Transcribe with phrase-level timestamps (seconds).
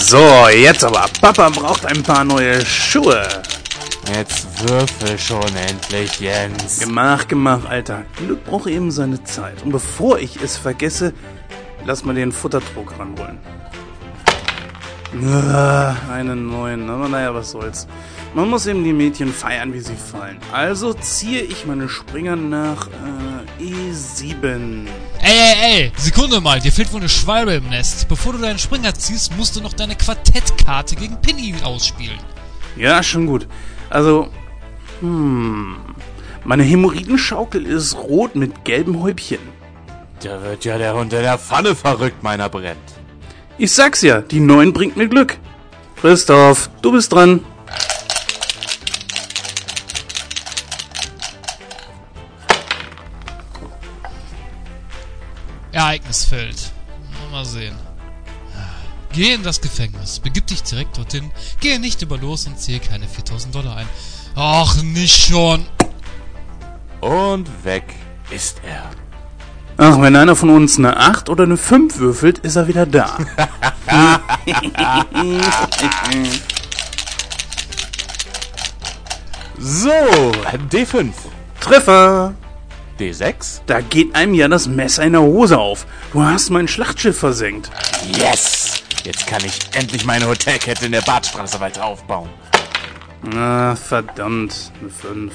[0.00, 1.06] So, jetzt aber.
[1.20, 3.22] Papa braucht ein paar neue Schuhe.
[4.12, 6.80] Jetzt würfel schon endlich, Jens.
[6.80, 8.04] Gemach, gemach, Alter.
[8.16, 9.62] Glück braucht eben seine Zeit.
[9.62, 11.12] Und bevor ich es vergesse,
[11.84, 13.38] lass mal den Futterdruck ranrollen.
[15.52, 17.86] Ah, einen neuen, aber naja, was soll's.
[18.34, 20.38] Man muss eben die Mädchen feiern, wie sie fallen.
[20.52, 24.86] Also ziehe ich meine Springer nach äh, E7.
[25.22, 28.08] Ey, ey, ey, Sekunde mal, dir fehlt wohl eine Schwalbe im Nest.
[28.08, 32.18] Bevor du deinen Springer ziehst, musst du noch deine Quartettkarte gegen Pinny ausspielen.
[32.76, 33.46] Ja, schon gut.
[33.90, 34.28] Also,
[35.00, 35.76] hm,
[36.44, 39.40] meine Hämorrhoidenschaukel ist rot mit gelbem Häubchen.
[40.22, 42.78] Da wird ja der Hund in der Pfanne verrückt, meiner brennt.
[43.58, 45.36] Ich sag's ja, die 9 bringt mir Glück.
[46.00, 47.44] Christoph, du bist dran.
[55.72, 56.72] Ereignisfeld.
[57.30, 57.76] Mal sehen.
[59.12, 63.08] Geh in das Gefängnis, begib dich direkt dorthin, gehe nicht über los und zähle keine
[63.08, 63.88] 4000 Dollar ein.
[64.36, 65.66] Ach, nicht schon.
[67.00, 67.84] Und weg
[68.30, 68.84] ist er.
[69.76, 73.16] Ach, wenn einer von uns eine 8 oder eine 5 würfelt, ist er wieder da.
[79.62, 79.90] So,
[80.70, 81.12] D5.
[81.60, 82.34] Treffer!
[83.00, 83.62] D6.
[83.66, 85.86] Da geht einem ja das Messer in der Hose auf.
[86.12, 87.70] Du hast mein Schlachtschiff versenkt.
[88.18, 88.82] Yes!
[89.04, 92.28] Jetzt kann ich endlich meine Hotelkette in der Badstraße weiter aufbauen.
[93.22, 94.72] Na, verdammt.
[94.80, 95.32] Eine 5.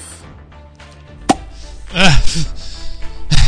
[1.94, 2.10] Äh,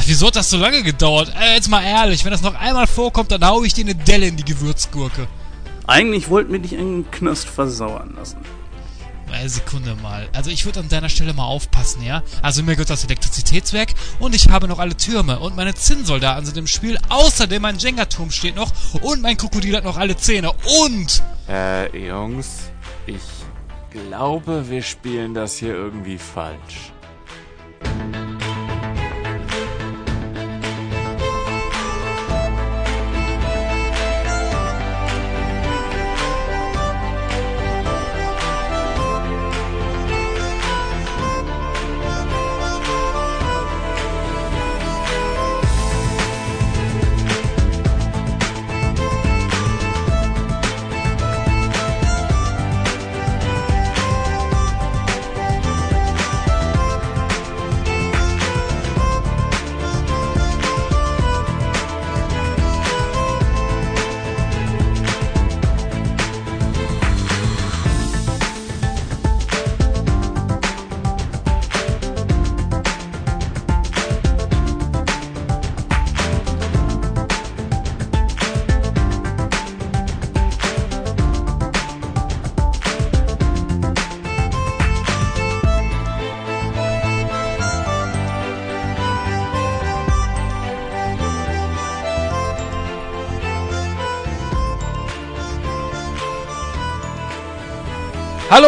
[0.07, 1.33] wieso hat das so lange gedauert?
[1.41, 4.27] Äh, jetzt mal ehrlich, wenn das noch einmal vorkommt, dann hau ich dir eine Delle
[4.27, 5.29] in die Gewürzgurke.
[5.87, 8.39] Eigentlich wollten wir dich einen Knast versauern lassen.
[9.49, 10.29] Sekunde mal.
[10.35, 12.23] Also ich würde an deiner Stelle mal aufpassen, ja?
[12.43, 16.59] Also mir gehört das Elektrizitätswerk und ich habe noch alle Türme und meine Zinnsoldaten sind
[16.59, 16.99] im Spiel.
[17.09, 18.71] Außerdem mein Jenga-Turm steht noch
[19.03, 21.23] und mein Krokodil hat noch alle Zähne und...
[21.49, 22.71] Äh, Jungs,
[23.07, 23.23] ich
[23.91, 26.93] glaube, wir spielen das hier irgendwie falsch.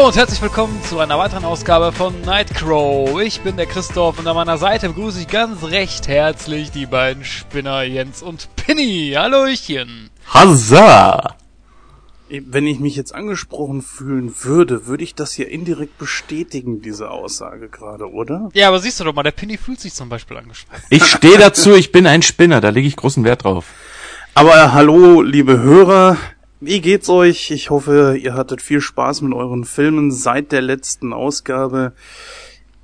[0.01, 3.21] Hallo und herzlich willkommen zu einer weiteren Ausgabe von Nightcrow.
[3.21, 7.23] Ich bin der Christoph und an meiner Seite begrüße ich ganz recht herzlich die beiden
[7.23, 9.13] Spinner Jens und Pinny.
[9.15, 10.09] Hallöchen.
[10.27, 11.37] Hazza!
[12.31, 17.69] Wenn ich mich jetzt angesprochen fühlen würde, würde ich das ja indirekt bestätigen, diese Aussage
[17.69, 18.49] gerade, oder?
[18.55, 20.81] Ja, aber siehst du doch mal, der Pinny fühlt sich zum Beispiel angesprochen.
[20.89, 23.67] Ich stehe dazu, ich bin ein Spinner, da lege ich großen Wert drauf.
[24.33, 26.17] Aber hallo, liebe Hörer.
[26.61, 27.51] Wie geht's euch?
[27.51, 31.93] Ich hoffe, ihr hattet viel Spaß mit euren Filmen seit der letzten Ausgabe.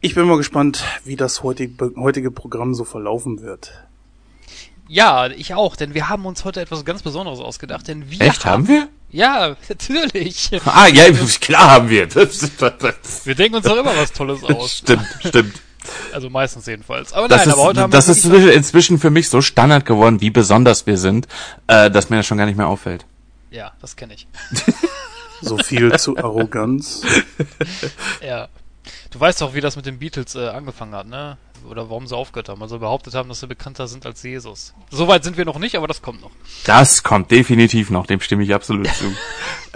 [0.01, 3.73] Ich bin mal gespannt, wie das heutige, heutige Programm so verlaufen wird.
[4.89, 8.45] Ja, ich auch, denn wir haben uns heute etwas ganz Besonderes ausgedacht, denn wir Echt,
[8.47, 8.89] haben wir?
[9.11, 10.51] Ja, natürlich.
[10.65, 11.05] Ah, ja,
[11.41, 12.09] klar haben wir.
[13.25, 14.79] Wir denken uns doch immer was Tolles aus.
[14.79, 15.55] stimmt, stimmt.
[16.13, 17.13] Also meistens jedenfalls.
[17.13, 19.41] Aber Das nein, ist, aber heute haben das wir ist wirklich- inzwischen für mich so
[19.43, 21.29] Standard geworden, wie besonders wir sind,
[21.67, 23.05] äh, dass mir das schon gar nicht mehr auffällt.
[23.57, 24.29] Ja, das kenne ich.
[25.41, 27.03] So viel zu Arroganz.
[28.21, 28.49] Ja.
[29.11, 31.39] Du weißt doch, wie das mit den Beatles äh, angefangen hat, ne?
[31.69, 32.63] Oder warum sie aufgehört haben.
[32.63, 34.75] Also behauptet haben, dass sie bekannter sind als Jesus.
[34.91, 36.31] Soweit sind wir noch nicht, aber das kommt noch.
[36.65, 39.07] Das kommt definitiv noch, dem stimme ich absolut zu.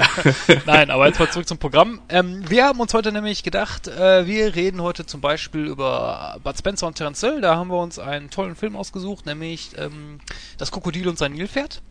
[0.67, 2.01] Nein, aber jetzt mal zurück zum Programm.
[2.09, 6.57] Ähm, wir haben uns heute nämlich gedacht, äh, wir reden heute zum Beispiel über Bud
[6.57, 7.41] Spencer und Terence Hill.
[7.41, 10.21] Da haben wir uns einen tollen Film ausgesucht, nämlich ähm,
[10.59, 11.83] Das Krokodil und sein Nilpferd.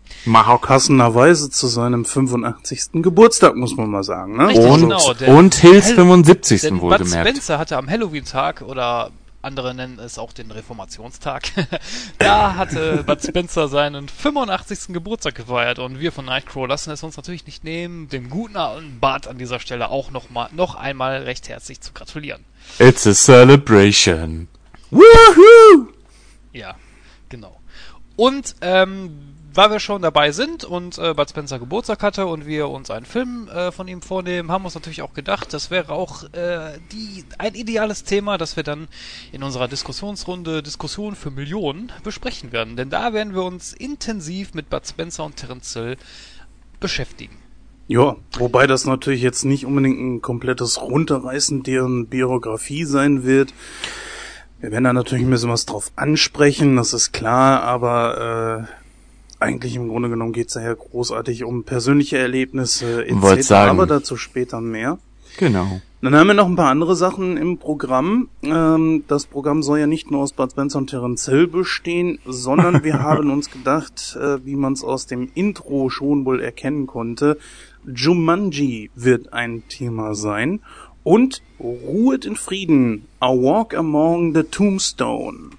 [0.61, 3.01] Passenderweise zu seinem 85.
[3.03, 4.37] Geburtstag, muss man mal sagen.
[4.37, 4.47] Ne?
[4.47, 6.61] Richtig, Und, genau, und Hills Hell- 75.
[6.61, 7.29] Denn Bud wohlgemerkt.
[7.29, 11.49] Spencer hatte am Halloween-Tag oder andere nennen es auch den Reformationstag.
[12.17, 14.93] da hatte Bud Spencer seinen 85.
[14.93, 18.99] Geburtstag gefeiert und wir von Nightcrow lassen es uns natürlich nicht nehmen, dem guten alten
[18.99, 22.43] Bud an dieser Stelle auch noch, mal, noch einmal recht herzlich zu gratulieren.
[22.79, 24.47] It's a celebration.
[24.91, 25.93] Woohoo!
[26.51, 26.75] Ja,
[27.29, 27.59] genau.
[28.15, 29.28] Und ähm,
[29.59, 33.05] weil wir schon dabei sind und äh, Bud Spencer Geburtstag hatte und wir uns einen
[33.05, 36.79] Film äh, von ihm vornehmen, haben wir uns natürlich auch gedacht, das wäre auch äh,
[36.93, 38.87] die, ein ideales Thema, das wir dann
[39.33, 42.77] in unserer Diskussionsrunde Diskussion für Millionen besprechen werden.
[42.77, 45.97] Denn da werden wir uns intensiv mit Bud Spencer und Terence Hill
[46.79, 47.35] beschäftigen.
[47.89, 53.53] Ja, wobei das natürlich jetzt nicht unbedingt ein komplettes Runterreißen deren Biografie sein wird.
[54.61, 58.78] Wir werden da natürlich ein bisschen was drauf ansprechen, das ist klar, aber äh,
[59.39, 63.05] eigentlich im Grunde genommen geht's ja großartig um persönliche Erlebnisse
[63.41, 63.71] sagen.
[63.71, 64.99] aber dazu später mehr.
[65.37, 65.81] Genau.
[66.01, 68.29] Dann haben wir noch ein paar andere Sachen im Programm.
[68.41, 72.83] Ähm, das Programm soll ja nicht nur aus Bud Spencer und Terence Hill bestehen, sondern
[72.83, 77.37] wir haben uns gedacht, äh, wie man es aus dem Intro schon wohl erkennen konnte,
[77.85, 80.61] Jumanji wird ein Thema sein
[81.03, 85.51] und Ruhet in Frieden, A Walk Among the Tombstone.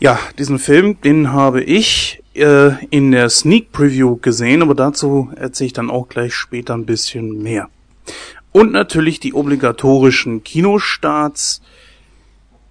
[0.00, 5.66] Ja, diesen Film, den habe ich äh, in der Sneak Preview gesehen, aber dazu erzähle
[5.66, 7.68] ich dann auch gleich später ein bisschen mehr.
[8.52, 11.60] Und natürlich die obligatorischen Kinostarts.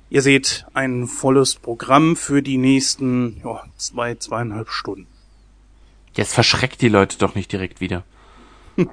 [0.10, 5.08] Ihr seht ein volles Programm für die nächsten ja, zwei, zweieinhalb Stunden.
[6.14, 8.04] Jetzt verschreckt die Leute doch nicht direkt wieder.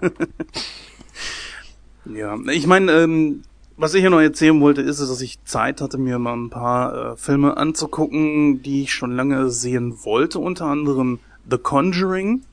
[2.04, 3.42] Ja, ich meine, ähm,
[3.82, 7.14] was ich hier noch erzählen wollte, ist, dass ich Zeit hatte, mir mal ein paar
[7.14, 11.19] äh, Filme anzugucken, die ich schon lange sehen wollte, unter anderem
[11.50, 12.44] The Conjuring.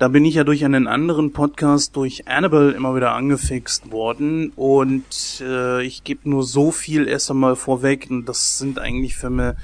[0.00, 4.52] Da bin ich ja durch einen anderen Podcast, durch Annabelle, immer wieder angefixt worden.
[4.56, 8.08] Und äh, ich gebe nur so viel erst einmal vorweg.
[8.10, 9.54] Und das sind eigentlich Filme,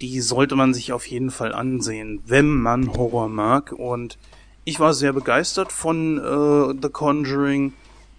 [0.00, 3.70] die sollte man sich auf jeden Fall ansehen, wenn man Horror mag.
[3.70, 4.18] Und
[4.64, 7.72] ich war sehr begeistert von äh, The Conjuring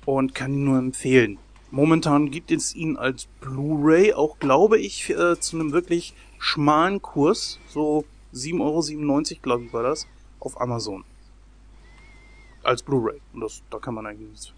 [0.06, 1.40] und kann ihn nur empfehlen.
[1.72, 7.60] Momentan gibt es ihn als Blu-ray, auch glaube ich, äh, zu einem wirklich schmalen Kurs,
[7.70, 10.08] so 7,97 Euro, glaube ich, war das,
[10.40, 11.04] auf Amazon.
[12.64, 13.20] Als Blu-ray.
[13.34, 14.54] Und das, da kann man eigentlich nichts,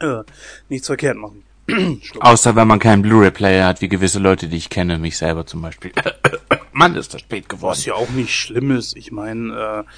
[0.00, 0.22] äh,
[0.68, 1.44] nichts verkehrt machen.
[2.20, 5.62] Außer wenn man keinen Blu-ray-Player hat, wie gewisse Leute, die ich kenne, mich selber zum
[5.62, 5.92] Beispiel.
[6.72, 7.70] Mann, ist das spät geworden.
[7.70, 8.96] Was ja auch nicht schlimm ist.
[8.96, 9.90] Ich meine, äh,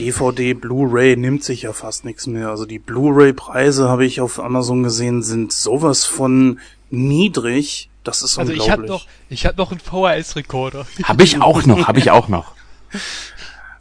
[0.00, 2.48] DVD, Blu-ray nimmt sich ja fast nichts mehr.
[2.50, 6.58] Also die Blu-ray-Preise habe ich auf Amazon gesehen, sind sowas von
[6.90, 7.90] niedrig.
[8.02, 8.90] Das ist Also ich unglaublich.
[8.90, 10.86] hatte noch, ich hatte noch einen VHS-Rekorder.
[11.04, 12.54] Hab ich auch noch, hab ich auch noch.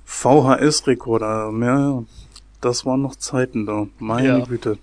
[0.06, 2.04] VHS-Rekorder, ja,
[2.62, 3.88] das waren noch Zeiten da.
[4.00, 4.46] Meine Ja.
[4.46, 4.78] Güte.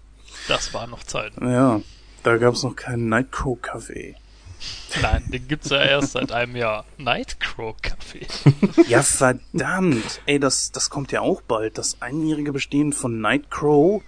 [0.48, 1.32] Das war noch Zeit.
[1.40, 1.80] Ja,
[2.22, 4.16] da gab's noch keinen Nightcrow-Kaffee.
[5.02, 6.84] Nein, den gibt's ja erst seit einem Jahr.
[6.98, 8.26] Nightcrow Kaffee.
[8.88, 10.20] Ja, verdammt.
[10.26, 11.78] Ey, das, das kommt ja auch bald.
[11.78, 14.02] Das einjährige Bestehen von Nightcrow.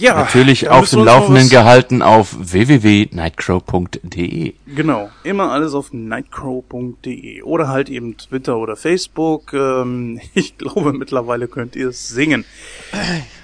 [0.00, 0.14] Ja.
[0.14, 4.54] Natürlich auf dem Laufenden gehalten auf www.nightcrow.de.
[4.74, 9.52] Genau, immer alles auf nightcrow.de oder halt eben Twitter oder Facebook.
[9.52, 12.46] Ähm, ich glaube, mittlerweile könnt ihr es singen.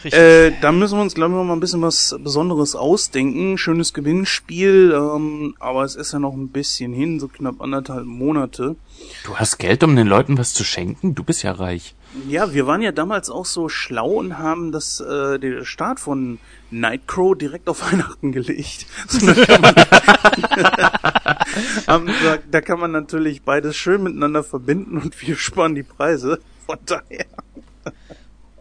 [0.02, 0.18] Richtig.
[0.18, 3.58] Äh, da müssen wir uns, glaube ich, noch mal ein bisschen was Besonderes ausdenken.
[3.58, 8.76] Schönes Gewinnspiel, ähm, aber es ist ja noch ein bisschen hin, so knapp anderthalb Monate.
[9.24, 11.14] Du hast Geld, um den Leuten was zu schenken?
[11.14, 11.94] Du bist ja reich.
[12.28, 16.38] Ja, wir waren ja damals auch so schlau und haben das, äh, den Start von
[16.70, 18.86] Nightcrow direkt auf Weihnachten gelegt.
[19.08, 19.74] So, da, man,
[21.86, 26.40] Haben gesagt, da kann man natürlich beides schön miteinander verbinden und wir sparen die Preise.
[26.66, 27.26] Von daher.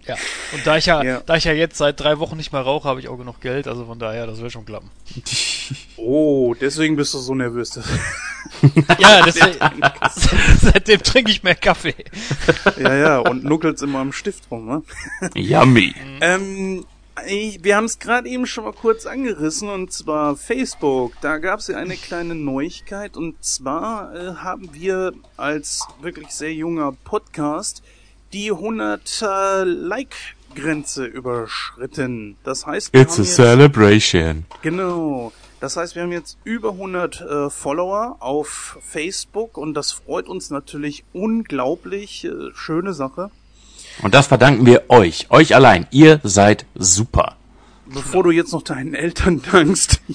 [0.07, 0.15] Ja.
[0.53, 1.21] Und da ich ja, Ja.
[1.25, 3.67] da ich ja jetzt seit drei Wochen nicht mehr rauche, habe ich auch genug Geld,
[3.67, 4.89] also von daher, das wird schon klappen.
[5.97, 7.79] Oh, deswegen bist du so nervös.
[8.99, 9.57] Ja, deswegen,
[10.61, 11.95] seitdem trinke ich mehr Kaffee.
[12.77, 14.83] ja, ja, und nuckelt's immer am Stift rum, ne?
[15.33, 15.95] Yummy.
[16.21, 16.85] Ähm,
[17.27, 21.13] ich, wir haben es gerade eben schon mal kurz angerissen und zwar Facebook.
[21.21, 26.53] Da gab es ja eine kleine Neuigkeit und zwar äh, haben wir als wirklich sehr
[26.53, 27.81] junger Podcast
[28.35, 32.35] die 100 äh, Like-Grenze überschritten.
[32.43, 34.45] Das heißt, wir It's a haben jetzt, celebration.
[34.61, 35.31] genau.
[35.61, 40.49] Das heißt, wir haben jetzt über 100 äh, Follower auf Facebook und das freut uns
[40.49, 42.25] natürlich unglaublich.
[42.25, 43.31] Äh, schöne Sache.
[44.01, 45.31] Und das verdanken wir euch.
[45.31, 45.87] Euch allein.
[45.91, 47.37] Ihr seid super.
[47.85, 50.01] Bevor du jetzt noch deinen Eltern dankst.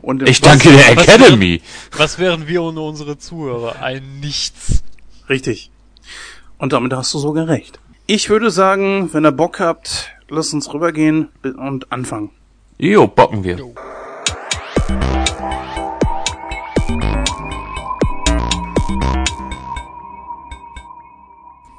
[0.00, 1.60] Und im Ich danke der was- Academy.
[1.96, 3.82] Was wären wir ohne unsere Zuhörer?
[3.82, 4.82] Ein Nichts.
[5.28, 5.70] Richtig.
[6.62, 7.80] Und damit hast du sogar recht.
[8.06, 12.30] Ich würde sagen, wenn ihr Bock habt, lasst uns rübergehen und anfangen.
[12.78, 13.56] Jo, bocken wir.
[13.56, 13.74] Jo.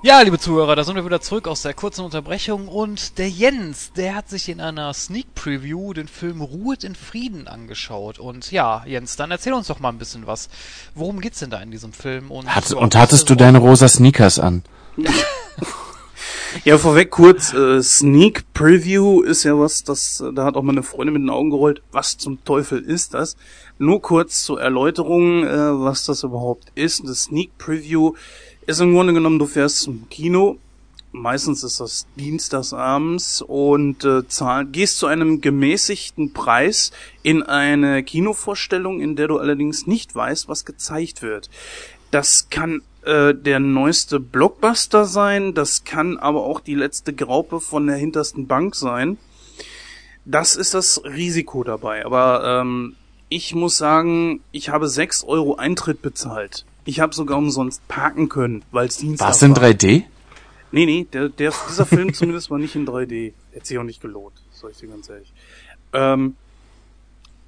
[0.06, 3.94] Ja, liebe Zuhörer, da sind wir wieder zurück aus der kurzen Unterbrechung und der Jens,
[3.94, 8.20] der hat sich in einer Sneak Preview den Film Ruhet in Frieden angeschaut.
[8.20, 10.50] Und ja, Jens, dann erzähl uns doch mal ein bisschen was.
[10.94, 12.32] Worum geht's denn da in diesem Film?
[12.32, 14.64] Und, Hat, und hattest du deine rosa Sneakers an?
[16.66, 21.14] ja, vorweg kurz, äh, Sneak Preview ist ja was, das, da hat auch meine Freundin
[21.14, 21.82] mit den Augen gerollt.
[21.94, 23.38] Was zum Teufel ist das?
[23.78, 27.06] Nur kurz zur Erläuterung, äh, was das überhaupt ist.
[27.06, 28.16] Eine Sneak Preview
[28.66, 30.58] ist im Grunde genommen, du fährst zum Kino,
[31.12, 36.92] meistens ist das dienstagsabends und äh, zahl, gehst zu einem gemäßigten Preis
[37.22, 41.50] in eine Kinovorstellung, in der du allerdings nicht weißt, was gezeigt wird.
[42.12, 47.88] Das kann äh, der neueste Blockbuster sein, das kann aber auch die letzte Graupe von
[47.88, 49.18] der hintersten Bank sein.
[50.26, 52.06] Das ist das Risiko dabei.
[52.06, 52.96] Aber ähm,
[53.30, 56.66] ich muss sagen, ich habe sechs Euro Eintritt bezahlt.
[56.86, 59.28] Ich habe sogar umsonst parken können, weil es Dienstag war.
[59.30, 60.04] War es in 3D?
[60.72, 63.34] Nee, nee, der, der, dieser Film zumindest war nicht in 3D.
[63.52, 65.32] Hätte sich auch nicht gelohnt, sag ich dir ganz ehrlich.
[65.94, 66.36] Ähm,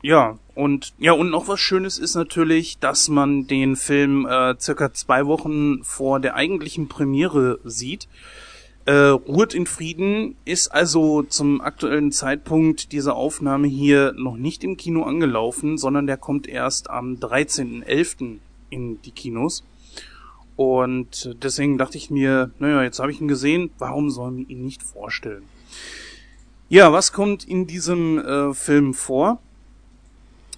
[0.01, 4.93] ja, und ja, und noch was Schönes ist natürlich, dass man den Film äh, circa
[4.93, 8.07] zwei Wochen vor der eigentlichen Premiere sieht.
[8.85, 14.77] Äh, Ruht in Frieden ist also zum aktuellen Zeitpunkt dieser Aufnahme hier noch nicht im
[14.77, 18.37] Kino angelaufen, sondern der kommt erst am 13.11
[18.69, 19.63] in die Kinos.
[20.55, 24.63] Und deswegen dachte ich mir, naja, jetzt habe ich ihn gesehen, warum sollen wir ihn
[24.63, 25.43] nicht vorstellen?
[26.69, 29.39] Ja, was kommt in diesem äh, Film vor?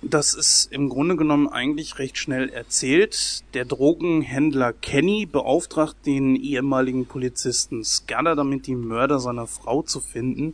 [0.03, 3.43] Das ist im Grunde genommen eigentlich recht schnell erzählt.
[3.55, 10.53] Der Drogenhändler Kenny beauftragt den ehemaligen Polizisten Scudder damit, die Mörder seiner Frau zu finden.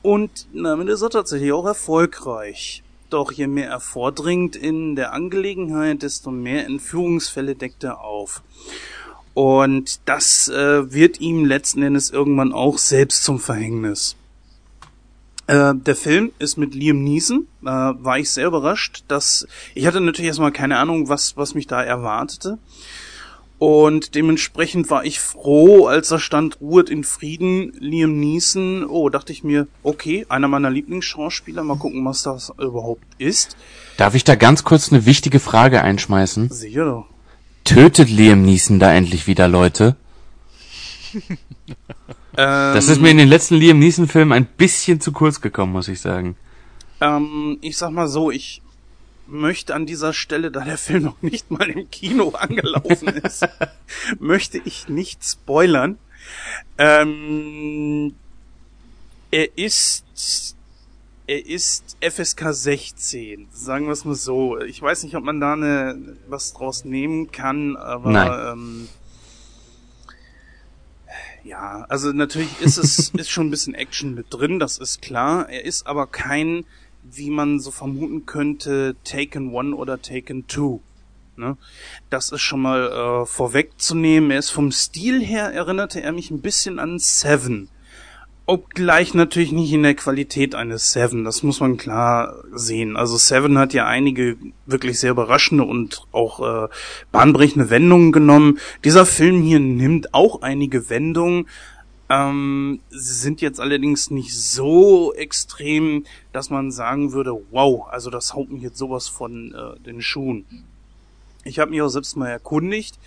[0.00, 2.81] Und damit ist er tatsächlich auch erfolgreich.
[3.12, 8.42] Doch je mehr er vordringt in der Angelegenheit, desto mehr Entführungsfälle deckt er auf.
[9.34, 14.16] Und das äh, wird ihm letzten Endes irgendwann auch selbst zum Verhängnis.
[15.46, 20.00] Äh, der Film ist mit Liam Neeson, äh, war ich sehr überrascht, dass ich hatte
[20.00, 22.58] natürlich erstmal keine Ahnung, was was mich da erwartete.
[23.62, 28.84] Und dementsprechend war ich froh, als er stand, ruhet in Frieden, Liam Neeson.
[28.84, 33.56] Oh, dachte ich mir, okay, einer meiner Lieblingsschauspieler, mal gucken, was das überhaupt ist.
[33.98, 36.50] Darf ich da ganz kurz eine wichtige Frage einschmeißen?
[36.50, 37.06] Sicher doch.
[37.62, 39.94] Tötet Liam Neeson da endlich wieder Leute?
[42.34, 45.86] das ist mir in den letzten Liam Neeson Filmen ein bisschen zu kurz gekommen, muss
[45.86, 46.34] ich sagen.
[47.00, 48.61] Ähm, ich sag mal so, ich
[49.32, 53.48] möchte an dieser Stelle, da der Film noch nicht mal im Kino angelaufen ist,
[54.20, 55.98] möchte ich nicht spoilern.
[56.78, 58.14] Ähm,
[59.30, 60.56] er ist
[61.26, 64.58] er ist FSK 16, sagen wir es mal so.
[64.60, 68.52] Ich weiß nicht, ob man da eine, was draus nehmen kann, aber Nein.
[68.52, 68.88] Ähm,
[71.44, 75.48] ja, also natürlich ist es ist schon ein bisschen Action mit drin, das ist klar.
[75.48, 76.64] Er ist aber kein
[77.14, 80.80] wie man so vermuten könnte, Taken One oder Taken Two.
[81.36, 81.56] Ne?
[82.10, 84.30] Das ist schon mal äh, vorwegzunehmen.
[84.30, 87.68] Er ist vom Stil her erinnerte er mich ein bisschen an Seven.
[88.44, 92.96] Obgleich natürlich nicht in der Qualität eines Seven, das muss man klar sehen.
[92.96, 96.68] Also Seven hat ja einige wirklich sehr überraschende und auch äh,
[97.12, 98.58] bahnbrechende Wendungen genommen.
[98.84, 101.46] Dieser Film hier nimmt auch einige Wendungen,
[102.08, 108.34] ähm, sie sind jetzt allerdings nicht so extrem, dass man sagen würde, wow, also das
[108.34, 110.44] haut mich jetzt sowas von äh, den Schuhen.
[111.44, 112.98] Ich habe mich auch selbst mal erkundigt.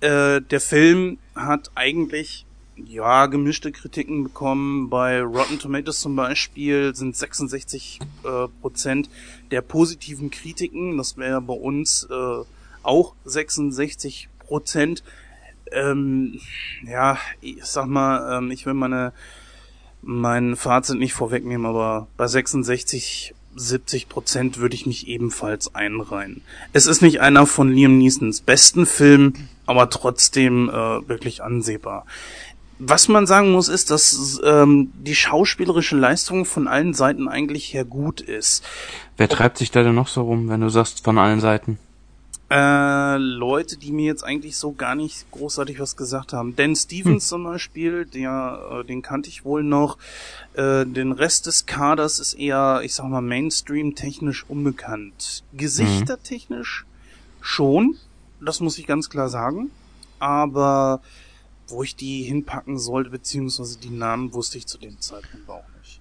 [0.00, 4.90] Äh, der Film hat eigentlich ja gemischte Kritiken bekommen.
[4.90, 9.08] Bei Rotten Tomatoes zum Beispiel sind 66 äh, Prozent
[9.50, 10.96] der positiven Kritiken.
[10.98, 12.44] Das wäre bei uns äh,
[12.82, 15.02] auch 66 Prozent
[15.72, 16.40] ähm,
[16.86, 19.12] ja, ich sag mal, ähm, ich will meine
[20.06, 26.42] mein Fazit nicht vorwegnehmen, aber bei 66, 70 Prozent würde ich mich ebenfalls einreihen.
[26.72, 30.72] Es ist nicht einer von Liam Neesons besten Filmen, aber trotzdem äh,
[31.08, 32.06] wirklich ansehbar.
[32.78, 37.86] Was man sagen muss, ist, dass ähm, die schauspielerische Leistung von allen Seiten eigentlich her
[37.86, 38.62] gut ist.
[39.16, 41.78] Wer treibt sich da denn noch so rum, wenn du sagst von allen Seiten?
[42.48, 46.54] Äh, Leute, die mir jetzt eigentlich so gar nicht großartig was gesagt haben.
[46.54, 47.28] Dan Stevens hm.
[47.28, 49.98] zum Beispiel, der, äh, den kannte ich wohl noch.
[50.54, 55.42] Äh, den Rest des Kaders ist eher, ich sag mal, Mainstream-technisch unbekannt.
[55.54, 57.44] Gesichtertechnisch mhm.
[57.44, 57.96] schon,
[58.40, 59.72] das muss ich ganz klar sagen.
[60.20, 61.00] Aber
[61.68, 66.00] wo ich die hinpacken sollte, beziehungsweise die Namen wusste ich zu dem Zeitpunkt auch nicht.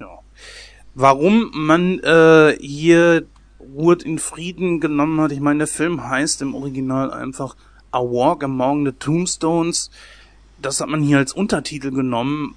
[0.00, 0.20] Ja.
[0.94, 3.26] Warum man äh, hier
[3.74, 7.56] Ruhe in Frieden genommen hat, ich meine, der Film heißt im Original einfach
[7.90, 9.90] A Walk Among the Tombstones.
[10.60, 12.54] Das hat man hier als Untertitel genommen.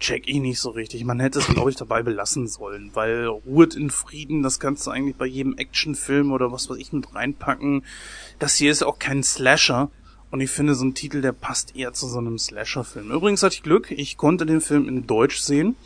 [0.00, 1.04] Check ich nicht so richtig.
[1.04, 4.90] Man hätte es, glaube ich, dabei belassen sollen, weil Ruhe in Frieden, das kannst du
[4.90, 7.84] eigentlich bei jedem Actionfilm oder was weiß ich mit reinpacken.
[8.38, 9.90] Das hier ist auch kein Slasher.
[10.30, 13.12] Und ich finde, so ein Titel, der passt eher zu so einem Slasher-Film.
[13.12, 15.76] Übrigens hatte ich Glück, ich konnte den Film in Deutsch sehen.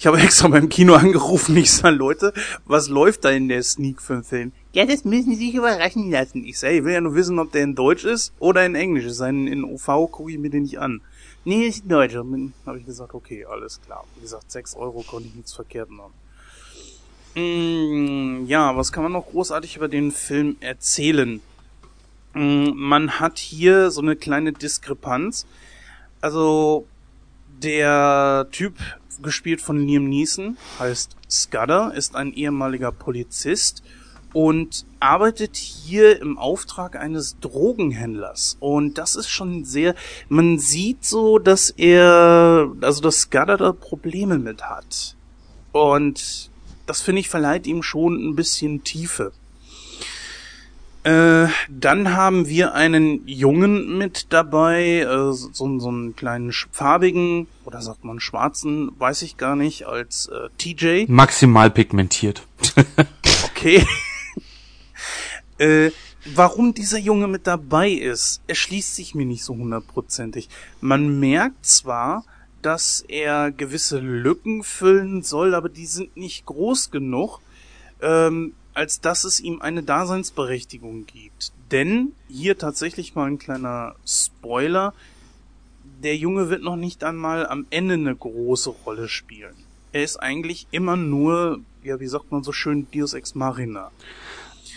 [0.00, 2.32] Ich habe extra beim Kino angerufen, ich sage, Leute,
[2.64, 4.52] was läuft da in der Sneak für einen Film?
[4.72, 6.42] Ja, das müssen Sie sich überraschen lassen.
[6.46, 9.04] Ich sage, ich will ja nur wissen, ob der in Deutsch ist oder in Englisch
[9.04, 9.20] ist.
[9.20, 11.02] In, in OV gucke ich mir den nicht an.
[11.44, 12.14] Nee, ist in Deutsch.
[12.14, 14.06] Habe ich gesagt, okay, alles klar.
[14.14, 16.14] Wie gesagt, 6 Euro konnte ich nichts verkehrt machen.
[17.34, 21.42] Mm, ja, was kann man noch großartig über den Film erzählen?
[22.32, 25.44] Mm, man hat hier so eine kleine Diskrepanz.
[26.22, 26.86] Also,
[27.62, 28.76] der Typ,
[29.22, 33.82] gespielt von Liam Neeson, heißt Scudder, ist ein ehemaliger Polizist
[34.32, 38.56] und arbeitet hier im Auftrag eines Drogenhändlers.
[38.60, 39.94] Und das ist schon sehr,
[40.28, 45.16] man sieht so, dass er, also dass Scudder da Probleme mit hat.
[45.72, 46.50] Und
[46.86, 49.32] das finde ich verleiht ihm schon ein bisschen Tiefe.
[51.02, 57.80] Äh, dann haben wir einen Jungen mit dabei, äh, so, so einen kleinen farbigen, oder
[57.80, 61.10] sagt man schwarzen, weiß ich gar nicht, als äh, TJ.
[61.10, 62.46] Maximal pigmentiert.
[63.46, 63.86] okay.
[65.58, 65.90] äh,
[66.26, 70.50] warum dieser Junge mit dabei ist, erschließt sich mir nicht so hundertprozentig.
[70.82, 72.24] Man merkt zwar,
[72.60, 77.40] dass er gewisse Lücken füllen soll, aber die sind nicht groß genug.
[78.02, 81.52] Ähm, als dass es ihm eine Daseinsberechtigung gibt.
[81.70, 84.94] Denn hier tatsächlich mal ein kleiner Spoiler.
[86.02, 89.54] Der Junge wird noch nicht einmal am Ende eine große Rolle spielen.
[89.92, 93.90] Er ist eigentlich immer nur, ja, wie sagt man so schön, Deus Ex Machina.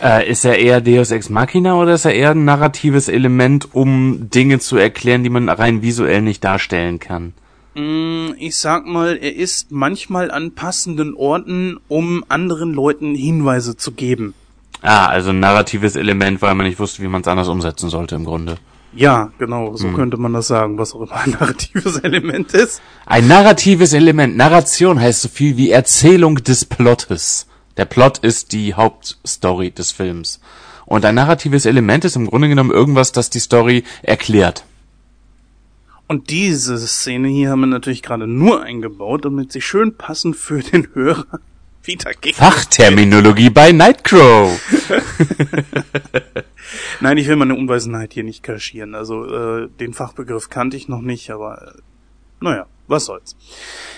[0.00, 4.28] Äh, ist er eher Deus Ex Machina oder ist er eher ein narratives Element, um
[4.30, 7.32] Dinge zu erklären, die man rein visuell nicht darstellen kann?
[7.74, 13.92] Mm, ich sag mal, er ist manchmal an passenden Orten, um anderen Leuten Hinweise zu
[13.92, 14.34] geben.
[14.82, 18.14] Ah, also ein narratives Element, weil man nicht wusste, wie man es anders umsetzen sollte
[18.14, 18.56] im Grunde.
[18.96, 19.94] Ja, genau, so hm.
[19.94, 22.80] könnte man das sagen, was auch immer ein narratives Element ist.
[23.06, 24.36] Ein narratives Element.
[24.36, 27.46] Narration heißt so viel wie Erzählung des Plottes.
[27.76, 30.40] Der Plot ist die Hauptstory des Films.
[30.86, 34.64] Und ein narratives Element ist im Grunde genommen irgendwas, das die Story erklärt.
[36.06, 40.60] Und diese Szene hier haben wir natürlich gerade nur eingebaut, damit sie schön passend für
[40.60, 41.40] den Hörer
[41.82, 42.36] wieder geht.
[42.36, 44.60] Fachterminologie bei Nightcrow.
[47.00, 48.94] Nein, ich will meine Unwesenheit hier nicht kaschieren.
[48.94, 51.80] Also äh, den Fachbegriff kannte ich noch nicht, aber äh,
[52.40, 53.36] naja, was soll's.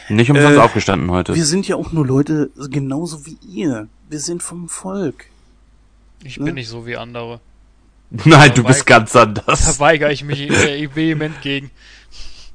[0.09, 1.35] Nicht umsonst äh, aufgestanden heute.
[1.35, 3.89] Wir sind ja auch nur Leute genauso wie ihr.
[4.09, 5.27] Wir sind vom Volk.
[6.23, 6.47] Ich ne?
[6.47, 7.41] bin nicht so wie andere.
[8.11, 9.65] Nein, du bist ganz anders.
[9.65, 10.49] Da weigere ich mich
[10.95, 11.71] vehement gegen.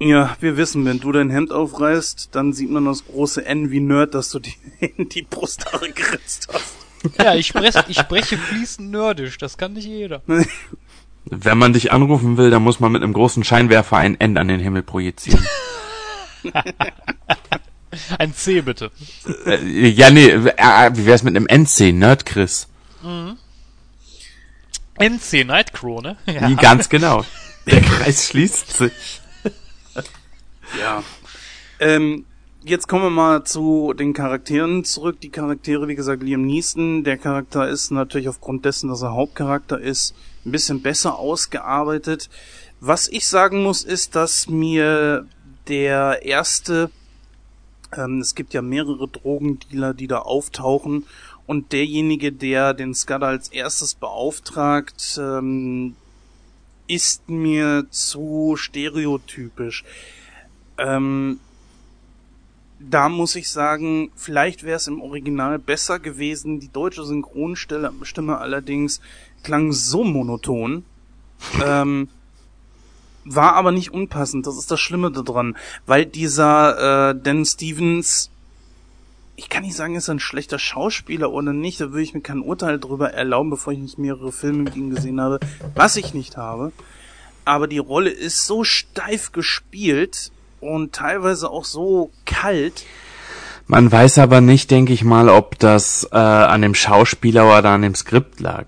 [0.03, 3.79] Ja, wir wissen, wenn du dein Hemd aufreißt, dann sieht man das große N wie
[3.79, 6.73] Nerd, dass du die in die Brusthaare geritzt hast.
[7.19, 10.23] Ja, ich spreche, ich spreche fließend nerdisch, das kann nicht jeder.
[11.25, 14.47] Wenn man dich anrufen will, dann muss man mit einem großen Scheinwerfer ein N an
[14.47, 15.45] den Himmel projizieren.
[18.17, 18.91] ein C bitte.
[19.45, 22.67] Äh, ja, nee, äh, wie wär's mit einem NC, Nerd Chris?
[23.03, 23.37] Mhm.
[24.99, 26.17] NC Nightcrow, ne?
[26.25, 26.49] Ja.
[26.55, 27.23] Ganz genau.
[27.67, 29.20] Der Kreis schließt sich.
[30.79, 31.03] Ja.
[31.79, 32.25] Ähm,
[32.63, 35.19] jetzt kommen wir mal zu den Charakteren zurück.
[35.21, 37.03] Die Charaktere, wie gesagt, Liam Neeson.
[37.03, 42.29] Der Charakter ist natürlich aufgrund dessen, dass er Hauptcharakter ist, ein bisschen besser ausgearbeitet.
[42.79, 45.27] Was ich sagen muss, ist, dass mir
[45.67, 46.89] der erste,
[47.95, 51.05] ähm, es gibt ja mehrere Drogendealer, die da auftauchen
[51.45, 55.95] und derjenige, der den Scudder als erstes beauftragt, ähm,
[56.87, 59.83] ist mir zu stereotypisch.
[60.77, 61.39] Ähm,
[62.89, 66.59] da muss ich sagen, vielleicht wäre es im Original besser gewesen.
[66.59, 69.01] Die deutsche Synchronstimme allerdings
[69.43, 70.83] klang so monoton.
[71.63, 72.07] ähm,
[73.23, 74.47] war aber nicht unpassend.
[74.47, 75.55] Das ist das Schlimme daran,
[75.85, 78.31] weil dieser äh, Dan Stevens,
[79.35, 81.79] ich kann nicht sagen, ist er ein schlechter Schauspieler oder nicht.
[81.81, 84.89] Da würde ich mir kein Urteil drüber erlauben, bevor ich nicht mehrere Filme mit ihm
[84.89, 85.39] gesehen habe,
[85.75, 86.71] was ich nicht habe.
[87.45, 90.31] Aber die Rolle ist so steif gespielt,
[90.61, 92.85] und teilweise auch so kalt.
[93.67, 97.81] Man weiß aber nicht, denke ich mal, ob das äh, an dem Schauspieler oder an
[97.83, 98.67] dem Skript lag.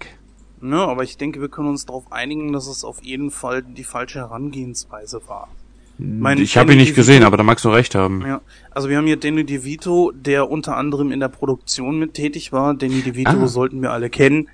[0.62, 3.84] Ne, aber ich denke, wir können uns darauf einigen, dass es auf jeden Fall die
[3.84, 5.49] falsche Herangehensweise war.
[5.97, 8.23] Mein ich habe ihn nicht gesehen, aber da magst du recht haben.
[8.25, 12.51] Ja, also wir haben hier Danny DeVito, der unter anderem in der Produktion mit tätig
[12.51, 12.73] war.
[12.73, 13.47] Danny DeVito Ah.
[13.47, 14.47] sollten wir alle kennen.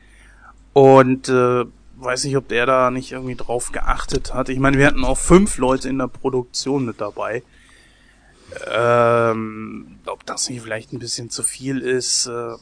[0.73, 1.65] Und äh,
[2.01, 4.49] weiß nicht, ob der da nicht irgendwie drauf geachtet hat.
[4.49, 7.43] Ich meine, wir hatten auch fünf Leute in der Produktion mit dabei.
[8.75, 12.25] Ähm, ob das nicht vielleicht ein bisschen zu viel ist.
[12.27, 12.55] Äh,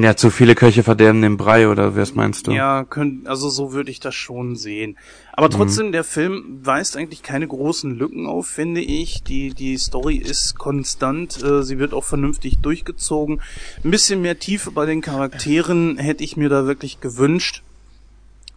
[0.00, 2.52] Ja, zu viele Köche verderben den Brei, oder was meinst du?
[2.52, 4.96] Ja, könnt, also so würde ich das schon sehen.
[5.32, 9.24] Aber trotzdem, der Film weist eigentlich keine großen Lücken auf, finde ich.
[9.24, 13.42] Die, die Story ist konstant, äh, sie wird auch vernünftig durchgezogen.
[13.82, 17.62] Ein bisschen mehr Tiefe bei den Charakteren hätte ich mir da wirklich gewünscht.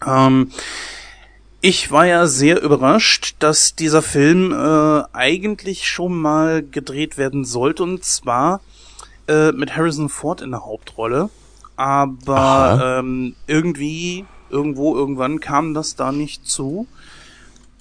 [0.05, 0.51] Ähm,
[1.61, 7.83] ich war ja sehr überrascht, dass dieser Film äh, eigentlich schon mal gedreht werden sollte,
[7.83, 8.61] und zwar
[9.27, 11.29] äh, mit Harrison Ford in der Hauptrolle.
[11.75, 16.87] Aber ähm, irgendwie, irgendwo, irgendwann kam das da nicht zu.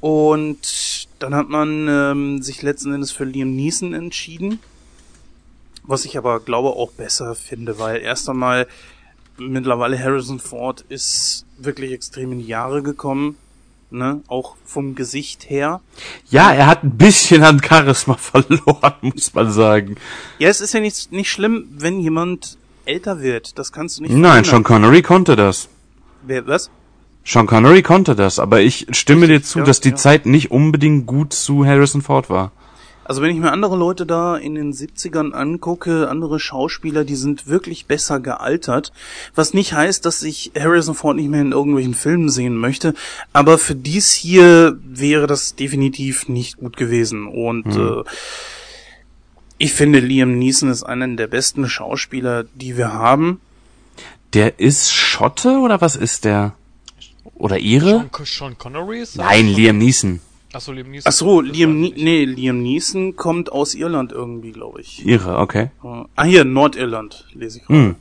[0.01, 4.59] Und dann hat man ähm, sich letzten Endes für Liam Neeson entschieden.
[5.83, 8.67] Was ich aber glaube auch besser finde, weil erst einmal
[9.39, 13.37] mittlerweile Harrison Ford ist wirklich extrem in die Jahre gekommen.
[13.91, 14.21] Ne?
[14.27, 15.81] Auch vom Gesicht her.
[16.29, 19.97] Ja, er hat ein bisschen an Charisma verloren, muss man sagen.
[20.39, 23.59] Ja, es ist ja nicht, nicht schlimm, wenn jemand älter wird.
[23.59, 24.45] Das kannst du nicht Nein.
[24.45, 25.69] Sean Connery konnte das.
[26.23, 26.71] Wer, was?
[27.25, 29.97] Sean Connery konnte das, aber ich stimme dir zu, ja, dass die ja.
[29.97, 32.53] Zeit nicht unbedingt gut zu Harrison Ford war.
[33.09, 37.47] Also wenn ich mir andere Leute da in den 70ern angucke, andere Schauspieler, die sind
[37.47, 38.93] wirklich besser gealtert.
[39.37, 42.95] Was nicht heißt, dass ich Harrison Ford nicht mehr in irgendwelchen Filmen sehen möchte.
[43.33, 47.29] Aber für dies hier wäre das definitiv nicht gut gewesen.
[47.29, 48.03] Und äh,
[49.57, 53.41] ich finde, Liam Neeson ist einer der besten Schauspieler, die wir haben.
[54.33, 56.55] Der ist Schotte oder was ist der?
[57.37, 58.09] Oder ihre?
[58.11, 60.21] Sean, Sean Connery ist Nein, Liam Neeson.
[60.57, 61.09] Achso, Liam Neeson.
[61.09, 61.97] Ach so, Das Liam, nicht.
[61.99, 65.05] nee, Liam Neeson kommt aus Irland irgendwie, glaube ich.
[65.05, 65.71] Ihre, okay.
[66.17, 67.81] Ah, hier, Nordirland, lese ich gerade.
[67.81, 67.95] Hm.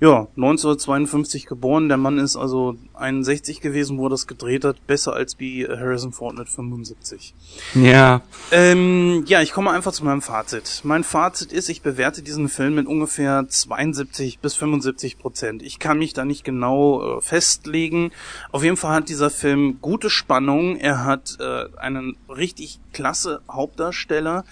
[0.00, 1.88] Ja, 1952 geboren.
[1.88, 4.86] Der Mann ist also 61 gewesen, wo er das gedreht hat.
[4.86, 7.34] Besser als wie Harrison Ford mit 75.
[7.74, 8.20] Ja.
[8.52, 10.82] Ähm, ja, ich komme einfach zu meinem Fazit.
[10.84, 15.62] Mein Fazit ist, ich bewerte diesen Film mit ungefähr 72 bis 75 Prozent.
[15.62, 18.12] Ich kann mich da nicht genau äh, festlegen.
[18.52, 20.76] Auf jeden Fall hat dieser Film gute Spannung.
[20.76, 24.44] Er hat äh, einen richtig klasse Hauptdarsteller.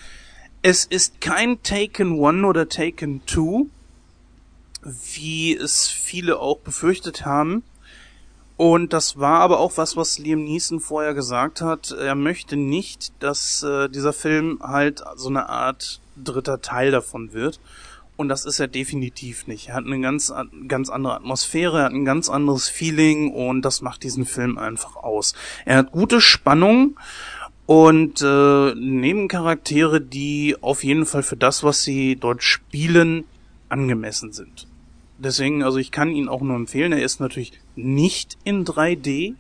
[0.63, 3.69] Es ist kein Taken One oder Taken Two,
[5.15, 7.63] wie es viele auch befürchtet haben.
[8.57, 11.91] Und das war aber auch was, was Liam Neeson vorher gesagt hat.
[11.91, 17.61] Er möchte nicht, dass äh, dieser Film halt so eine Art dritter Teil davon wird.
[18.17, 19.69] Und das ist er definitiv nicht.
[19.69, 23.61] Er hat eine ganz, an- ganz andere Atmosphäre, er hat ein ganz anderes Feeling und
[23.61, 25.35] das macht diesen Film einfach aus.
[25.67, 26.99] Er hat gute Spannung
[27.67, 33.25] und äh, Nebencharaktere, die auf jeden Fall für das, was sie dort spielen,
[33.69, 34.67] angemessen sind.
[35.19, 36.93] Deswegen, also ich kann ihn auch nur empfehlen.
[36.93, 39.35] Er ist natürlich nicht in 3D,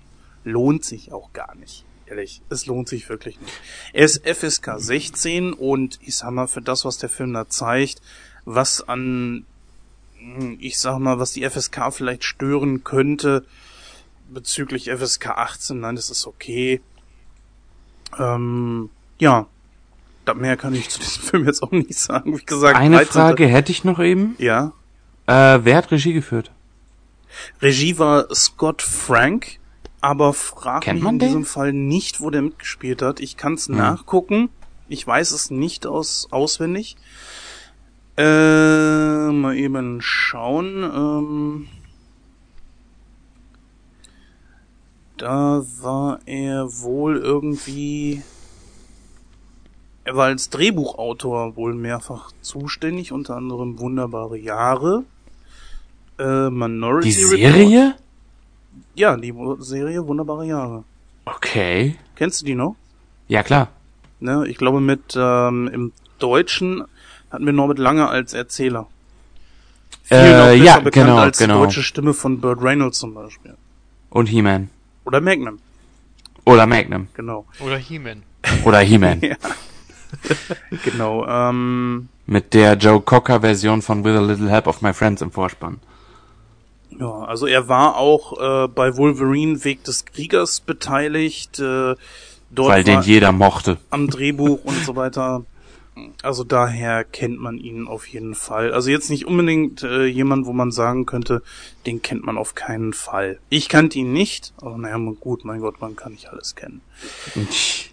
[0.44, 1.84] lohnt sich auch gar nicht.
[2.06, 3.52] Ehrlich, es lohnt sich wirklich nicht.
[3.92, 8.00] Er ist FSK 16 und ich sag mal, für das, was der Film da zeigt,
[8.44, 9.44] was an,
[10.60, 13.44] ich sag mal, was die FSK vielleicht stören könnte,
[14.28, 16.80] bezüglich FSK 18, nein, das ist okay.
[18.18, 19.46] Ähm, ja,
[20.24, 22.36] da mehr kann ich zu diesem Film jetzt auch nicht sagen.
[22.38, 23.12] Wie gesagt, Eine 13.
[23.12, 24.36] Frage hätte ich noch eben.
[24.38, 24.72] Ja.
[25.26, 26.50] Äh, wer hat Regie geführt?
[27.60, 29.58] Regie war Scott Frank,
[30.00, 33.20] aber frag mich man in diesem Fall nicht, wo der mitgespielt hat.
[33.20, 34.48] Ich kann es nachgucken.
[34.88, 36.96] Ich weiß es nicht aus auswendig.
[38.16, 40.82] Äh, mal eben schauen.
[40.84, 41.68] Ähm,
[45.18, 48.22] da war er wohl irgendwie.
[50.04, 55.04] Er war als Drehbuchautor wohl mehrfach zuständig, unter anderem Wunderbare Jahre.
[56.18, 57.40] Äh, Minority Die Report.
[57.40, 57.94] Serie?
[58.94, 60.85] Ja, die Serie Wunderbare Jahre.
[61.24, 61.96] Okay.
[62.14, 62.76] Kennst du die noch?
[63.29, 63.68] Ja, klar.
[64.20, 66.85] Ne, ich glaube mit ähm, im Deutschen
[67.31, 68.87] hatten wir Norbert Lange als Erzähler.
[70.11, 71.57] Äh, ja, bekannt genau, als genau.
[71.57, 73.55] die deutsche Stimme von Burt Reynolds zum Beispiel.
[74.11, 74.70] Und He-Man.
[75.05, 75.59] Oder Magnum,
[76.44, 77.09] Oder Magnum.
[77.14, 77.44] genau.
[77.61, 78.22] Oder He-Man.
[78.64, 79.20] Oder He-Man.
[79.20, 79.37] Ja.
[80.85, 85.31] genau, ähm, Mit der Joe Cocker-Version von With a Little Help of My Friends im
[85.33, 85.79] Vorspann.
[86.98, 91.59] Ja, also er war auch äh, bei Wolverine Weg des Kriegers beteiligt.
[91.59, 91.94] Äh,
[92.50, 93.78] dort Weil den jeder mochte.
[93.90, 95.44] am Drehbuch und so weiter.
[96.22, 98.72] Also daher kennt man ihn auf jeden Fall.
[98.72, 101.42] Also jetzt nicht unbedingt äh, jemand, wo man sagen könnte,
[101.87, 103.38] den kennt man auf keinen Fall.
[103.48, 106.82] Ich kannte ihn nicht, aber naja, gut, mein Gott, man kann nicht alles kennen.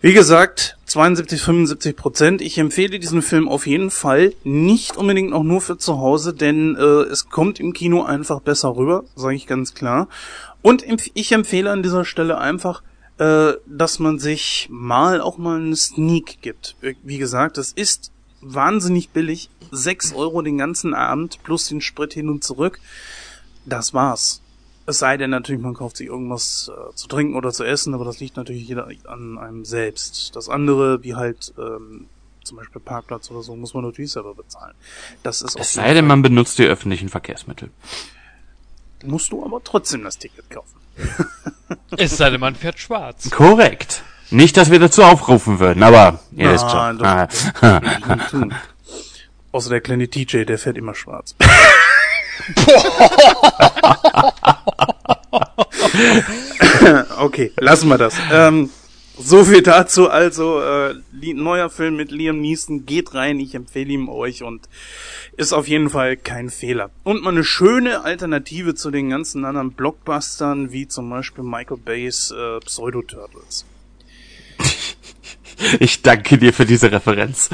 [0.02, 2.42] Wie gesagt, 72, 75 Prozent.
[2.42, 6.76] Ich empfehle diesen Film auf jeden Fall nicht unbedingt auch nur für zu Hause, denn
[6.76, 10.10] äh, es kommt im Kino einfach besser rüber, sage ich ganz klar.
[10.62, 12.84] Und ich empfehle an dieser Stelle einfach,
[13.20, 16.76] äh, dass man sich mal auch mal einen Sneak gibt.
[16.82, 19.50] Wie gesagt, es ist wahnsinnig billig.
[19.72, 22.80] sechs Euro den ganzen Abend plus den Sprit hin und zurück.
[23.66, 24.42] Das war's.
[24.86, 28.04] Es sei denn natürlich, man kauft sich irgendwas äh, zu trinken oder zu essen, aber
[28.04, 30.36] das liegt natürlich jeder an einem selbst.
[30.36, 32.08] Das andere, wie halt ähm,
[32.44, 34.74] zum Beispiel Parkplatz oder so, muss man natürlich selber bezahlen.
[35.24, 37.70] Das ist es sei denn, man benutzt die öffentlichen Verkehrsmittel.
[39.06, 40.83] Musst du aber trotzdem das Ticket kaufen.
[41.98, 43.30] Es sei denn, man fährt schwarz.
[43.30, 44.04] Korrekt.
[44.30, 47.06] Nicht, dass wir dazu aufrufen würden, aber ihr wisst schon.
[47.06, 47.28] Ah.
[49.52, 51.36] Außer der kleine TJ, der fährt immer schwarz.
[57.20, 58.16] okay, lassen wir das.
[58.32, 58.70] Ähm,
[59.18, 60.10] so viel dazu.
[60.10, 60.96] Also, äh,
[61.34, 62.86] neuer Film mit Liam Neeson.
[62.86, 64.68] Geht rein, ich empfehle ihn euch und
[65.38, 66.92] ist auf jeden Fall kein Fehler.
[67.04, 72.32] Und mal eine schöne Alternative zu den ganzen anderen Blockbustern, wie zum Beispiel Michael Bays
[72.32, 73.66] äh, Pseudo-Turtles.
[75.80, 77.50] Ich danke dir für diese Referenz.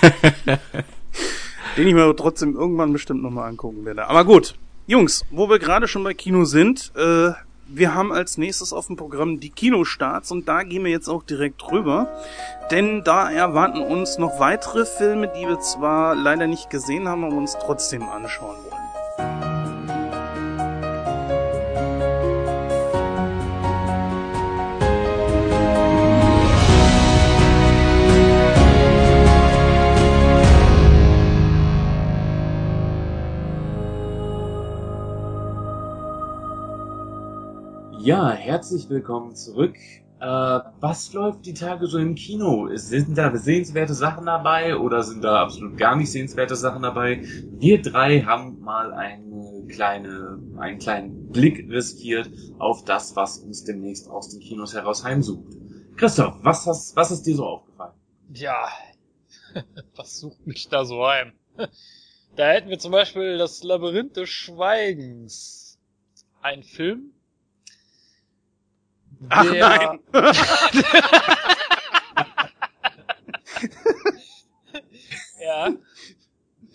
[1.76, 4.06] Den ich mir trotzdem irgendwann bestimmt nochmal angucken werde.
[4.06, 4.54] Aber gut,
[4.86, 7.32] Jungs, wo wir gerade schon bei Kino sind, äh,
[7.68, 11.22] wir haben als nächstes auf dem Programm die Kinostarts und da gehen wir jetzt auch
[11.22, 12.08] direkt rüber,
[12.70, 17.36] denn da erwarten uns noch weitere Filme, die wir zwar leider nicht gesehen haben, aber
[17.36, 18.77] uns trotzdem anschauen wollen.
[38.00, 39.76] Ja, herzlich willkommen zurück.
[40.20, 40.24] Äh,
[40.80, 42.68] was läuft die Tage so im Kino?
[42.74, 47.24] Sind da sehenswerte Sachen dabei oder sind da absolut gar nicht sehenswerte Sachen dabei?
[47.58, 52.30] Wir drei haben mal eine kleine, einen kleinen Blick riskiert
[52.60, 55.56] auf das, was uns demnächst aus den Kinos heraus heimsucht.
[55.96, 57.94] Christoph, was, hast, was ist dir so aufgefallen?
[58.32, 58.68] Ja,
[59.96, 61.32] was sucht mich da so heim?
[62.36, 65.80] Da hätten wir zum Beispiel das Labyrinth des Schweigens.
[66.40, 67.10] Ein Film,
[69.28, 70.00] Ach nein!
[75.40, 75.70] ja.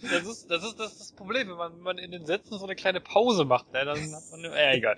[0.01, 2.57] Das ist, das ist, das ist das Problem, wenn man, wenn man in den Sätzen
[2.57, 4.97] so eine kleine Pause macht, ne, dann hat man, äh, egal.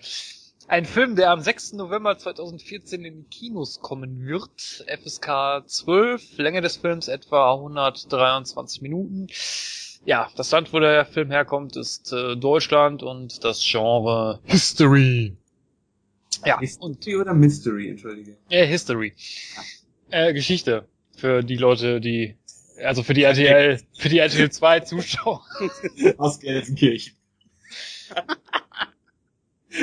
[0.67, 1.73] Ein Film, der am 6.
[1.73, 4.83] November 2014 in die Kinos kommen wird.
[4.87, 9.27] FSK 12, Länge des Films etwa 123 Minuten.
[10.05, 15.37] Ja, das Land, wo der Film herkommt, ist äh, Deutschland und das Genre History.
[16.45, 16.59] Ja.
[16.59, 18.37] History oder Mystery, entschuldige.
[18.49, 19.13] Äh, History.
[20.09, 20.87] Äh, Geschichte.
[21.15, 22.35] Für die Leute, die,
[22.83, 25.45] also für die RTL, für die RTL 2 Zuschauer.
[26.17, 27.15] Aus Gelsenkirchen.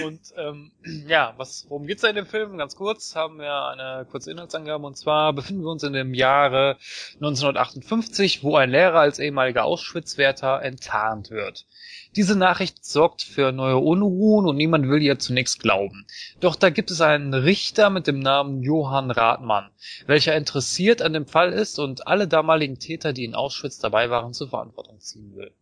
[0.04, 0.72] Und ähm,
[1.06, 2.56] ja, was, worum geht's da in dem Film?
[2.56, 6.76] Ganz kurz haben wir eine kurze Inhaltsangabe und zwar befinden wir uns in dem Jahre
[7.14, 11.66] 1958, wo ein Lehrer als ehemaliger Auschwitz-Wärter enttarnt wird.
[12.14, 16.06] Diese Nachricht sorgt für neue Unruhen und niemand will ihr zunächst glauben.
[16.40, 19.70] Doch da gibt es einen Richter mit dem Namen Johann Rathmann,
[20.06, 24.34] welcher interessiert an dem Fall ist und alle damaligen Täter, die in Auschwitz dabei waren,
[24.34, 25.52] zur Verantwortung ziehen will.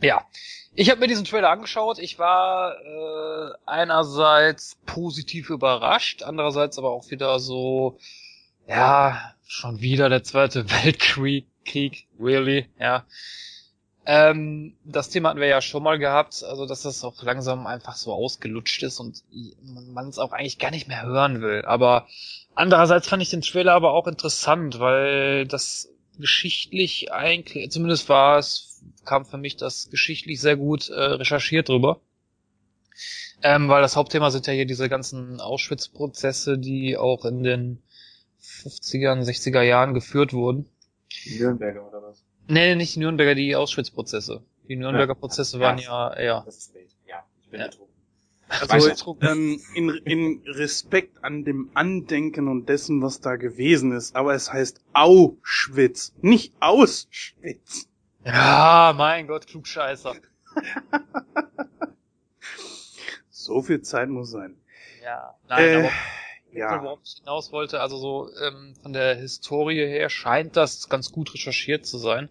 [0.00, 0.24] Ja,
[0.74, 1.98] ich habe mir diesen Trailer angeschaut.
[1.98, 7.98] Ich war äh, einerseits positiv überrascht, andererseits aber auch wieder so,
[8.68, 13.04] ja, schon wieder der zweite Weltkrieg, Krieg, really, ja.
[14.06, 17.96] Ähm, das Thema hatten wir ja schon mal gehabt, also dass das auch langsam einfach
[17.96, 19.22] so ausgelutscht ist und
[19.92, 21.62] man es auch eigentlich gar nicht mehr hören will.
[21.66, 22.06] Aber
[22.54, 28.82] andererseits fand ich den Trailer aber auch interessant, weil das geschichtlich eigentlich, zumindest war es,
[29.04, 32.00] kam für mich das geschichtlich sehr gut äh, recherchiert drüber.
[33.42, 37.82] Ähm, weil das Hauptthema sind ja hier diese ganzen Auschwitz-Prozesse, die auch in den
[38.42, 40.68] 50er, 60er Jahren geführt wurden.
[41.38, 42.24] Nürnberger oder was?
[42.48, 44.42] Nee, nicht die Nürnberger, die Auschwitz-Prozesse.
[44.68, 46.42] Die Nürnberger Prozesse waren ja, ja.
[46.44, 46.90] Das ist spät.
[47.06, 47.66] Ja, ich bin Ja.
[47.66, 47.87] betrunken.
[48.68, 54.16] Also ähm, in, in Respekt an dem Andenken und dessen, was da gewesen ist.
[54.16, 57.88] Aber es heißt Auschwitz, nicht Auschwitz.
[58.24, 60.14] Ja, mein Gott, Klugscheißer.
[63.30, 64.56] So viel Zeit muss sein.
[65.02, 65.92] Ja, nein, Äh, aber
[66.52, 66.82] Ja.
[66.82, 67.80] worauf ich hinaus wollte.
[67.80, 72.28] Also so ähm, von der Historie her scheint das ganz gut recherchiert zu sein.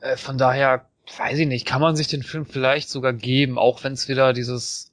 [0.00, 3.82] Äh, von daher, weiß ich nicht, kann man sich den Film vielleicht sogar geben, auch
[3.84, 4.91] wenn es wieder dieses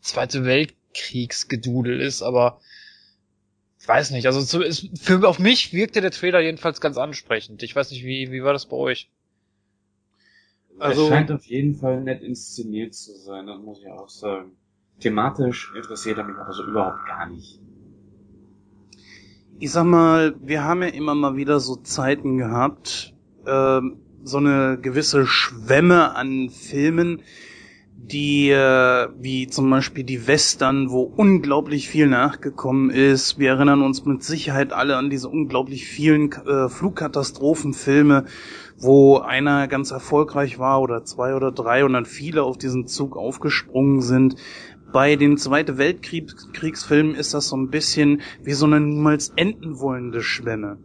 [0.00, 2.60] Zweite Weltkriegsgedudel ist, aber
[3.78, 4.26] ich weiß nicht.
[4.26, 7.62] Also zu, ist, für auf mich wirkte der Trailer jedenfalls ganz ansprechend.
[7.62, 9.10] Ich weiß nicht, wie, wie war das bei euch?
[10.78, 14.52] Also, es scheint auf jeden Fall nett inszeniert zu sein, das muss ich auch sagen.
[14.98, 17.60] Thematisch interessiert er mich aber so überhaupt gar nicht.
[19.58, 23.80] Ich sag mal, wir haben ja immer mal wieder so Zeiten gehabt, äh,
[24.22, 27.22] so eine gewisse Schwemme an Filmen,
[28.02, 33.38] die, äh, wie zum Beispiel die Western, wo unglaublich viel nachgekommen ist.
[33.38, 38.24] Wir erinnern uns mit Sicherheit alle an diese unglaublich vielen äh, Flugkatastrophenfilme,
[38.78, 43.16] wo einer ganz erfolgreich war oder zwei oder drei und dann viele auf diesen Zug
[43.16, 44.36] aufgesprungen sind.
[44.92, 50.22] Bei den Zweite Weltkriegsfilmen ist das so ein bisschen wie so eine niemals enden wollende
[50.22, 50.78] Schwemme.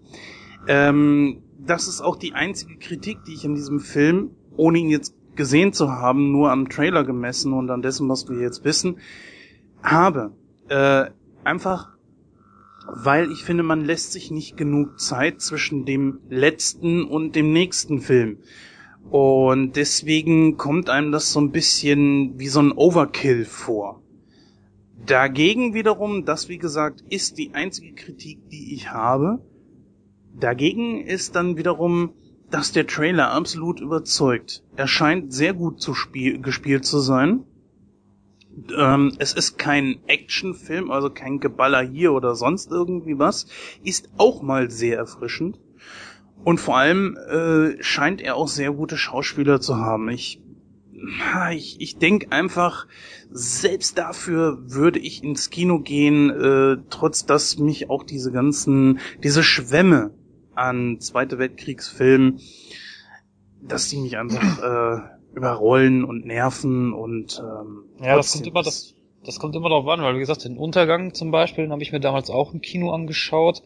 [0.67, 5.15] Ähm, das ist auch die einzige Kritik, die ich in diesem Film, ohne ihn jetzt
[5.35, 8.97] gesehen zu haben, nur am Trailer gemessen und an dessen, was wir jetzt wissen,
[9.83, 10.31] habe.
[10.69, 11.05] Äh,
[11.43, 11.95] einfach,
[12.87, 17.99] weil ich finde, man lässt sich nicht genug Zeit zwischen dem letzten und dem nächsten
[18.01, 18.37] Film.
[19.09, 24.01] Und deswegen kommt einem das so ein bisschen wie so ein Overkill vor.
[25.05, 29.45] Dagegen wiederum, das wie gesagt, ist die einzige Kritik, die ich habe.
[30.33, 32.13] Dagegen ist dann wiederum,
[32.55, 34.63] dass der Trailer absolut überzeugt.
[34.77, 37.43] Er scheint sehr gut zu spiel gespielt zu sein.
[38.77, 43.47] Ähm, es ist kein Actionfilm, also kein Geballer hier oder sonst irgendwie was.
[43.83, 45.59] Ist auch mal sehr erfrischend.
[46.45, 50.07] Und vor allem äh, scheint er auch sehr gute Schauspieler zu haben.
[50.07, 50.41] Ich,
[51.51, 52.87] ich, ich denke einfach,
[53.31, 59.43] selbst dafür würde ich ins Kino gehen, äh, trotz dass mich auch diese ganzen, diese
[59.43, 60.13] Schwämme
[60.55, 62.39] an Zweite Weltkriegsfilmen,
[63.61, 64.59] dass die mich einfach
[65.33, 69.87] äh, überrollen und nerven und ähm, ja, das kommt immer das, das kommt immer darauf
[69.87, 72.61] an, weil wie gesagt, den Untergang zum Beispiel, den habe ich mir damals auch im
[72.61, 73.63] Kino angeschaut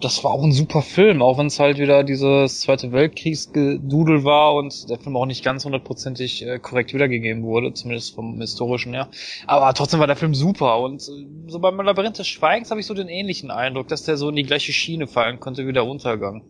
[0.00, 4.54] das war auch ein super Film, auch wenn es halt wieder dieses Zweite Weltkriegsgedudel war
[4.54, 9.08] und der Film auch nicht ganz hundertprozentig äh, korrekt wiedergegeben wurde, zumindest vom historischen her.
[9.46, 12.86] Aber trotzdem war der Film super und äh, so beim Labyrinth des Schweigens habe ich
[12.86, 15.86] so den ähnlichen Eindruck, dass der so in die gleiche Schiene fallen konnte wie der
[15.86, 16.44] Untergang.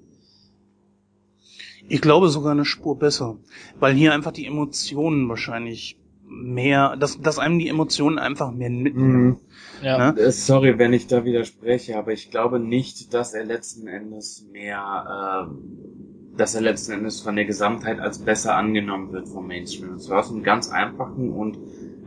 [1.88, 3.38] Ich glaube sogar eine Spur besser,
[3.80, 5.98] weil hier einfach die Emotionen wahrscheinlich
[6.30, 9.26] mehr, dass, dass einem die Emotionen einfach mehr mitnehmen.
[9.26, 9.37] Mhm.
[9.82, 10.12] Ja.
[10.12, 10.20] Ne?
[10.20, 15.48] Äh, sorry, wenn ich da widerspreche, aber ich glaube nicht, dass er letzten Endes mehr,
[15.48, 19.92] äh, dass er letzten Endes von der Gesamtheit als besser angenommen wird vom Mainstream.
[19.92, 21.58] Und zwar aus einem ganz einfachen und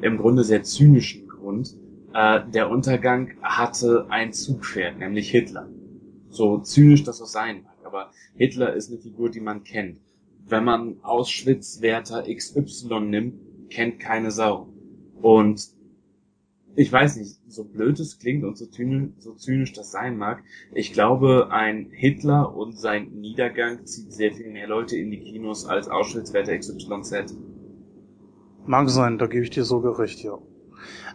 [0.01, 1.75] im Grunde sehr zynischen Grund.
[2.13, 5.67] Äh, der Untergang hatte ein Zugpferd, nämlich Hitler.
[6.29, 9.99] So zynisch das auch sein mag, aber Hitler ist eine Figur, die man kennt.
[10.45, 13.35] Wenn man Auschwitz-Wärter XY nimmt,
[13.69, 14.67] kennt keine Sau.
[15.21, 15.69] Und
[16.75, 20.43] ich weiß nicht, so blöd es klingt und so zynisch, so zynisch das sein mag,
[20.73, 25.65] ich glaube, ein Hitler und sein Niedergang zieht sehr viel mehr Leute in die Kinos
[25.65, 27.35] als Auschwitz-Werte XYZ.
[28.65, 30.37] Mag sein, da gebe ich dir sogar recht, ja.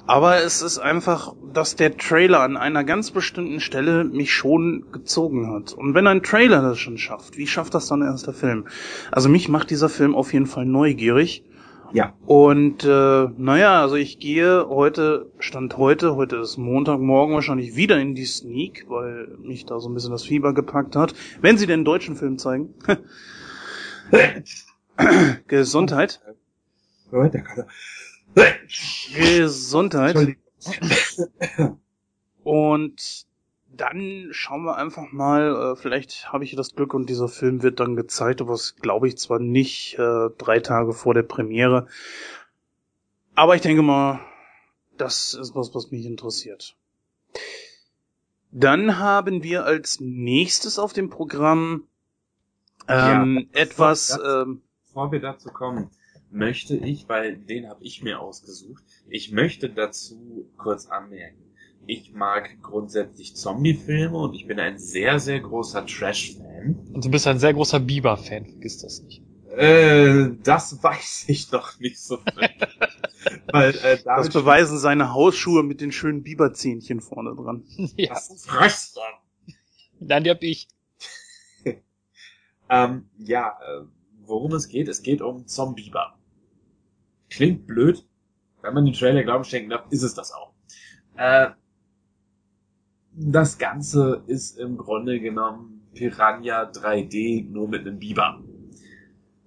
[0.07, 5.53] Aber es ist einfach, dass der Trailer an einer ganz bestimmten Stelle mich schon gezogen
[5.53, 5.75] hat.
[5.75, 8.67] Und wenn ein Trailer das schon schafft, wie schafft das dann erst der Film?
[9.13, 11.45] Also mich macht dieser Film auf jeden Fall neugierig.
[11.93, 12.15] Ja.
[12.27, 18.15] Und äh, naja, also ich gehe heute, Stand heute, heute ist Montagmorgen wahrscheinlich wieder in
[18.15, 21.15] die Sneak, weil mich da so ein bisschen das Fieber gepackt hat.
[21.41, 22.75] Wenn sie den deutschen Film zeigen.
[25.47, 26.21] Gesundheit.
[29.15, 30.37] Gesundheit.
[32.43, 33.28] Und
[33.79, 37.81] dann schauen wir einfach mal, äh, vielleicht habe ich das Glück und dieser Film wird
[37.81, 41.87] dann gezeigt, aber das glaube ich zwar nicht äh, drei Tage vor der Premiere.
[43.35, 44.21] Aber ich denke mal,
[44.97, 46.77] das ist was, was mich interessiert.
[48.51, 51.87] Dann haben wir als nächstes auf dem Programm
[52.89, 54.17] ähm, ja, etwas.
[54.17, 55.91] Bevor, ähm, bevor wir dazu kommen,
[56.31, 61.48] möchte ich, weil den habe ich mir ausgesucht, ich möchte dazu kurz anmerken
[61.89, 66.79] ich mag grundsätzlich Zombie-Filme und ich bin ein sehr, sehr großer Trash-Fan.
[66.93, 69.23] Und du bist ein sehr großer Bieber-Fan, vergiss das nicht.
[69.57, 72.19] Äh, das weiß ich doch nicht so
[73.51, 77.65] Weil, äh, das beweisen seine Hausschuhe mit den schönen Biberzähnchen vorne dran.
[77.97, 78.11] ja.
[78.11, 79.01] Das ist Röster.
[79.99, 80.69] Dann die hab ich.
[82.69, 83.85] ähm, ja, äh,
[84.27, 86.19] worum es geht, es geht um Zombieber.
[87.31, 88.07] Klingt blöd.
[88.61, 90.53] Wenn man den Trailer Glauben schenken darf, ist es das auch.
[91.17, 91.49] Äh,
[93.21, 98.39] das Ganze ist im Grunde genommen Piranha 3D nur mit einem Biber.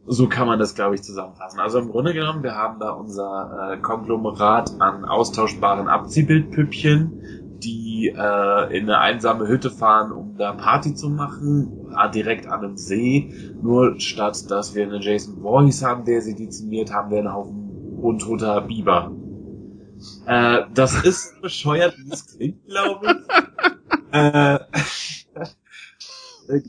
[0.06, 1.60] So kann man das, glaube ich, zusammenfassen.
[1.60, 8.78] Also im Grunde genommen, wir haben da unser äh, Konglomerat an austauschbaren Abziehbildpüppchen, die äh,
[8.78, 13.54] in eine einsame Hütte fahren, um da Party zu machen, äh, direkt an einem See.
[13.62, 18.00] Nur statt, dass wir einen Jason Voorhees haben, der sie dezimiert, haben wir einen Haufen
[18.02, 19.12] untoter Biber.
[20.26, 23.28] Äh, das ist bescheuert, wie es klingt, glaube ich.
[24.12, 24.60] äh,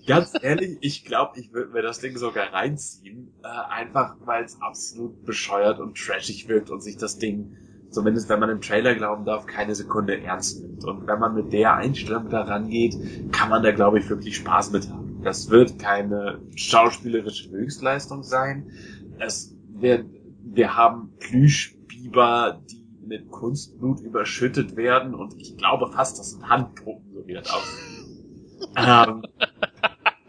[0.07, 4.61] ganz ehrlich, ich glaube, ich würde mir das Ding sogar reinziehen, äh, einfach weil es
[4.61, 7.57] absolut bescheuert und trashig wirkt und sich das Ding,
[7.91, 10.85] zumindest wenn man im Trailer glauben darf, keine Sekunde ernst nimmt.
[10.85, 12.97] Und wenn man mit der Einstellung da rangeht,
[13.33, 15.20] kann man da, glaube ich, wirklich Spaß mit haben.
[15.22, 18.70] Das wird keine schauspielerische Höchstleistung sein.
[19.18, 20.07] Es wird,
[20.43, 27.12] wir haben Plüschbiber, die mit Kunstblut überschüttet werden und ich glaube fast, das sind Handpuppen,
[27.14, 28.68] so wie das aussieht.
[28.76, 29.22] ähm,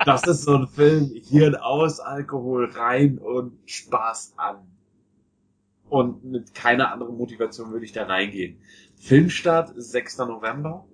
[0.06, 4.68] das ist so ein Film, Hirn aus, Alkohol rein und Spaß an.
[5.90, 8.58] Und mit keiner anderen Motivation würde ich da reingehen.
[8.96, 10.20] Filmstart 6.
[10.20, 10.86] November.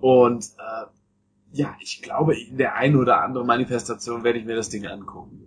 [0.00, 0.86] Und äh,
[1.52, 5.40] ja, ich glaube, in der einen oder anderen Manifestation werde ich mir das Ding angucken.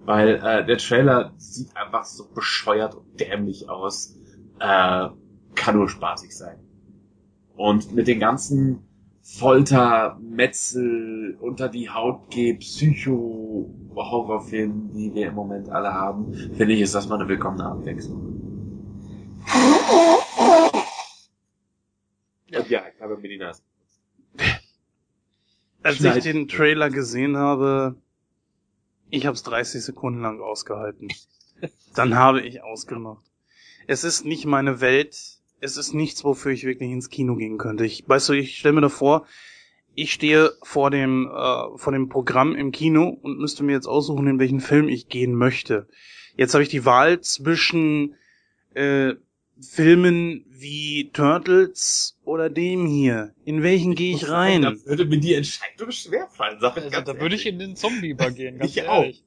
[0.00, 4.18] Weil äh, der Trailer sieht einfach so bescheuert und dämlich aus.
[4.64, 5.10] Äh,
[5.54, 6.58] kann nur spaßig sein.
[7.54, 8.78] Und mit den ganzen
[9.20, 16.80] Folter, Metzel, unter die Haut geht, Psycho-Horrorfilmen, die wir im Moment alle haben, finde ich,
[16.80, 18.40] ist das mal eine willkommene Abwechslung.
[22.48, 23.60] Ja, ich habe mir die Nase.
[25.82, 26.16] Als Schneid.
[26.16, 27.96] ich den Trailer gesehen habe,
[29.10, 31.08] ich habe es 30 Sekunden lang ausgehalten.
[31.94, 33.33] Dann habe ich ausgemacht.
[33.86, 35.16] Es ist nicht meine Welt.
[35.60, 37.84] Es ist nichts, wofür ich wirklich ins Kino gehen könnte.
[37.86, 39.26] Ich, weißt du, ich stelle mir da vor,
[39.94, 44.26] ich stehe vor dem, äh, vor dem Programm im Kino und müsste mir jetzt aussuchen,
[44.26, 45.86] in welchen Film ich gehen möchte.
[46.36, 48.16] Jetzt habe ich die Wahl zwischen
[48.74, 49.14] äh,
[49.60, 53.34] Filmen wie Turtles oder dem hier.
[53.44, 54.62] In welchen gehe ich rein?
[54.62, 57.46] Da würde mir die Entscheidung schwerfallen, sag ich Also, ganz da würde ich ehrlich.
[57.46, 59.24] in den Zombie übergehen, ganz Ich ehrlich.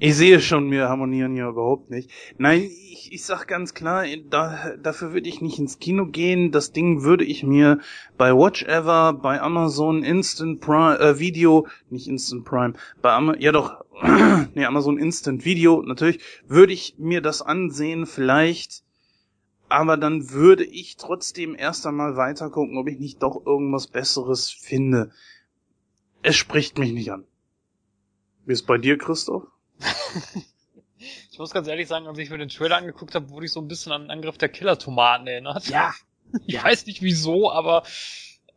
[0.00, 2.08] Ich sehe schon, wir harmonieren hier überhaupt nicht.
[2.38, 6.52] Nein, ich, ich sag ganz klar, da, dafür würde ich nicht ins Kino gehen.
[6.52, 7.80] Das Ding würde ich mir
[8.16, 13.50] bei Watch Ever, bei Amazon Instant Prime, äh, Video, nicht Instant Prime, bei Ama ja
[13.50, 13.84] doch,
[14.54, 18.84] nee, Amazon Instant Video, natürlich, würde ich mir das ansehen, vielleicht.
[19.68, 24.48] Aber dann würde ich trotzdem erst einmal weiter gucken, ob ich nicht doch irgendwas Besseres
[24.48, 25.10] finde.
[26.22, 27.24] Es spricht mich nicht an.
[28.46, 29.42] Wie ist bei dir, Christoph?
[31.30, 33.60] Ich muss ganz ehrlich sagen, als ich mir den Trailer angeguckt habe, wurde ich so
[33.60, 35.68] ein bisschen an den Angriff der Killer-Tomaten erinnert.
[35.68, 35.94] Ja,
[36.46, 36.64] Ich Ja.
[36.64, 37.84] weiß nicht wieso, aber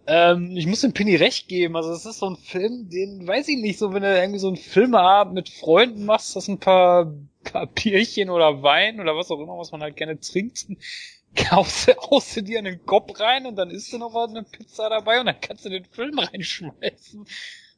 [0.08, 1.76] ähm, ich muss dem Penny recht geben.
[1.76, 4.48] Also es ist so ein Film, den weiß ich nicht, so wenn du irgendwie so
[4.48, 7.14] einen Filmeabend mit Freunden machst, das ein paar,
[7.44, 10.66] paar Bierchen oder Wein oder was auch immer, was man halt gerne trinkt,
[11.36, 14.44] kaufst du, haust du dir einen Kopf rein und dann isst du noch was, eine
[14.44, 17.26] Pizza dabei und dann kannst du den Film reinschmeißen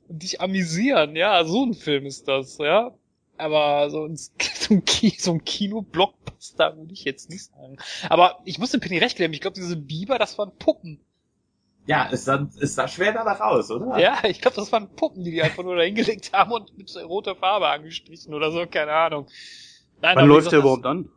[0.07, 1.15] und dich amüsieren.
[1.17, 2.93] Ja, so ein Film ist das, ja.
[3.37, 7.77] Aber so ein, so ein, Ki- so ein Kino-Blockbuster würde ich jetzt nicht sagen.
[8.09, 9.33] Aber ich muss dem Penny recht geben.
[9.33, 10.99] Ich glaube, diese Biber, das waren Puppen.
[11.87, 13.97] ja, es sah, es sah schwer danach aus, oder?
[13.99, 16.95] Ja, ich glaube, das waren Puppen, die die einfach nur da hingelegt haben und mit
[17.05, 19.27] roter Farbe angestrichen oder so, keine Ahnung.
[20.01, 21.09] Nein, Wann läuft der überhaupt an?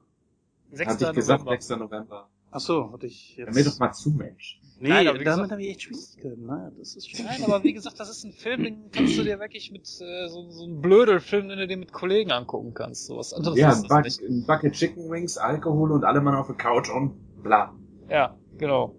[0.71, 0.91] das 6.
[0.95, 1.63] Hatte ich gesagt, November.
[1.63, 1.69] 6.
[1.79, 2.29] November.
[2.51, 3.55] Ach so, hatte ich Hör jetzt.
[3.55, 4.59] mir doch mal zu, Mensch.
[4.79, 6.45] Nee, Nein, aber damit habe ich echt Schwierigkeiten.
[6.45, 7.09] Naja, das ist.
[7.19, 10.29] Nein, aber wie gesagt, das ist ein Film, den kannst du dir wirklich mit äh,
[10.29, 13.07] so, so ein blöder Film, den du dir mit Kollegen angucken kannst.
[13.07, 14.31] So was anderes Ja, ist ein, das nicht.
[14.31, 17.75] ein Bucket Chicken Wings, Alkohol und alle Mann auf der Couch und bla.
[18.11, 18.95] Ja, genau.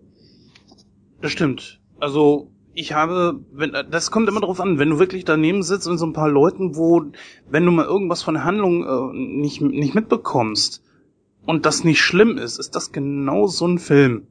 [1.22, 1.80] Das stimmt.
[2.00, 6.00] Also, ich habe, wenn, das kommt immer drauf an, wenn du wirklich daneben sitzt und
[6.00, 7.04] so ein paar Leuten, wo,
[7.50, 10.84] wenn du mal irgendwas von der Handlung äh, nicht, nicht mitbekommst
[11.46, 14.28] und das nicht schlimm ist, ist das genau so ein Film.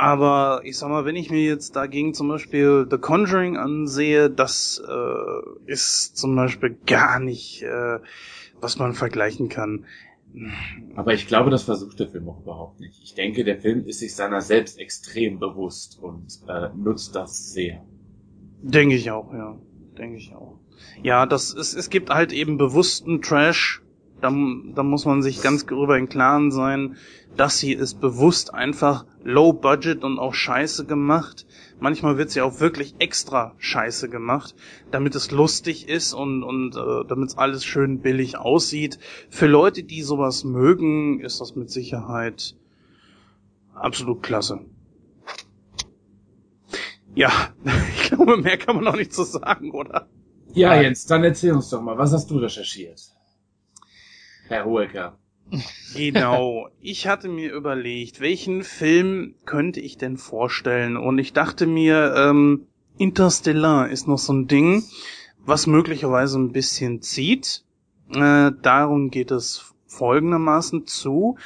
[0.00, 4.82] Aber ich sag mal, wenn ich mir jetzt dagegen zum Beispiel The Conjuring ansehe, das
[4.88, 7.98] äh, ist zum Beispiel gar nicht, äh,
[8.62, 9.84] was man vergleichen kann.
[10.96, 12.98] Aber ich glaube, das versucht der Film auch überhaupt nicht.
[13.02, 17.84] Ich denke, der Film ist sich seiner selbst extrem bewusst und äh, nutzt das sehr.
[18.62, 19.58] Denke ich auch, ja.
[19.98, 20.58] Denke ich auch.
[21.02, 23.82] Ja, das ist, es gibt halt eben bewussten Trash
[24.20, 24.30] Da,
[24.74, 26.96] da muss man sich ganz darüber im Klaren sein,
[27.36, 31.46] das hier ist bewusst einfach low budget und auch scheiße gemacht.
[31.78, 34.54] Manchmal wird sie auch wirklich extra scheiße gemacht,
[34.90, 38.98] damit es lustig ist und, und äh, damit es alles schön billig aussieht.
[39.30, 42.56] Für Leute, die sowas mögen, ist das mit Sicherheit
[43.74, 44.60] absolut klasse.
[47.14, 47.30] Ja,
[47.94, 50.08] ich glaube, mehr kann man noch nicht so sagen, oder?
[50.52, 53.00] Ja, Jens, dann erzähl uns doch mal, was hast du recherchiert?
[54.50, 55.16] Herr Hoeker.
[55.94, 56.68] Genau.
[56.80, 60.96] Ich hatte mir überlegt, welchen Film könnte ich denn vorstellen?
[60.96, 62.66] Und ich dachte mir, ähm,
[62.98, 64.82] Interstellar ist noch so ein Ding,
[65.38, 67.64] was möglicherweise ein bisschen zieht.
[68.12, 71.36] Äh, darum geht es folgendermaßen zu.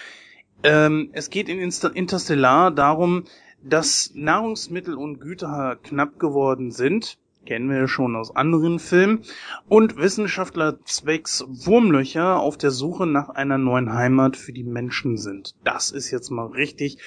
[0.62, 3.24] Ähm, es geht in Interstellar darum,
[3.62, 9.22] dass Nahrungsmittel und Güter knapp geworden sind kennen wir ja schon aus anderen Filmen,
[9.68, 15.54] und Wissenschaftler zwecks Wurmlöcher auf der Suche nach einer neuen Heimat für die Menschen sind.
[15.64, 16.98] Das ist jetzt mal richtig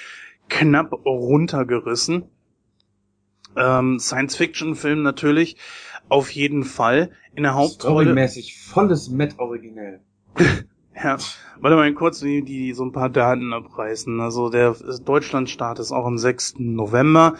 [0.48, 2.24] knapp runtergerissen.
[3.56, 5.56] Ähm, Science-Fiction-Film natürlich,
[6.08, 7.10] auf jeden Fall.
[7.34, 8.04] In der Hauptrolle.
[8.04, 10.00] Storymäßig volles Met originell.
[10.94, 11.18] ja,
[11.60, 14.20] warte mal kurz, die, die so ein paar Daten abreißen.
[14.20, 14.74] Also der
[15.04, 16.56] Deutschlandstart ist auch am 6.
[16.58, 17.34] November.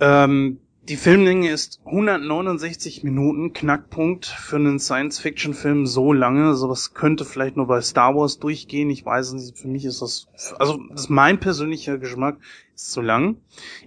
[0.00, 6.54] Ähm, die Filmlänge ist 169 Minuten, Knackpunkt für einen Science-Fiction-Film so lange.
[6.54, 8.88] Sowas könnte vielleicht nur bei Star Wars durchgehen.
[8.88, 10.28] Ich weiß nicht, für mich ist das,
[10.58, 12.38] also das ist mein persönlicher Geschmack,
[12.74, 13.36] ist zu lang.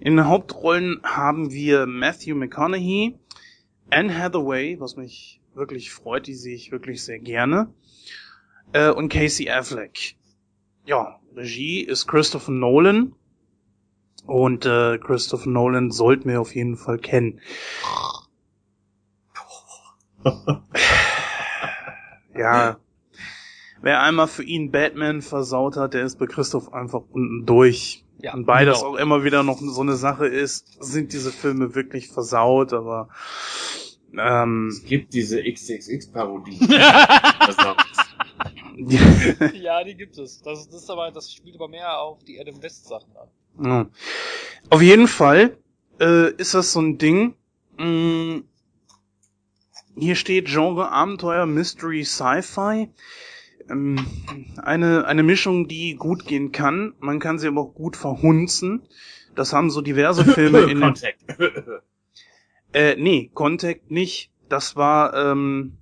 [0.00, 3.18] In den Hauptrollen haben wir Matthew McConaughey,
[3.90, 7.74] Anne Hathaway, was mich wirklich freut, die sehe ich wirklich sehr gerne,
[8.72, 10.14] äh, und Casey Affleck.
[10.86, 13.14] Ja, Regie ist Christopher Nolan.
[14.26, 17.40] Und äh, Christopher Nolan sollten wir auf jeden Fall kennen.
[22.36, 22.76] ja.
[23.80, 28.04] Wer einmal für ihn Batman versaut hat, der ist bei Christoph einfach unten durch.
[28.18, 28.92] Ja, und beides genau.
[28.92, 33.08] auch immer wieder noch so eine Sache ist, sind diese Filme wirklich versaut, aber
[34.16, 36.60] ähm, es gibt diese XXX-Parodie.
[39.54, 40.40] ja, die gibt es.
[40.42, 43.28] Das, das ist aber, das spielt aber mehr auf die Adam West Sachen an.
[43.60, 43.86] Ja.
[44.70, 45.56] Auf jeden Fall
[46.00, 47.34] äh, ist das so ein Ding.
[47.78, 48.44] Mh, mm,
[49.96, 52.88] hier steht Genre Abenteuer, Mystery, Sci-Fi.
[53.68, 54.06] Ähm,
[54.62, 56.94] eine, eine Mischung, die gut gehen kann.
[56.98, 58.82] Man kann sie aber auch gut verhunzen.
[59.34, 60.80] Das haben so diverse Filme in.
[60.80, 61.24] Contact.
[62.72, 64.30] äh, nee, Contact nicht.
[64.48, 65.78] Das war ähm,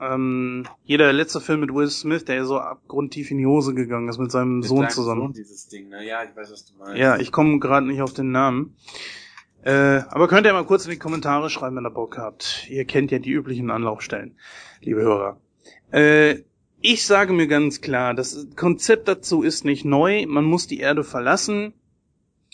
[0.00, 4.18] ähm, jeder letzte Film mit Will Smith, der so abgrundtief in die Hose gegangen ist
[4.18, 5.22] mit seinem mit Sohn zusammen.
[5.22, 6.06] Sohn dieses Ding, ne?
[6.06, 6.96] Ja, ich weiß, was du meinst.
[6.96, 8.76] Ja, ich komme gerade nicht auf den Namen.
[9.62, 12.66] Äh, aber könnt ihr mal kurz in die Kommentare schreiben, wenn ihr Bock habt.
[12.70, 14.36] Ihr kennt ja die üblichen Anlaufstellen,
[14.80, 15.40] liebe Hörer.
[15.90, 16.42] Äh,
[16.80, 20.26] ich sage mir ganz klar, das Konzept dazu ist nicht neu.
[20.26, 21.72] Man muss die Erde verlassen,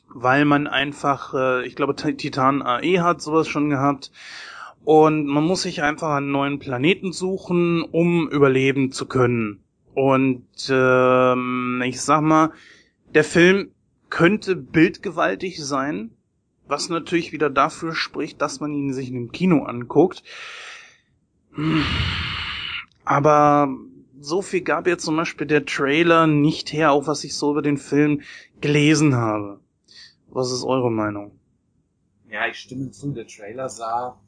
[0.08, 4.10] weil man einfach, äh, ich glaube, Titan AE hat sowas schon gehabt
[4.84, 9.64] und man muss sich einfach einen neuen Planeten suchen, um überleben zu können.
[9.94, 12.52] Und ähm, ich sag mal,
[13.14, 13.70] der Film
[14.10, 16.10] könnte bildgewaltig sein,
[16.66, 20.22] was natürlich wieder dafür spricht, dass man ihn sich in dem Kino anguckt.
[23.04, 23.68] Aber
[24.20, 27.62] so viel gab jetzt zum Beispiel der Trailer nicht her, auch was ich so über
[27.62, 28.22] den Film
[28.60, 29.60] gelesen habe.
[30.28, 31.38] Was ist eure Meinung?
[32.28, 33.12] Ja, ich stimme zu.
[33.12, 34.18] Der Trailer sah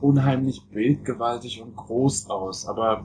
[0.00, 2.66] unheimlich bildgewaltig und groß aus.
[2.66, 3.04] Aber,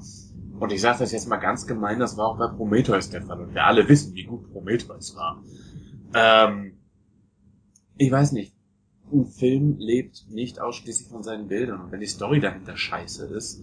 [0.59, 3.39] und ich sage das jetzt mal ganz gemein, das war auch bei Prometheus der Fall.
[3.41, 5.43] Und wir alle wissen, wie gut Prometheus war.
[6.13, 6.73] Ähm,
[7.97, 8.53] ich weiß nicht.
[9.11, 11.81] Ein Film lebt nicht ausschließlich von seinen Bildern.
[11.81, 13.61] Und wenn die Story dahinter scheiße ist,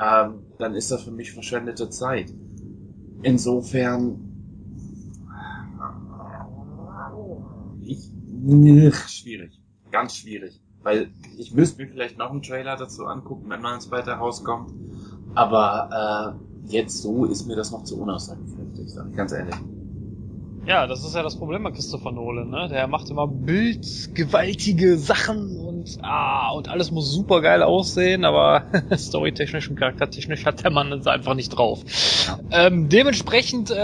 [0.00, 2.32] ähm, dann ist das für mich verschwendete Zeit.
[3.22, 4.18] Insofern,
[7.80, 8.10] ich,
[9.08, 9.60] schwierig.
[9.90, 10.61] Ganz schwierig.
[10.82, 14.72] Weil ich müsste mir vielleicht noch einen Trailer dazu angucken, wenn man ins weiter rauskommt.
[15.34, 19.54] Aber äh, jetzt so ist mir das noch zu unaussagekräftig, sag ich ganz ehrlich.
[20.64, 22.68] Ja, das ist ja das Problem bei Christopher Nolan, ne?
[22.70, 28.66] Der macht immer bildgewaltige Sachen und ah, und alles muss super geil aussehen, aber
[28.96, 31.80] storytechnisch und charaktertechnisch hat der Mann es einfach nicht drauf.
[32.28, 32.38] Ja.
[32.66, 33.74] Ähm, dementsprechend äh,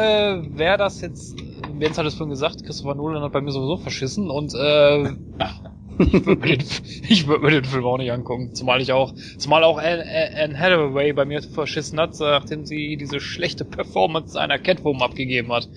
[0.56, 1.36] wäre das jetzt,
[1.80, 5.14] Jens hat es vorhin gesagt, Christopher Nolan hat bei mir sowieso verschissen und äh,
[5.98, 6.58] ich würde mir,
[7.26, 8.54] würd mir den Film auch nicht angucken.
[8.54, 10.04] Zumal ich auch, zumal auch Anne,
[10.36, 15.68] Anne Hathaway bei mir verschissen hat, nachdem sie diese schlechte Performance einer Catwoman abgegeben hat.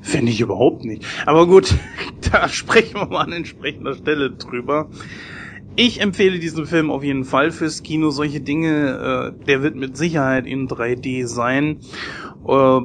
[0.00, 1.04] Finde ich überhaupt nicht.
[1.26, 1.74] Aber gut,
[2.32, 4.90] da sprechen wir mal an entsprechender Stelle drüber.
[5.76, 8.10] Ich empfehle diesen Film auf jeden Fall fürs Kino.
[8.10, 11.80] Solche Dinge, äh, der wird mit Sicherheit in 3D sein.
[12.46, 12.80] Äh,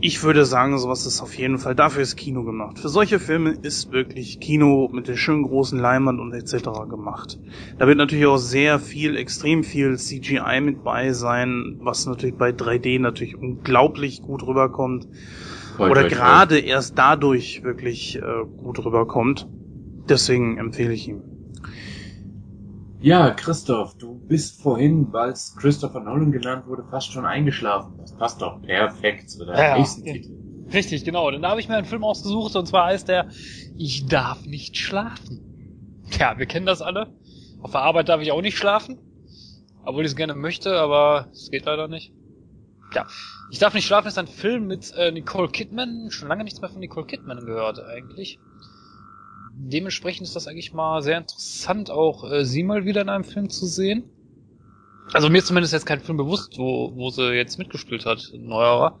[0.00, 2.78] ich würde sagen, sowas ist auf jeden Fall dafür ist Kino gemacht.
[2.78, 6.88] Für solche Filme ist wirklich Kino mit der schönen großen Leinwand und etc.
[6.88, 7.40] gemacht.
[7.78, 12.50] Da wird natürlich auch sehr viel, extrem viel CGI mit bei sein, was natürlich bei
[12.50, 15.08] 3D natürlich unglaublich gut rüberkommt.
[15.76, 19.48] Voll, Oder gerade erst dadurch wirklich äh, gut rüberkommt.
[20.08, 21.37] Deswegen empfehle ich ihn.
[23.00, 27.96] Ja, Christoph, du bist vorhin, als Christopher Nolan genannt wurde, fast schon eingeschlafen.
[27.98, 30.12] Das passt doch perfekt zu deinem Ja, nächsten ja.
[30.14, 30.30] Titel.
[30.72, 31.30] Richtig, genau.
[31.30, 33.28] Dann habe ich mir einen Film ausgesucht und zwar heißt der
[33.76, 36.04] Ich darf nicht schlafen.
[36.10, 37.14] Tja, wir kennen das alle.
[37.62, 38.98] Auf der Arbeit darf ich auch nicht schlafen.
[39.84, 42.12] Obwohl ich es gerne möchte, aber es geht leider nicht.
[42.94, 43.06] Ja.
[43.50, 46.10] Ich darf nicht schlafen ist ein Film mit äh, Nicole Kidman.
[46.10, 48.38] Schon lange nichts mehr von Nicole Kidman gehört eigentlich.
[49.60, 53.50] Dementsprechend ist das eigentlich mal sehr interessant, auch äh, sie mal wieder in einem Film
[53.50, 54.04] zu sehen.
[55.12, 59.00] Also mir ist zumindest jetzt kein Film bewusst, wo, wo sie jetzt mitgespielt hat, neuerer.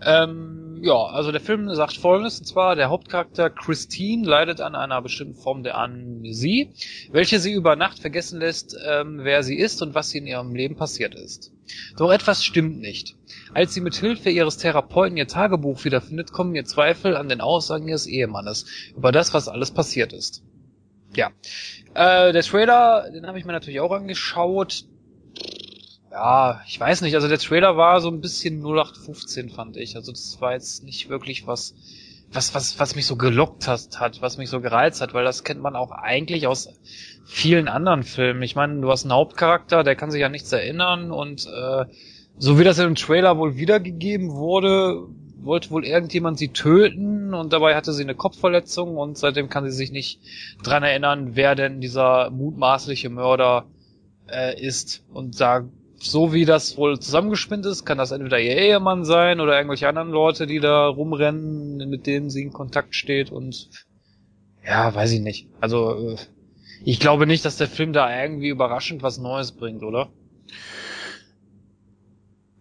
[0.00, 5.00] Ähm, ja, also der Film sagt folgendes, und zwar der Hauptcharakter Christine leidet an einer
[5.00, 6.72] bestimmten Form der Amnesie,
[7.10, 10.54] welche sie über Nacht vergessen lässt, ähm, wer sie ist und was sie in ihrem
[10.54, 11.51] Leben passiert ist.
[11.96, 13.16] Doch etwas stimmt nicht.
[13.54, 17.88] Als sie mit Hilfe ihres Therapeuten ihr Tagebuch wiederfindet, kommen ihr Zweifel an den Aussagen
[17.88, 20.42] ihres Ehemannes über das, was alles passiert ist.
[21.14, 21.30] Ja.
[21.94, 24.84] Äh, der Trailer, den habe ich mir natürlich auch angeschaut.
[26.10, 29.96] Ja, ich weiß nicht, also der Trailer war so ein bisschen 0815, fand ich.
[29.96, 31.74] Also das war jetzt nicht wirklich was,
[32.32, 35.44] was, was, was mich so gelockt hat, hat, was mich so gereizt hat, weil das
[35.44, 36.68] kennt man auch eigentlich aus
[37.24, 38.42] vielen anderen Filmen.
[38.42, 41.84] Ich meine, du hast einen Hauptcharakter, der kann sich an nichts erinnern und äh,
[42.38, 45.06] so wie das im Trailer wohl wiedergegeben wurde,
[45.42, 49.76] wollte wohl irgendjemand sie töten und dabei hatte sie eine Kopfverletzung und seitdem kann sie
[49.76, 50.20] sich nicht
[50.62, 53.66] dran erinnern, wer denn dieser mutmaßliche Mörder
[54.28, 55.04] äh, ist.
[55.12, 55.64] Und da,
[56.02, 60.10] so wie das wohl zusammengespinnt ist, kann das entweder ihr Ehemann sein oder irgendwelche anderen
[60.10, 63.68] Leute, die da rumrennen, mit denen sie in Kontakt steht und
[64.64, 65.48] ja, weiß ich nicht.
[65.60, 66.16] Also äh,
[66.84, 70.10] ich glaube nicht, dass der Film da irgendwie überraschend was Neues bringt, oder?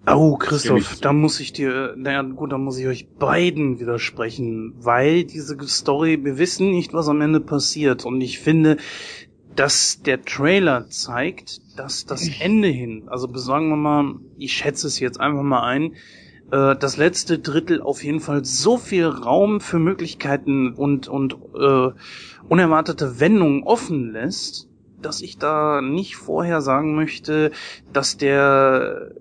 [0.07, 5.25] Oh, Christoph, da muss ich dir, naja, gut, da muss ich euch beiden widersprechen, weil
[5.25, 8.03] diese Story, wir wissen nicht, was am Ende passiert.
[8.03, 8.77] Und ich finde,
[9.55, 14.99] dass der Trailer zeigt, dass das Ende hin, also sagen wir mal, ich schätze es
[14.99, 15.95] jetzt einfach mal ein,
[16.51, 21.89] äh, das letzte Drittel auf jeden Fall so viel Raum für Möglichkeiten und, und äh,
[22.47, 24.67] unerwartete Wendungen offen lässt,
[25.01, 27.51] dass ich da nicht vorher sagen möchte,
[27.91, 29.11] dass der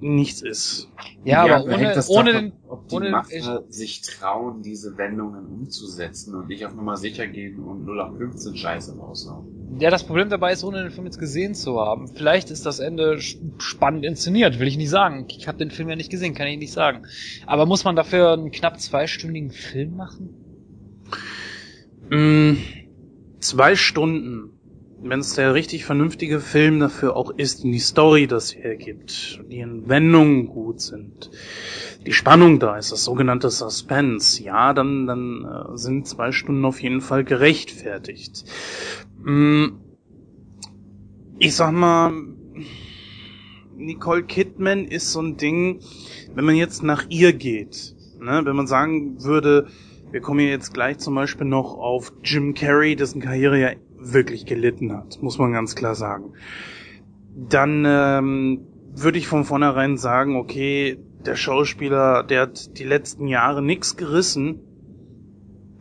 [0.00, 0.88] nichts ist.
[1.24, 4.02] Ja, aber da hängt ohne, das ohne davon, den, ob die ohne den- Macher sich
[4.02, 8.96] trauen, diese Wendungen umzusetzen und nicht auf Nummer sicher gehen und 0 auf 15 Scheiße
[8.96, 9.78] raushauen.
[9.80, 12.08] Ja, das Problem dabei ist, ohne den Film jetzt gesehen zu haben.
[12.08, 15.26] Vielleicht ist das Ende spannend inszeniert, will ich nicht sagen.
[15.28, 17.02] Ich habe den Film ja nicht gesehen, kann ich nicht sagen.
[17.46, 20.34] Aber muss man dafür einen knapp zweistündigen Film machen?
[22.10, 22.54] Mm,
[23.40, 24.55] zwei Stunden,
[25.08, 29.64] wenn es der richtig vernünftige Film dafür auch ist und die Story das hergibt, die
[29.86, 31.30] Wendungen gut sind,
[32.04, 36.80] die Spannung da ist, das sogenannte Suspense, ja, dann, dann äh, sind zwei Stunden auf
[36.80, 38.44] jeden Fall gerechtfertigt.
[39.22, 39.66] Mm,
[41.38, 42.12] ich sag mal,
[43.76, 45.80] Nicole Kidman ist so ein Ding,
[46.34, 49.68] wenn man jetzt nach ihr geht, ne, wenn man sagen würde,
[50.10, 53.70] wir kommen hier jetzt gleich zum Beispiel noch auf Jim Carrey, dessen Karriere ja
[54.12, 56.32] wirklich gelitten hat, muss man ganz klar sagen.
[57.34, 63.62] Dann ähm, würde ich von vornherein sagen, okay, der Schauspieler, der hat die letzten Jahre
[63.62, 64.60] nix gerissen,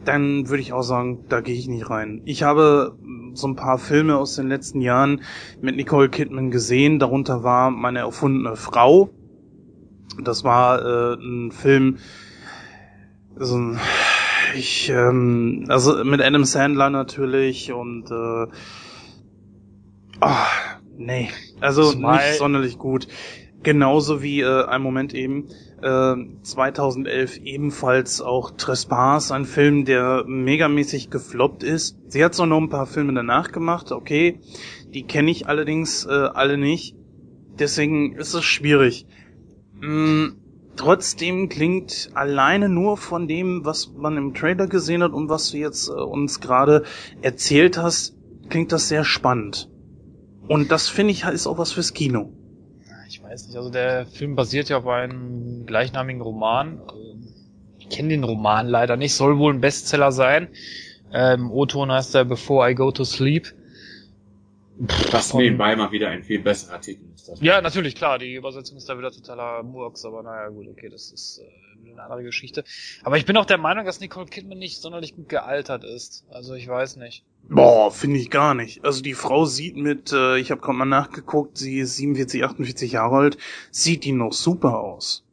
[0.03, 2.21] dann würde ich auch sagen, da gehe ich nicht rein.
[2.25, 2.97] Ich habe
[3.33, 5.21] so ein paar Filme aus den letzten Jahren
[5.61, 9.09] mit Nicole Kidman gesehen, darunter war meine erfundene Frau.
[10.23, 11.97] Das war äh, ein Film,
[13.35, 13.79] so ein,
[14.55, 18.47] ich, ähm, also mit Adam Sandler natürlich und äh,
[20.21, 20.47] ah,
[20.97, 21.29] nee,
[21.59, 23.07] also Zumal- nicht sonderlich gut.
[23.63, 25.47] Genauso wie äh, ein Moment eben
[25.81, 31.97] äh, 2011 ebenfalls auch Trespass, ein Film, der megamäßig gefloppt ist.
[32.07, 34.39] Sie hat zwar noch ein paar Filme danach gemacht, okay,
[34.93, 36.95] die kenne ich allerdings äh, alle nicht.
[37.57, 39.07] Deswegen ist es schwierig.
[39.81, 40.27] Mm,
[40.77, 45.57] trotzdem klingt alleine nur von dem, was man im Trailer gesehen hat und was du
[45.57, 46.83] jetzt äh, uns gerade
[47.21, 48.15] erzählt hast,
[48.49, 49.69] klingt das sehr spannend.
[50.47, 52.31] Und das finde ich ist auch was fürs Kino.
[53.07, 56.79] Ich weiß nicht, also der Film basiert ja auf einem gleichnamigen Roman.
[56.91, 57.27] Ähm,
[57.79, 60.47] Ich kenne den Roman leider nicht, soll wohl ein Bestseller sein.
[61.13, 63.47] Ähm, O-Ton heißt er Before I Go to Sleep.
[64.77, 67.29] Was nebenbei mal wieder ein viel besserer Titel ist.
[67.29, 70.89] Das Ja, natürlich, klar, die Übersetzung ist da wieder totaler Murks, aber naja, gut, okay,
[70.89, 72.65] das ist äh, eine andere Geschichte.
[73.03, 76.25] Aber ich bin auch der Meinung, dass Nicole Kidman nicht sonderlich gut gealtert ist.
[76.29, 77.23] Also ich weiß nicht.
[77.47, 78.83] Boah, finde ich gar nicht.
[78.83, 82.91] Also die Frau sieht mit, äh, ich habe gerade mal nachgeguckt, sie ist 47, 48
[82.91, 83.37] Jahre alt,
[83.71, 85.23] sieht die noch super aus.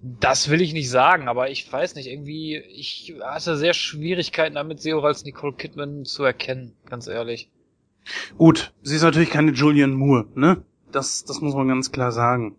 [0.00, 4.80] Das will ich nicht sagen, aber ich weiß nicht, irgendwie, ich hatte sehr Schwierigkeiten damit,
[4.80, 7.48] sie auch als Nicole Kidman zu erkennen, ganz ehrlich.
[8.38, 10.62] Gut, sie ist natürlich keine Julian Moore, ne?
[10.92, 12.56] Das, das muss man ganz klar sagen.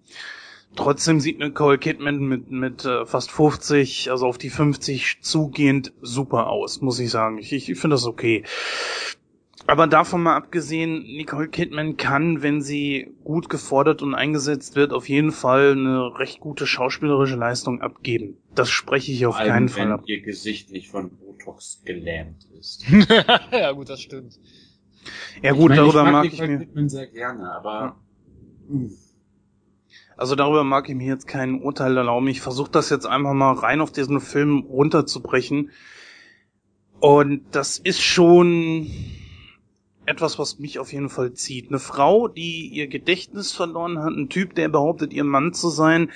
[0.75, 6.47] Trotzdem sieht Nicole Kidman mit, mit äh, fast 50, also auf die 50 zugehend super
[6.47, 7.37] aus, muss ich sagen.
[7.37, 8.43] Ich, ich finde das okay.
[9.67, 15.09] Aber davon mal abgesehen, Nicole Kidman kann, wenn sie gut gefordert und eingesetzt wird, auf
[15.09, 18.37] jeden Fall eine recht gute schauspielerische Leistung abgeben.
[18.53, 20.03] Das spreche ich auf Vor allem, keinen Fall wenn ab.
[20.05, 22.85] ihr Gesicht nicht von Botox gelähmt ist.
[23.51, 24.39] ja, gut, das stimmt.
[25.41, 27.95] Ja gut, ich meine, darüber ich mag mag ich mir, sehr gerne, aber
[30.17, 32.27] also darüber mag ich mir jetzt kein Urteil erlauben.
[32.27, 35.71] Ich versuche das jetzt einfach mal rein auf diesen Film runterzubrechen.
[36.99, 38.89] Und das ist schon
[40.05, 41.69] etwas, was mich auf jeden Fall zieht.
[41.69, 46.11] Eine Frau, die ihr Gedächtnis verloren hat, ein Typ, der behauptet, ihr Mann zu sein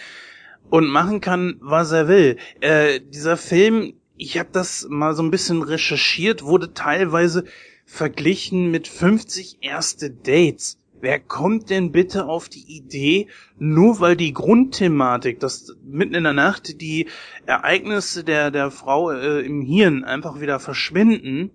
[0.69, 2.37] und machen kann, was er will.
[2.61, 7.45] Äh, dieser Film, ich habe das mal so ein bisschen recherchiert, wurde teilweise
[7.89, 10.79] verglichen mit 50 erste Dates.
[11.01, 13.27] Wer kommt denn bitte auf die Idee,
[13.57, 17.07] nur weil die Grundthematik, dass mitten in der Nacht die
[17.45, 21.51] Ereignisse der, der Frau äh, im Hirn einfach wieder verschwinden,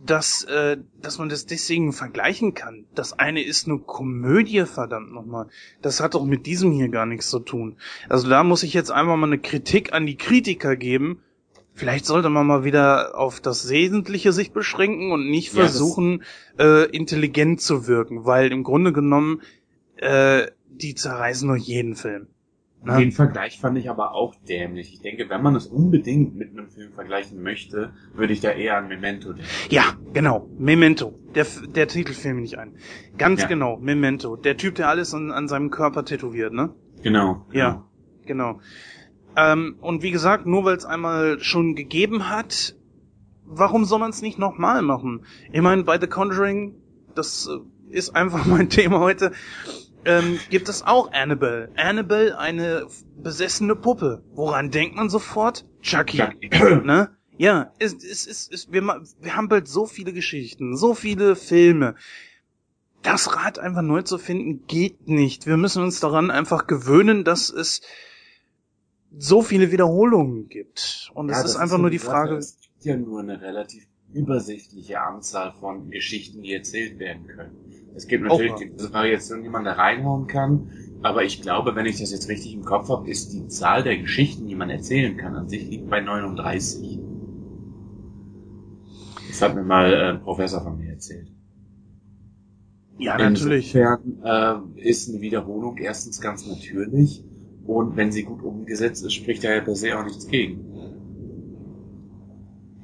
[0.00, 2.86] dass, äh, dass man das deswegen vergleichen kann.
[2.94, 5.48] Das eine ist eine Komödie, verdammt nochmal.
[5.82, 7.76] Das hat doch mit diesem hier gar nichts zu tun.
[8.08, 11.22] Also da muss ich jetzt einfach mal eine Kritik an die Kritiker geben.
[11.78, 16.24] Vielleicht sollte man mal wieder auf das Wesentliche sich beschränken und nicht Ja, versuchen,
[16.58, 19.42] äh, intelligent zu wirken, weil im Grunde genommen
[19.96, 22.26] äh, die zerreißen nur jeden Film.
[22.84, 22.96] Ne?
[22.96, 24.92] den Vergleich fand ich aber auch dämlich.
[24.92, 28.76] Ich denke, wenn man es unbedingt mit einem Film vergleichen möchte, würde ich da eher
[28.76, 29.48] an Memento denken.
[29.70, 30.48] Ja, genau.
[30.58, 31.12] Memento.
[31.34, 32.74] Der, der Titel fiel mir nicht ein.
[33.18, 33.48] Ganz Ja.
[33.48, 34.36] genau, Memento.
[34.36, 36.70] Der Typ, der alles an, an seinem Körper tätowiert, ne?
[37.02, 37.44] Genau.
[37.52, 37.84] Ja,
[38.26, 38.60] genau.
[39.38, 42.74] Ähm, und wie gesagt, nur weil es einmal schon gegeben hat,
[43.44, 45.24] warum soll man es nicht nochmal machen?
[45.52, 46.74] Ich meine, bei The Conjuring,
[47.14, 49.30] das äh, ist einfach mein Thema heute,
[50.04, 51.70] ähm, gibt es auch Annabelle.
[51.76, 54.24] Annabelle, eine besessene Puppe.
[54.34, 55.64] Woran denkt man sofort?
[55.82, 56.18] Chucky.
[56.18, 56.48] Chucky.
[56.84, 57.10] ne?
[57.36, 61.94] Ja, es, es, es, es, wir, wir haben bald so viele Geschichten, so viele Filme.
[63.02, 65.46] Das Rad einfach neu zu finden, geht nicht.
[65.46, 67.82] Wir müssen uns daran einfach gewöhnen, dass es
[69.16, 71.10] so viele Wiederholungen gibt.
[71.14, 71.98] Und es Ja, ist einfach nur die.
[71.98, 77.56] Frage, Es gibt ja nur eine relativ übersichtliche Anzahl von Geschichten, die erzählt werden können.
[77.94, 80.70] Es gibt natürlich Auch die diese Variation, die man da reinhauen kann,
[81.02, 83.98] aber ich glaube, wenn ich das jetzt richtig im Kopf habe, ist die Zahl der
[83.98, 87.00] Geschichten, die man erzählen kann, an sich liegt bei 39.
[89.28, 91.28] Das hat mir mal äh, ein Professor von mir erzählt.
[92.98, 93.74] ja, natürlich.
[93.74, 97.24] Insofern äh, ist eine Wiederholung erstens ganz natürlich
[97.68, 100.64] und wenn sie gut umgesetzt ist, spricht da ja per se auch nichts gegen.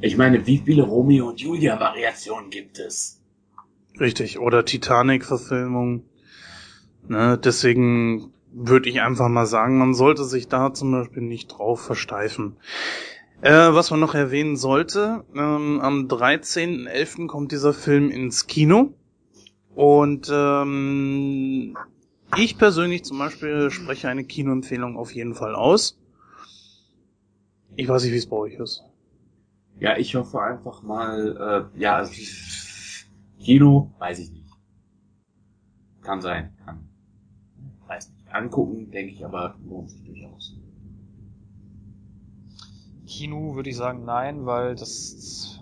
[0.02, 3.22] Ich meine, wie viele Romeo und Julia Variationen gibt es?
[3.98, 4.38] Richtig.
[4.38, 6.04] Oder Titanic-Verfilmung.
[7.08, 11.80] Ne, deswegen würde ich einfach mal sagen, man sollte sich da zum Beispiel nicht drauf
[11.80, 12.56] versteifen.
[13.40, 17.26] Äh, was man noch erwähnen sollte, ähm, am 13.11.
[17.26, 18.92] kommt dieser Film ins Kino.
[19.74, 21.74] Und ähm,
[22.36, 25.98] ich persönlich zum Beispiel spreche eine Kinoempfehlung auf jeden Fall aus.
[27.76, 28.84] Ich weiß nicht, wie es bei euch ist.
[29.80, 32.12] Ja, ich hoffe einfach mal, äh, ja, also
[33.40, 34.50] Kino, weiß ich nicht.
[36.02, 36.88] Kann sein, kann.
[37.86, 38.32] Weiß nicht.
[38.32, 40.56] Angucken, denke ich, aber lohnt sich durchaus.
[43.06, 45.60] Kino würde ich sagen nein, weil das,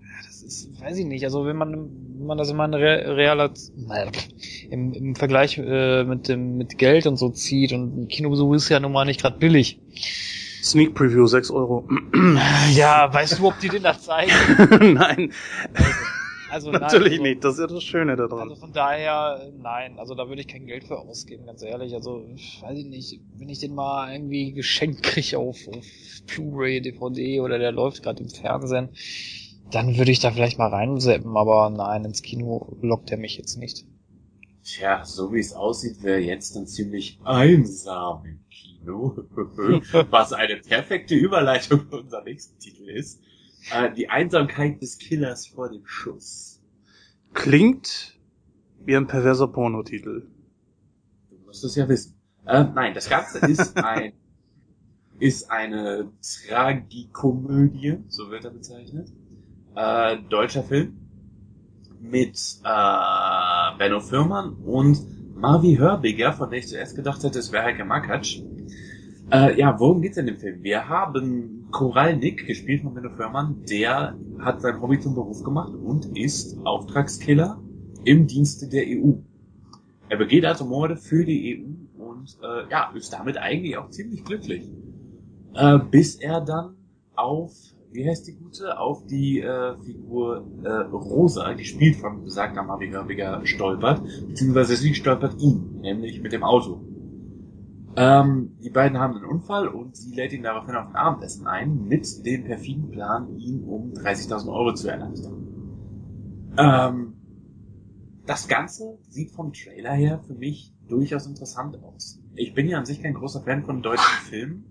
[0.00, 1.24] ja, das ist, weiß ich nicht.
[1.24, 3.52] Also wenn man, wenn man das immer in Re realer,
[4.74, 8.68] im, im Vergleich äh, mit dem mit Geld und so zieht und ein Kinobesuch ist
[8.68, 9.80] ja nun mal nicht gerade billig.
[10.62, 11.88] Sneak Preview, 6 Euro.
[12.74, 14.32] Ja, weißt du, ob die den da zeigen?
[14.94, 15.30] Nein,
[16.54, 17.44] Also natürlich nein, also, nicht.
[17.44, 18.38] Das ist ja das Schöne daran.
[18.48, 21.94] Also von daher, nein, also da würde ich kein Geld für ausgeben, ganz ehrlich.
[21.94, 22.24] Also,
[22.60, 25.84] weiß ich nicht, wenn ich den mal irgendwie geschenkt kriege auf, auf
[26.26, 28.90] Blu-ray, DVD oder der läuft gerade im Fernsehen,
[29.70, 33.56] dann würde ich da vielleicht mal reinseppen, aber nein, ins Kino lockt er mich jetzt
[33.56, 33.84] nicht.
[34.64, 39.14] Tja, so wie es aussieht, wäre jetzt dann ziemlich einsam im Kino.
[40.10, 43.20] Was eine perfekte Überleitung für unseren nächsten Titel ist.
[43.70, 46.62] Äh, die Einsamkeit des Killers vor dem Schuss.
[47.34, 48.18] klingt
[48.86, 50.26] wie ein perverser Pornotitel.
[51.30, 52.14] Du musst es ja wissen.
[52.46, 54.14] Äh, nein, das Ganze ist ein
[55.20, 59.12] ist eine Tragikomödie, so wird er bezeichnet.
[59.76, 61.03] Äh, deutscher Film
[62.10, 64.98] mit äh, Benno Firman und
[65.36, 68.40] Marvi Hörbiger, von der ich zuerst gedacht hätte, es wäre Heike Makatsch.
[69.32, 70.62] Äh, ja, worum geht's in dem Film?
[70.62, 75.74] Wir haben Koral Nick, gespielt von Benno Firman, der hat sein Hobby zum Beruf gemacht
[75.74, 77.60] und ist Auftragskiller
[78.04, 79.14] im Dienste der EU.
[80.08, 84.24] Er begeht also Morde für die EU und äh, ja, ist damit eigentlich auch ziemlich
[84.24, 84.68] glücklich.
[85.54, 86.76] Äh, bis er dann
[87.16, 87.52] auf,
[87.94, 93.40] wie heißt die gute, auf die äh, Figur äh, Rosa, gespielt von besagter Marvin Hörbiger,
[93.46, 96.80] stolpert, beziehungsweise sie stolpert ihn, nämlich mit dem Auto.
[97.96, 101.84] Ähm, die beiden haben einen Unfall und sie lädt ihn daraufhin auf ein Abendessen ein,
[101.84, 106.54] mit dem perfiden Plan, ihn um 30.000 Euro zu erleichtern.
[106.58, 107.14] Ähm,
[108.26, 112.20] das Ganze sieht vom Trailer her für mich durchaus interessant aus.
[112.34, 114.64] Ich bin ja an sich kein großer Fan von deutschen Filmen,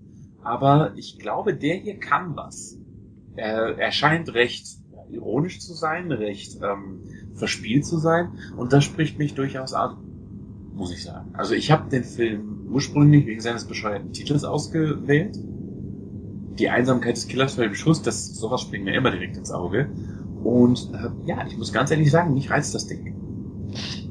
[0.43, 2.82] aber ich glaube, der hier kann was.
[3.35, 4.77] Er, er scheint recht
[5.09, 7.01] ironisch zu sein, recht ähm,
[7.33, 9.97] verspielt zu sein und das spricht mich durchaus an,
[10.73, 11.33] muss ich sagen.
[11.33, 15.37] Also ich habe den Film ursprünglich wegen seines bescheuerten Titels ausgewählt.
[16.57, 19.89] Die Einsamkeit des Killers vor dem Schuss, das sowas springt mir immer direkt ins Auge.
[20.43, 23.15] Und äh, ja, ich muss ganz ehrlich sagen, mich reizt das Ding.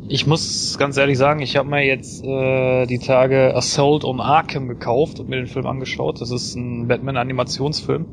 [0.09, 4.69] Ich muss ganz ehrlich sagen, ich habe mir jetzt äh, die Tage Assault on Arkham
[4.69, 6.21] gekauft und mir den Film angeschaut.
[6.21, 8.07] Das ist ein Batman-Animationsfilm,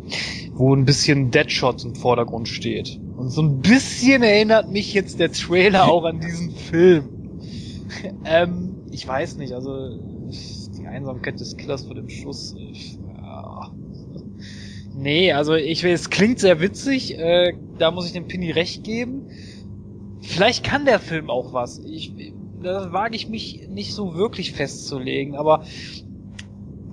[0.54, 3.00] wo ein bisschen Deadshot im Vordergrund steht.
[3.18, 7.40] Und so ein bisschen erinnert mich jetzt der Trailer auch an diesen Film.
[8.26, 9.98] ähm, ich weiß nicht, also
[10.78, 12.56] die Einsamkeit des Killers vor dem Schuss.
[12.72, 13.72] Ich, ja.
[14.96, 18.84] Nee, also ich will, es klingt sehr witzig, äh, da muss ich dem Pinny recht
[18.84, 19.30] geben.
[20.22, 21.80] Vielleicht kann der Film auch was.
[21.80, 22.14] Ich,
[22.62, 25.64] da wage ich mich nicht so wirklich festzulegen, aber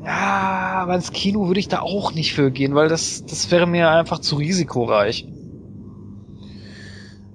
[0.04, 3.66] ja, aber ins Kino würde ich da auch nicht für gehen, weil das, das wäre
[3.66, 5.26] mir einfach zu risikoreich.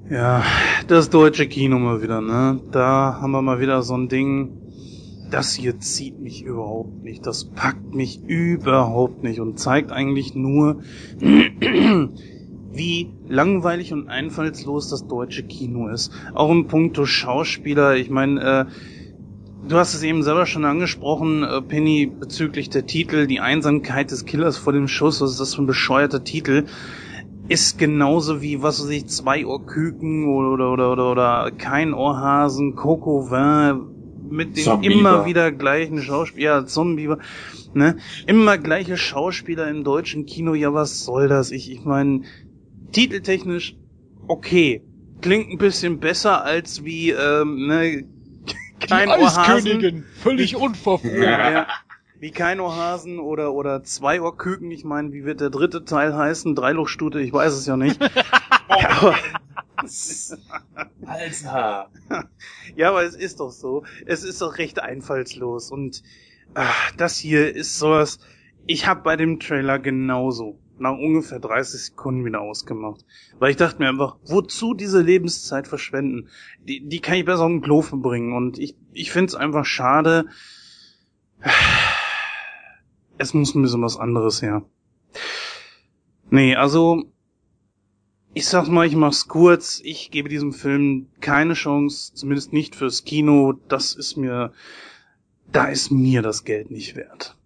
[0.10, 0.44] Ja,
[0.88, 2.62] das deutsche Kino mal wieder, ne?
[2.72, 4.58] Da haben wir mal wieder so ein Ding.
[5.32, 7.26] Das hier zieht mich überhaupt nicht.
[7.26, 10.82] Das packt mich überhaupt nicht und zeigt eigentlich nur,
[12.74, 16.12] wie langweilig und einfallslos das deutsche Kino ist.
[16.34, 17.96] Auch im Punkto Schauspieler.
[17.96, 18.66] Ich meine, äh,
[19.68, 24.26] du hast es eben selber schon angesprochen, äh, Penny, bezüglich der Titel, die Einsamkeit des
[24.26, 25.22] Killers vor dem Schuss.
[25.22, 26.66] Was ist das für ein bescheuerter Titel?
[27.48, 33.30] Ist genauso wie, was weiß ich, zwei Ohrküken oder, oder, oder, oder kein Ohrhasen, Coco
[33.30, 33.92] Vin,
[34.32, 34.94] mit den Zombieber.
[34.94, 37.10] immer wieder gleichen Schauspieler, ja, Zombie,
[37.74, 37.98] ne?
[38.26, 41.52] Immer gleiche Schauspieler im deutschen Kino, ja, was soll das?
[41.52, 42.22] Ich, ich meine,
[42.92, 43.76] titeltechnisch
[44.28, 44.84] okay.
[45.22, 48.08] Klingt ein bisschen besser als wie, ähm, ne,
[48.80, 50.06] kein Ohrhasen.
[50.16, 51.22] völlig unverfroren.
[51.22, 51.68] Ja,
[52.20, 54.72] wie kein Ohrhasen oder, oder zwei Ohrküken.
[54.72, 56.56] Ich meine, wie wird der dritte Teil heißen?
[56.56, 58.02] Dreilochstute, ich weiß es ja nicht.
[58.02, 59.16] ja, aber,
[61.06, 61.90] Alter!
[62.76, 63.84] ja, aber es ist doch so.
[64.06, 65.72] Es ist doch recht einfallslos.
[65.72, 66.02] Und
[66.54, 68.20] ach, das hier ist sowas.
[68.66, 73.06] Ich habe bei dem Trailer genauso nach ungefähr 30 Sekunden wieder ausgemacht.
[73.40, 76.30] Weil ich dachte mir einfach, wozu diese Lebenszeit verschwenden?
[76.60, 78.34] Die, die kann ich besser auf den Klo verbringen.
[78.34, 80.26] Und ich, ich finde es einfach schade.
[83.18, 84.64] Es muss ein bisschen was anderes her.
[86.32, 87.04] Nee, also,
[88.34, 89.82] ich sag's mal, ich mach's kurz.
[89.84, 93.54] Ich gebe diesem Film keine Chance, zumindest nicht fürs Kino.
[93.68, 94.54] Das ist mir,
[95.52, 97.38] da ist mir das Geld nicht wert.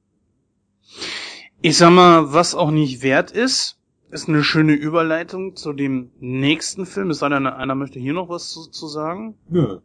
[1.67, 3.79] Ich sag mal, was auch nicht wert ist,
[4.11, 7.09] ist eine schöne Überleitung zu dem nächsten Film.
[7.09, 9.35] Es sei denn, einer möchte hier noch was zu, zu sagen.
[9.49, 9.79] Nö.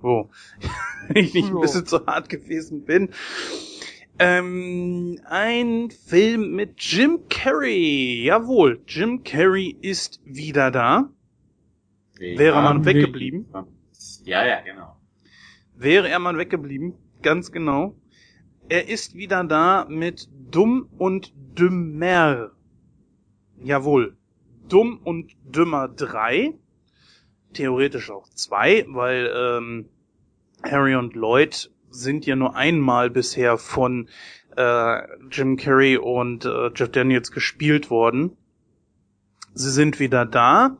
[0.00, 0.30] Wo
[1.12, 3.08] ich nicht ein bisschen zu hart gewesen bin.
[4.20, 8.22] Ähm, ein Film mit Jim Carrey.
[8.24, 11.10] Jawohl, Jim Carrey ist wieder da.
[12.20, 13.46] Wäre man wir weggeblieben?
[14.22, 14.94] Ja, ja, genau.
[15.74, 16.94] Wäre er mal weggeblieben.
[17.22, 17.96] Ganz genau.
[18.68, 22.50] Er ist wieder da mit Dumm und Dümmer.
[23.62, 24.16] Jawohl.
[24.68, 26.54] Dumm und Dümmer 3.
[27.54, 29.88] Theoretisch auch 2, weil ähm,
[30.62, 34.08] Harry und Lloyd sind ja nur einmal bisher von
[34.56, 35.00] äh,
[35.30, 38.36] Jim Carrey und äh, Jeff Daniels gespielt worden.
[39.54, 40.78] Sie sind wieder da.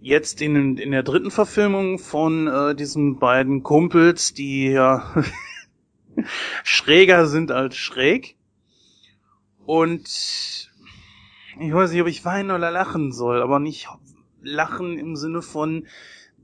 [0.00, 5.14] Jetzt in, in der dritten Verfilmung von äh, diesen beiden Kumpels, die ja
[6.64, 8.36] schräger sind als schräg.
[9.66, 10.70] Und
[11.60, 13.88] ich weiß nicht, ob ich weinen oder lachen soll, aber nicht
[14.42, 15.86] lachen im Sinne von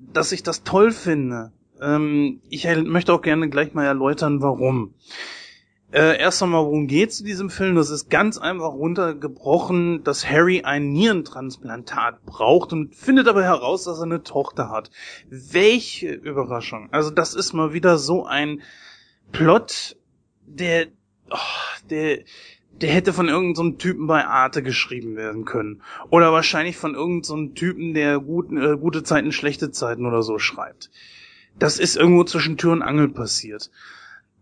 [0.01, 1.53] dass ich das toll finde.
[1.81, 4.95] Ähm, ich möchte auch gerne gleich mal erläutern, warum.
[5.91, 7.75] Äh, erst einmal, worum geht's in diesem Film?
[7.75, 13.99] Das ist ganz einfach runtergebrochen, dass Harry ein Nierentransplantat braucht und findet aber heraus, dass
[13.99, 14.91] er eine Tochter hat.
[15.31, 16.89] Welche Überraschung.
[16.93, 18.61] Also das ist mal wieder so ein
[19.33, 19.97] Plot,
[20.45, 20.89] der,
[21.31, 21.37] oh,
[21.89, 22.21] der,
[22.81, 25.83] der hätte von irgendeinem so Typen bei Arte geschrieben werden können.
[26.11, 30.39] Oder wahrscheinlich von irgendeinem so Typen, der gut, äh, gute Zeiten, schlechte Zeiten oder so
[30.39, 30.91] schreibt.
[31.59, 33.71] Das ist irgendwo zwischen Tür und Angel passiert.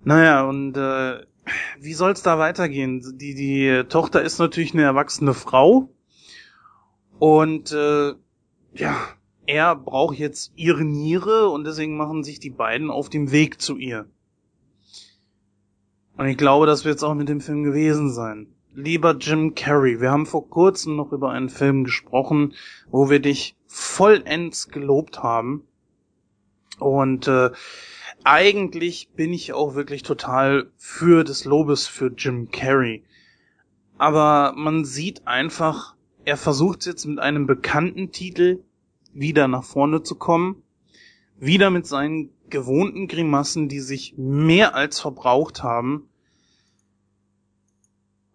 [0.05, 1.24] Naja, und äh,
[1.80, 3.03] wie soll's da weitergehen?
[3.18, 5.89] Die, die Tochter ist natürlich eine erwachsene Frau
[7.18, 8.12] und äh,
[8.74, 8.97] ja,
[9.47, 13.76] er braucht jetzt ihre Niere und deswegen machen sich die beiden auf dem Weg zu
[13.76, 14.07] ihr.
[16.17, 18.47] Und ich glaube, das wird es auch mit dem Film gewesen sein.
[18.75, 22.55] Lieber Jim Carrey, wir haben vor kurzem noch über einen Film gesprochen,
[22.91, 25.64] wo wir dich vollends gelobt haben.
[26.79, 27.51] Und äh,
[28.25, 33.05] eigentlich bin ich auch wirklich total für des Lobes für Jim Carrey.
[33.99, 35.95] Aber man sieht einfach,
[36.25, 38.62] er versucht jetzt mit einem bekannten Titel
[39.12, 40.62] wieder nach vorne zu kommen.
[41.39, 46.09] Wieder mit seinen gewohnten Grimassen, die sich mehr als verbraucht haben.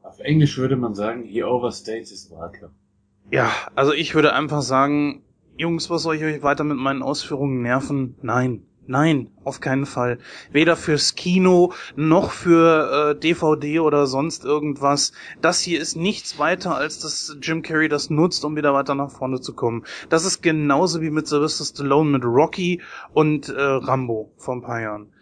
[0.01, 2.71] Auf Englisch würde man sagen, he overstates his welcome.
[3.31, 5.23] Ja, also ich würde einfach sagen,
[5.57, 8.15] Jungs, was soll ich euch weiter mit meinen Ausführungen nerven?
[8.21, 8.63] Nein.
[8.87, 10.17] Nein, auf keinen Fall.
[10.51, 15.13] Weder fürs Kino noch für äh, DVD oder sonst irgendwas.
[15.39, 19.11] Das hier ist nichts weiter, als dass Jim Carrey das nutzt, um wieder weiter nach
[19.11, 19.83] vorne zu kommen.
[20.09, 22.81] Das ist genauso wie mit Sylvester Stallone mit Rocky
[23.13, 25.13] und äh, Rambo vor ein paar Jahren.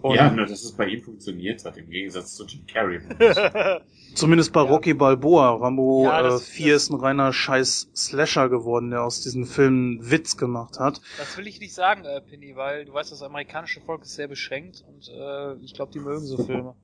[0.00, 3.00] Und ja, nur dass es bei ihm funktioniert hat, im Gegensatz zu Jim Carrey.
[4.14, 4.68] Zumindest bei ja.
[4.68, 5.56] Rocky Balboa.
[5.56, 9.46] Rambo ja, das, äh, 4 das, ist ein reiner scheiß Slasher geworden, der aus diesen
[9.46, 11.00] Filmen Witz gemacht hat.
[11.18, 14.28] Das will ich nicht sagen, äh, Penny, weil du weißt, das amerikanische Volk ist sehr
[14.28, 16.74] beschränkt und äh, ich glaube, die mögen so Filme.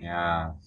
[0.00, 0.58] Ja.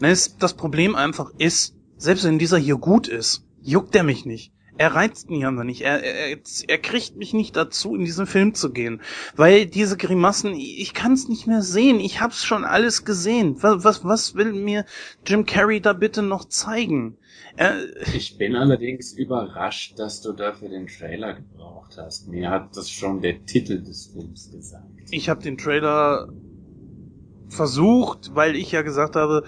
[0.00, 4.52] Das Problem einfach ist, selbst wenn dieser hier gut ist, juckt er mich nicht.
[4.78, 5.82] Er reizt mich aber nicht.
[5.82, 6.36] Er, er,
[6.68, 9.00] er kriegt mich nicht dazu, in diesen Film zu gehen.
[9.34, 11.98] Weil diese Grimassen, ich kann es nicht mehr sehen.
[11.98, 13.56] Ich hab's schon alles gesehen.
[13.62, 14.84] Was, was, was will mir
[15.26, 17.16] Jim Carrey da bitte noch zeigen?
[17.56, 17.74] Er,
[18.14, 22.28] ich bin allerdings überrascht, dass du dafür den Trailer gebraucht hast.
[22.28, 24.84] Mir hat das schon der Titel des Films gesagt.
[25.10, 26.28] Ich habe den Trailer
[27.48, 29.44] versucht, weil ich ja gesagt habe,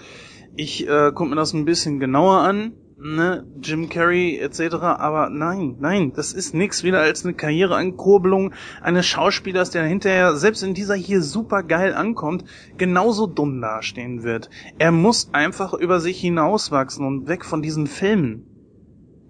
[0.55, 4.75] ich äh, gucke mir das ein bisschen genauer an ne, Jim Carrey etc.
[4.75, 10.63] Aber nein, nein, das ist nix wieder als eine Karriereankurbelung eines Schauspielers, der hinterher, selbst
[10.63, 12.45] in dieser hier super geil ankommt,
[12.77, 14.49] genauso dumm dastehen wird.
[14.77, 18.45] Er muss einfach über sich hinauswachsen und weg von diesen Filmen.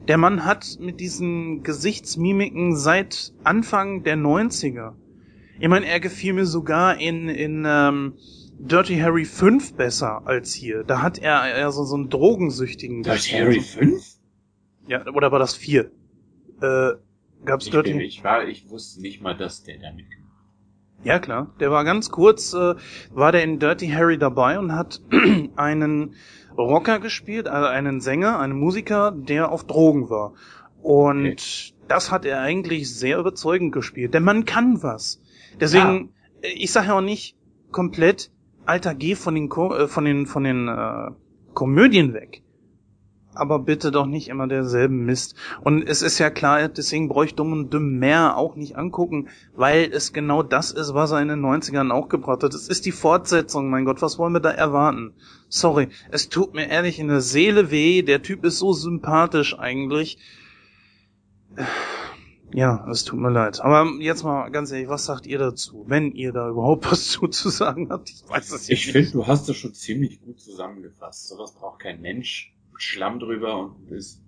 [0.07, 4.93] Der Mann hat mit diesen Gesichtsmimiken seit Anfang der 90er.
[5.59, 8.13] Ich meine, er gefiel mir sogar in, in ähm,
[8.59, 10.83] Dirty Harry 5 besser als hier.
[10.83, 13.03] Da hat er eher so, so einen Drogensüchtigen.
[13.03, 14.03] Dirty Harry 5?
[14.87, 15.91] Ja, oder war das 4?
[16.61, 16.91] Äh,
[17.45, 17.93] gab's ich Dirty...
[17.93, 20.33] Bin, ich war, ich wusste nicht mal, dass der da mitgemacht
[21.03, 21.53] Ja, klar.
[21.61, 22.75] Der war ganz kurz, äh,
[23.11, 25.01] war der in Dirty Harry dabei und hat
[25.55, 26.15] einen
[26.57, 30.33] Rocker gespielt, also einen Sänger, einen Musiker, der auf Drogen war.
[30.81, 31.73] Und okay.
[31.87, 34.13] das hat er eigentlich sehr überzeugend gespielt.
[34.13, 35.21] Der Mann kann was.
[35.61, 36.47] Deswegen, ah.
[36.55, 37.37] ich sage ja auch nicht
[37.71, 38.31] komplett,
[38.69, 41.09] Alter, geh von den, Ko äh, von den, von den äh,
[41.55, 42.43] Komödien weg.
[43.33, 45.35] Aber bitte doch nicht immer derselben Mist.
[45.63, 49.89] Und es ist ja klar, deswegen bräuchte Dumm und Dümm mehr auch nicht angucken, weil
[49.91, 52.53] es genau das ist, was er in den 90ern auch gebracht hat.
[52.53, 55.13] Es ist die Fortsetzung, mein Gott, was wollen wir da erwarten?
[55.47, 60.19] Sorry, es tut mir ehrlich in der Seele weh, der Typ ist so sympathisch eigentlich.
[62.53, 63.61] Ja, es tut mir leid.
[63.61, 67.27] Aber jetzt mal ganz ehrlich, was sagt ihr dazu, wenn ihr da überhaupt was zu,
[67.27, 68.09] zu sagen habt?
[68.09, 71.27] Ich weiß es Ich finde, du hast das schon ziemlich gut zusammengefasst.
[71.27, 72.55] Sowas braucht kein Mensch.
[72.75, 74.21] Schlamm drüber und ist.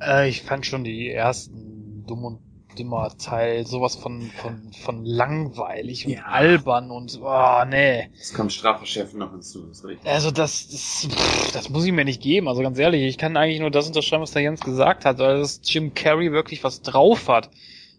[0.00, 2.38] Äh, ich fand schon die ersten dumm und
[2.78, 6.24] dümmer Teil sowas von, von, von langweilig und ja.
[6.24, 8.10] albern und, oh, nee.
[8.18, 10.10] Es kommt Strafverschärfen noch hinzu, ist richtig.
[10.10, 13.36] Also das, das, pff, das muss ich mir nicht geben, also ganz ehrlich, ich kann
[13.36, 16.82] eigentlich nur das unterschreiben, was der Jens gesagt hat, weil das Jim Carrey wirklich was
[16.82, 17.50] drauf hat.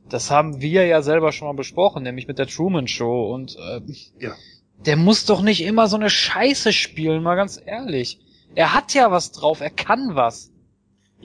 [0.09, 3.82] Das haben wir ja selber schon mal besprochen, nämlich mit der Truman Show und, äh,
[4.19, 4.34] ja.
[4.86, 8.19] der muss doch nicht immer so eine Scheiße spielen, mal ganz ehrlich.
[8.53, 10.51] Er hat ja was drauf, er kann was.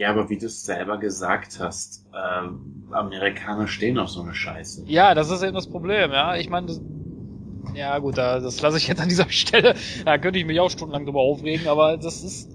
[0.00, 4.84] Ja, aber wie du es selber gesagt hast, äh, Amerikaner stehen auf so eine Scheiße.
[4.86, 6.36] Ja, das ist eben das Problem, ja.
[6.36, 6.74] Ich meine,
[7.74, 9.74] ja gut, das lasse ich jetzt an dieser Stelle.
[10.06, 12.48] Da könnte ich mich auch stundenlang drüber aufregen, aber das ist.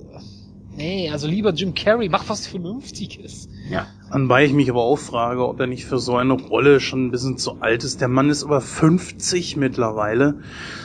[0.78, 3.48] Nee, also lieber Jim Carrey, mach was Vernünftiges.
[3.70, 3.88] Ja.
[4.10, 7.12] Anbei ich mich aber auch frage, ob er nicht für so eine Rolle schon ein
[7.12, 8.02] bisschen zu alt ist.
[8.02, 10.42] Der Mann ist aber 50 mittlerweile.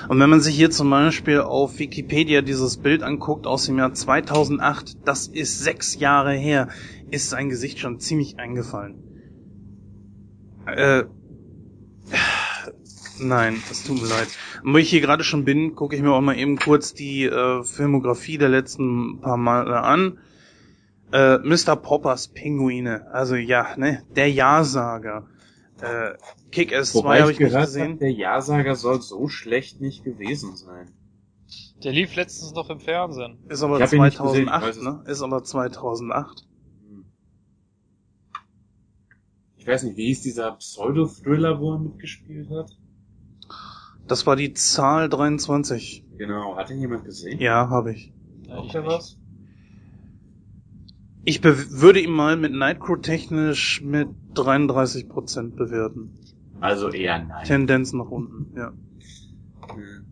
[0.09, 3.93] Und wenn man sich hier zum Beispiel auf Wikipedia dieses Bild anguckt aus dem Jahr
[3.93, 6.69] 2008, das ist sechs Jahre her,
[7.11, 9.03] ist sein Gesicht schon ziemlich eingefallen.
[10.67, 11.05] Äh,
[13.21, 14.29] nein, es tut mir leid.
[14.63, 17.25] Und wo ich hier gerade schon bin, gucke ich mir auch mal eben kurz die
[17.25, 20.19] äh, Filmografie der letzten paar Male an.
[21.13, 21.77] Äh, Mr.
[21.77, 25.27] Poppers Pinguine, also ja, ne, der Ja-Sager.
[25.81, 26.13] Äh,
[26.53, 27.83] Kick-Ass 2 Wobei habe ich ich nicht gesehen.
[27.83, 30.93] habe, der Ja-Sager soll so schlecht nicht gewesen sein.
[31.83, 33.39] Der lief letztens noch im Fernsehen.
[33.49, 35.05] Ist aber Ich hab ihn nicht gesehen, ich 2008, weiß es ne?
[35.07, 36.47] Ist aber 2008.
[36.89, 37.05] Hm.
[39.57, 42.71] Ich weiß nicht, wie hieß dieser Pseudo-Thriller, wo er mitgespielt hat?
[44.11, 46.05] Das war die Zahl 23.
[46.19, 47.39] Genau, hat ihn jemand gesehen?
[47.39, 48.13] Ja, habe ich.
[48.49, 48.91] Ja, Sagt ich er nicht.
[48.91, 49.19] was?
[51.25, 56.19] Ich würde ihn mal mit Nightcrow technisch mit 33% bewerten.
[56.61, 57.45] Also eher nein.
[57.45, 58.73] Tendenz nach unten, ja.
[59.73, 60.07] Hm.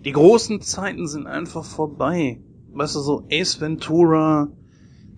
[0.00, 2.40] Die großen Zeiten sind einfach vorbei.
[2.72, 4.48] Weißt du, so Ace Ventura,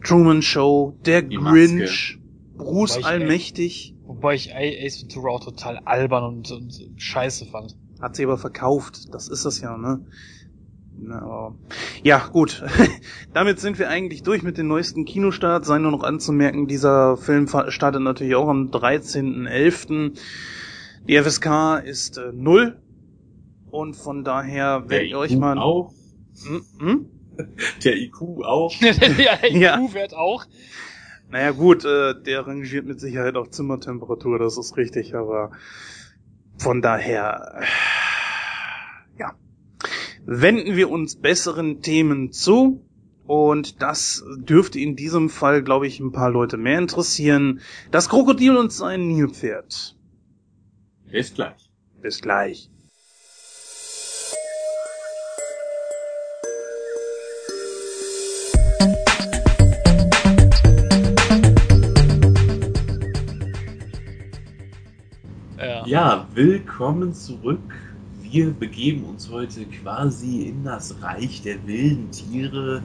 [0.04, 2.18] Truman Show, der Die Grinch,
[2.54, 3.96] Bruce Wobei ich Allmächtig.
[4.04, 7.79] Wobei ich Ace Ventura auch total albern und, und scheiße fand.
[8.01, 9.12] Hat sie aber verkauft.
[9.14, 10.01] Das ist das ja, ne?
[11.03, 11.55] Na,
[12.03, 12.62] ja, gut.
[13.32, 15.66] Damit sind wir eigentlich durch mit den neuesten Kinostarts.
[15.66, 20.18] Sei nur noch anzumerken, dieser Film startet natürlich auch am 13.11.
[21.09, 22.76] Die FSK ist äh, null.
[23.70, 25.59] Und von daher, wenn Der ihr euch IQ mal...
[25.59, 25.92] auch.
[26.44, 26.62] Hm?
[26.78, 27.07] Hm?
[27.84, 28.72] Der IQ auch.
[28.80, 29.78] ja, der Ja.
[29.80, 30.44] IQ-Wert auch.
[31.30, 35.53] Naja gut, äh, der rangiert mit Sicherheit auf Zimmertemperatur, das ist richtig, aber
[36.61, 37.62] von daher,
[39.18, 39.32] ja,
[40.26, 42.86] wenden wir uns besseren Themen zu
[43.26, 47.61] und das dürfte in diesem Fall, glaube ich, ein paar Leute mehr interessieren.
[47.90, 49.96] Das Krokodil und sein Nilpferd.
[51.11, 51.70] Bis gleich.
[52.02, 52.70] Bis gleich.
[65.91, 66.28] Ja.
[66.34, 67.59] Willkommen zurück.
[68.22, 72.80] Wir begeben uns heute quasi in das Reich der wilden Tiere,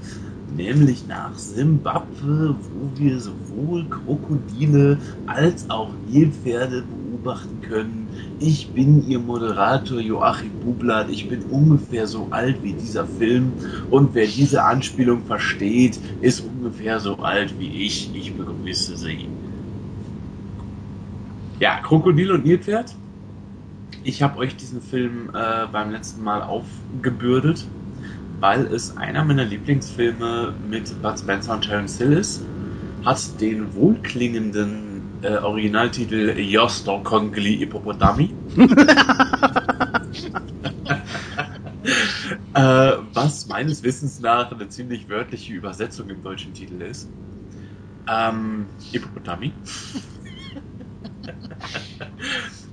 [0.57, 4.97] nämlich nach Simbabwe, wo wir sowohl Krokodile
[5.27, 8.07] als auch Nilpferde beobachten können.
[8.39, 11.11] Ich bin Ihr Moderator Joachim Bublatt.
[11.11, 13.53] Ich bin ungefähr so alt wie dieser Film
[13.91, 18.09] und wer diese Anspielung versteht, ist ungefähr so alt wie ich.
[18.15, 19.34] Ich begrüße Sie.
[21.59, 22.93] Ja, Krokodil und Nilpferd.
[24.03, 27.65] Ich habe euch diesen Film äh, beim letzten Mal aufgebürdet,
[28.41, 32.43] weil es einer meiner Lieblingsfilme mit Bud Spencer und Terence Hill ist.
[33.05, 38.35] Hat den wohlklingenden äh, Originaltitel Yostor Kongli Hippopotami.
[42.53, 47.09] äh, was meines Wissens nach eine ziemlich wörtliche Übersetzung im deutschen Titel ist.
[48.07, 49.53] Ähm, Hippopotami.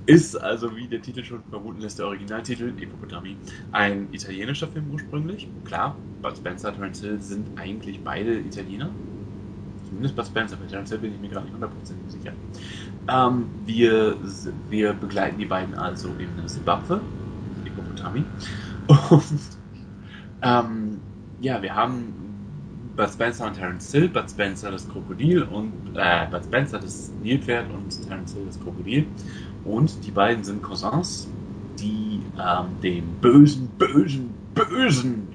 [0.05, 3.37] Ist also, wie der Titel schon vermuten lässt, der Originaltitel, Hippopotami,
[3.71, 5.47] ein italienischer Film ursprünglich.
[5.63, 8.89] Klar, Bud Spencer und Terence Hill sind eigentlich beide Italiener.
[9.87, 12.33] Zumindest Bud Spencer, bei Terence Hill bin ich mir gerade nicht hundertprozentig sicher.
[13.07, 14.17] Ähm, wir,
[14.69, 16.99] wir begleiten die beiden also in Zimbabwe,
[17.63, 18.25] Hippopotami.
[18.87, 19.23] Und
[20.41, 20.99] ähm,
[21.39, 22.13] ja, wir haben
[22.95, 27.71] Bud Spencer und Terence Hill, Bud Spencer das Krokodil und äh, Bud Spencer das Nilpferd
[27.71, 29.07] und Terence Hill das Krokodil.
[29.65, 31.27] Und die beiden sind Cousins,
[31.79, 35.27] die ähm, dem bösen, bösen, bösen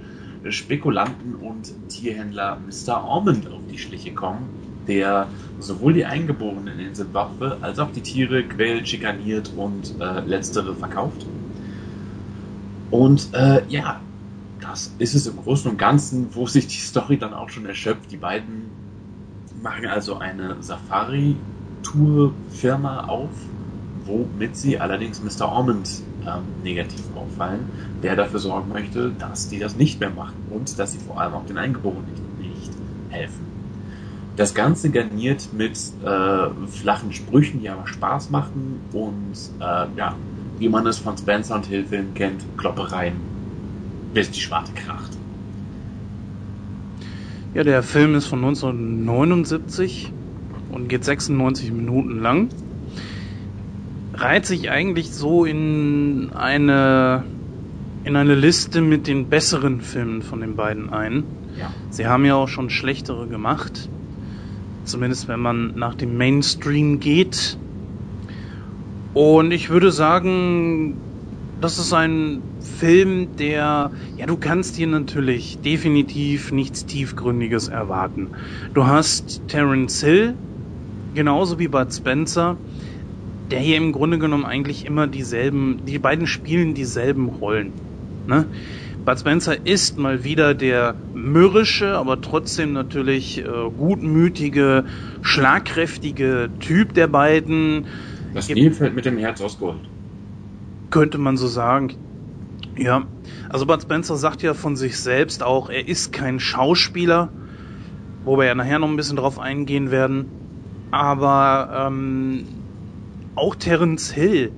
[0.50, 3.04] Spekulanten und Tierhändler Mr.
[3.04, 4.48] Ormond auf die Schliche kommen,
[4.86, 10.74] der sowohl die Eingeborenen in Zimbabwe als auch die Tiere quält, schikaniert und äh, letztere
[10.74, 11.26] verkauft.
[12.90, 14.00] Und äh, ja,
[14.60, 18.10] das ist es im Großen und Ganzen, wo sich die Story dann auch schon erschöpft.
[18.10, 18.70] Die beiden
[19.62, 23.30] machen also eine Safari-Tour-Firma auf,
[24.08, 25.48] womit sie allerdings Mr.
[25.48, 27.68] Ormond ähm, negativ auffallen,
[28.02, 31.34] der dafür sorgen möchte, dass die das nicht mehr machen und dass sie vor allem
[31.34, 32.06] auch den Eingeborenen
[32.38, 32.72] nicht, nicht
[33.10, 33.46] helfen.
[34.36, 40.14] Das Ganze garniert mit äh, flachen Sprüchen, die aber Spaß machen und äh, ja,
[40.58, 43.16] wie man es von Spencer und Hill Filmen kennt, Kloppereien,
[44.14, 45.16] bis die Schwarte kracht.
[47.54, 50.12] Ja, der Film ist von 1979
[50.70, 52.48] und geht 96 Minuten lang.
[54.18, 57.24] Reiht sich eigentlich so in eine
[58.04, 61.24] in eine Liste mit den besseren Filmen von den beiden ein.
[61.58, 61.70] Ja.
[61.90, 63.88] Sie haben ja auch schon schlechtere gemacht.
[64.84, 67.58] Zumindest wenn man nach dem Mainstream geht.
[69.14, 70.96] Und ich würde sagen,
[71.60, 78.28] das ist ein Film, der, ja, du kannst hier natürlich definitiv nichts Tiefgründiges erwarten.
[78.74, 80.34] Du hast Terence Hill,
[81.14, 82.56] genauso wie Bud Spencer,
[83.50, 87.72] der hier im Grunde genommen eigentlich immer dieselben, die beiden spielen dieselben Rollen.
[88.26, 88.46] Ne?
[89.04, 93.44] Bud Spencer ist mal wieder der mürrische, aber trotzdem natürlich äh,
[93.76, 94.84] gutmütige,
[95.22, 97.86] schlagkräftige Typ der beiden.
[98.34, 99.80] Das Gibt- Nilpferd mit dem Herz aus Gold.
[100.90, 101.94] Könnte man so sagen.
[102.76, 103.06] Ja,
[103.48, 107.30] also Bud Spencer sagt ja von sich selbst auch, er ist kein Schauspieler,
[108.24, 110.26] wo wir ja nachher noch ein bisschen drauf eingehen werden.
[110.90, 112.44] Aber ähm,
[113.38, 114.52] auch Terence Hill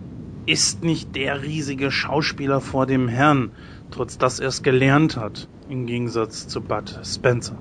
[0.47, 3.53] ist nicht der riesige Schauspieler vor dem Herrn,
[3.91, 7.59] trotz dass er es gelernt hat, im Gegensatz zu Bud Spencer.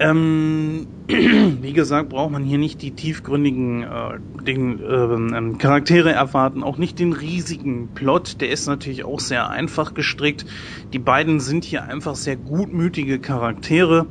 [0.00, 6.64] Ähm, wie gesagt, braucht man hier nicht die tiefgründigen äh, Ding, äh, ähm, Charaktere erwarten,
[6.64, 10.46] auch nicht den riesigen Plot, der ist natürlich auch sehr einfach gestrickt.
[10.92, 14.06] Die beiden sind hier einfach sehr gutmütige Charaktere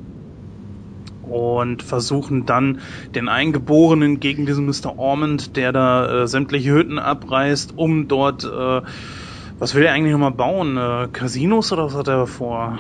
[1.24, 2.80] und versuchen dann
[3.16, 4.98] den Eingeborenen gegen diesen Mr.
[4.98, 8.82] Ormond, der da äh, sämtliche Hütten abreißt, um dort, äh,
[9.60, 10.78] was will er eigentlich nochmal bauen?
[10.78, 12.78] Äh, Casinos oder was hat er vor?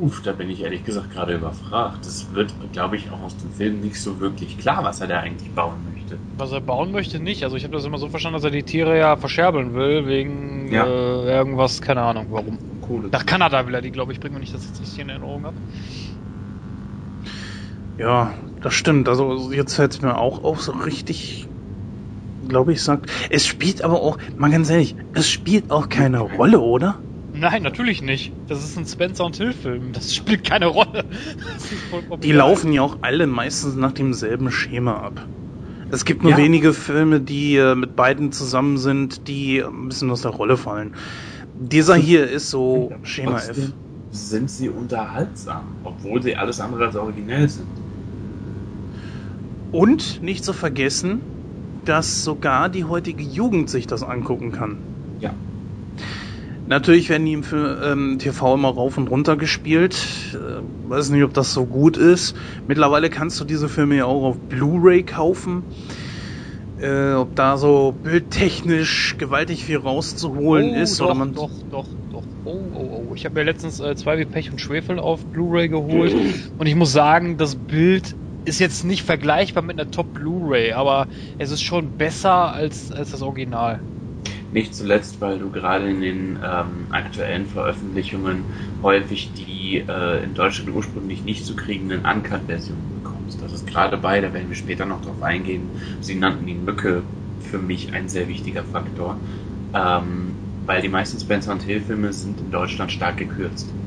[0.00, 2.06] Uff, da bin ich ehrlich gesagt gerade überfragt.
[2.06, 5.18] Das wird, glaube ich, auch aus dem Film nicht so wirklich klar, was er da
[5.20, 6.16] eigentlich bauen möchte.
[6.36, 7.42] Was er bauen möchte, nicht.
[7.42, 10.72] Also ich habe das immer so verstanden, dass er die Tiere ja verscherbeln will, wegen
[10.72, 10.86] Ja.
[10.86, 12.60] äh, irgendwas, keine Ahnung warum.
[12.80, 13.08] Kohle.
[13.10, 15.44] Nach Kanada will er die, glaube ich, bringen, wenn ich das jetzt richtig in Erinnerung
[15.44, 15.56] habe.
[17.98, 19.08] Ja, das stimmt.
[19.08, 21.46] Also jetzt fällt es mir auch auf, so richtig,
[22.48, 23.10] glaube ich, sagt.
[23.30, 27.00] Es spielt aber auch, mal ganz ehrlich, es spielt auch keine Rolle, oder?
[27.32, 28.32] Nein, natürlich nicht.
[28.48, 29.92] Das ist ein Spencer und Hill Film.
[29.92, 31.04] Das spielt keine Rolle.
[32.22, 35.28] Die laufen ja auch alle meistens nach demselben Schema ab.
[35.90, 36.38] Es gibt nur Ja.
[36.38, 40.94] wenige Filme, die äh, mit beiden zusammen sind, die ein bisschen aus der Rolle fallen.
[41.54, 43.72] Dieser hier ist so Schema F.
[44.10, 47.66] Sind sie unterhaltsam, obwohl sie alles andere als originell sind.
[49.72, 51.20] Und nicht zu vergessen,
[51.84, 54.78] dass sogar die heutige Jugend sich das angucken kann.
[55.20, 55.34] Ja.
[56.66, 59.96] Natürlich werden die im ähm, TV immer rauf und runter gespielt.
[60.34, 62.36] Äh, weiß nicht, ob das so gut ist.
[62.66, 65.62] Mittlerweile kannst du diese Filme ja auch auf Blu-ray kaufen.
[66.80, 71.34] Äh, ob da so bildtechnisch gewaltig viel rauszuholen oh, ist doch, oder man.
[71.34, 72.22] doch, doch, doch.
[72.44, 73.14] Oh, oh, oh.
[73.14, 76.14] Ich habe mir letztens äh, zwei wie Pech und Schwefel auf Blu-ray geholt
[76.58, 78.14] und ich muss sagen, das Bild
[78.48, 81.08] ist jetzt nicht vergleichbar mit einer Top Blu-ray, aber
[81.38, 83.84] es ist schon besser als, als das Original.
[84.50, 88.44] Nicht zuletzt, weil du gerade in den ähm, aktuellen Veröffentlichungen
[88.82, 93.42] häufig die äh, in Deutschland ursprünglich nicht zu kriegenden Uncut-Versionen bekommst.
[93.42, 97.10] Das ist gerade bei, da werden wir später noch drauf eingehen, sie nannten die Mücke
[97.38, 99.24] für mich ein sehr wichtiger Faktor,
[99.74, 103.78] ähm, weil die meisten Spencer und Hill-Filme sind in Deutschland stark gekürzt.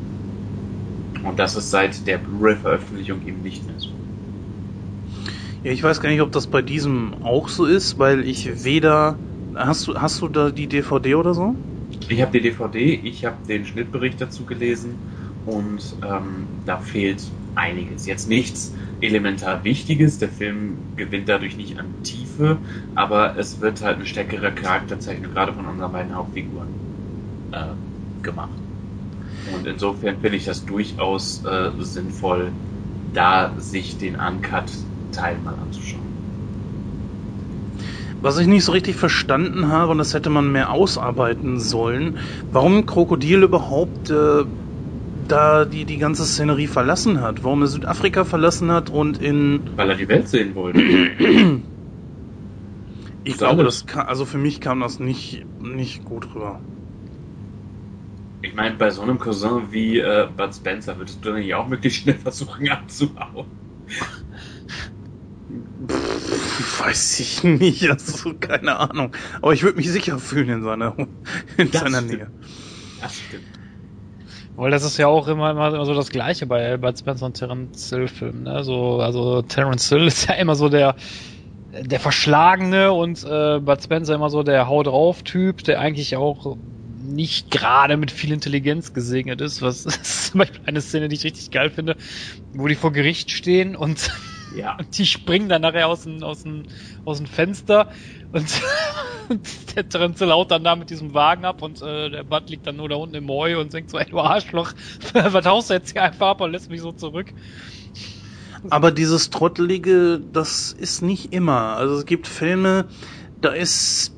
[1.23, 4.00] Und das ist seit der Blu-ray-Veröffentlichung eben nicht mehr so.
[5.63, 9.21] Ja, ich weiß gar nicht, ob das bei diesem auch so ist, weil ich weder.
[9.53, 11.57] Hast du, hast du da die DVD oder so?
[12.07, 15.03] Ich habe die DVD, ich habe den Schnittbericht dazu gelesen
[15.43, 18.05] und ähm, da fehlt einiges.
[18.05, 22.61] Jetzt nichts elementar Wichtiges, der Film gewinnt dadurch nicht an Tiefe,
[22.93, 26.75] aber es wird halt eine stärkere Charakterzeichnung gerade von unseren beiden Hauptfiguren
[27.51, 27.75] äh,
[28.23, 28.63] gemacht.
[29.43, 32.57] Und insofern finde ich das durchaus äh, sinnvoll,
[33.13, 34.15] da sich den
[35.11, 36.01] Uncut-Teil mal anzuschauen.
[38.21, 42.17] Was ich nicht so richtig verstanden habe, und das hätte man mehr ausarbeiten sollen,
[42.51, 44.43] warum Krokodil überhaupt äh,
[45.27, 49.61] da die, die ganze Szenerie verlassen hat, warum er Südafrika verlassen hat und in.
[49.75, 50.81] Weil er die Welt sehen wollte.
[53.23, 53.85] Ich glaube, alles.
[53.85, 56.59] das kann, also für mich kam das nicht, nicht gut rüber.
[58.41, 61.67] Ich meine, bei so einem Cousin wie äh, Bud Spencer würdest du dann nicht auch
[61.67, 63.45] möglichst schnell versuchen abzuhauen.
[65.87, 69.15] Pff, weiß ich nicht, also keine Ahnung.
[69.41, 70.95] Aber ich würde mich sicher fühlen in seiner,
[71.57, 72.11] in Das seiner stimmt.
[72.11, 72.31] Nähe.
[72.99, 73.59] Das stimmt.
[74.55, 77.37] Weil das ist ja auch immer, immer, immer so das Gleiche bei Bud Spencer und
[77.37, 78.43] Terence Hill Filmen.
[78.43, 78.63] Ne?
[78.63, 80.95] So, also Terence Hill ist ja immer so der
[81.73, 86.57] der Verschlagene und äh, Bud Spencer immer so der Hau drauf Typ, der eigentlich auch
[87.01, 89.61] nicht gerade mit viel Intelligenz gesegnet ist.
[89.61, 91.95] Was ist zum Beispiel eine Szene, die ich richtig geil finde,
[92.53, 94.11] wo die vor Gericht stehen und
[94.55, 94.75] Ja.
[94.77, 96.63] Und die springen dann nachher aus dem, aus dem,
[97.05, 97.89] aus dem Fenster
[98.31, 98.61] und,
[99.29, 102.67] und der Trenzel haut dann da mit diesem Wagen ab und äh, der Bud liegt
[102.67, 104.73] dann nur da unten im Heu und denkt so, ey du Arschloch,
[105.13, 107.33] was haust du jetzt hier einfach ab und lässt mich so zurück?
[108.69, 111.77] Aber dieses Trottelige, das ist nicht immer.
[111.77, 112.89] Also es gibt Filme,
[113.41, 114.11] da ist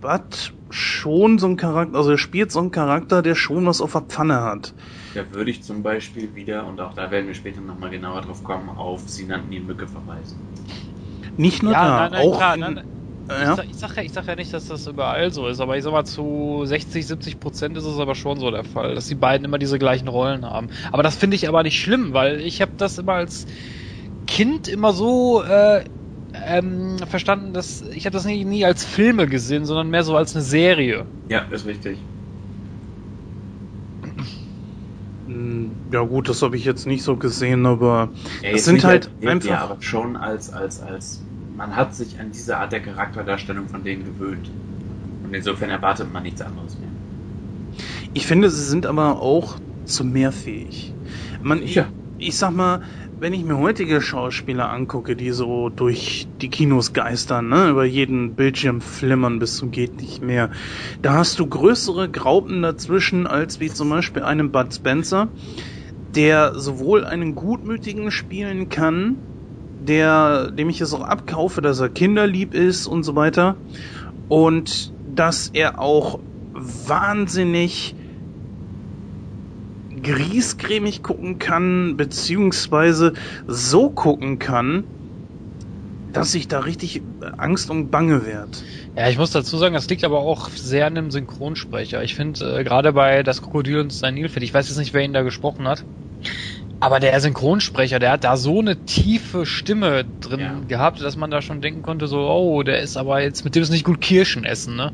[0.00, 3.92] Bud schon so ein Charakter, also er spielt so einen Charakter, der schon was auf
[3.92, 4.74] der Pfanne hat.
[5.14, 8.42] Da würde ich zum Beispiel wieder, und auch da werden wir später nochmal genauer drauf
[8.42, 10.38] kommen, auf Sie nannten ihn Mücke verweisen.
[11.36, 12.84] Nicht nur Ja, da, nein, nein, auch klar, in, nein,
[13.36, 13.54] Ich, ja.
[13.54, 15.82] sag, ich, sag ja, ich sag ja nicht, dass das überall so ist, aber ich
[15.84, 19.14] sag mal, zu 60, 70 Prozent ist es aber schon so der Fall, dass die
[19.16, 20.68] beiden immer diese gleichen Rollen haben.
[20.92, 23.46] Aber das finde ich aber nicht schlimm, weil ich habe das immer als
[24.26, 25.84] Kind immer so äh,
[26.34, 30.34] ähm, verstanden, dass ich habe das nie, nie als Filme gesehen, sondern mehr so als
[30.36, 31.08] eine Serie.
[31.28, 32.10] Ja, ist richtig.
[34.02, 34.24] Hm,
[35.26, 39.26] Ja gut, das habe ich jetzt nicht so gesehen, aber Ja, jetzt sind halt als
[39.46, 41.20] einfach- aber schon als, als, als,
[41.56, 44.50] man hat sich an diese Art der Charakterdarstellung von denen gewöhnt.
[45.22, 46.90] Und insofern erwartet man nichts anderes mehr.
[48.12, 50.92] ich finde, sie sind aber auch zu mehr fähig.
[51.42, 51.88] Man, ich, Ja.
[52.18, 52.80] ich sag mal,
[53.16, 58.34] wenn ich mir heutige Schauspieler angucke, die so durch die Kinos geistern, ne, über jeden
[58.34, 60.50] Bildschirm flimmern bis zum geht nicht mehr,
[61.00, 65.32] da hast du größere Graupen dazwischen als wie zum Beispiel einem Bud Spencer,
[66.14, 69.22] der sowohl einen gutmütigen spielen kann,
[69.78, 73.62] der, dem ich es auch abkaufe, dass er kinderlieb ist und so weiter,
[74.28, 77.96] und dass er auch wahnsinnig
[80.04, 83.14] griesgrämig gucken kann, beziehungsweise
[83.46, 84.84] so gucken kann,
[86.12, 87.02] dass ich da richtig
[87.38, 88.62] Angst und Bange werd.
[88.96, 92.04] Ja, ich muss dazu sagen, das liegt aber auch sehr an dem Synchronsprecher.
[92.04, 95.02] Ich finde, äh, gerade bei Das Krokodil und sein Nilpferd, ich weiß jetzt nicht, wer
[95.02, 95.86] ihn da gesprochen hat,
[96.80, 100.60] aber der Synchronsprecher, der hat da so eine tiefe Stimme drin Ja.
[100.66, 103.62] gehabt, dass man da schon denken konnte, so, oh, der ist aber jetzt, mit dem
[103.62, 104.92] ist nicht gut Kirschen essen, ne?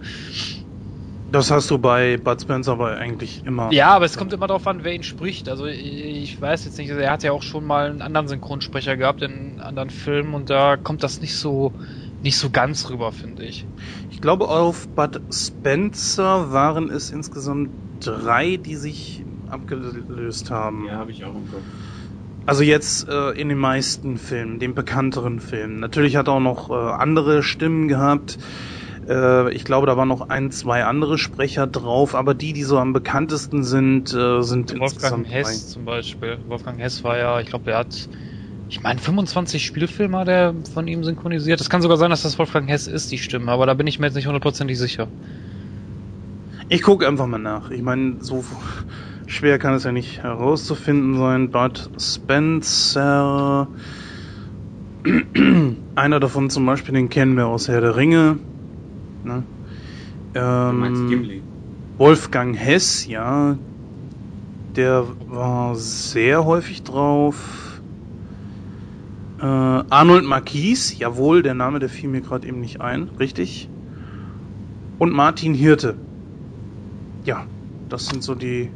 [1.32, 3.72] Das hast du bei Bud Spencer aber eigentlich immer.
[3.72, 5.48] Ja, aber es kommt immer darauf an, wer ihn spricht.
[5.48, 9.22] Also ich weiß jetzt nicht, er hat ja auch schon mal einen anderen Synchronsprecher gehabt
[9.22, 11.72] in anderen Filmen und da kommt das nicht so
[12.22, 13.64] nicht so ganz rüber, finde ich.
[14.10, 17.70] Ich glaube, auf Bud Spencer waren es insgesamt
[18.00, 20.86] drei, die sich abgelöst haben.
[20.86, 21.62] Ja, habe ich auch im Kopf.
[22.46, 25.78] Also jetzt äh, in den meisten Filmen, den bekannteren Filmen.
[25.78, 28.38] Natürlich hat er auch noch äh, andere Stimmen gehabt.
[29.08, 32.78] Äh, ich glaube, da waren noch ein, zwei andere Sprecher drauf, aber die, die so
[32.78, 36.38] am bekanntesten sind, äh, sind Wolfgang Hess zum Beispiel.
[36.46, 38.08] Wolfgang Hess war ja, ich glaube, der hat,
[38.68, 41.60] ich meine, 25 Spielfilme hat er von ihm synchronisiert.
[41.60, 43.98] Es kann sogar sein, dass das Wolfgang Hess ist, die Stimme, aber da bin ich
[43.98, 45.08] mir jetzt nicht hundertprozentig sicher.
[46.68, 47.70] Ich gucke einfach mal nach.
[47.70, 48.44] Ich meine, so
[49.26, 51.50] schwer kann es ja nicht herauszufinden sein.
[51.50, 53.66] Bud Spencer.
[55.96, 58.38] Einer davon zum Beispiel, den kennen wir aus Herr der Ringe.
[59.24, 59.42] Ne?
[60.32, 61.42] Du meinst Ähm, Gimli.
[61.98, 63.58] Wolfgang Hess, ja,
[64.76, 67.82] der war sehr häufig drauf.
[69.40, 73.68] Äh, Arnold Marquis, jawohl, der Name, der fiel mir gerade eben nicht ein, richtig.
[74.98, 75.96] Und Martin Hirte.
[77.24, 77.44] Ja,
[77.88, 78.70] das sind so die.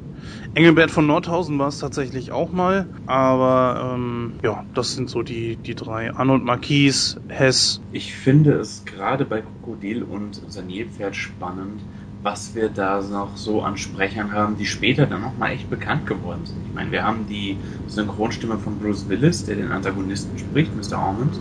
[0.56, 5.56] Engelbert von Nordhausen war es tatsächlich auch mal, aber ähm, ja, das sind so die,
[5.56, 6.14] die drei.
[6.14, 7.81] Arnold Marquis, Hess.
[7.90, 11.81] Ich finde es gerade bei Krokodil und Sanierpferd spannend,
[12.22, 16.47] was wir da noch so an Sprechern haben, die später dann nochmal echt bekannt geworden
[16.47, 16.59] sind.
[16.68, 17.56] Ich meine, wir haben die
[17.89, 20.98] Synchronstimme von Bruce Willis, der den Antagonisten spricht, Mr.
[20.98, 21.35] Almond.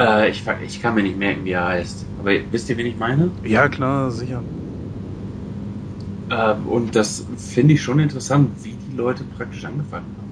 [0.00, 2.06] Äh, ich, ich kann mir nicht merken, wie er heißt.
[2.16, 3.30] Aber wisst ihr, wen ich meine?
[3.44, 4.42] Ja, klar, sicher.
[6.30, 10.28] Ähm, und das finde ich schon interessant, wie die Leute praktisch angefangen haben.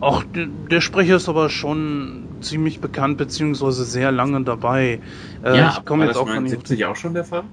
[0.00, 5.00] Auch der, der Sprecher ist aber schon ziemlich bekannt, beziehungsweise sehr lange dabei.
[5.44, 6.44] Äh, ich komme jetzt auch von ihm.
[6.44, 7.44] 79 auch schon der Fall?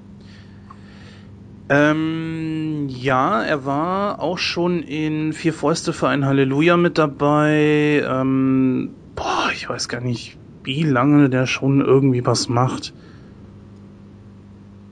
[1.71, 8.03] Ähm, ja, er war auch schon in Vier Fäuste für ein Halleluja mit dabei.
[8.03, 12.93] Ähm, boah, ich weiß gar nicht, wie lange der schon irgendwie was macht.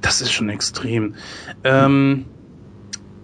[0.08, 1.16] Das ist schon extrem.
[1.66, 2.26] Ähm,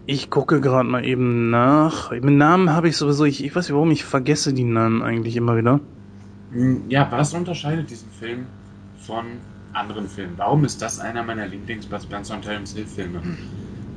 [0.05, 2.11] ich gucke gerade mal eben nach.
[2.11, 5.35] Mit Namen habe ich sowieso, ich, ich weiß nicht warum, ich vergesse die Namen eigentlich
[5.37, 5.79] immer wieder.
[6.51, 8.53] Hm, Ja, was unterscheidet diesen Film
[8.95, 9.41] von
[9.73, 10.37] anderen Filmen?
[10.37, 13.27] Warum ist das einer meiner Lieblings-Bud Spencer und Terence Hill Filme?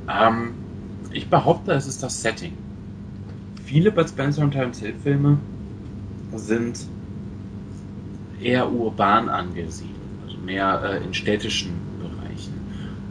[0.07, 0.65] Ähm,
[1.11, 2.65] ich behaupte, es ist das Setting.
[3.63, 5.45] Viele Bud Spencer und Terence Hill Filme
[6.31, 6.93] sind
[8.39, 11.86] eher urban angesiedelt, also mehr äh, in städtischen.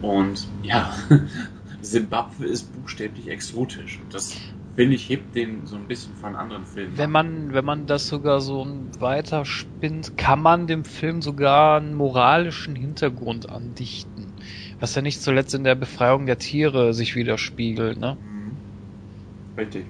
[0.00, 0.94] Und ja,
[1.80, 4.00] Simbabwe ist buchstäblich exotisch.
[4.00, 4.36] Und das
[4.74, 6.96] finde ich, hebt den so ein bisschen von anderen Filmen.
[6.98, 8.66] Wenn man, wenn man das sogar so
[8.98, 14.34] weiter spinnt, kann man dem Film sogar einen moralischen Hintergrund andichten.
[14.78, 18.18] Was ja nicht zuletzt in der Befreiung der Tiere sich widerspiegelt, ne?
[18.20, 18.60] Mhm.
[19.56, 19.86] Richtig.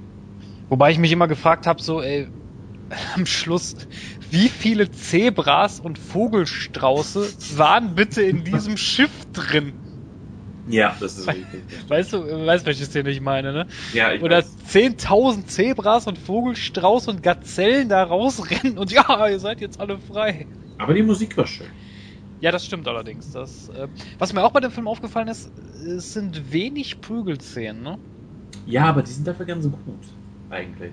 [0.69, 2.29] Wobei ich mich immer gefragt habe, so, ey,
[3.15, 3.77] am Schluss,
[4.31, 9.86] wie viele Zebras und Vogelstrauße waren bitte in diesem Schiff drin?
[10.67, 11.65] Ja, das ist richtig.
[11.89, 13.67] Weißt du, weißt welche Szene ich meine, ne?
[13.93, 14.57] Ja, ich Oder weiß.
[14.67, 20.49] 10.000 Zebras und Vogelstrauß und Gazellen da rausrennen und ja, ihr seid jetzt alle frei.
[20.79, 21.69] Aber die Musik war schön.
[22.39, 23.31] Ja, das stimmt allerdings.
[23.31, 23.89] Das, äh,
[24.19, 27.99] was mir auch bei dem Film aufgefallen ist, es sind wenig Prügelszenen, ne?
[28.67, 30.01] Ja, aber die sind dafür ganz gut.
[30.51, 30.93] Eigentlich.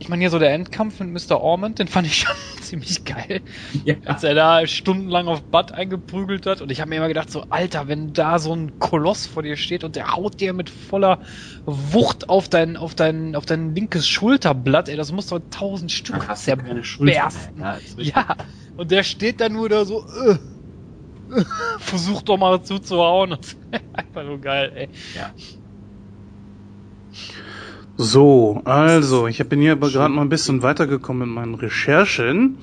[0.00, 1.38] Ich meine hier so der Endkampf mit Mr.
[1.42, 3.42] Ormond, den fand ich schon ziemlich geil.
[3.84, 3.96] Ja.
[4.06, 6.62] Als er da stundenlang auf Bud eingeprügelt hat.
[6.62, 9.58] Und ich habe mir immer gedacht, so, Alter, wenn da so ein Koloss vor dir
[9.58, 11.20] steht und der haut dir mit voller
[11.66, 16.26] Wucht auf dein, auf dein, auf dein linkes Schulterblatt, ey, das muss doch tausend Stück
[16.28, 16.84] hast du keine mehr.
[17.58, 17.98] Ja, ist.
[17.98, 18.36] Ja,
[18.76, 20.38] und der steht dann nur da so, äh,
[21.40, 21.44] äh,
[21.78, 23.32] versucht doch mal zuzuhauen.
[23.32, 23.58] Und
[23.92, 24.88] einfach nur geil, ey.
[25.14, 25.34] Ja.
[27.96, 32.58] So, also, ich bin hier aber gerade mal ein bisschen weitergekommen mit meinen Recherchen.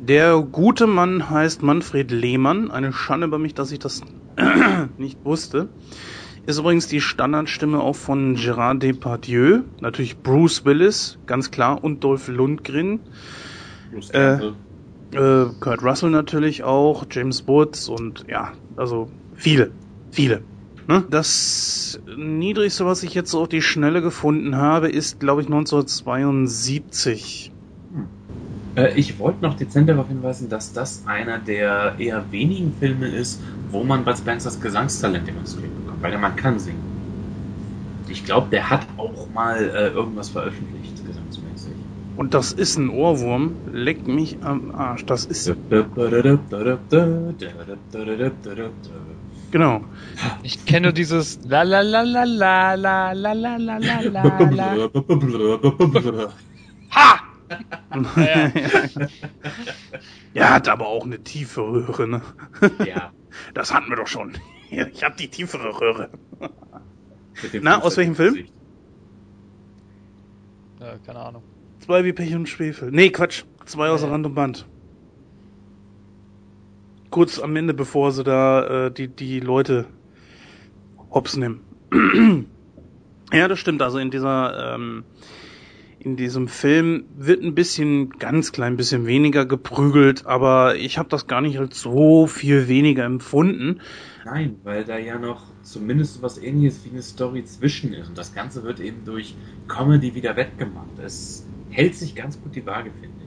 [0.00, 2.70] Der gute Mann heißt Manfred Lehmann.
[2.70, 4.02] Eine Schande über mich, dass ich das
[4.98, 5.68] nicht wusste.
[6.46, 9.62] Ist übrigens die Standardstimme auch von Gérard Depardieu.
[9.80, 13.00] Natürlich Bruce Willis, ganz klar, und Dolph Lundgren.
[13.92, 14.52] Bruce Äh.
[15.12, 19.70] Äh, Kurt Russell natürlich auch, James Woods und ja, also viele,
[20.10, 20.42] viele.
[20.88, 21.04] Ne?
[21.10, 27.52] Das niedrigste, was ich jetzt so auf die Schnelle gefunden habe, ist, glaube ich, 1972.
[28.74, 33.38] Äh, ich wollte noch dezent darauf hinweisen, dass das einer der eher wenigen Filme ist,
[33.70, 36.82] wo man Bud Spencers Gesangstalent demonstriert bekommt, weil der Mann kann singen.
[38.08, 41.74] Ich glaube, der hat auch mal äh, irgendwas veröffentlicht, gesangsmäßig.
[42.16, 43.52] Und das ist ein Ohrwurm.
[43.70, 45.04] Leck mich am Arsch.
[45.04, 45.52] Das ist,
[49.50, 49.84] genau.
[50.42, 53.78] Ich kenne nur dieses la la la la la la la la la
[54.50, 54.88] la.
[56.90, 57.20] Ha!
[58.16, 58.52] Ja,
[60.34, 62.22] Ja, hat aber auch eine tiefe Röhre, ne?
[62.86, 63.12] ja.
[63.54, 64.32] Das hatten wir doch schon.
[64.70, 66.10] Ich hab die tiefere Röhre.
[67.62, 68.46] Na, aus welchem Film?
[70.80, 71.42] Ja, keine Ahnung.
[71.80, 72.90] Zwei wie Pech und Schwefel.
[72.90, 73.44] Nee, Quatsch.
[73.64, 74.12] Zwei außer Ja.
[74.12, 74.66] Rand und Band.
[77.18, 79.86] Kurz am Ende, bevor sie da äh, die, die Leute
[81.10, 81.62] hops nehmen.
[83.32, 83.82] ja, das stimmt.
[83.82, 85.02] Also in dieser, ähm,
[85.98, 91.26] in diesem Film wird ein bisschen, ganz klein bisschen weniger geprügelt, aber ich habe das
[91.26, 93.80] gar nicht als so viel weniger empfunden.
[94.24, 98.10] Nein, weil da ja noch zumindest was ähnliches wie eine Story zwischen ist.
[98.10, 99.34] Und das Ganze wird eben durch
[99.66, 101.00] Comedy wieder wettgemacht.
[101.04, 103.17] Es hält sich ganz gut die Waage, finde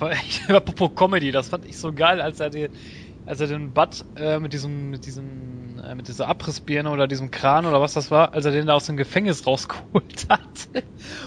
[0.48, 2.68] Apropos Comedy, das fand ich so geil, als er die,
[3.24, 7.30] als er den Bud äh, mit diesem, mit diesem, äh, mit dieser Abrissbirne oder diesem
[7.30, 10.68] Kran oder was das war, als er den da aus dem Gefängnis rausgeholt hat.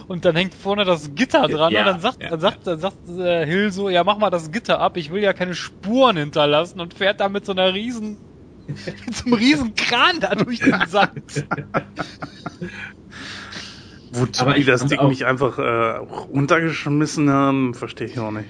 [0.08, 2.80] Und dann hängt vorne das Gitter dran Ja, und dann sagt, ja, dann sagt, dann
[2.80, 6.18] sagt äh, Hill so, ja mach mal das Gitter ab, ich will ja keine Spuren
[6.18, 8.20] hinterlassen und fährt da mit so einer riesen,
[8.68, 11.48] mit so einem riesen Kran da durch den Sand.
[14.20, 18.50] Wozu Aber die das Ding auch- nicht einfach äh, runtergeschmissen haben, verstehe ich auch nicht.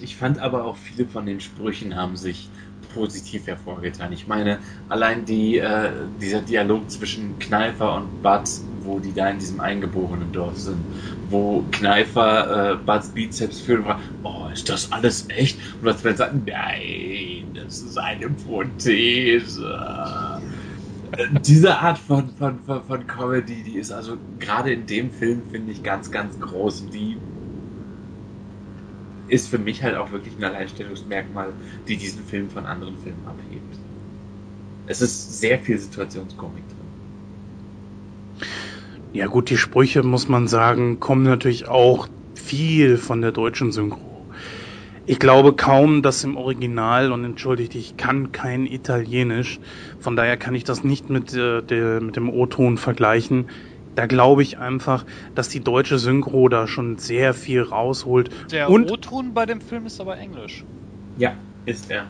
[0.00, 2.48] Ich fand aber auch viele von den Sprüchen haben sich
[2.92, 4.12] positiv hervorgetan.
[4.12, 8.42] Ich meine, allein die, äh, dieser Dialog zwischen Kneifer und Bud,
[8.82, 10.84] wo die da in diesem eingeborenen Dorf sind,
[11.28, 15.58] wo Kneifer äh, Buds Bizeps fühlt und fragt, oh, ist das alles echt?
[15.80, 19.76] Und Bud Spencer sagt, nein, das ist eine Prothese.
[21.46, 25.72] Diese Art von, von, von, von Comedy, die ist also gerade in dem Film, finde
[25.72, 26.82] ich, ganz, ganz groß.
[26.82, 27.16] Und die
[29.26, 31.52] ist für mich halt auch wirklich ein Alleinstellungsmerkmal,
[31.88, 33.80] die diesen Film von anderen Filmen abhebt.
[34.86, 36.94] Es ist sehr viel Situationskomik drin.
[39.12, 44.28] Ja gut, die Sprüche, muss man sagen, kommen natürlich auch viel von der deutschen Synchro.
[45.06, 49.60] Ich glaube kaum, dass im Original, und entschuldigt, ich kann kein Italienisch,
[50.04, 53.48] von daher kann ich das nicht mit, äh, der, mit dem O-Ton vergleichen.
[53.94, 58.28] Da glaube ich einfach, dass die deutsche Synchro da schon sehr viel rausholt.
[58.50, 60.62] Der O-Ton bei dem Film ist aber Englisch.
[61.16, 61.32] Ja,
[61.64, 62.04] ist er.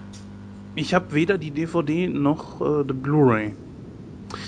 [0.75, 3.55] Ich habe weder die DVD noch äh, die Blu-ray.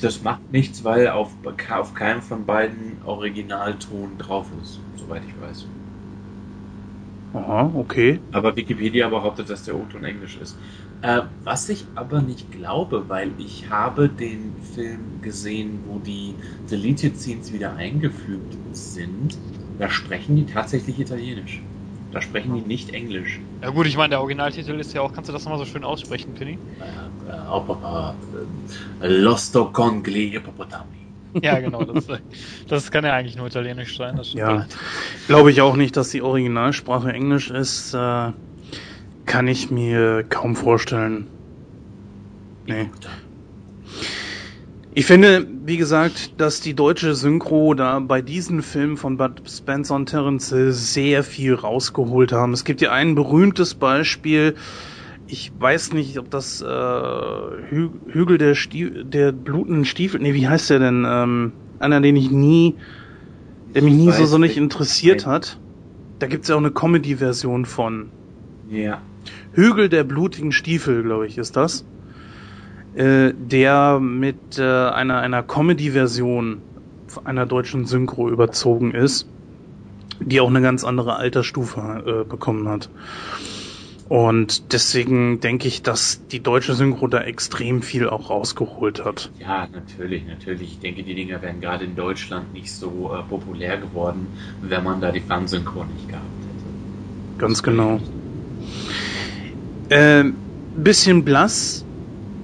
[0.03, 1.31] Das macht nichts, weil auf,
[1.71, 5.69] auf keinem von beiden Originalton drauf ist, soweit ich weiß.
[7.33, 8.19] Aha, okay.
[8.33, 10.59] Aber Wikipedia behauptet, dass der O-Ton Englisch ist.
[11.03, 16.39] Äh, was ich aber nicht glaube, weil ich habe den Film gesehen, wo die
[16.71, 19.39] Deleted Scenes wieder eingefügt sind.
[19.79, 21.63] Da sprechen die tatsächlich Italienisch.
[22.11, 23.43] Da sprechen die nicht Englisch.
[23.63, 25.85] Ja gut, ich meine, der Originaltitel ist ja auch, kannst du das nochmal so schön
[25.85, 26.61] aussprechen, Kenny?
[26.79, 28.19] Äh, äh, Papa,
[29.01, 31.07] äh, Losto con gli ippopotami.
[31.43, 32.07] Ja, genau, das,
[32.67, 34.17] das kann ja eigentlich nur Italienisch sein.
[34.17, 34.67] Das Ja,
[35.27, 37.95] glaube ich auch nicht, dass die Originalsprache Englisch ist.
[37.95, 38.33] Äh,
[39.27, 41.27] kann ich mir kaum vorstellen.
[42.67, 42.89] Nee.
[44.95, 49.95] Ich finde, wie gesagt, dass die deutsche Synchro da bei diesen Filmen von Bud Spencer
[49.97, 52.55] und Terence sehr viel rausgeholt haben.
[52.55, 54.55] Es gibt ja ein berühmtes Beispiel.
[55.27, 60.21] Ich weiß nicht, ob das äh, Hü Hügel der, Stief der blutenden Stiefel.
[60.21, 61.05] Nee, wie heißt der denn?
[61.07, 62.77] Ähm, einer, den ich nie,
[63.75, 64.59] der mich Ich nie so sonnig nicht.
[64.59, 65.59] interessiert hat.
[66.21, 68.09] Da gibt's ja auch eine Comedy-Version von.
[68.71, 69.03] Ja.
[69.53, 71.85] Hügel der blutigen Stiefel, glaube ich, ist das.
[72.95, 76.63] Äh, der mit äh, einer, einer Comedy-Version
[77.25, 79.29] einer deutschen Synchro überzogen ist,
[80.21, 82.89] die auch eine ganz andere Altersstufe äh, bekommen hat.
[84.09, 89.31] Und deswegen denke ich, dass die deutsche Synchro da extrem viel auch rausgeholt hat.
[89.41, 90.73] Ja, natürlich, natürlich.
[90.73, 94.29] Ich denke, die Dinger wären gerade in Deutschland nicht so äh, populär geworden,
[94.63, 97.39] wenn man da die Fernsynchro nicht gehabt hätte.
[97.39, 98.01] Ganz genau.
[99.89, 100.25] Äh,
[100.77, 101.85] bisschen blass,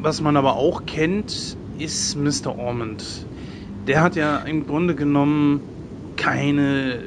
[0.01, 2.57] was man aber auch kennt, ist Mr.
[2.59, 3.27] Ormond.
[3.87, 5.61] Der hat ja im Grunde genommen
[6.17, 7.01] keine,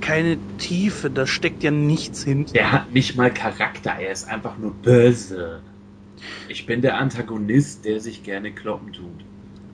[0.00, 2.52] keine Tiefe, da steckt ja nichts hinter.
[2.52, 5.60] Der hat nicht mal Charakter, er ist einfach nur böse.
[6.48, 9.24] Ich bin der Antagonist, der sich gerne kloppen tut.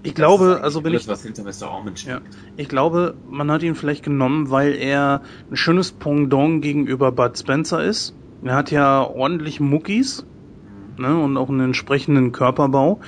[0.02, 1.70] Ich glaube, Das ist also wenn alles, ich, was hinter Mr.
[1.70, 2.38] Ormond ja, steckt.
[2.56, 7.84] ich glaube, man hat ihn vielleicht genommen, weil er ein schönes Pendant gegenüber Bud Spencer
[7.84, 8.14] ist.
[8.42, 10.24] Er hat ja ordentlich Muckis,
[10.98, 13.00] ne, und auch einen entsprechenden Körperbau.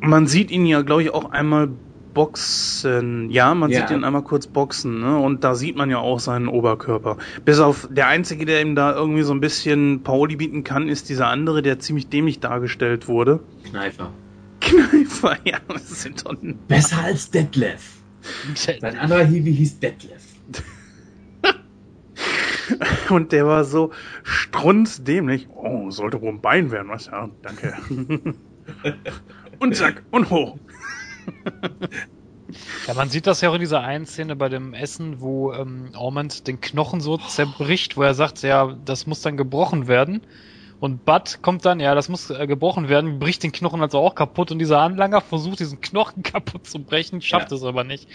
[0.00, 1.68] Man sieht ihn ja, glaube ich, auch einmal
[2.14, 3.30] boxen.
[3.30, 3.80] Ja, man Ja.
[3.80, 5.18] sieht ihn einmal kurz boxen, ne?
[5.18, 7.16] Und da sieht man ja auch seinen Oberkörper.
[7.44, 11.08] Bis auf der einzige, der ihm da irgendwie so ein bisschen Pauli bieten kann, ist
[11.08, 13.40] dieser andere, der ziemlich dämlich dargestellt wurde.
[13.70, 14.10] Kneifer.
[14.60, 16.34] Kneifer, ja, das sind doch
[16.68, 17.98] Besser als Detlef.
[18.54, 20.21] Sein anderer Hiwi hieß Detlef.
[23.10, 25.48] Und der war so strunzdämlich.
[25.50, 27.06] Oh, sollte wohl ein Bein werden, was?
[27.06, 27.74] Ja, danke.
[29.58, 30.58] und zack, und hoch.
[32.86, 35.92] Ja, man sieht das ja auch in dieser einen Szene bei dem Essen, wo ähm,
[35.94, 40.26] Ormond den Knochen so zerbricht, wo er sagt, ja, das muss dann gebrochen werden.
[40.78, 44.14] Und Bud kommt dann, ja, das muss äh, gebrochen werden, bricht den Knochen also auch
[44.16, 47.56] kaputt und dieser Anlanger versucht, diesen Knochen kaputt zu brechen, schafft Ja.
[47.56, 48.08] es aber nicht.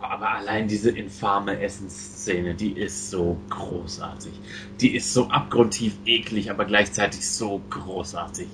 [0.00, 4.32] Aber allein diese infame Essensszene, die ist so großartig.
[4.80, 8.48] Die ist so abgrundtief eklig, aber gleichzeitig so großartig.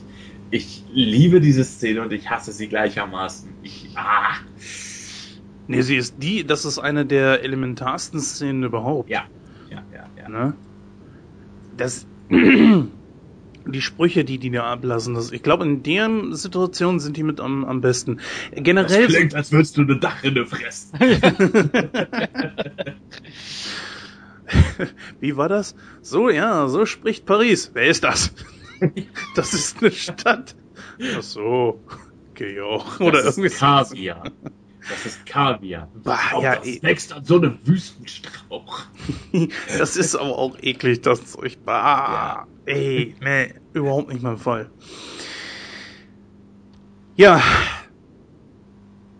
[0.50, 3.50] Ich liebe diese Szene und ich hasse sie gleichermaßen.
[3.62, 4.36] Ich, ah,
[5.66, 9.08] Nee, sie ist die, das ist eine der elementarsten Szenen überhaupt.
[9.08, 9.24] ja,
[9.70, 10.28] ja, ja, ja.
[10.28, 10.54] Ne?
[11.76, 12.06] Das,
[13.66, 17.40] die Sprüche, die die da ablassen, das, ich glaube, in der Situation sind die mit
[17.40, 18.20] am, am besten.
[18.52, 19.06] Das Generell.
[19.06, 20.98] klingt, als würdest du eine Dachrinne fressen.
[25.20, 25.74] Wie war das?
[26.00, 27.70] So, ja, so spricht Paris.
[27.74, 28.32] Wer ist das?
[29.34, 30.54] das ist eine Stadt.
[31.16, 31.80] Ach so.
[32.30, 33.00] Okay, auch.
[33.00, 33.54] Oder das irgendwie.
[33.54, 34.30] ist Kaviar.
[34.88, 35.88] Das ist Kaviar.
[35.94, 36.82] Bah, Oh, ja, das eh.
[36.82, 38.82] wächst an so einem Wüstenstrauch.
[39.78, 41.58] Das ist aber auch eklig, das Zeug.
[41.64, 42.46] Bah.
[42.64, 44.70] Ey, nee, überhaupt nicht mein Fall.
[47.16, 47.42] Ja,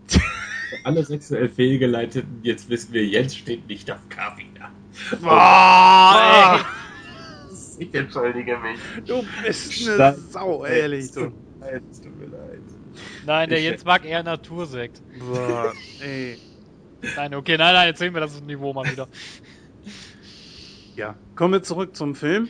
[0.83, 4.71] Alle sexuell Fehlgeleiteten, jetzt wissen wir, Jens steht nicht auf Kaviar.
[5.21, 6.65] Boah,
[7.77, 8.79] Ich entschuldige mich.
[9.07, 11.11] du bist eine Stein- Sau, ehrlich.
[11.11, 11.31] Du.
[11.59, 12.61] Es tut mir leid.
[13.25, 15.01] Nein, der Ich- Jens mag eher Natursekt.
[15.19, 16.37] Boah, ey.
[17.15, 19.07] Nein, okay, nein, nein, jetzt sehen wir das Niveau mal wieder.
[20.95, 22.49] Ja, kommen wir zurück zum Film.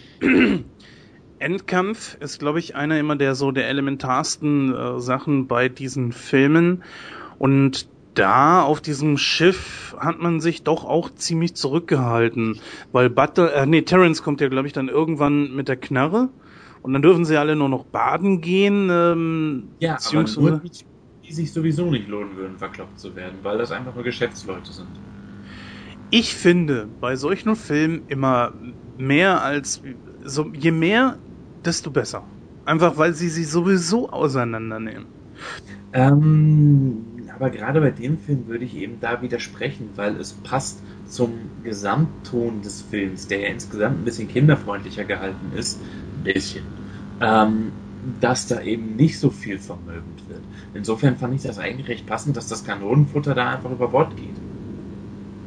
[1.44, 6.84] Endkampf ist, glaube ich, einer immer der so der elementarsten äh, Sachen bei diesen Filmen.
[7.38, 12.62] Und da auf diesem Schiff hat man sich doch auch ziemlich zurückgehalten,
[12.92, 16.30] weil Butler, äh, nee, Terrence kommt ja, glaube ich, dann irgendwann mit der Knarre
[16.82, 18.90] und dann dürfen sie alle nur noch baden gehen.
[18.92, 20.72] Ähm, Ja, aber nur die,
[21.26, 25.00] die sich sowieso nicht lohnen würden, verkloppt zu werden, weil das einfach nur Geschäftsleute sind.
[26.10, 28.54] Ich finde bei solchen Filmen immer
[28.96, 29.82] mehr als
[30.22, 31.20] so je mehr,
[31.66, 32.30] desto besser.
[32.66, 35.10] Einfach weil sie sie sowieso auseinandernehmen.
[35.94, 41.62] Ähm, Aber gerade bei dem Film würde ich eben da widersprechen, weil es passt zum
[41.62, 45.84] Gesamtton des Films, der ja insgesamt ein bisschen kinderfreundlicher gehalten ist,
[46.16, 46.76] ein bisschen,
[47.20, 50.50] ähm, dass da eben nicht so viel vermögend wird.
[50.74, 54.44] Insofern fand ich das eigentlich recht passend, dass das Kanonenfutter da einfach über Bord geht.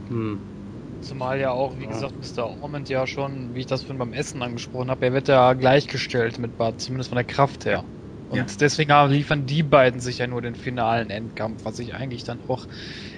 [0.09, 0.56] Hm.
[1.01, 1.89] Zumal ja auch, wie ja.
[1.91, 2.63] gesagt, Mr.
[2.63, 6.39] Ormond ja schon, wie ich das vorhin beim Essen angesprochen habe, er wird ja gleichgestellt
[6.39, 7.85] mit Bud, zumindest von der Kraft her.
[8.29, 8.47] Und ja.
[8.59, 12.67] deswegen liefern die beiden sich ja nur den finalen Endkampf, was ich eigentlich dann auch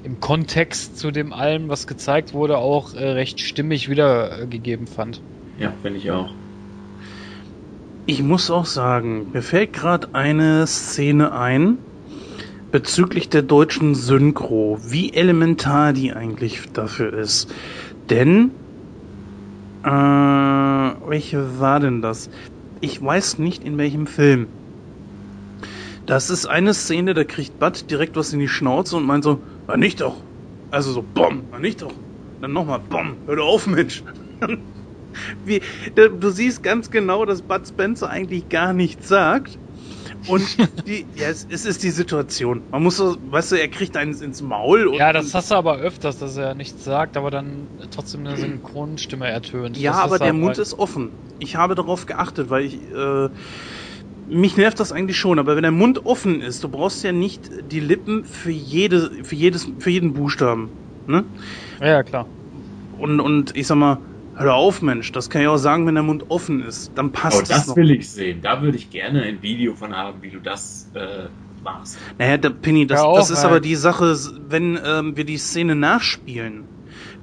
[0.03, 5.23] im Kontext zu dem allem, was gezeigt wurde, auch äh, recht stimmig wiedergegeben fand.
[5.57, 6.35] Ja, finde ich auch.
[8.05, 11.88] Ich muss auch sagen, mir fällt gerade eine Szene ein
[12.71, 17.53] bezüglich der deutschen Synchro, wie elementar die eigentlich dafür ist.
[18.11, 18.51] Denn,
[19.85, 22.31] äh, welche war denn das?
[22.81, 24.49] Ich weiß nicht in welchem Film.
[26.07, 29.41] Das ist eine Szene, da kriegt Bud direkt was in die Schnauze und meint so,
[29.67, 30.17] na nicht doch.
[30.71, 31.93] Also so, bumm, na nicht doch.
[32.41, 34.03] Dann nochmal, bumm, hör doch auf, Mensch.
[35.45, 35.61] Wie,
[35.95, 39.59] du siehst ganz genau, dass Bud Spencer eigentlich gar nichts sagt.
[40.29, 42.63] Und die, ja, es, es, ist die Situation.
[42.71, 44.95] Man muss so, weißt du, er kriegt eins ins Maul.
[44.97, 49.27] ja, das hast du aber öfters, dass er nichts sagt, aber dann trotzdem eine Synchronstimme
[49.27, 49.77] ertönt.
[49.77, 51.11] Ja, das aber der Mund ist offen.
[51.39, 53.29] Ich habe darauf geachtet, weil ich, äh,
[54.29, 57.51] mich nervt das eigentlich schon, aber wenn der Mund offen ist, du brauchst ja nicht
[57.71, 60.69] die Lippen für jede, für jedes, für jeden Buchstaben,
[61.07, 61.25] ne?
[61.81, 62.27] Ja, klar.
[62.99, 63.99] Und, und ich sag mal,
[64.39, 67.39] hör auf, Mensch, das kann ich auch sagen, wenn der Mund offen ist, dann passt
[67.39, 67.67] oh, das.
[67.67, 68.41] das will ich sehen.
[68.43, 71.29] Da würde ich gerne ein Video von haben, wie du das äh,
[71.63, 71.99] machst.
[72.19, 73.47] Naja, der Penny, das, ja, das ist halt.
[73.47, 74.17] aber die Sache,
[74.49, 76.65] wenn ähm, wir die Szene nachspielen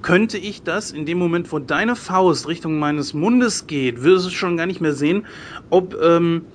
[0.01, 4.29] könnte ich das in dem Moment, wo deine Faust Richtung meines Mundes geht, würdest du
[4.29, 5.25] schon gar nicht mehr sehen,
[5.71, 6.45] ob ähm,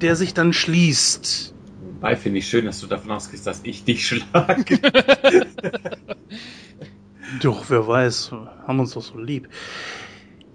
[0.00, 1.54] der sich dann schließt.
[1.94, 4.80] Wobei finde ich schön, dass du davon ausgehst, dass ich dich schlage.
[7.40, 8.32] doch, wer weiß,
[8.66, 9.48] haben uns doch so lieb.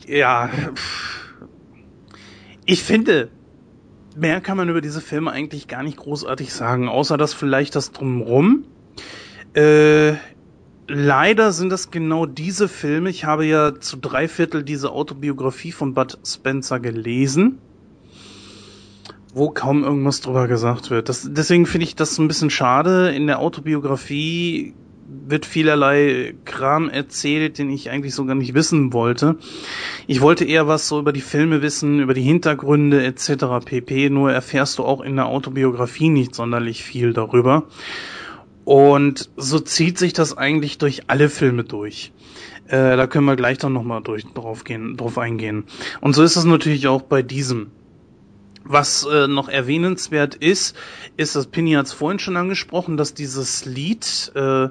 [0.08, 0.50] Ja,
[2.66, 3.30] ich finde,
[4.16, 7.92] mehr kann man über diese Filme eigentlich gar nicht großartig sagen, außer dass vielleicht das
[7.92, 8.66] drumrum.
[9.54, 10.14] Äh,
[10.88, 13.10] leider sind das genau diese Filme.
[13.10, 17.60] Ich habe ja zu drei Viertel diese Autobiografie von Bud Spencer gelesen
[19.36, 21.10] wo kaum irgendwas drüber gesagt wird.
[21.10, 23.14] Das, deswegen finde ich das ein bisschen schade.
[23.14, 24.74] In der Autobiografie
[25.08, 29.38] wird vielerlei Kram erzählt, den ich eigentlich so gar nicht wissen wollte.
[30.08, 33.64] Ich wollte eher was so über die Filme wissen, über die Hintergründe etc.
[33.64, 34.10] pp.
[34.10, 37.64] Nur erfährst du auch in der Autobiografie nicht sonderlich viel darüber.
[38.66, 42.12] Und so zieht sich das eigentlich durch alle Filme durch.
[42.68, 45.66] Äh, da können wir gleich dann nochmal drauf, gehen, drauf eingehen.
[46.02, 47.72] Und so ist es natürlich auch bei diesem.
[48.68, 50.76] Was äh, noch erwähnenswert ist,
[51.18, 54.70] ist, das Pinny hat es vorhin schon angesprochen, dass dieses Lied, äh,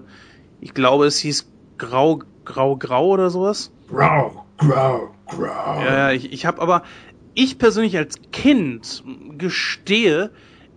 [0.64, 1.46] ich glaube, es hieß
[1.76, 3.70] Grau, Grau, Grau oder sowas.
[3.86, 5.80] Grau, Grau, Grau.
[5.82, 6.84] Ja, ja, ich, ich habe aber,
[7.34, 9.04] ich persönlich als Kind
[9.36, 10.32] gestehe,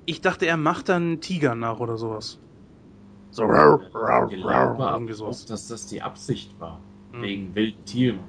[0.06, 2.38] ich dachte, er macht dann einen Tiger nach oder sowas.
[3.32, 5.46] So, rau, rau, rau, irgendwie sowas.
[5.46, 6.82] dass das die Absicht war.
[7.14, 7.22] Hm.
[7.22, 8.20] Wegen wilden Tieren.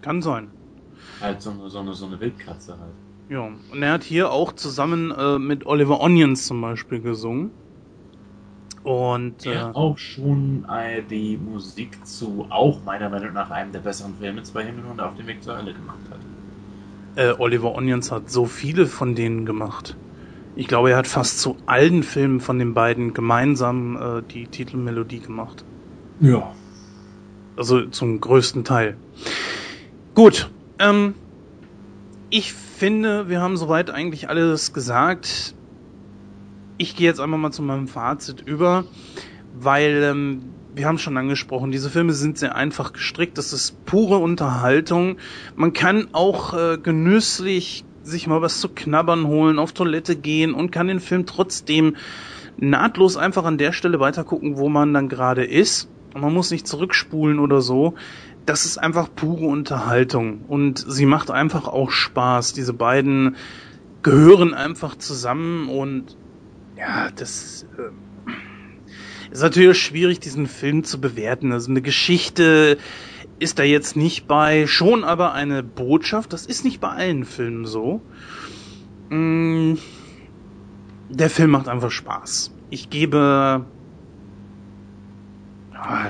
[0.00, 0.50] Kann sein.
[1.20, 2.94] Halt so eine, so eine, so eine Wildkatze halt.
[3.28, 7.52] Ja, und er hat hier auch zusammen äh, mit Oliver Onions zum Beispiel gesungen.
[8.84, 13.80] Und er äh, auch schon äh, die Musik zu auch meiner Meinung nach einem der
[13.80, 16.18] besseren Filme Zwei Himmel und auf dem Weg zur Hölle gemacht hat.
[17.16, 19.96] Äh, Oliver Onions hat so viele von denen gemacht.
[20.54, 25.20] Ich glaube, er hat fast zu allen Filmen von den beiden gemeinsam äh, die Titelmelodie
[25.20, 25.64] gemacht.
[26.20, 26.52] Ja.
[27.56, 28.96] Also zum größten Teil.
[30.14, 31.14] Gut, ähm,
[32.28, 35.54] ich finde, wir haben soweit eigentlich alles gesagt.
[36.76, 38.84] Ich gehe jetzt einfach mal zu meinem Fazit über,
[39.54, 40.42] weil ähm,
[40.74, 43.38] wir haben schon angesprochen, diese Filme sind sehr einfach gestrickt.
[43.38, 45.16] Das ist pure Unterhaltung.
[45.54, 50.72] Man kann auch äh, genüsslich sich mal was zu knabbern holen, auf Toilette gehen und
[50.72, 51.96] kann den Film trotzdem
[52.56, 55.88] nahtlos einfach an der Stelle weitergucken, wo man dann gerade ist.
[56.12, 57.94] Und man muss nicht zurückspulen oder so
[58.46, 62.52] das ist einfach pure Unterhaltung und sie macht einfach auch Spaß.
[62.52, 63.36] Diese beiden
[64.02, 66.16] gehören einfach zusammen und
[66.76, 68.32] ja, das äh,
[69.30, 71.52] ist natürlich schwierig, diesen Film zu bewerten.
[71.52, 72.78] Also eine Geschichte
[73.38, 76.32] ist da jetzt nicht bei, schon aber eine Botschaft.
[76.32, 78.00] Das ist nicht bei allen Filmen so.
[79.10, 79.74] Mm,
[81.08, 82.52] der Film macht einfach Spaß.
[82.70, 83.66] Ich gebe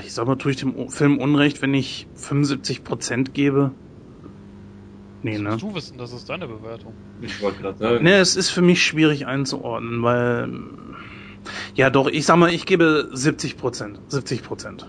[0.04, 3.72] ich sag mal, tue ich dem Film Unrecht, wenn ich 75% gebe?
[5.24, 5.58] Nee, ne?
[5.58, 6.96] Du wissen, das ist deine Bewertung.
[7.18, 8.04] Ich wollte gerade sagen.
[8.04, 10.48] Ne, es ist für mich schwierig einzuordnen, weil
[11.74, 14.00] Ja, doch, ich sag mal, ich gebe 70 Prozent.
[14.08, 14.86] 70 Prozent.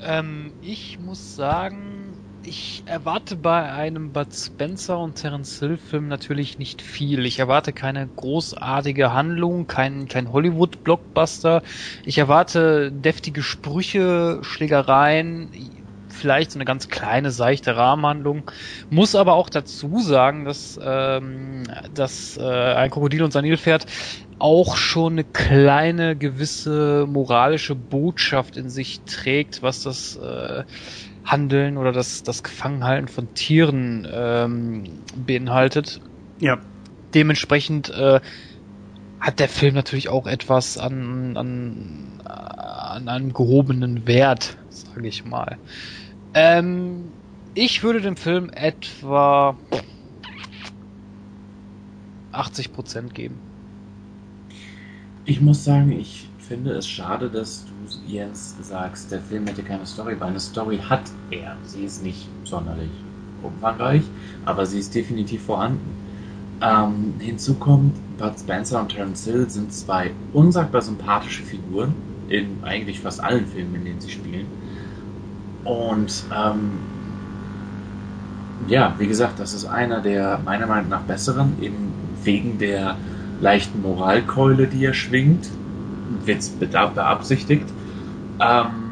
[0.00, 6.56] Ähm, ich muss sagen, ich erwarte bei einem Bud Spencer und Terence Hill Film natürlich
[6.58, 7.26] nicht viel.
[7.26, 11.62] Ich erwarte keine großartige Handlung, kein, kein Hollywood-Blockbuster.
[12.04, 15.50] Ich erwarte deftige Sprüche, Schlägereien,
[16.20, 18.50] vielleicht so eine ganz kleine, seichte Rahmenhandlung.
[18.90, 21.64] Muss aber auch dazu sagen, dass, ähm,
[21.94, 23.86] dass äh, ein Krokodil und sein Nilpferd
[24.38, 30.64] auch schon eine kleine gewisse moralische Botschaft in sich trägt, was das äh,
[31.24, 34.84] Handeln oder das, das Gefangenhalten von Tieren ähm,
[35.14, 36.00] beinhaltet.
[36.40, 36.58] Ja.
[37.14, 38.20] Dementsprechend äh,
[39.20, 45.58] hat der Film natürlich auch etwas an, an, an einem gehobenen Wert, sage ich mal.
[46.34, 47.14] Ähm,
[47.54, 49.58] ich würde dem Film etwa
[52.30, 53.42] 80% geben.
[55.24, 59.86] Ich muss sagen, ich finde es schade, dass du Jens sagst, der Film hätte keine
[59.86, 61.58] Story, weil eine Story hat er.
[61.62, 62.90] Sie ist nicht sonderlich
[63.42, 64.12] umfangreich,
[64.42, 65.98] aber sie ist definitiv vorhanden.
[66.60, 71.96] Ähm, hinzu kommt, Bud Spencer und Terence Hill sind zwei unsagbar sympathische Figuren
[72.26, 74.52] in eigentlich fast allen Filmen, in denen sie spielen.
[75.64, 76.70] Und ähm,
[78.68, 81.92] ja, wie gesagt, das ist einer der meiner Meinung nach besseren, eben
[82.22, 82.96] wegen der
[83.40, 85.50] leichten Moralkeule, die er schwingt,
[86.24, 86.42] wird
[86.94, 87.66] beabsichtigt.
[88.40, 88.90] Ähm,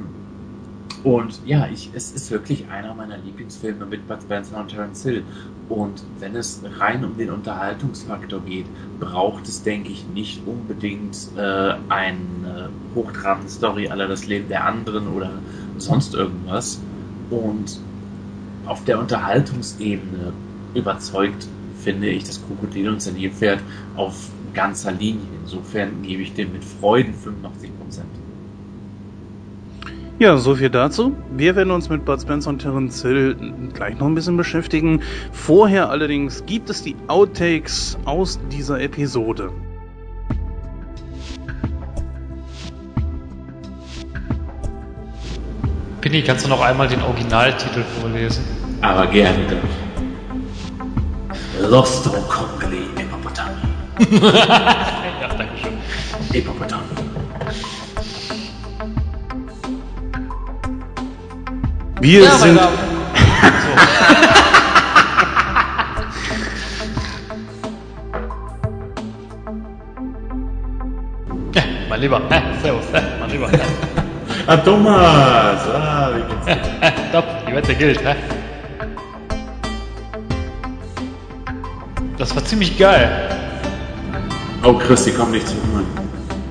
[1.04, 5.22] und ja, ich, es ist wirklich einer meiner Lieblingsfilme mit Bud Spencer und Terence Hill.
[5.68, 8.66] Und wenn es rein um den Unterhaltungsfaktor geht,
[8.98, 15.08] braucht es, denke ich, nicht unbedingt äh, eine hochtrabende Story aller das Leben der anderen
[15.08, 15.30] oder
[15.82, 16.80] sonst irgendwas.
[17.30, 17.80] Und
[18.66, 20.32] auf der Unterhaltungsebene
[20.74, 21.46] überzeugt,
[21.82, 23.60] finde ich, das Krokodil und sein Nilpferd
[23.96, 25.22] auf ganzer Linie.
[25.42, 28.06] Insofern gebe ich dem mit Freuden 85 Prozent.
[30.18, 31.14] Ja, so viel dazu.
[31.36, 33.36] Wir werden uns mit Bud Spencer und Terence Hill
[33.72, 35.00] gleich noch ein bisschen beschäftigen.
[35.30, 39.52] Vorher allerdings gibt es die Outtakes aus dieser Episode.
[46.08, 48.42] Pinny, kannst du noch einmal den Originaltitel vorlesen?
[48.80, 49.58] Aber gerne doch.
[51.68, 53.60] Lost Congolese Hippopotami.
[54.22, 55.74] ja, danke schön.
[56.32, 56.82] Hippopotami.
[62.00, 62.58] Wir Ja, sind.
[71.90, 72.22] mein Lieber.
[72.30, 72.86] Äh, Servus.
[72.94, 73.50] Äh, mein Lieber.
[74.50, 75.60] Ah, Thomas!
[75.74, 76.56] Ah, wie geht's dir?
[77.12, 78.14] Top, die Wette gilt, hä?
[82.16, 83.28] Das war ziemlich geil.
[84.64, 85.86] Oh, Christi, komm nicht zu holen.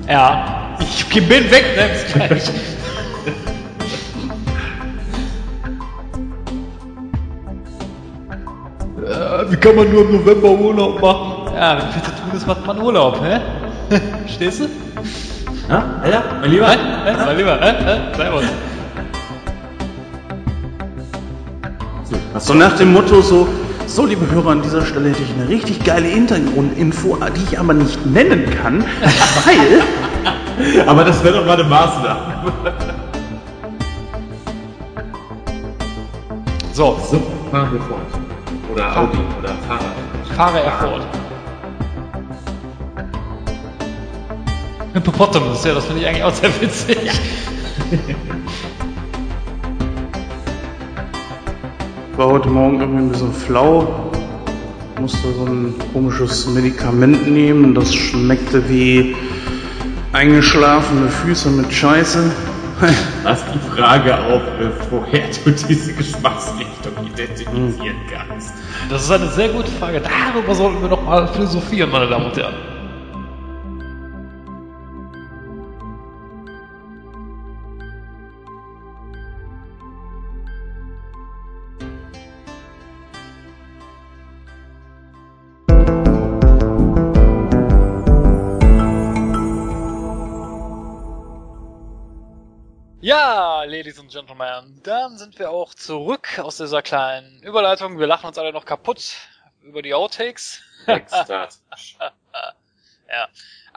[0.06, 1.88] Ja, ich bin weg, ne?
[1.92, 2.48] Bis gleich.
[9.08, 11.52] äh, wie kann man nur im November Urlaub machen?
[11.52, 13.40] Ja, wenn viel zu tun ist, macht man Urlaub, hä?
[14.28, 14.68] Stehst du?
[15.68, 16.66] Ja, Alter, mein Lieber?
[17.04, 17.58] Mein Lieber?
[18.16, 18.44] Servus.
[22.38, 23.46] So, nach dem Motto so,
[23.86, 27.74] so liebe Hörer, an dieser Stelle hätte ich eine richtig geile Hintergrundinfo, die ich aber
[27.74, 28.82] nicht nennen kann,
[29.44, 29.82] weil
[30.86, 32.52] Aber das wäre doch mal eine Maßnahme.
[36.72, 37.20] So, So,
[37.50, 38.00] fahren wir fort.
[38.72, 40.36] Oder Audi oder Fahrrad.
[40.36, 40.72] fahre er
[44.98, 46.98] Hippopotamus, ja, das finde ich eigentlich auch sehr witzig.
[52.16, 54.10] war heute Morgen irgendwie ein bisschen flau.
[55.00, 57.76] Musste so ein komisches Medikament nehmen.
[57.76, 59.14] Das schmeckte wie
[60.12, 62.32] eingeschlafene Füße mit Scheiße.
[63.24, 68.52] Lass die Frage auf, äh, woher du diese Geschmacksrichtung identifizieren kannst.
[68.90, 70.00] Das ist eine sehr gute Frage.
[70.00, 72.77] Darüber sollten wir noch mal philosophieren, meine Damen und Herren.
[93.08, 97.98] Ja, Ladies and Gentlemen, dann sind wir auch zurück aus dieser kleinen Überleitung.
[97.98, 99.14] Wir lachen uns alle noch kaputt
[99.62, 100.60] über die Outtakes.
[100.86, 101.48] Extra.
[103.08, 103.26] Ja.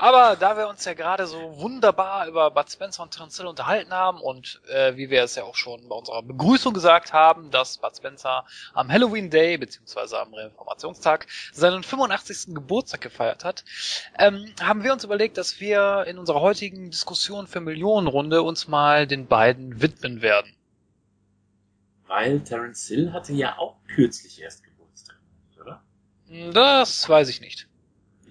[0.02, 3.92] Aber da wir uns ja gerade so wunderbar über Bud Spencer und Terence Hill unterhalten
[3.92, 7.78] haben und äh, wie wir es ja auch schon bei unserer Begrüßung gesagt haben, dass
[7.78, 12.56] Bud Spencer am Halloween Day beziehungsweise am Reformationstag seinen 85.
[12.56, 13.64] Geburtstag gefeiert hat,
[14.18, 19.06] ähm, haben wir uns überlegt, dass wir in unserer heutigen Diskussion für Millionenrunde uns mal
[19.06, 20.52] den beiden widmen werden.
[22.08, 25.18] Weil Terence Hill hatte ja auch kürzlich erst Geburtstag,
[25.60, 25.84] oder?
[26.54, 27.68] Das weiß ich nicht.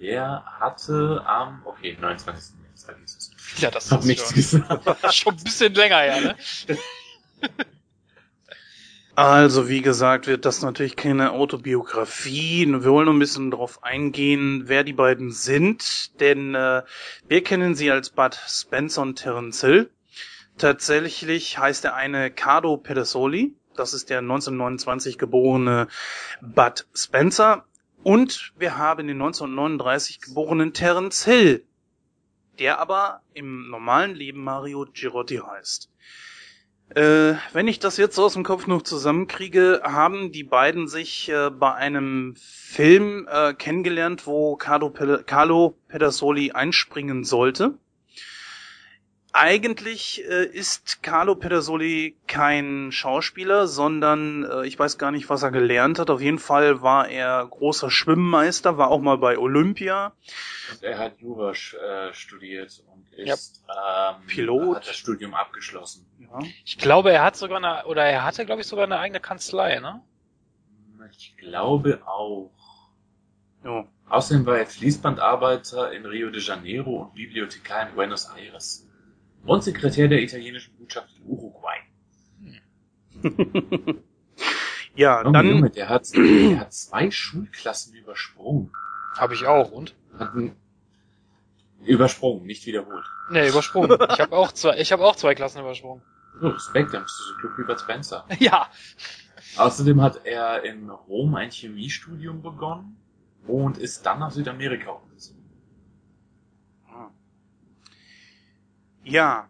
[0.01, 2.55] Der hatte am, okay, 29.
[2.59, 3.61] März, vergiss es.
[3.61, 5.13] Ja, das ist nichts schon, gesagt.
[5.13, 6.35] schon ein bisschen länger her, ne?
[9.13, 12.65] Also, wie gesagt, wird das natürlich keine Autobiografie.
[12.65, 16.81] Wir wollen noch ein bisschen darauf eingehen, wer die beiden sind, denn äh,
[17.27, 19.91] wir kennen sie als Bud Spencer und Terence Hill.
[20.57, 25.87] Tatsächlich heißt der eine Cardo Pedersoli, das ist der 1929 geborene
[26.41, 27.65] Bud Spencer.
[28.03, 31.63] Und wir haben den 1939 geborenen Terence Hill,
[32.57, 35.89] der aber im normalen Leben Mario Girotti heißt.
[36.95, 41.29] Äh, wenn ich das jetzt so aus dem Kopf noch zusammenkriege, haben die beiden sich
[41.29, 47.77] äh, bei einem Film äh, kennengelernt, wo Carlo, Pe Carlo Pedersoli einspringen sollte.
[49.33, 55.51] Eigentlich äh, ist Carlo Pedersoli kein Schauspieler, sondern äh, ich weiß gar nicht, was er
[55.51, 56.09] gelernt hat.
[56.09, 60.13] Auf jeden Fall war er großer Schwimmmeister, war auch mal bei Olympia.
[60.71, 64.75] Und er hat Jura äh, studiert und ist ähm, Pilot.
[64.75, 66.05] hat das Studium abgeschlossen.
[66.19, 66.39] Ja.
[66.65, 69.79] Ich glaube, er hat sogar eine, oder er hatte, glaube ich, sogar eine eigene Kanzlei,
[69.79, 70.01] ne?
[71.11, 72.51] Ich glaube auch.
[73.63, 73.85] Ja.
[74.09, 78.87] Außerdem war er Fließbandarbeiter in Rio de Janeiro und Bibliothekar in Buenos Aires.
[79.45, 81.77] Und Sekretär der italienischen Botschaft in Uruguay.
[84.95, 88.71] ja, Junge, dann Junge, der hat, der hat zwei Schulklassen übersprungen.
[89.17, 89.95] Habe ich auch, und?
[90.17, 90.55] Hat einen,
[91.83, 93.05] übersprungen, nicht wiederholt.
[93.29, 93.91] Ne, übersprungen.
[94.11, 96.01] Ich habe auch zwei, ich habe auch zwei Klassen übersprungen.
[96.41, 98.25] Oh, Respekt, dann bist du so klug wie Bud Spencer.
[98.39, 98.69] Ja.
[99.57, 102.97] Außerdem hat er in Rom ein Chemiestudium begonnen
[103.47, 105.40] und ist dann nach Südamerika umgezogen.
[109.03, 109.49] Ja,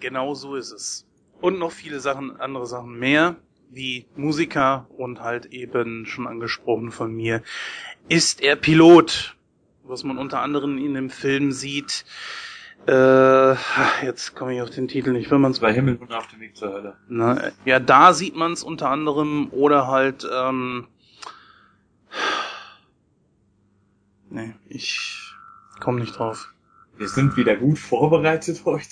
[0.00, 1.06] genau so ist es.
[1.40, 3.36] Und noch viele Sachen, andere Sachen mehr,
[3.70, 7.42] wie Musiker und halt eben schon angesprochen von mir,
[8.08, 9.36] ist er Pilot,
[9.84, 12.04] was man unter anderem in dem Film sieht.
[12.86, 13.54] Äh,
[14.04, 16.40] jetzt komme ich auf den Titel nicht, wenn man es Zwei Himmel und auf dem
[16.40, 16.96] Weg zur Hölle.
[17.08, 20.86] Na, ja, da sieht man es unter anderem oder halt, ähm,
[24.30, 25.20] nee, ich
[25.80, 26.54] komme nicht drauf.
[26.98, 28.86] Wir sind wieder gut vorbereitet heute.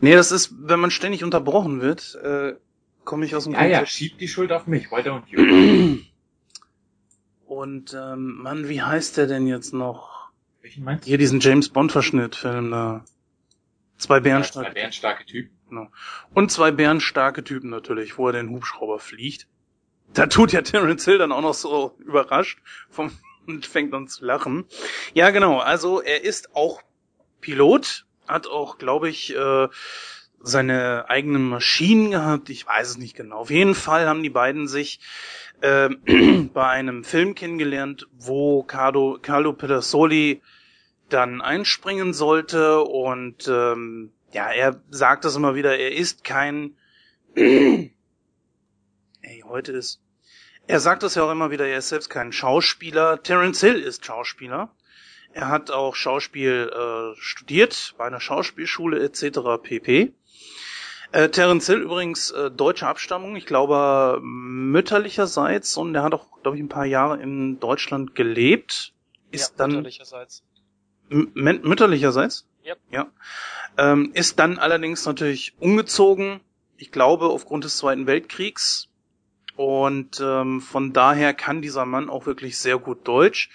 [0.00, 2.54] Nee, das ist, wenn man ständig unterbrochen wird, äh,
[3.04, 3.88] komme ich aus dem Ja, ja, Konzept.
[3.90, 4.90] schieb die Schuld auf mich.
[4.90, 5.98] Why don't you?
[7.46, 10.30] Und ähm, Mann, wie heißt der denn jetzt noch?
[10.60, 11.08] Welchen meinst du?
[11.08, 13.04] Hier diesen James Bond Verschnitt-Film da.
[13.96, 15.88] Zwei Ja, zwei bärenstarke bärenstarke Typen.
[16.34, 19.46] und zwei bärenstarke Typen natürlich, wo er den Hubschrauber fliegt.
[20.12, 22.58] Da tut ja Terence Hill dann auch noch so überrascht
[22.90, 23.10] vom
[23.48, 24.66] und fängt an zu lachen.
[25.14, 25.58] Ja, genau.
[25.58, 26.82] Also er ist auch
[27.40, 29.68] Pilot, hat auch, glaube ich, äh,
[30.40, 32.50] seine eigenen Maschinen gehabt.
[32.50, 33.38] Ich weiß es nicht genau.
[33.38, 35.00] Auf jeden Fall haben die beiden sich
[35.60, 35.88] äh,
[36.52, 40.42] bei einem Film kennengelernt, wo Carlo, Carlo Pedersoli
[41.08, 46.76] dann einspringen sollte und ähm, ja, er sagt das immer wieder, er ist kein
[47.34, 47.94] Ey,
[49.46, 50.02] heute ist
[50.68, 53.22] er sagt das ja auch immer wieder, er ist selbst kein Schauspieler.
[53.22, 54.70] Terence Hill ist Schauspieler.
[55.32, 59.40] Er hat auch Schauspiel äh, studiert bei einer Schauspielschule etc.
[59.62, 60.12] pp.
[61.12, 66.58] Äh, Terence Hill übrigens äh, deutsche Abstammung, ich glaube mütterlicherseits und er hat auch, glaube
[66.58, 68.92] ich, ein paar Jahre in Deutschland gelebt.
[69.30, 70.42] Ist ja, dann mütterlicherseits.
[71.08, 72.46] Mütterlicherseits?
[72.66, 72.78] Yep.
[72.90, 73.06] Ja.
[73.78, 76.40] Ähm, ist dann allerdings natürlich umgezogen,
[76.76, 78.87] ich glaube, aufgrund des Zweiten Weltkriegs.
[79.58, 83.50] Und ähm, von daher kann dieser Mann auch wirklich sehr gut Deutsch.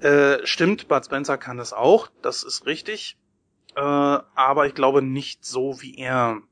[0.00, 3.16] Äh, stimmt, Bud Spencer kann es auch, das ist richtig.
[3.76, 6.42] Äh, aber ich glaube nicht so wie er.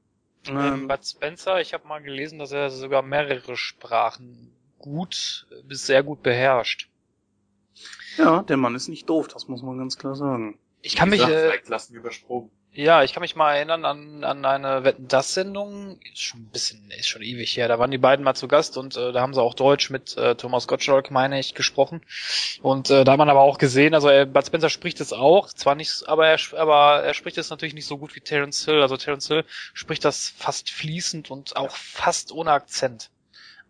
[0.46, 6.04] Ähm, Bud Spencer, ich habe mal gelesen, dass er sogar mehrere Sprachen gut bis sehr
[6.04, 6.88] gut beherrscht.
[8.18, 10.60] ja, der Mann ist nicht doof, das muss man ganz klar sagen.
[10.80, 12.52] Ich kann mich, gesagt, äh, zwei Klassen übersprungen.
[12.72, 16.50] Ja, ich kann mich mal erinnern an, an eine Wetten das Sendung, ist schon ein
[16.50, 17.66] bisschen, ist schon ewig her.
[17.66, 20.16] Da waren die beiden mal zu Gast und äh, da haben sie auch Deutsch mit
[20.16, 22.00] äh, Thomas Gottschalk, meine ich, gesprochen.
[22.62, 25.48] Und äh, da hat man aber auch gesehen, also äh, Bud Spencer spricht es auch,
[25.48, 28.82] zwar nicht, aber er, aber er spricht es natürlich nicht so gut wie Terence Hill.
[28.82, 29.44] Also Terence Hill
[29.74, 33.10] spricht das fast fließend und auch fast ohne Akzent.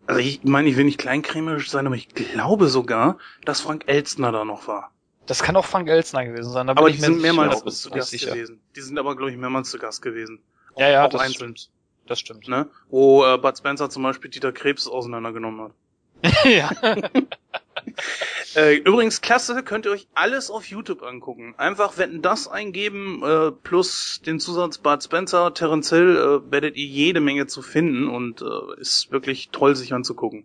[0.07, 4.31] Also ich meine, ich will nicht kleinkrämerisch sein, aber ich glaube sogar, dass Frank Elstner
[4.31, 4.93] da noch war.
[5.31, 6.67] Das kann auch Frank Elsner gewesen sein.
[6.67, 8.33] Da aber bin die sind mehrmals zu Gast sicher.
[8.33, 8.61] gewesen.
[8.75, 10.41] Die sind aber, glaube ich, mehrmals zu Gast gewesen.
[10.77, 11.55] Ja, ja, auch das einzeln.
[12.09, 12.49] Das stimmt.
[12.49, 12.69] Ne?
[12.89, 15.73] Wo äh, Bud Spencer zum Beispiel Dieter Krebs auseinandergenommen hat.
[16.45, 16.73] ja.
[18.57, 21.55] Äh, übrigens, klasse, könnt ihr euch alles auf YouTube angucken.
[21.59, 26.87] Einfach wetten das eingeben, äh, plus den Zusatz Bud Spencer, Terence Hill, äh, werdet ihr
[26.87, 30.45] jede Menge zu finden und äh, ist wirklich toll sich anzugucken.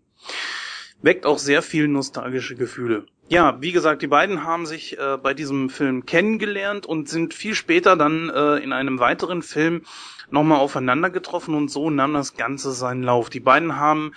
[1.06, 3.06] Weckt auch sehr viel nostalgische Gefühle.
[3.28, 7.54] Ja, wie gesagt, die beiden haben sich äh, bei diesem Film kennengelernt und sind viel
[7.54, 9.84] später dann äh, in einem weiteren Film
[10.32, 13.30] nochmal aufeinander getroffen und so nahm das Ganze seinen Lauf.
[13.30, 14.14] Die beiden haben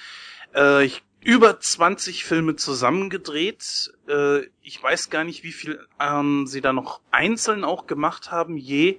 [0.55, 3.93] äh, ich, über 20 Filme zusammengedreht.
[4.09, 8.57] Äh, ich weiß gar nicht, wie viel ähm, sie da noch einzeln auch gemacht haben,
[8.57, 8.99] je.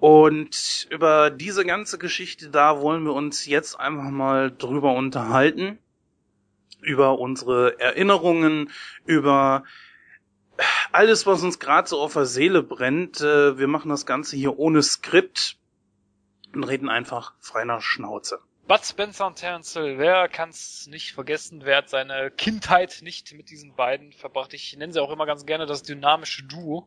[0.00, 5.78] Und über diese ganze Geschichte da wollen wir uns jetzt einfach mal drüber unterhalten.
[6.80, 8.70] Über unsere Erinnerungen,
[9.04, 9.64] über
[10.92, 13.20] alles, was uns gerade so auf der Seele brennt.
[13.20, 15.56] Äh, wir machen das Ganze hier ohne Skript
[16.54, 18.40] und reden einfach frei Schnauze.
[18.66, 23.50] Bud Spencer und Terence Hill, wer kann's nicht vergessen, wer hat seine Kindheit nicht mit
[23.50, 24.54] diesen beiden verbracht?
[24.54, 26.86] Ich nenne sie auch immer ganz gerne das dynamische Duo,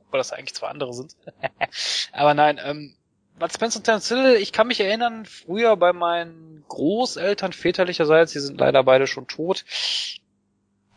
[0.00, 1.16] obwohl das eigentlich zwei andere sind.
[2.12, 2.96] Aber nein, ähm,
[3.42, 8.38] Bud Spencer und Terence Hill, ich kann mich erinnern, früher bei meinen Großeltern väterlicherseits, die
[8.38, 9.64] sind leider beide schon tot,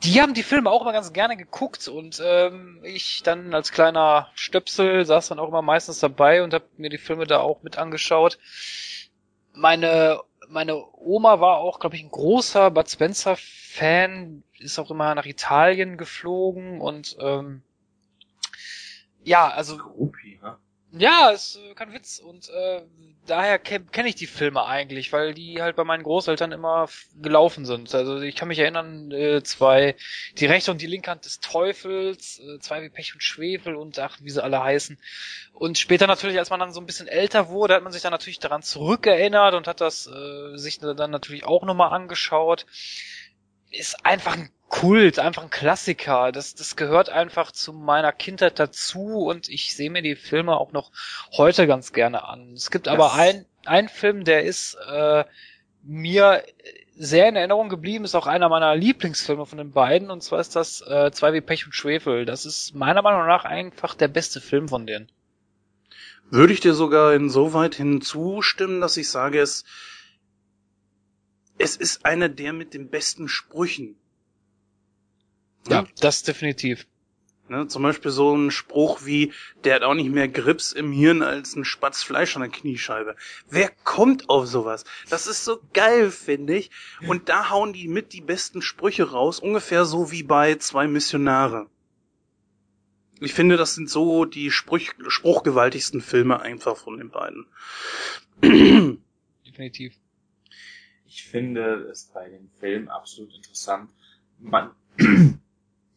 [0.04, 4.30] die haben die Filme auch immer ganz gerne geguckt und ähm, ich dann als kleiner
[4.36, 7.80] Stöpsel saß dann auch immer meistens dabei und habe mir die Filme da auch mit
[7.80, 8.38] angeschaut.
[9.54, 15.16] Meine meine Oma war auch, glaube ich, ein großer Bud Spencer Fan, ist auch immer
[15.16, 17.64] nach Italien geflogen und ähm,
[19.24, 20.60] ja, also Groupie, ne?
[20.98, 22.20] Ja, ist äh, kein Witz.
[22.20, 22.82] Und äh,
[23.26, 26.88] daher kenne kenn ich die Filme eigentlich, weil die halt bei meinen Großeltern immer
[27.22, 27.94] gelaufen sind.
[27.94, 29.96] Also ich kann mich erinnern, äh, zwei,
[30.38, 34.00] die rechte und die linke Hand des Teufels, äh, zwei wie Pech und Schwefel und
[34.00, 34.98] ach, wie sie alle heißen.
[35.54, 38.12] Und später natürlich, als man dann so ein bisschen älter wurde, hat man sich dann
[38.12, 42.66] natürlich daran zurückerinnert und hat das äh, sich dann natürlich auch nochmal angeschaut.
[43.70, 46.32] Ist einfach ein Kult, einfach ein Klassiker.
[46.32, 50.72] Das, das gehört einfach zu meiner Kindheit dazu und ich sehe mir die Filme auch
[50.72, 50.92] noch
[51.38, 52.54] heute ganz gerne an.
[52.54, 55.24] Es gibt aber Das- ein, ein Film, der ist äh,
[55.84, 56.44] mir
[56.98, 60.56] sehr in Erinnerung geblieben, ist auch einer meiner Lieblingsfilme von den beiden und zwar ist
[60.56, 62.26] das äh, Zwei wie Pech und Schwefel.
[62.26, 65.12] Das ist meiner Meinung nach einfach der beste Film von denen.
[66.32, 69.64] Würde ich dir sogar insoweit hinzustimmen, dass ich sage, es,
[71.58, 73.96] es ist einer der mit den besten Sprüchen.
[75.68, 76.86] Ja, das definitiv.
[77.48, 79.32] Ne, zum Beispiel so ein Spruch wie,
[79.64, 83.16] der hat auch nicht mehr Grips im Hirn als ein Spatz Fleisch an der Kniescheibe.
[83.48, 84.84] Wer kommt auf sowas?
[85.12, 86.72] Das ist so geil, finde ich.
[87.08, 91.68] Und da hauen die mit die besten Sprüche raus, ungefähr so wie bei zwei Missionare.
[93.20, 97.46] Ich finde, das sind so die Spruch, spruchgewaltigsten Filme einfach von den beiden.
[99.46, 99.96] Definitiv.
[101.06, 103.92] Ich finde es bei dem Film absolut interessant.
[104.40, 104.72] Man,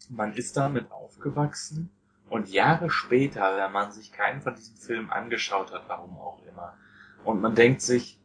[0.08, 1.90] man ist damit aufgewachsen
[2.28, 6.76] und Jahre später, wenn man sich keinen von diesen Filmen angeschaut hat, warum auch immer,
[7.24, 8.18] und man denkt sich,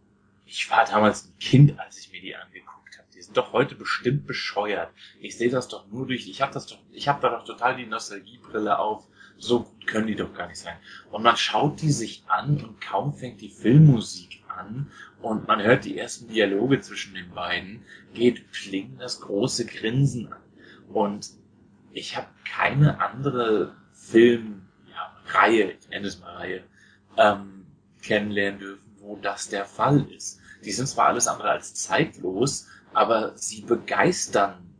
[0.45, 3.07] ich war damals ein Kind, als ich mir die angeguckt habe.
[3.15, 4.91] Die sind doch heute bestimmt bescheuert.
[5.19, 7.76] Ich sehe das doch nur durch, ich habe das doch, ich habe da doch total
[7.76, 9.07] die Nostalgiebrille auf.
[9.38, 10.77] So gut können die doch gar nicht sein.
[11.11, 14.91] Und man schaut die sich an und kaum fängt die Filmmusik an
[15.22, 17.84] und man hört die ersten Dialoge zwischen den beiden,
[18.14, 20.41] geht Pling das große Grinsen an.
[20.93, 21.31] Und
[21.94, 24.61] ich habe keine andere Filmreihe,
[24.91, 26.64] ja, ich nenne es mal Reihe,
[27.18, 27.65] ähm,
[28.02, 30.40] kennenlernen dürfen, wo das der Fall ist.
[30.65, 34.76] Die sind zwar alles andere als zeitlos, aber sie begeistern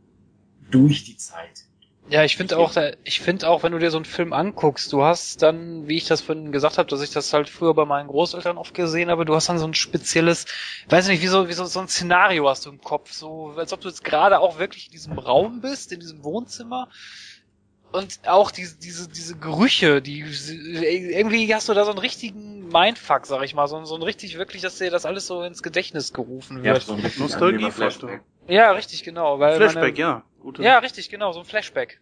[0.70, 1.64] durch die Zeit.
[2.06, 4.92] Ja, ich finde auch, da- ich finde auch, wenn du dir so einen Film anguckst,
[4.92, 7.86] du hast dann, wie ich das vorhin gesagt habe, dass ich das halt früher bei
[7.86, 10.44] meinen Großeltern oft gesehen habe, du hast dann so ein spezielles,
[10.90, 13.72] weiß nicht, wie so, wie so, so ein Szenario hast du im Kopf, so, als
[13.72, 16.88] ob du jetzt gerade auch wirklich in diesem Raum bist, in diesem Wohnzimmer.
[17.92, 23.24] Und auch diese, diese, diese Gerüche, die, irgendwie hast du da so einen richtigen Mindfuck,
[23.24, 26.12] sag ich mal, so, so ein richtig, wirklich, dass dir das alles so ins Gedächtnis
[26.12, 26.82] gerufen wird.
[26.82, 28.22] so ein richtig Nostalgie- angenehmer Flashback.
[28.48, 30.24] Ja, richtig, genau, weil Flashback, meine, ja.
[30.44, 30.62] Gute.
[30.62, 32.00] Ja, richtig, genau, so ein Flashback.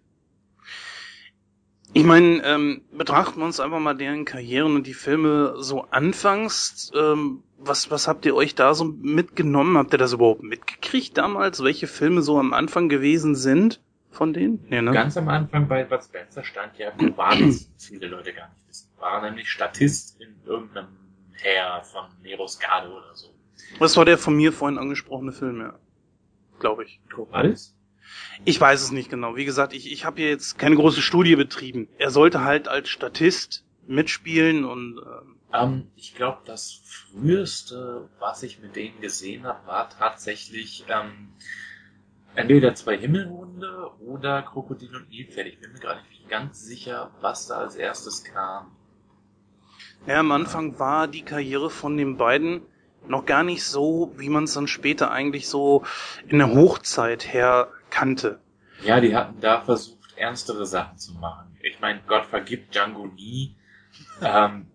[1.95, 6.91] Ich meine, ähm, betrachten wir uns einfach mal deren Karrieren und die Filme so anfangs.
[6.95, 9.79] Ähm, was, was habt ihr euch da so mitgenommen?
[9.79, 14.65] Habt ihr das überhaupt mitgekriegt damals, welche Filme so am Anfang gewesen sind von denen?
[14.69, 14.91] Nee, ne?
[14.91, 17.71] Ganz am Anfang bei Bud Spencer stand ja, wo war das?
[17.79, 18.89] Viele Leute gar nicht wissen.
[18.99, 20.89] War nämlich Statist in irgendeinem
[21.35, 23.29] Heer von Neros Garde oder so.
[23.79, 25.79] Das war der von mir vorhin angesprochene Film, ja.
[26.59, 27.01] Glaube ich.
[27.15, 27.77] Corvallis?
[28.45, 29.37] Ich weiß es nicht genau.
[29.37, 31.89] Wie gesagt, ich, ich habe hier jetzt keine große Studie betrieben.
[31.99, 38.61] Er sollte halt als Statist mitspielen und ähm, Ähm, ich glaube, das früheste, was ich
[38.61, 41.35] mit denen gesehen habe, war tatsächlich ähm,
[42.35, 45.47] entweder zwei Himmelhunde oder Krokodil und Nilpferd.
[45.47, 48.77] Ich bin mir gerade nicht ganz sicher, was da als erstes kam.
[50.07, 52.63] ja, am Anfang war die Karriere von den beiden
[53.07, 55.85] noch gar nicht so, wie man es dann später eigentlich so
[56.29, 58.41] in der Hochzeit her kannte.
[58.85, 61.57] Ja, die hatten da versucht, ernstere Sachen zu machen.
[61.63, 63.55] Ich meine, Gott vergibt Django nie.
[64.21, 64.67] Ähm,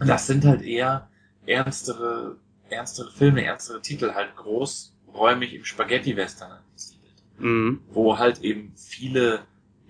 [0.00, 1.08] das sind halt eher
[1.46, 7.22] ernstere, ernstere Filme, ernstere Titel, halt großräumig im Spaghetti-Western angesiedelt.
[7.38, 7.82] Mhm.
[7.88, 9.44] Wo halt eben viele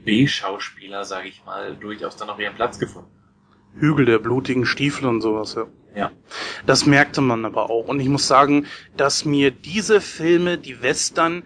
[0.04, 3.15] B-Schauspieler, sage ich mal, durchaus dann auch ihren Platz gefunden haben.
[3.78, 5.66] Hügel der blutigen Stiefel und sowas, ja.
[5.94, 6.12] Ja.
[6.66, 7.88] Das merkte man aber auch.
[7.88, 8.66] Und ich muss sagen,
[8.98, 11.44] dass mir diese Filme, die Western,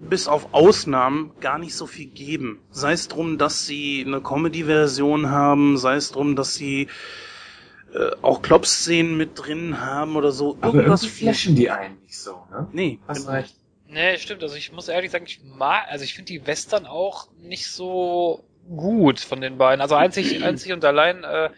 [0.00, 2.60] bis auf Ausnahmen gar nicht so viel geben.
[2.70, 6.88] Sei es drum, dass sie eine Comedy-Version haben, sei es drum, dass sie
[7.94, 10.56] äh, auch Klopp-Szenen mit drin haben oder so.
[10.60, 12.66] Aber irgendwie flashen die einen nicht so, ne?
[12.72, 13.54] Nee, Hast recht.
[13.86, 14.42] Nee, stimmt.
[14.42, 18.44] Also ich muss ehrlich sagen, ich mag, also ich finde die Western auch nicht so
[18.68, 19.80] gut von den beiden.
[19.80, 21.50] Also einzig, einzig und allein äh,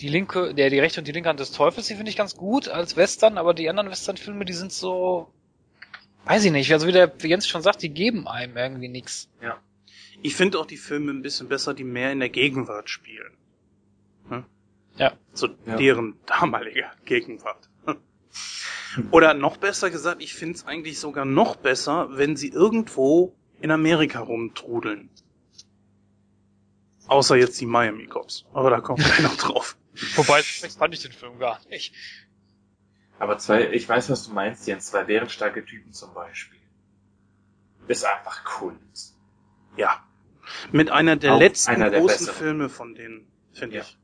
[0.00, 2.36] die linke, der die rechte und die linke Hand des Teufels, die finde ich ganz
[2.36, 5.28] gut als Western, aber die anderen Western-Filme, die sind so,
[6.24, 6.72] weiß ich nicht.
[6.72, 9.28] Also wie der wie Jens schon sagt, die geben einem irgendwie nix.
[10.22, 13.32] Ich finde auch die Filme ein bisschen besser, die mehr in der Gegenwart spielen.
[14.28, 14.44] Hm?
[14.96, 15.12] Ja.
[15.32, 15.76] So Ja.
[15.76, 17.68] deren damalige Gegenwart.
[19.10, 23.70] Oder noch besser gesagt, ich finde es eigentlich sogar noch besser, wenn sie irgendwo in
[23.70, 25.08] Amerika rumtrudeln.
[27.12, 28.46] Außer jetzt die Miami Cops.
[28.54, 29.76] Aber da kommt noch drauf.
[30.16, 31.94] Wobei, schlecht fand ich den Film gar nicht.
[33.18, 36.58] Aber zwei, ich weiß, was du meinst, Jens, zwei bärenstarke Typen zum Beispiel.
[37.86, 39.16] Ist einfach Kunst.
[39.76, 40.02] Ja.
[40.72, 42.34] Mit einer der Auch letzten einer der großen besseren.
[42.38, 43.82] Filme von denen, finde Ja.
[43.82, 43.98] ich.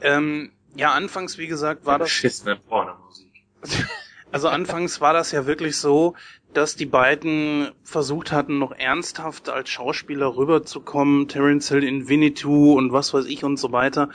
[0.00, 3.32] Ähm, ja, anfangs, wie gesagt, war das beschissene Pornomusik.
[4.32, 6.14] Also anfangs war das ja wirklich so,
[6.52, 12.92] dass die beiden versucht hatten, noch ernsthaft als Schauspieler rüberzukommen, Terence Hill in Winnetou und
[12.92, 14.10] was weiß ich und so weiter.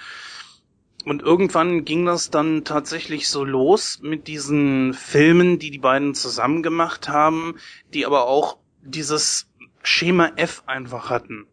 [1.06, 6.64] Und irgendwann ging das dann tatsächlich so los mit diesen Filmen, die die beiden zusammen
[6.64, 7.56] gemacht haben,
[7.94, 9.48] die aber auch dieses
[9.84, 11.46] Schema F einfach hatten.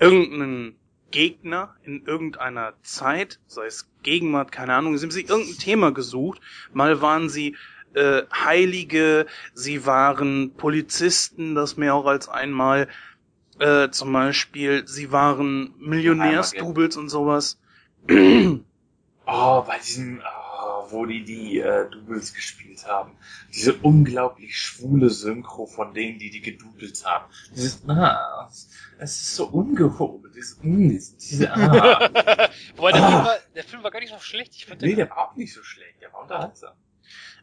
[0.00, 0.76] Irgendeinen
[1.10, 6.40] Gegner in irgendeiner Zeit, sei es Gegenwart, keine Ahnung, sie haben sich irgendein Thema gesucht.
[6.72, 7.56] Mal waren sie
[7.94, 12.88] äh, Heilige, sie waren Polizisten, das mehr auch als einmal.
[13.58, 17.58] Äh, zum Beispiel, sie waren Millionärsdoubles und sowas.
[19.26, 23.12] Oh, bei diesem, oh, wo die die äh, Doubles gespielt haben.
[23.52, 27.26] Diese unglaublich schwule Synchro von denen, die die gedoubelt haben.
[27.54, 28.48] Dieses, ah,
[28.98, 30.32] es ist so ungehoben.
[30.34, 30.88] Dieses, mm,
[31.20, 32.48] diese, ah.
[32.76, 33.10] Wobei der, Ah.
[33.10, 34.54] Film war, der Film war gar nicht so schlecht.
[34.54, 36.00] Ich fand nee, der war auch nicht so schlecht.
[36.00, 36.74] Der war unterhaltsam.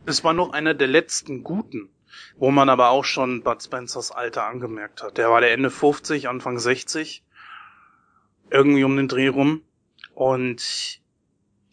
[0.06, 1.90] Es war noch einer der letzten guten,
[2.38, 5.18] wo man aber auch schon Bud Spencers Alter angemerkt hat.
[5.18, 7.24] Der war der Ende 50, Anfang 60.
[8.50, 9.64] Irgendwie um den Dreh rum.
[10.14, 11.02] Und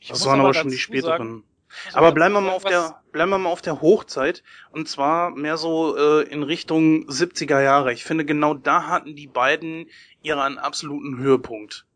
[0.01, 1.44] ich das waren aber schon die späteren.
[1.85, 4.43] muss Aber bleiben wir mal auf der, bleiben wir mal auf der Hochzeit.
[4.70, 7.93] Und zwar mehr so äh, in Richtung 70er Jahre.
[7.93, 9.89] Ich finde, genau da hatten die beiden
[10.23, 11.86] ihren absoluten Höhepunkt.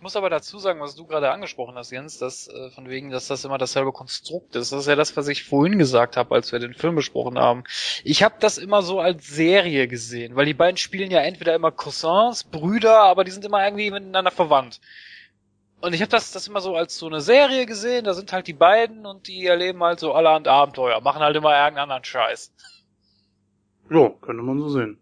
[0.00, 3.10] Ich muss aber dazu sagen, was du gerade angesprochen hast, Jens, dass äh, von wegen,
[3.10, 4.72] dass das immer dasselbe Konstrukt ist.
[4.72, 7.64] Das ist ja das, was ich vorhin gesagt habe, als wir den Film besprochen haben.
[8.02, 11.70] Ich habe das immer so als Serie gesehen, weil die beiden spielen ja entweder immer
[11.70, 14.80] Cousins, Brüder, aber die sind immer irgendwie miteinander verwandt.
[15.82, 18.46] Und ich habe das, das immer so als so eine Serie gesehen, da sind halt
[18.46, 22.54] die beiden und die erleben halt so allerhand Abenteuer, machen halt immer irgendeinen anderen Scheiß.
[23.90, 24.98] Ja, könnte man so sehen.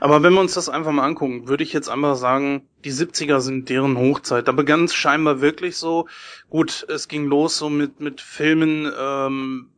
[0.00, 3.40] Aber wenn wir uns das einfach mal angucken, würde ich jetzt einfach sagen, die 70er
[3.40, 4.48] sind deren Hochzeit.
[4.48, 6.08] Da begann es scheinbar wirklich so.
[6.50, 9.70] Gut, es ging los so mit, mit Filmen ähm,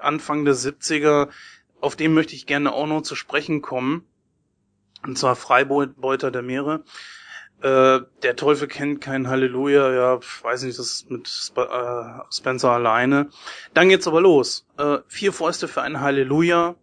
[0.00, 1.28] Anfang der 70er.
[1.80, 4.04] Auf den möchte ich gerne auch noch zu sprechen kommen.
[5.04, 6.84] Und zwar Freibeuter der Meere.
[7.62, 12.72] Äh, der Teufel kennt kein Halleluja, ja, weiß nicht, das ist mit Sp äh, Spencer
[12.72, 13.30] alleine.
[13.72, 14.66] Dann geht's aber los.
[14.76, 16.74] Äh, vier Fäuste für ein Halleluja,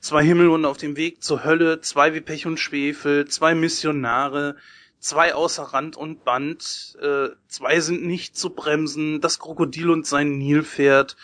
[0.00, 4.56] zwei Himmelhunde auf dem Weg zur Hölle, zwei wie Pech und Schwefel, zwei Missionare,
[4.98, 10.38] zwei außer Rand und Band, äh, zwei sind nicht zu bremsen, das Krokodil und sein
[10.38, 11.16] Nilpferd.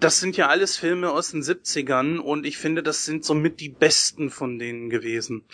[0.00, 3.68] Das sind ja alles Filme aus den 70ern und ich finde, das sind somit die
[3.68, 5.44] besten von denen gewesen.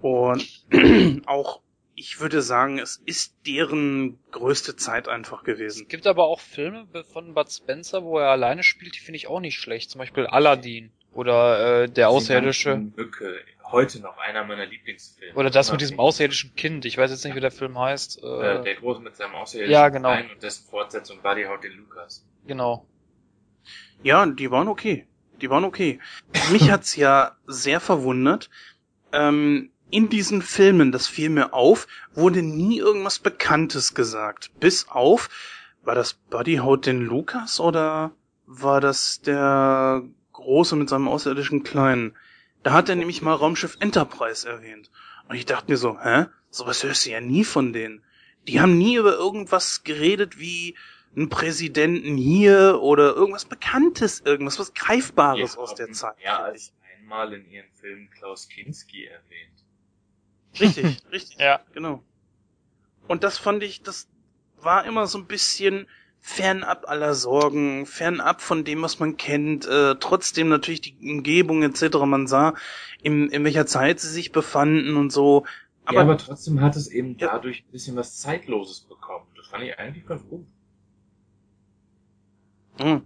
[0.00, 0.64] Und
[1.26, 1.60] auch
[1.96, 5.82] ich würde sagen, es ist deren größte Zeit einfach gewesen.
[5.82, 9.28] Es gibt aber auch Filme von Bud Spencer, wo er alleine spielt, die finde ich
[9.28, 9.90] auch nicht schlecht.
[9.90, 12.76] Zum Beispiel Aladdin oder äh, Der Außerirdische.
[12.96, 13.36] Mücke.
[13.70, 15.34] Heute noch einer meiner Lieblingsfilme.
[15.34, 16.84] Oder das mit diesem außerirdischen Kind.
[16.84, 18.22] Ich weiß jetzt nicht, wie der Film heißt.
[18.22, 20.10] Äh, Äh, der Große mit seinem außerirdischen Ja, genau.
[20.12, 22.24] Kleinen und dessen Fortsetzung Buddy Haut den Lukas.
[22.46, 22.86] genau.
[24.02, 25.06] Ja, die waren okay.
[25.40, 25.98] Die waren okay.
[26.52, 28.50] Mich hat's ja sehr verwundert.
[29.12, 34.50] Ähm, in diesen Filmen, das fiel mir auf, wurde nie irgendwas Bekanntes gesagt.
[34.60, 35.30] Bis auf,
[35.84, 38.12] war das Buddy Haut den Lukas oder
[38.46, 40.02] war das der
[40.44, 42.16] Große mit seinem außerirdischen Kleinen?
[42.62, 44.90] Da hat er nämlich mal Raumschiff Enterprise erwähnt.
[45.28, 46.26] Und ich dachte mir so, hä?
[46.50, 48.04] Sowas hörst du ja nie von denen.
[48.46, 50.76] Die haben nie über irgendwas geredet wie
[51.16, 56.18] einen Präsidenten hier oder irgendwas Bekanntes, irgendwas, was Greifbares aus der Zeit.
[56.18, 59.64] Mehr als einmal in ihren Filmen Klaus Kinski erwähnt.
[60.60, 61.38] Richtig, richtig.
[61.38, 61.60] Ja.
[61.72, 62.02] Genau.
[63.08, 64.08] Und das fand ich, das
[64.58, 65.86] war immer so ein bisschen
[66.26, 71.98] fernab aller Sorgen, fernab von dem, was man kennt, äh, trotzdem natürlich die Umgebung etc.
[72.06, 72.54] Man sah,
[73.02, 75.44] in, in welcher Zeit sie sich befanden und so.
[75.84, 77.28] Aber, ja, aber trotzdem hat es eben Ja.
[77.28, 79.26] dadurch ein bisschen was Zeitloses bekommen.
[79.36, 80.46] Das fand ich eigentlich ganz gut.
[82.78, 83.02] Hm.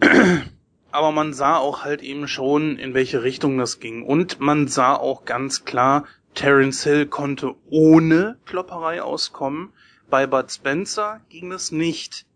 [0.92, 4.04] Aber man sah auch halt eben schon, in welche Richtung das ging.
[4.04, 9.74] Und man sah auch ganz klar, Terence Hill konnte ohne Klopperei auskommen.
[10.10, 12.26] Bei Bud Spencer ging das nicht.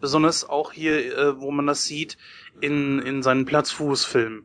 [0.00, 2.18] Besonders auch hier, äh, wo man das sieht,
[2.60, 4.44] in, in seinen Platzfußfilmen.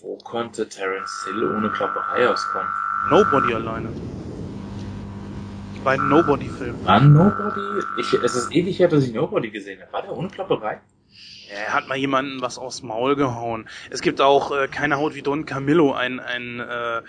[0.00, 2.68] Wo konnte Terence Hill ohne Klopperei auskommen?
[3.08, 3.88] Nobody alleine.
[5.74, 6.84] Die beiden Nobody-Filme.
[6.84, 7.86] War Nobody?
[7.98, 9.92] Ich, es ist ewig her, dass ich Nobody gesehen habe.
[9.92, 10.80] War der ohne Klopperei?
[11.50, 13.68] Er hat mal jemanden was aufs Maul gehauen.
[13.90, 17.02] Es gibt auch äh, keine Haut wie Don Camillo, ein, ein äh,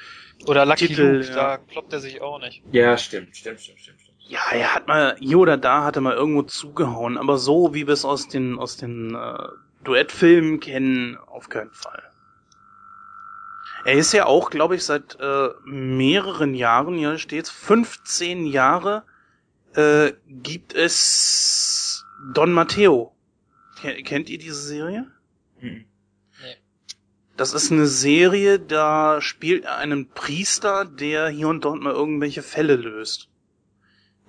[0.46, 1.34] Oder Lucky Titel, Luke, ja.
[1.34, 2.62] da kloppt er sich auch nicht.
[2.72, 4.00] Ja, stimmt, stimmt, stimmt, stimmt.
[4.26, 7.88] Ja, er hat mal hier oder da hat er mal irgendwo zugehauen, aber so wie
[7.88, 9.48] wir es aus den aus den äh,
[9.84, 12.02] Duettfilmen kennen, auf keinen Fall.
[13.86, 19.04] Er ist ja auch, glaube ich, seit äh, mehreren Jahren, ja steht's, 15 Jahre
[19.76, 23.14] äh, gibt es Don Matteo.
[23.82, 25.12] Ken- Kennt ihr diese Serie?
[25.60, 25.86] Mhm.
[27.36, 32.44] Das ist eine Serie, da spielt er einen Priester, der hier und dort mal irgendwelche
[32.44, 33.28] Fälle löst.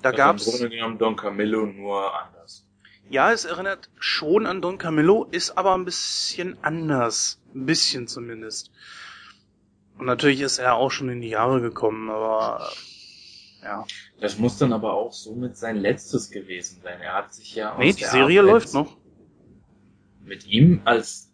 [0.05, 2.67] Da Also gab's Im Grunde genommen Don Camillo nur anders.
[3.09, 7.41] Ja, es erinnert schon an Don Camillo, ist aber ein bisschen anders.
[7.55, 8.71] Ein bisschen zumindest.
[9.97, 12.71] Und natürlich ist er auch schon in die Jahre gekommen, aber
[13.63, 13.87] ja.
[14.21, 17.01] Das muss dann aber auch somit sein letztes gewesen sein.
[17.01, 18.99] Er hat sich ja aus Nee, die der Serie Arbeit läuft noch.
[20.23, 21.33] Mit ihm als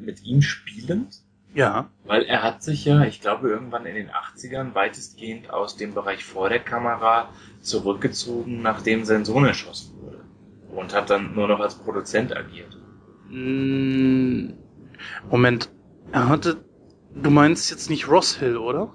[0.00, 1.22] mit ihm spielend,
[1.54, 1.88] Ja.
[2.04, 6.24] weil er hat sich ja, ich glaube, irgendwann in den 80ern weitestgehend aus dem Bereich
[6.24, 7.28] vor der Kamera
[7.60, 10.24] zurückgezogen, nachdem sein Sohn erschossen wurde.
[10.74, 12.76] Und hat dann nur noch als Produzent agiert.
[13.30, 14.54] Mm,
[15.30, 15.70] Moment.
[16.10, 16.64] Er hatte.
[17.14, 18.92] Du meinst jetzt nicht Ross Hill, oder?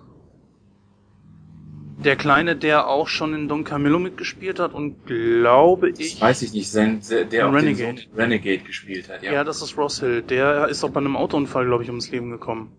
[2.03, 6.21] Der Kleine, der auch schon in Don Camillo mitgespielt hat und glaube Das ich.
[6.21, 7.01] weiß ich nicht, sein,
[7.31, 8.03] der auch Renegade.
[8.15, 9.33] Renegade gespielt hat, ja.
[9.33, 10.21] Ja, das ist Ross Hill.
[10.21, 12.71] Der ist auch bei einem Autounfall, glaube ich, ums Leben gekommen.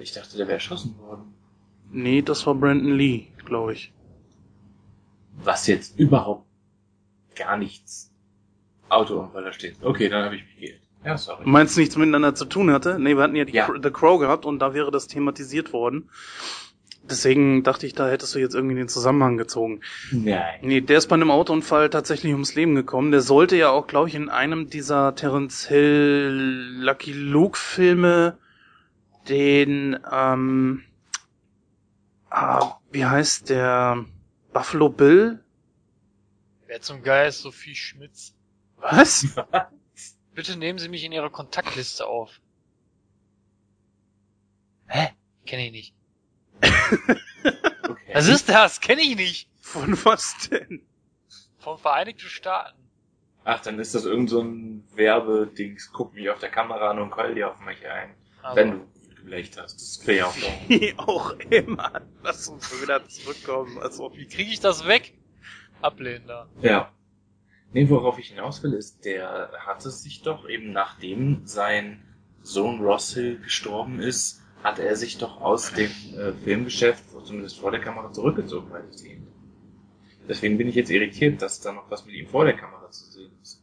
[0.00, 1.34] Ich, dachte, der wäre erschossen worden.
[1.90, 3.92] Nee, das war Brandon Lee, glaube ich.
[5.42, 6.46] Was jetzt überhaupt
[7.34, 8.12] gar nichts
[8.88, 9.76] Autounfall da steht.
[9.82, 10.80] Okay, dann habe ich mich geirrt.
[11.04, 11.42] Ja, sorry.
[11.44, 12.98] Meinst du nichts miteinander zu tun hatte?
[12.98, 13.68] Nee, wir hatten ja, die Ja.
[13.82, 16.08] The Crow gehabt und da wäre das thematisiert worden.
[17.04, 19.80] Deswegen dachte ich, da hättest du jetzt irgendwie den Zusammenhang gezogen.
[20.12, 20.60] Nein.
[20.62, 23.10] Nee, der ist bei einem Autounfall tatsächlich ums Leben gekommen.
[23.10, 28.38] Der sollte ja auch, glaube ich, in einem dieser Terence Hill Lucky Luke Filme
[29.28, 30.84] den, ähm,
[32.30, 34.04] ah, wie heißt der?
[34.52, 35.42] Buffalo Bill?
[36.66, 38.34] Wer zum Geist Sophie Schmitz?
[38.76, 39.26] Was?
[40.34, 42.40] Bitte nehmen Sie mich in Ihre Kontaktliste auf.
[44.86, 45.10] Hä?
[45.46, 45.94] Kenne ich nicht.
[46.62, 48.14] Okay.
[48.14, 48.80] Was ist das?
[48.80, 49.48] Kenne ich nicht.
[49.60, 50.82] Von was denn?
[51.58, 52.78] Von Vereinigten Staaten.
[53.44, 55.90] Ach, dann ist das irgend so ein Werbedings.
[55.92, 58.14] Guck mich auf der Kamera an und keul dir auf mich ein.
[58.42, 58.86] Also, Wenn du
[59.16, 59.74] geblecht hast.
[59.80, 60.68] Das wäre ja auch doch.
[60.68, 62.02] Wie auch immer.
[62.22, 63.78] Lass uns wieder zurückkommen.
[63.78, 65.14] Also, Wie kriege ich das weg?
[65.80, 66.48] Ablehnen da.
[66.60, 66.92] Ja.
[67.72, 72.04] Nee, worauf ich hinaus will, ist, der hatte sich doch eben nachdem sein
[72.42, 77.70] Sohn Ross Hill gestorben ist, hat er sich doch aus dem äh, Filmgeschäft, zumindest vor
[77.70, 79.26] der Kamera, zurückgezogen, weitestgehend.
[80.28, 83.04] Deswegen bin ich jetzt irritiert, dass da noch was mit ihm vor der Kamera zu
[83.10, 83.60] sehen ist.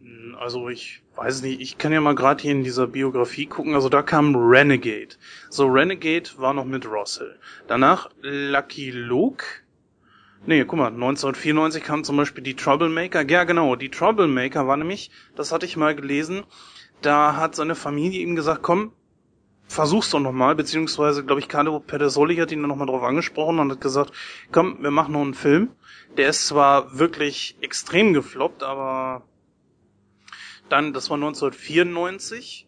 [0.00, 3.74] Hm, Also ich weiß nicht, ich kann ja mal gerade hier in dieser Biografie gucken.
[3.74, 5.16] Also da kam Renegade.
[5.50, 7.38] So, Renegade war noch mit Russell.
[7.68, 9.44] Danach Lucky Luke.
[10.46, 13.28] Nee, guck mal, 1994 kam zum Beispiel die Troublemaker.
[13.28, 16.44] Ja, genau, die Troublemaker war nämlich, das hatte ich mal gelesen,
[17.02, 18.92] da hat seine Familie ihm gesagt, komm,
[19.70, 23.70] versuch's doch nochmal, beziehungsweise, glaube ich, Carlo Pedersoli hat ihn dann nochmal drauf angesprochen und
[23.70, 24.12] hat gesagt,
[24.50, 25.70] komm, wir machen noch einen Film.
[26.16, 29.22] Der ist zwar wirklich extrem gefloppt, aber
[30.68, 32.66] dann, das war 1994.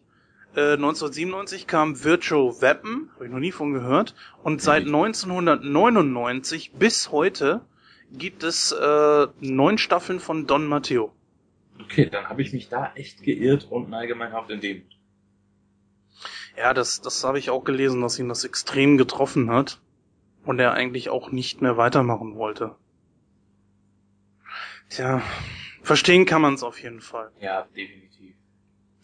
[0.55, 4.15] Äh, 1997 kam Virtual Weapon, habe ich noch nie von gehört.
[4.41, 7.65] Und seit 1999 bis heute
[8.13, 11.11] gibt es äh, neun Staffeln von Don Matteo.
[11.81, 14.83] Okay, dann habe ich mich da echt geirrt und allgemein auch in dem.
[16.57, 19.79] Ja, das, das habe ich auch gelesen, dass ihn das extrem getroffen hat.
[20.45, 22.75] Und er eigentlich auch nicht mehr weitermachen wollte.
[24.89, 25.21] Tja,
[25.81, 27.31] verstehen kann man es auf jeden Fall.
[27.39, 28.35] Ja, definitiv.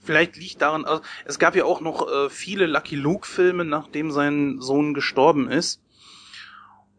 [0.02, 4.12] Vielleicht liegt daran, also es gab ja auch noch äh, viele Lucky Luke Filme, nachdem
[4.12, 5.82] sein Sohn gestorben ist.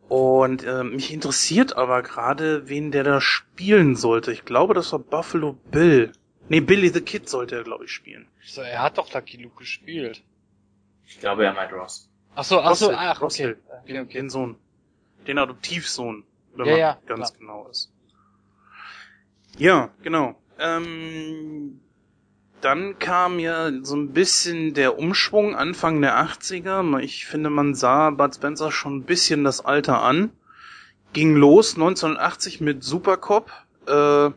[0.08, 4.32] Und äh, mich interessiert aber gerade, wen der da spielen sollte.
[4.32, 6.12] Ich glaube, das war Buffalo Bill.
[6.48, 8.26] Nee, Billy the Kid sollte er, glaube ich, spielen.
[8.44, 10.24] So, er hat doch Lucky Luke gespielt.
[11.06, 12.08] Ich glaube, er meint Ross.
[12.34, 13.56] Ach so, ach so, Russell, ach, okay.
[13.82, 14.12] Okay, okay.
[14.12, 14.56] Den Sohn.
[15.26, 16.24] Den Adoptivsohn,
[16.54, 17.38] wenn Ja, man ja, ganz klar.
[17.40, 17.92] genau ist.
[19.58, 20.36] Ja, genau.
[20.58, 21.80] Ähm,
[22.60, 26.98] dann kam ja so ein bisschen der Umschwung Anfang der 80er.
[27.00, 30.30] Ich finde, man sah Bud Spencer schon ein bisschen das Alter an.
[31.12, 33.50] Ging los 1980 mit Supercop.
[33.86, 34.30] Äh,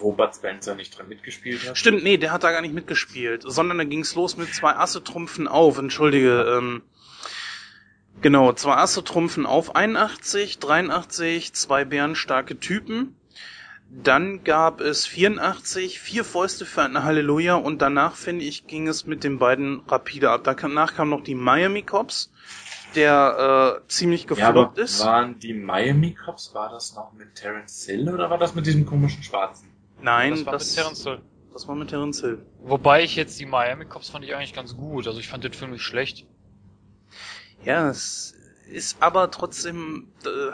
[0.00, 1.76] Wo Bud Spencer nicht dran mitgespielt hat.
[1.78, 5.02] Stimmt, nee, der hat da gar nicht mitgespielt, sondern da ging's los mit zwei Asse
[5.02, 6.82] trumpfen auf, entschuldige, ähm,
[8.20, 13.14] genau, zwei Asse trumpfen auf 81, 83, zwei bärenstarke Typen.
[13.90, 19.06] Dann gab es 84, vier Fäuste für ein Halleluja und danach, finde ich, ging es
[19.06, 20.42] mit den beiden rapide ab.
[20.44, 22.30] Danach kam noch die Miami Cops,
[22.94, 25.02] der äh, ziemlich Ja, gefloppt ist.
[25.06, 28.84] waren die Miami Cops, war das noch mit Terence Hill oder war das mit diesem
[28.84, 29.70] komischen Schwarzen?
[30.00, 31.20] Nein, das war das, mit Terence Hill.
[31.52, 32.46] das war mit Terence Hill.
[32.60, 35.06] Wobei ich jetzt die Miami Cops fand ich eigentlich ganz gut.
[35.06, 36.26] Also ich fand den Film nicht schlecht.
[37.64, 38.34] Ja, es
[38.70, 40.52] ist aber trotzdem äh,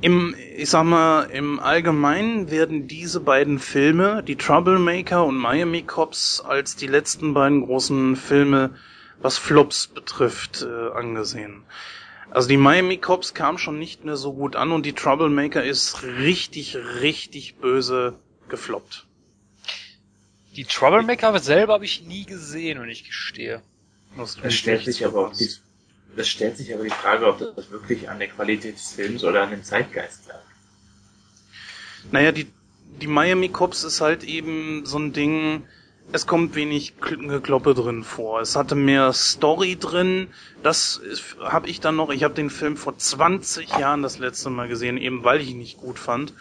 [0.00, 6.40] im, ich sag mal, im Allgemeinen werden diese beiden Filme, die Troublemaker und Miami Cops,
[6.40, 8.74] als die letzten beiden großen Filme,
[9.20, 11.64] was Flops betrifft, äh, angesehen.
[12.30, 16.02] Also die Miami Cops kam schon nicht mehr so gut an und die Troublemaker ist
[16.02, 19.06] richtig, richtig böse gefloppt.
[20.56, 23.62] Die Troublemaker selber habe ich nie gesehen, wenn ich gestehe.
[24.42, 25.48] Es stellt sich aber auch die,
[26.16, 29.42] es stellt sich aber die Frage, ob das wirklich an der Qualität des Films oder
[29.42, 30.40] an dem Zeitgeist lag.
[32.10, 32.46] Naja, die,
[33.00, 35.64] die Miami Cops ist halt eben so ein Ding,
[36.12, 38.40] es kommt wenig Kl- Gekloppe drin vor.
[38.40, 40.28] Es hatte mehr Story drin.
[40.62, 41.00] Das
[41.40, 44.98] habe ich dann noch, ich habe den Film vor 20 Jahren das letzte Mal gesehen,
[44.98, 46.32] eben weil ich ihn nicht gut fand.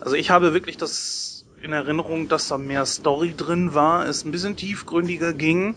[0.00, 4.32] Also ich habe wirklich das in Erinnerung, dass da mehr Story drin war, es ein
[4.32, 5.76] bisschen tiefgründiger ging.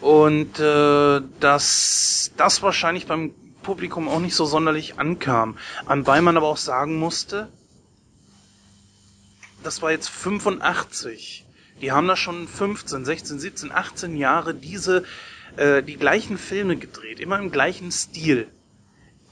[0.00, 5.58] Und äh, dass das wahrscheinlich beim Publikum auch nicht so sonderlich ankam.
[5.86, 7.48] Anbei man aber auch sagen musste,
[9.64, 11.44] das war jetzt 85.
[11.80, 15.04] Die haben da schon 15, 16, 17, 18 Jahre diese,
[15.56, 18.48] äh, die gleichen Filme gedreht, immer im gleichen Stil.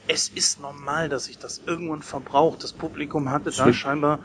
[0.09, 2.63] Es ist normal, dass sich das irgendwann verbraucht.
[2.63, 3.75] Das Publikum hatte da Stimmt.
[3.75, 4.21] scheinbar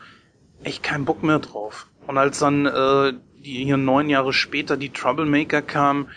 [0.64, 1.88] echt keinen Bock mehr drauf.
[2.06, 6.08] Und als dann äh, die hier neun Jahre später die Troublemaker kam,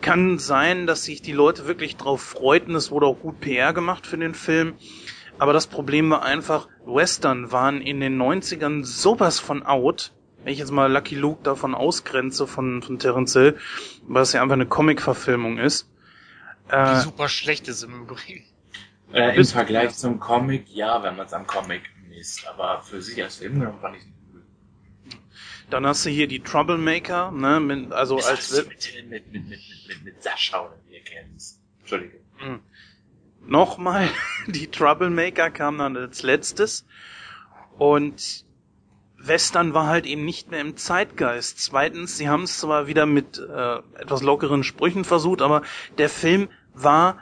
[0.00, 2.74] kann sein, dass sich die Leute wirklich drauf freuten.
[2.74, 4.74] Es wurde auch gut PR gemacht für den Film.
[5.38, 10.12] Aber das Problem war einfach, Western waren in den 90ern sowas von out.
[10.44, 13.58] Wenn ich jetzt mal Lucky Luke davon ausgrenze von, von Terence Hill,
[14.06, 15.90] weil es ja einfach eine Comic-Verfilmung ist.
[16.68, 18.44] Die Äh, super schlecht ist im Übrigen.
[19.12, 23.22] Äh, Im Vergleich zum Comic, ja, wenn man es am Comic misst, aber für sich
[23.22, 24.02] als Film genommen fand ich
[25.70, 29.48] dann hast du hier die Troublemaker, ne, mit, also Ist als das mit, mit, mit,
[29.48, 31.42] mit, mit, mit, Sascha oder wie ihr kennt
[31.80, 32.20] Entschuldige.
[32.40, 32.60] Mhm.
[33.46, 34.08] Nochmal,
[34.46, 36.86] die Troublemaker kamen dann als letztes.
[37.78, 38.43] Und
[39.26, 41.58] Western war halt eben nicht mehr im Zeitgeist.
[41.58, 45.62] Zweitens, sie haben es zwar wieder mit äh, etwas lockeren Sprüchen versucht, aber
[45.98, 47.18] der Film war,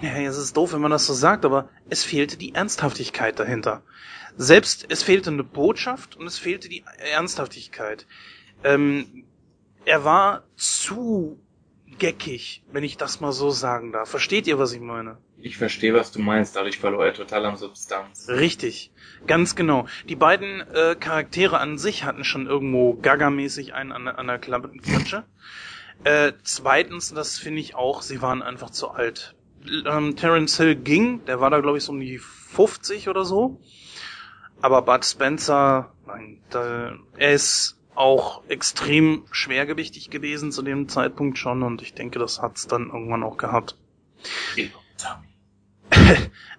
[0.00, 3.82] ja, es ist doof, wenn man das so sagt, aber es fehlte die Ernsthaftigkeit dahinter.
[4.36, 8.06] Selbst es fehlte eine Botschaft und es fehlte die Ernsthaftigkeit.
[8.64, 9.24] Ähm,
[9.84, 11.40] er war zu
[11.98, 14.08] geckig, wenn ich das mal so sagen darf.
[14.08, 15.18] Versteht ihr, was ich meine?
[15.42, 16.56] Ich verstehe, was du meinst.
[16.56, 18.28] Dadurch verlor er total an Substanz.
[18.28, 18.92] Richtig,
[19.26, 19.86] ganz genau.
[20.08, 25.24] Die beiden äh, Charaktere an sich hatten schon irgendwo Gaga-mäßig einen an, an der Klatsche.
[26.04, 29.34] Äh, zweitens, das finde ich auch, sie waren einfach zu alt.
[29.86, 33.60] Ähm, Terence Hill ging, der war da glaube ich so um die 50 oder so.
[34.62, 41.62] Aber Bud Spencer, nein, da, er ist auch extrem schwergewichtig gewesen zu dem Zeitpunkt schon
[41.62, 43.76] und ich denke, das hat's dann irgendwann auch gehabt.
[44.56, 44.78] Genau.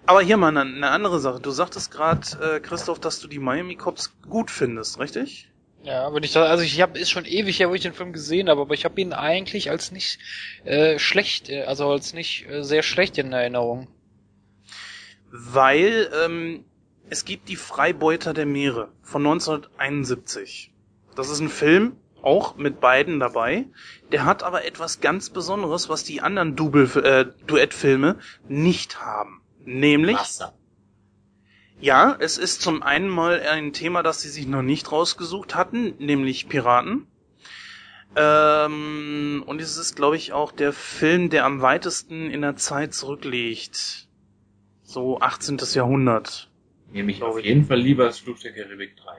[0.06, 1.40] Aber hier mal eine, eine andere Sache.
[1.40, 5.48] Du sagtest gerade, äh, Christoph, dass du die Miami Cops gut findest, richtig?
[5.82, 8.12] Ja, wenn ich da, also ich habe ist schon ewig her, wo ich den Film
[8.12, 10.20] gesehen habe, aber ich habe ihn eigentlich als nicht
[10.64, 13.88] äh, schlecht, äh, also als nicht äh, sehr schlecht in Erinnerung.
[15.30, 16.64] Weil ähm,
[17.10, 20.72] es gibt die Freibeuter der Meere von 1971.
[21.16, 23.66] Das ist ein Film, auch mit beiden dabei.
[24.12, 28.18] Der hat aber etwas ganz Besonderes, was die anderen Double, äh, Duettfilme
[28.48, 29.41] nicht haben.
[29.64, 30.54] Nämlich, Wasser.
[31.80, 35.94] ja, es ist zum einen mal ein Thema, das sie sich noch nicht rausgesucht hatten,
[35.98, 37.06] nämlich Piraten.
[38.14, 42.92] Ähm, und es ist, glaube ich, auch der Film, der am weitesten in der Zeit
[42.94, 44.08] zurückliegt.
[44.82, 45.58] So 18.
[45.72, 46.50] Jahrhundert.
[46.92, 49.16] Nehme ich auf jeden Fall lieber als Flug der Karibik 3.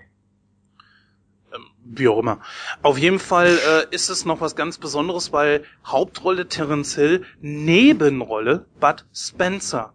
[1.56, 2.40] Ähm, wie auch immer.
[2.84, 8.68] Auf jeden Fall äh, ist es noch was ganz Besonderes, weil Hauptrolle Terence Hill, Nebenrolle
[8.80, 9.94] Bud Spencer.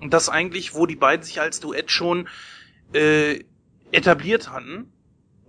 [0.00, 2.28] Und das eigentlich, wo die beiden sich als Duett schon
[2.92, 3.44] äh,
[3.92, 4.92] etabliert hatten.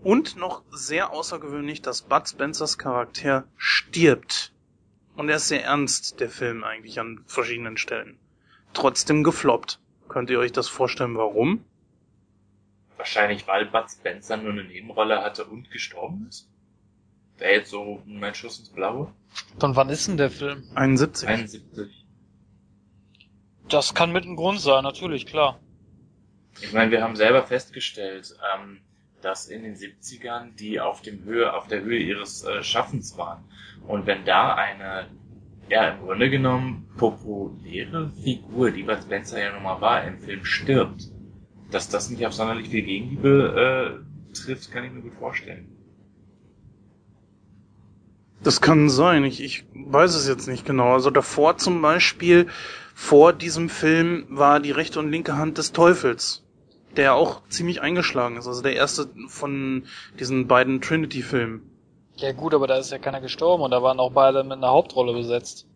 [0.04, 4.54] Und noch sehr außergewöhnlich, dass Bud Spencers Charakter stirbt.
[5.16, 8.20] Und er ist sehr ernst, der Film eigentlich an verschiedenen Stellen.
[8.74, 9.80] Trotzdem gefloppt.
[10.08, 11.66] Könnt ihr euch das vorstellen, warum?
[12.96, 16.48] Wahrscheinlich, weil Bud Spencer nur eine Nebenrolle hatte und gestorben ist.
[17.38, 19.14] Wäre jetzt so mein Schuss ins Blaue.
[19.60, 20.64] Von wann ist denn der Film?
[20.76, 21.28] 71.
[21.28, 22.07] 71.
[23.70, 25.60] Das kann mit ein Grund sein, natürlich, klar.
[26.62, 28.80] Ich meine, wir haben selber festgestellt, ähm,
[29.22, 33.44] dass in den 70ern die auf dem Höhe, auf der Höhe ihres äh, Schaffens waren.
[33.88, 35.08] Und wenn da eine,
[35.70, 40.46] ja, im Grunde genommen populäre Figur, die Bud Spencer ja nun mal war, im Film
[40.46, 41.04] stirbt,
[41.72, 45.74] dass das nicht auf sonderlich viel Gegenliebe äh, trifft, kann ich mir gut vorstellen.
[48.44, 50.94] Das kann sein, ich, ich weiß es jetzt nicht genau.
[50.94, 52.48] Also davor zum Beispiel,
[53.00, 56.44] vor diesem Film war die rechte und linke Hand des Teufels,
[56.96, 58.48] der auch ziemlich eingeschlagen ist.
[58.48, 59.84] Also der erste von
[60.20, 61.62] diesen beiden Trinity-Filmen.
[62.16, 64.70] Ja gut, aber da ist ja keiner gestorben und da waren auch beide mit einer
[64.70, 65.68] Hauptrolle besetzt.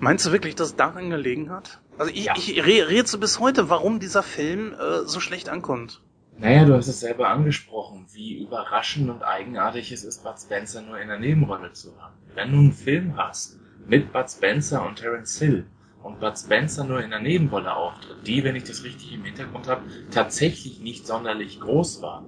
[0.00, 1.78] Meinst du wirklich, dass es daran gelegen hat?
[1.98, 2.34] Also ich, Ja.
[2.36, 6.02] ich rätsel bis heute, warum dieser Film äh, so schlecht ankommt.
[6.36, 10.98] Naja, du hast es selber angesprochen, wie überraschend und eigenartig es ist, Bud Spencer nur
[10.98, 12.14] in der Nebenrolle zu haben.
[12.34, 15.66] Wenn du einen Film hast mit Bud Spencer und Terence Hill
[16.02, 19.68] und Bud Spencer nur in der Nebenrolle auftritt, die, wenn ich das richtig im Hintergrund
[19.68, 22.24] habe, tatsächlich nicht sonderlich groß war,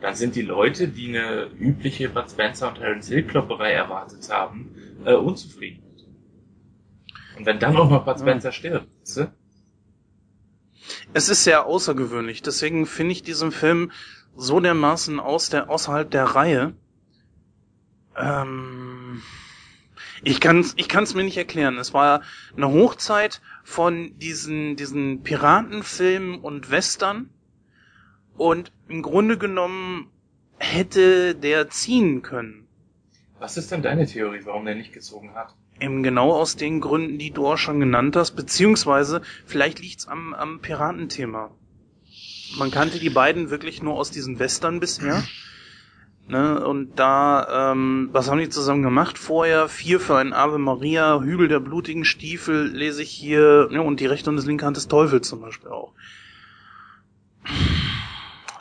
[0.00, 4.74] dann sind die Leute, die eine übliche Bud Spencer und Terence Hill Klopperei erwartet haben,
[5.04, 5.82] äh, unzufrieden.
[7.36, 9.32] Und wenn dann auch noch Bud Spencer stirbt, weißt du?
[11.14, 13.90] Es ist sehr außergewöhnlich, deswegen finde ich diesen Film
[14.36, 16.74] so dermaßen aus der, außerhalb der Reihe.
[18.16, 18.83] Ähm,
[20.24, 21.78] ich kann's, ich kann's mir nicht erklären.
[21.78, 22.22] Es war
[22.56, 27.30] eine Hochzeit von diesen, diesen Piratenfilmen und Western.
[28.36, 30.10] Und im Grunde genommen
[30.58, 32.66] hätte der ziehen können.
[33.38, 35.54] Was ist denn deine Theorie, warum der nicht gezogen hat?
[35.80, 40.32] Eben genau aus den Gründen, die du auch schon genannt hast, beziehungsweise vielleicht liegt's am,
[40.32, 41.50] am Piratenthema.
[42.56, 45.24] Man kannte die beiden wirklich nur aus diesen Western bisher.
[46.26, 49.68] Ne, und da, ähm, was haben die zusammen gemacht vorher?
[49.68, 54.06] Vier für ein Ave Maria, Hügel der blutigen Stiefel lese ich hier, ne, und die
[54.06, 55.92] rechte und das linke Hand des Teufels zum Beispiel auch.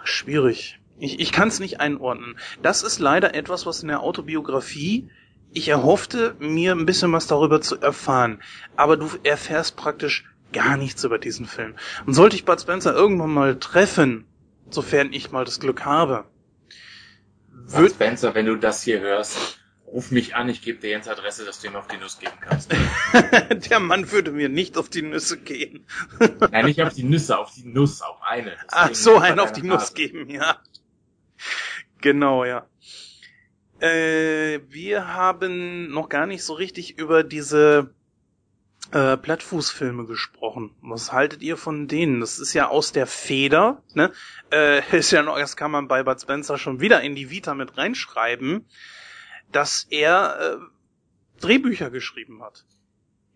[0.03, 0.79] Schwierig.
[0.99, 2.35] Ich, ich kann es nicht einordnen.
[2.61, 5.09] Das ist leider etwas, was in der Autobiografie
[5.53, 8.41] ich erhoffte, mir ein bisschen was darüber zu erfahren.
[8.75, 11.75] Aber du erfährst praktisch gar nichts über diesen Film.
[12.05, 14.25] Und sollte ich Bud Spencer irgendwann mal treffen,
[14.69, 16.25] sofern ich mal das Glück habe,
[17.67, 21.45] Wird Spencer, wenn du das hier hörst, ruf mich an, ich gebe dir Jens Adresse,
[21.45, 22.71] dass du ihm auf die Nuss geben kannst.
[23.69, 25.85] der Mann würde mir nicht auf die Nüsse gehen.
[26.51, 28.57] Nein, nicht auf die Nüsse, auf die Nuss, auf eine.
[28.69, 29.93] Ach Deswegen so, bei einen auf die Nuss Nase.
[29.93, 30.61] geben, ja.
[32.01, 32.67] Genau, ja.
[33.79, 37.93] Äh, wir haben noch gar nicht so richtig über diese
[38.93, 40.75] äh, Plattfußfilme gesprochen.
[40.81, 42.19] Was haltet ihr von denen?
[42.19, 44.11] Das ist ja aus der Feder, ne?
[44.51, 47.55] Äh, ist ja noch, das kann man bei Bud Spencer schon wieder in die Vita
[47.55, 48.67] mit reinschreiben,
[49.51, 52.65] dass er äh, Drehbücher geschrieben hat.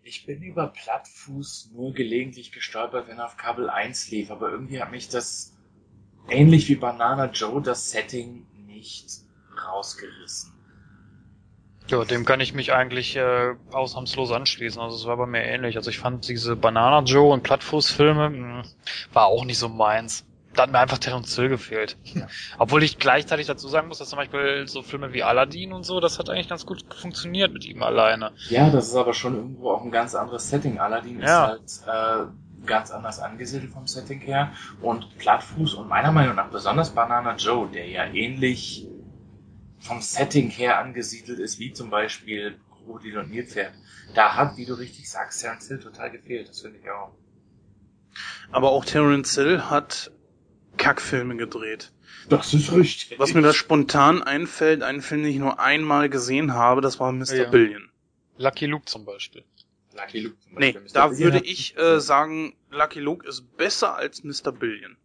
[0.02, 4.80] Ich bin über Plattfuß nur gelegentlich gestolpert, wenn er auf Kabel 1 lief, aber irgendwie
[4.80, 5.58] hat mich das
[6.30, 9.08] ähnlich wie Banana Joe das Setting nicht
[9.66, 10.57] rausgerissen.
[11.90, 14.80] Ja, dem kann ich mich eigentlich äh, ausnahmslos anschließen.
[14.80, 15.76] Also es war bei mir ähnlich.
[15.76, 18.62] Also ich fand diese Banana Joe und Plattfuß-Filme mh,
[19.12, 20.24] war auch nicht so meins.
[20.54, 21.96] Da hat mir einfach Terence Hill gefehlt.
[22.02, 22.26] Ja.
[22.58, 26.00] Obwohl ich gleichzeitig dazu sagen muss, dass zum Beispiel so Filme wie Aladdin und so,
[26.00, 28.32] das hat eigentlich ganz gut funktioniert mit ihm alleine.
[28.48, 30.78] Ja, das ist aber schon irgendwo auch ein ganz anderes Setting.
[30.78, 31.56] Aladdin Ja.
[31.64, 34.52] ist halt äh, ganz anders angesiedelt vom Setting her.
[34.82, 38.86] Und Plattfuß und meiner Meinung nach besonders Banana Joe, der ja ähnlich
[39.80, 43.72] vom Setting her angesiedelt ist, wie zum Beispiel Krokodil und Nilpferd.
[44.14, 46.48] Da hat, wie du richtig sagst, Terence Hill total gefehlt.
[46.48, 47.12] Das finde ich auch.
[48.50, 50.10] Aber auch Terence Hill hat
[50.76, 51.92] Kackfilme gedreht.
[52.28, 53.18] Das ist richtig.
[53.18, 57.12] Was mir da spontan einfällt, einen Film, den ich nur einmal gesehen habe, das war
[57.12, 57.34] Mr.
[57.34, 57.50] Ja.
[57.50, 57.90] Billion.
[58.36, 59.44] Lucky Luke zum Beispiel.
[59.94, 60.82] Lucky Luke zum Nee, Beispiel.
[60.82, 60.92] Mr.
[60.92, 64.52] da Billion würde ich äh, sagen, Lucky Luke ist besser als Mr.
[64.52, 64.96] Billion.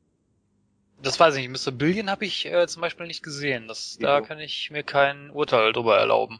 [1.03, 1.65] Das weiß ich nicht.
[1.67, 1.71] Mr.
[1.71, 3.67] Billion habe ich äh, zum Beispiel nicht gesehen.
[3.67, 4.25] Das, da Jo.
[4.25, 6.39] kann ich mir kein Urteil drüber erlauben.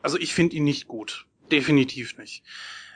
[0.00, 1.26] Also ich finde ihn nicht gut.
[1.50, 2.44] Definitiv nicht.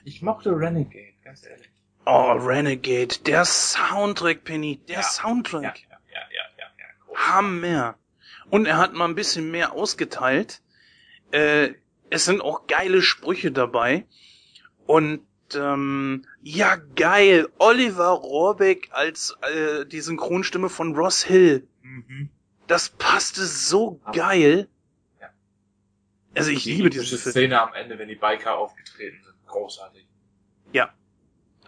[0.04, 1.68] Ich mochte Renegade, ganz ehrlich.
[2.06, 5.02] Oh, Renegade, der Soundtrack, Penny, der Ja.
[5.02, 5.62] Soundtrack.
[5.62, 6.64] Ja, ja, ja, ja, ja.
[6.78, 6.84] ja.
[7.06, 7.18] Groß.
[7.18, 7.98] Hammer.
[8.50, 10.62] Und er hat mal ein bisschen mehr ausgeteilt.
[11.32, 11.70] Äh,
[12.10, 14.06] es sind auch geile Sprüche dabei.
[14.86, 17.48] Und ähm, ja, geil.
[17.58, 21.66] Oliver Rohrbeck als äh, die Synchronstimme von Ross Hill.
[21.82, 22.30] Mhm.
[22.66, 24.68] Das passte so geil.
[25.20, 25.28] Ja.
[26.34, 27.04] Also ich Die liebe Film.
[27.04, 29.46] Szene am Ende, wenn die Biker aufgetreten sind.
[29.46, 30.04] Großartig.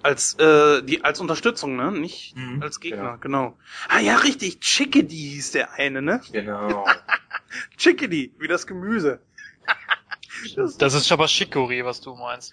[0.06, 1.90] Als äh, die als Unterstützung, ne?
[1.90, 3.58] Nicht Mhm, als Gegner, genau.
[3.88, 4.60] Ah ja, richtig.
[4.60, 6.20] Chickadee hieß der eine, ne?
[6.30, 6.86] Genau.
[7.76, 9.20] Chickadee, wie das Gemüse.
[10.54, 12.52] das, Das ist Shabashikori, was du meinst.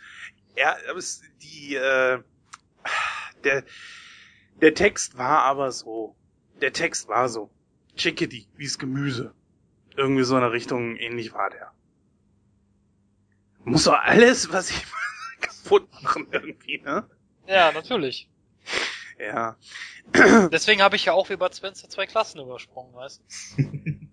[0.55, 2.21] Ja, aber es, die, äh,
[3.43, 3.63] der,
[4.61, 6.15] der Text war aber so.
[6.61, 7.49] Der Text war so.
[7.95, 9.33] Chickadee, wie's Gemüse.
[9.95, 11.71] Irgendwie so in der Richtung ähnlich war der.
[13.63, 14.85] Muss doch alles, was ich
[15.41, 17.07] kaputt machen irgendwie, ne?
[17.47, 18.29] Ja, natürlich.
[19.19, 19.57] Ja.
[20.51, 23.21] Deswegen habe ich ja auch wie Bud Spencer zwei Klassen übersprungen, weißt
[23.57, 23.63] du?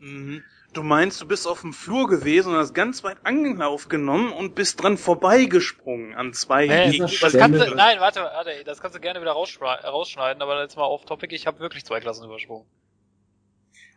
[0.00, 0.44] Mhm.
[0.74, 4.54] Du meinst, du bist auf dem Flur gewesen und hast ganz weit Anlauf genommen und
[4.54, 8.94] bist dran vorbeigesprungen an zwei Nee, gegenüber- das kannst du, nein, warte, warte, das kannst
[8.94, 12.66] du gerne wieder rausschneiden, aber jetzt mal auf Topic, ich habe wirklich zwei Klassen übersprungen.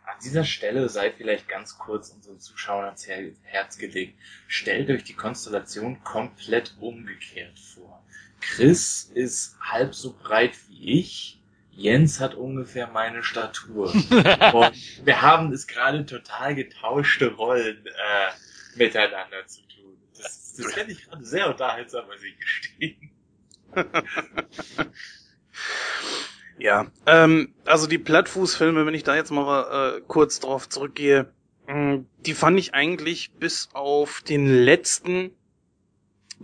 [0.05, 4.17] An dieser Stelle sei vielleicht ganz kurz unseren Zuschauern ans Her Herz gelegt.
[4.47, 8.01] Stellt euch die Konstellation komplett umgekehrt vor.
[8.39, 11.40] Chris ist halb so breit wie ich.
[11.71, 13.93] Jens hat ungefähr meine Statur.
[14.53, 19.97] Und wir haben es gerade total getauschte Rollen äh, miteinander zu tun.
[20.17, 23.11] Das, das finde ich gerade sehr unterhaltsam, muss ich gestehen.
[26.61, 31.33] Ja, ähm, also die Plattfußfilme, wenn ich da jetzt mal äh, kurz drauf zurückgehe,
[31.65, 35.31] mh, die fand ich eigentlich bis auf den letzten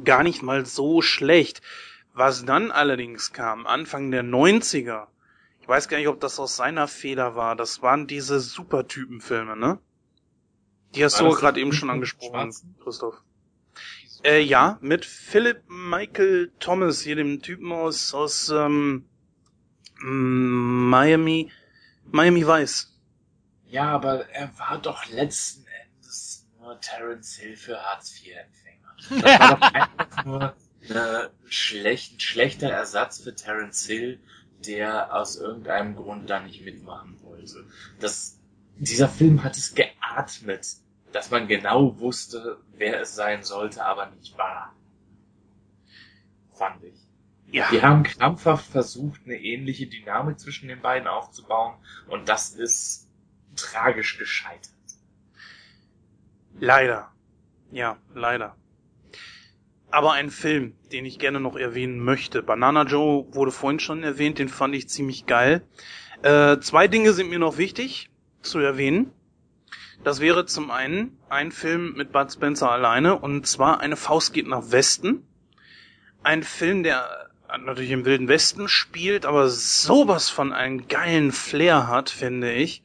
[0.04, 1.62] gar nicht mal so schlecht.
[2.14, 5.06] Was dann allerdings kam, Anfang der 90er,
[5.68, 9.80] ich weiß gar nicht, ob das aus seiner Feder war, das waren diese Supertypenfilme, ne?
[10.96, 12.54] Die hast War du gerade eben schon angesprochen?
[12.82, 13.22] Christoph.
[14.24, 19.10] Äh, ja, mit Philip Michael Thomas, hier dem Typen aus, aus ähm,
[20.00, 21.52] mm, Miami,
[22.12, 22.98] Miami Vice.
[23.66, 28.96] Ja, aber er war doch letzten Endes nur Terence Hill für Hartz-IV-Empfänger.
[29.22, 30.56] Das war doch einfach nur
[30.90, 34.22] eine schlecht, ein schlechter Ersatz für Terence Hill,
[34.66, 37.66] der aus irgendeinem Grund da nicht mitmachen wollte.
[38.00, 38.40] Das,
[38.78, 40.68] dieser Film hat es geatmet,
[41.12, 44.74] dass man genau wusste, wer es sein sollte, aber nicht war.
[46.54, 46.96] Fand ich.
[47.52, 51.76] Ja, Die haben krampfhaft versucht, eine ähnliche Dynamik zwischen den beiden aufzubauen
[52.08, 53.08] und das ist
[53.56, 54.74] tragisch gescheitert.
[56.60, 57.12] leider.
[57.72, 58.56] Ja, leider.
[59.90, 62.44] Aber ein Film, den ich gerne noch erwähnen möchte.
[62.44, 65.66] Banana Joe wurde vorhin schon erwähnt, den fand ich ziemlich geil.
[66.24, 68.10] Äh, zwei Dinge sind mir noch wichtig
[68.42, 69.12] zu erwähnen.
[70.04, 74.48] Das wäre zum einen ein Film mit Bud Spencer alleine und zwar eine Faust geht
[74.48, 75.26] nach Westen.
[76.24, 82.10] Ein Film, der natürlich im Wilden Westen spielt, aber sowas von einen geilen Flair hat,
[82.10, 82.84] finde ich,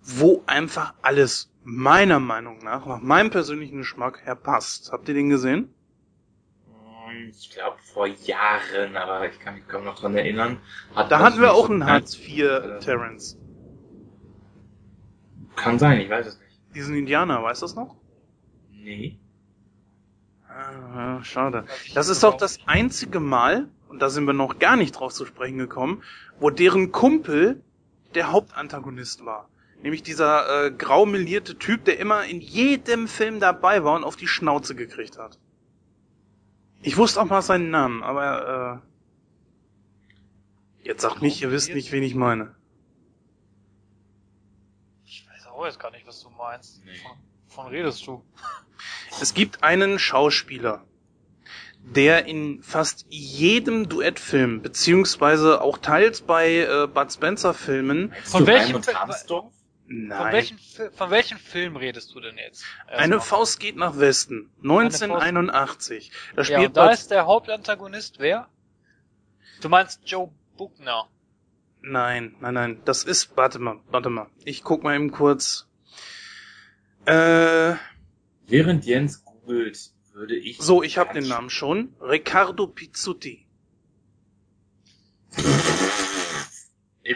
[0.00, 4.90] wo einfach alles meiner Meinung nach, nach meinem persönlichen Geschmack her passt.
[4.92, 5.72] Habt ihr den gesehen?
[7.30, 10.58] Ich glaube vor Jahren, aber ich kann mich kaum noch dran erinnern.
[10.94, 13.38] Hat Da hatten wir auch einen Hartz IV Terrence.
[15.56, 16.58] Kann sein, ich weiß es nicht.
[16.74, 17.96] Diesen Indianer, weißt du das noch?
[18.70, 19.18] Nee.
[20.48, 21.64] Ah, schade.
[21.94, 25.24] Das ist doch das einzige Mal, und da sind wir noch gar nicht drauf zu
[25.24, 26.02] sprechen gekommen,
[26.40, 27.62] wo deren Kumpel
[28.14, 29.48] der Hauptantagonist war.
[29.82, 34.28] Nämlich dieser äh, graumelierte Typ, der immer in jedem Film dabei war und auf die
[34.28, 35.38] Schnauze gekriegt hat.
[36.82, 38.82] Ich wusste auch mal seinen Namen, aber
[40.82, 42.54] äh, jetzt sagt nicht, ihr wisst nicht, wen ich meine.
[45.04, 46.84] Ich weiß auch jetzt gar nicht, was du meinst.
[46.84, 46.90] Nee.
[46.96, 48.22] Von, von redest du?
[49.20, 50.84] Es gibt einen Schauspieler,
[51.82, 58.12] der in fast jedem Duettfilm, beziehungsweise auch teils bei äh, Bud Spencer Filmen.
[58.24, 58.96] Von welchem, Film,
[59.94, 60.18] Nein.
[60.18, 60.58] Von welchem,
[60.94, 62.64] von welchem Film redest du denn jetzt?
[62.88, 63.20] Erst Eine mal.
[63.22, 64.50] Faust geht nach Westen.
[64.62, 66.10] 1981.
[66.34, 68.48] Da spielt ja, und da ist der Hauptantagonist wer?
[69.60, 71.08] Du meinst Joe Buckner?
[71.82, 72.80] Nein, nein, nein.
[72.86, 74.28] Das ist, warte mal, warte mal.
[74.44, 75.68] Ich guck mal eben kurz.
[77.04, 77.74] Äh,
[78.46, 80.58] Während Jens googelt, würde ich...
[80.58, 81.94] So, ich habe den Namen schon.
[82.00, 83.46] Riccardo Pizzuti.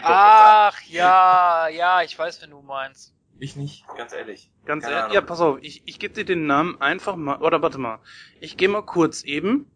[0.03, 3.15] Ach, ja, ja, ich weiß, wen du meinst.
[3.39, 4.51] Ich nicht, ganz ehrlich.
[4.65, 7.79] Ganz ehrlich, ja, pass auf, ich, ich gebe dir den Namen einfach mal, oder warte
[7.79, 8.01] mal,
[8.41, 9.71] ich gehe mal kurz eben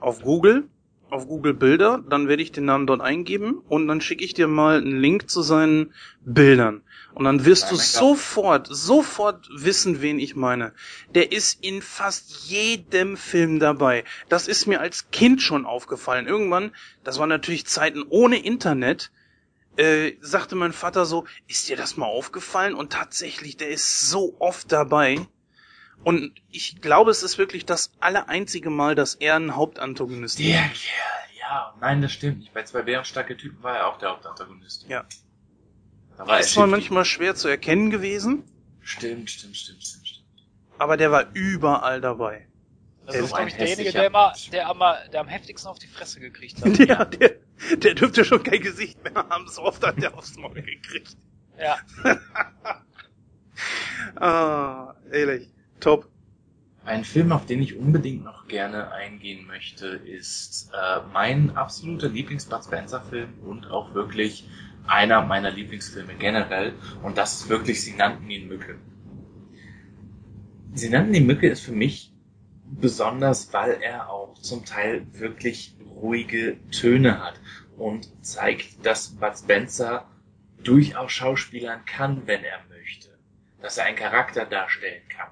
[0.00, 0.68] auf Google
[1.12, 4.48] auf Google Bilder, dann werde ich den Namen dort eingeben und dann schicke ich dir
[4.48, 5.92] mal einen Link zu seinen
[6.24, 6.82] Bildern.
[7.14, 10.72] Und dann wirst du sofort, sofort wissen, wen ich meine.
[11.14, 14.04] Der ist in fast jedem Film dabei.
[14.30, 16.26] Das ist mir als Kind schon aufgefallen.
[16.26, 19.12] Irgendwann, das war natürlich Zeiten ohne Internet,
[19.76, 22.74] äh, sagte mein Vater so, ist dir das mal aufgefallen?
[22.74, 25.26] Und tatsächlich, der ist so oft dabei.
[26.04, 30.48] Und ich glaube, es ist wirklich das allereinzige Mal, dass er ein Hauptantagonist ist.
[30.48, 31.74] Der Kerl, ja.
[31.80, 32.52] Nein, das stimmt nicht.
[32.52, 34.86] Bei zwei bärenstarke Typen war er auch der Hauptantagonist.
[34.88, 35.04] Ja.
[36.16, 38.44] Da war ist zwar manchmal schwer zu erkennen gewesen.
[38.80, 40.26] Stimmt, stimmt, stimmt, stimmt, stimmt.
[40.78, 42.48] Aber der war überall dabei.
[43.06, 44.78] Das der ist, glaube ich, derjenige, der immer, der, am,
[45.12, 46.78] der am heftigsten auf die Fresse gekriegt hat.
[46.88, 47.36] ja, der,
[47.76, 51.16] der dürfte schon kein Gesicht mehr haben, so oft hat der aufs Maul gekriegt.
[51.58, 51.78] Ja.
[54.16, 55.48] ah, ehrlich.
[55.80, 56.08] Top.
[56.84, 62.64] Ein Film, auf den ich unbedingt noch gerne eingehen möchte, ist äh, mein absoluter Lieblings-Bud
[62.64, 64.48] Spencer-Film und auch wirklich
[64.86, 66.74] einer meiner Lieblingsfilme generell.
[67.02, 68.78] Und das ist wirklich Sie nannten ihn Mücke.
[70.74, 72.11] Sie nannten ihn Mücke ist für mich
[72.80, 77.40] besonders, weil er auch zum Teil wirklich ruhige Töne hat
[77.76, 80.08] und zeigt, dass Bud Spencer
[80.62, 83.10] durchaus schauspielern kann, wenn er möchte.
[83.60, 85.28] Dass er einen Charakter darstellen kann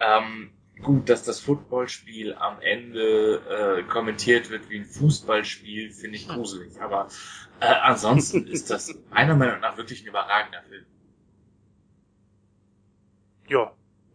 [0.00, 0.50] ähm,
[0.82, 6.80] gut, dass das Footballspiel am Ende äh, kommentiert wird wie ein Fußballspiel, finde ich gruselig.
[6.80, 7.08] Aber
[7.60, 10.86] äh, ansonsten ist das meiner Meinung nach wirklich ein überragender Film.
[13.48, 13.72] Ja,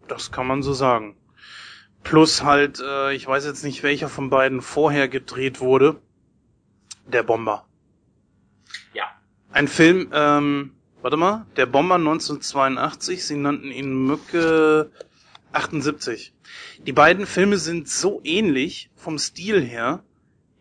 [0.08, 1.18] das kann man so sagen.
[2.06, 6.00] Plus halt, äh, ich weiß jetzt nicht, welcher von beiden vorher gedreht wurde.
[7.08, 7.68] Der Bomber.
[8.94, 9.06] Ja.
[9.52, 14.92] Ein Film, ähm, warte mal, der Bomber 1982, sie nannten ihn Mücke
[15.52, 16.32] 78.
[16.86, 20.04] Die beiden Filme sind so ähnlich vom Stil her,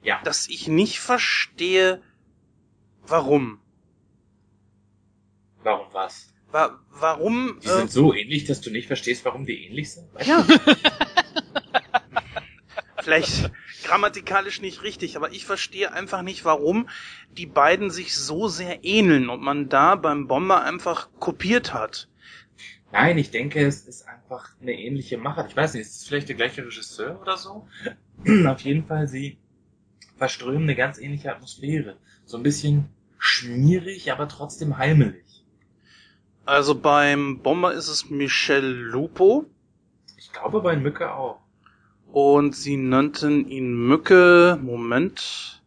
[0.02, 0.22] ja.
[0.24, 2.00] dass ich nicht verstehe,
[3.06, 3.60] warum.
[5.62, 6.32] Warum was?
[6.50, 7.58] Wa warum?
[7.62, 10.08] Die äh, sind so ähnlich, dass du nicht verstehst, warum die ähnlich sind?
[10.24, 10.46] Ja.
[13.04, 13.50] Vielleicht
[13.84, 16.88] grammatikalisch nicht richtig, aber ich verstehe einfach nicht, warum
[17.32, 22.08] die beiden sich so sehr ähneln und man da beim Bomber einfach kopiert hat.
[22.92, 25.50] Nein, ich denke, es ist einfach eine ähnliche Machart.
[25.50, 27.68] Ich weiß nicht, ist es vielleicht der gleiche Regisseur oder so?
[28.46, 29.36] Auf jeden Fall, sie
[30.16, 31.98] verströmen eine ganz ähnliche Atmosphäre.
[32.24, 32.88] So ein bisschen
[33.18, 35.44] schmierig, aber trotzdem heimelig.
[36.46, 39.44] Also beim Bomber ist es Michel Lupo.
[40.16, 41.43] Ich glaube bei Mücke auch.
[42.14, 44.56] Und sie nannten ihn Mücke.
[44.62, 45.60] Moment.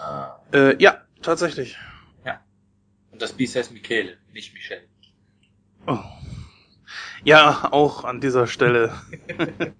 [0.00, 0.40] Ah.
[0.52, 1.78] Äh, ja, tatsächlich.
[2.26, 2.40] Ja.
[3.12, 4.82] Und das Biest heißt Michele, nicht Michel.
[5.86, 6.00] Oh.
[7.22, 8.92] Ja, auch an dieser Stelle.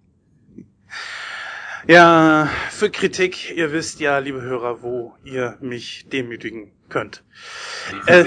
[1.88, 7.24] ja, für Kritik, ihr wisst ja, liebe Hörer, wo ihr mich demütigen könnt.
[8.06, 8.24] Äh,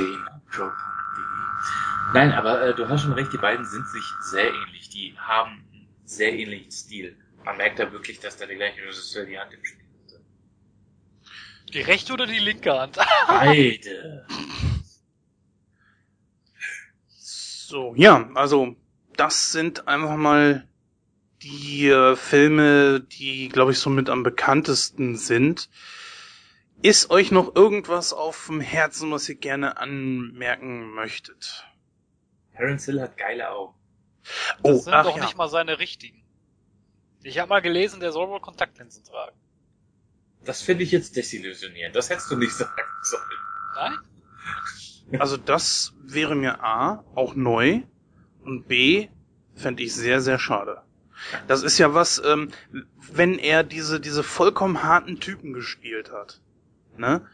[2.14, 4.90] Nein, aber äh, du hast schon recht, die beiden sind sich sehr ähnlich.
[4.90, 5.64] Die haben
[6.12, 7.18] sehr ähnlichen Stil.
[7.44, 10.22] Man merkt da wirklich, dass da der gleiche Regisseur die Hand im Spiel hatte.
[11.74, 12.98] Die rechte oder die linke Hand?
[13.28, 14.28] Beide.
[17.18, 18.76] So, ja, also
[19.16, 20.68] das sind einfach mal
[21.42, 25.70] die äh, Filme, die, glaube ich, somit am bekanntesten sind.
[26.84, 31.66] Ist euch noch irgendwas auf dem Herzen, was ihr gerne anmerken möchtet?
[32.56, 33.81] Terence Hill hat geile Augen.
[34.24, 35.24] Das Oh, sind ach doch ja.
[35.24, 36.24] nicht mal seine richtigen.
[37.24, 39.38] Ich habe mal gelesen, der soll wohl Kontaktlinsen tragen.
[40.44, 41.96] Das finde ich jetzt desillusionierend.
[41.96, 42.72] Das hättest du nicht sagen
[43.04, 43.24] sollen.
[43.76, 45.20] Nein?
[45.20, 47.82] Also das wäre mir A, auch neu
[48.44, 49.10] und B,
[49.56, 50.82] fände ich sehr, sehr schade.
[51.48, 52.50] Das ist ja was, ähm,
[53.12, 56.42] wenn er diese, diese vollkommen harten Typen gespielt hat.
[56.98, 57.28] Ne?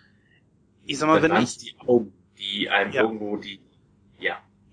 [0.85, 3.03] Ich sag mal, Dann wenn ich, die Augen, die einem Ja.
[3.03, 3.61] irgendwo die.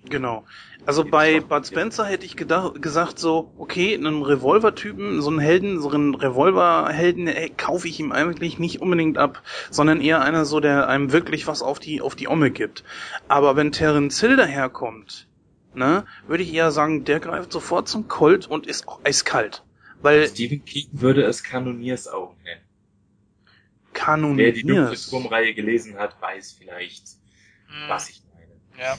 [0.09, 0.45] Genau.
[0.87, 5.81] Also bei Bud Spencer hätte ich gedacht, gesagt so, okay, einen Revolvertypen, so einen Helden,
[5.81, 10.61] so einen Revolverhelden äh, kaufe ich ihm eigentlich nicht unbedingt ab, sondern eher einer so,
[10.61, 12.85] der einem wirklich was auf die auf die Omme gibt.
[13.29, 15.27] Aber wenn Terence Hill daherkommt,
[15.75, 19.65] ne, würde ich eher sagen, der greift sofort zum Colt und ist auch eiskalt,
[20.03, 22.61] weil Stephen King würde es Kanoniers-Augen nennen.
[23.95, 27.17] Kanon Wer die dunkle Turmreihe gelesen hat, weiß vielleicht,
[27.69, 28.53] Hm, was ich meine.
[28.79, 28.97] Ja.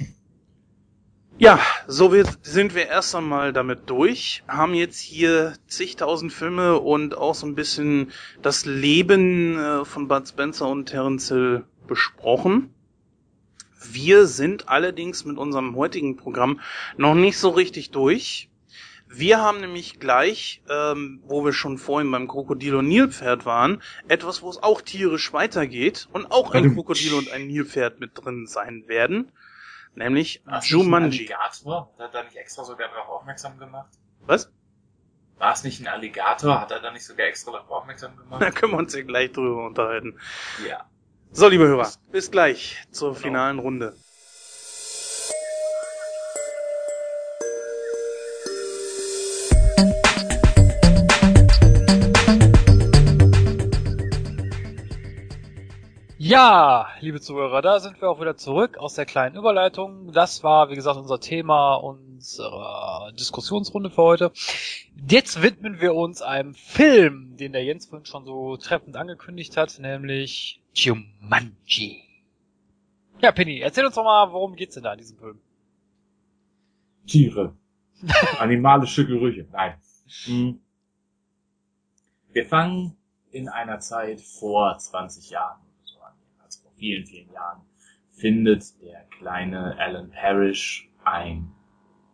[1.37, 7.35] Ja, so sind wir erst einmal damit durch, haben jetzt hier zigtausend Filme und auch
[7.35, 12.73] so ein bisschen das Leben äh, von Bud Spencer und Terence Hill besprochen.
[13.83, 16.61] Wir sind allerdings mit unserem heutigen Programm
[16.95, 18.49] noch nicht so richtig durch.
[19.09, 24.41] Wir haben nämlich gleich, ähm, wo wir schon vorhin beim Krokodil und Nilpferd waren, etwas,
[24.41, 26.73] wo es auch tierisch weitergeht und auch ein.
[26.75, 29.33] Krokodil und ein Nilpferd mit drin sein werden.
[29.95, 31.01] Nämlich es nicht ein Jumanji.
[31.01, 31.89] Alligator?
[31.93, 33.91] Hat er da nicht extra sogar darauf aufmerksam gemacht?
[34.27, 34.49] Was?
[35.37, 36.59] War es nicht ein Alligator?
[36.59, 38.51] Hat er da nicht sogar extra darauf aufmerksam Da gemacht?
[38.51, 40.17] können wir uns ja gleich drüber unterhalten.
[40.57, 40.85] ja.
[41.31, 43.21] So, liebe Hörer, bis gleich zur Genau.
[43.21, 43.95] finalen Runde.
[56.27, 60.11] Ja, liebe Zuhörer, da sind wir auch wieder zurück aus der kleinen Überleitung.
[60.11, 64.31] Das war, wie gesagt, unser Thema unserer Diskussionsrunde für heute.
[65.07, 69.77] Jetzt widmen wir uns einem Film, den der Jens vorhin schon so treffend angekündigt hat,
[69.77, 72.01] nämlich Jumanji.
[73.21, 75.39] Ja, Penny, erzähl uns doch mal, worum geht's denn da in diesem Film?
[77.05, 77.53] Tiere.
[78.39, 79.47] Animalische Gerüche.
[79.51, 79.75] Nein.
[80.23, 80.59] Hm.
[82.31, 82.97] Wir fangen
[83.29, 86.13] in einer Zeit vor 20 Jahren, so an,
[86.43, 87.61] also vor vielen, vielen Jahren,
[88.11, 91.51] findet der kleine Alan Parrish ein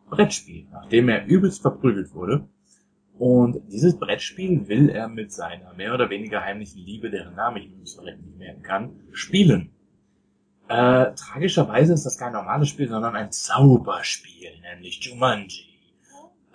[0.10, 2.48] Brettspiel, nachdem er übelst verprügelt wurde.
[3.18, 8.00] Und dieses Brettspiel will er mit seiner mehr oder weniger heimlichen Liebe, deren Name ich
[8.00, 9.72] recht nicht merken kann, spielen.
[10.70, 15.66] Äh, tragischerweise ist das kein normales Spiel, sondern ein Zauberspiel, nämlich Jumanji.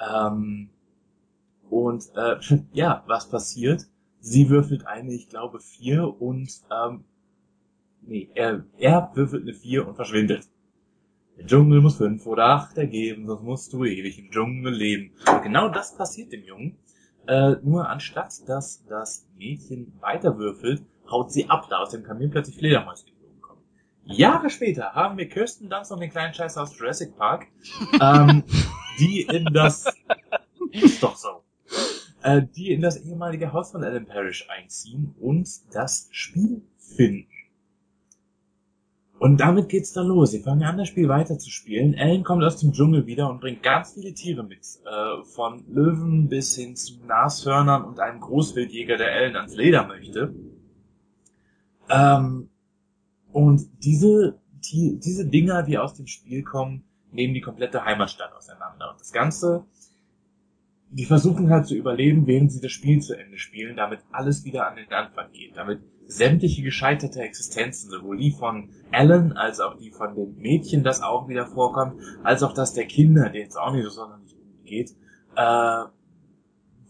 [0.01, 0.71] Ähm,
[1.69, 2.37] und äh,
[2.73, 3.83] ja, was passiert?
[4.21, 7.05] Sie würfelt eine, ich glaube, vier und ähm,
[8.07, 10.49] nee, er, er würfelt eine vier und verschwindet.
[11.37, 15.13] Der Dschungel muss fünf oder acht ergeben, sonst musst du ewig im Dschungel leben.
[15.27, 16.79] Und genau das passiert dem Jungen.
[17.27, 22.57] Äh, nur anstatt dass das Mädchen weiterwürfelt, haut sie ab, da aus dem Kamin plötzlich
[22.57, 23.61] Fledermäuse geflogen kommen.
[24.05, 27.49] Jahre später haben wir Kirsten Dunst und den kleinen Scheiß aus Jurassic Park,
[28.01, 28.45] ähm,
[28.99, 29.93] die in das
[30.71, 31.43] ist doch so.
[32.23, 37.29] Äh, die in das ehemalige Haus von Alan Parrish einziehen und das Spiel finden.
[39.19, 40.33] Und damit geht's dann los.
[40.33, 41.95] Sie fangen an, das Spiel weiterzuspielen.
[41.99, 44.61] Alan kommt aus dem Dschungel wieder und bringt ganz viele Tiere mit.
[44.85, 50.35] Äh, von Löwen bis hin zu Nashörnern und einem Großwildjäger, der Alan ans Leder möchte.
[51.89, 52.51] Ähm,
[53.33, 58.91] und diese, Ti- diese Dinger, die aus dem Spiel kommen, nehmen die komplette Heimatstadt auseinander.
[58.93, 59.65] Und das Ganze,
[60.91, 64.69] die versuchen halt zu überleben, während sie das Spiel zu Ende spielen, damit alles wieder
[64.69, 69.91] an den Anfang geht, damit sämtliche gescheiterte Existenzen, sowohl die von Alan als auch die
[69.91, 73.73] von den Mädchen, das auch wieder vorkommt, als auch das der Kinder, der jetzt auch
[73.73, 74.91] nicht so sonderlich gut geht,
[75.35, 75.85] äh,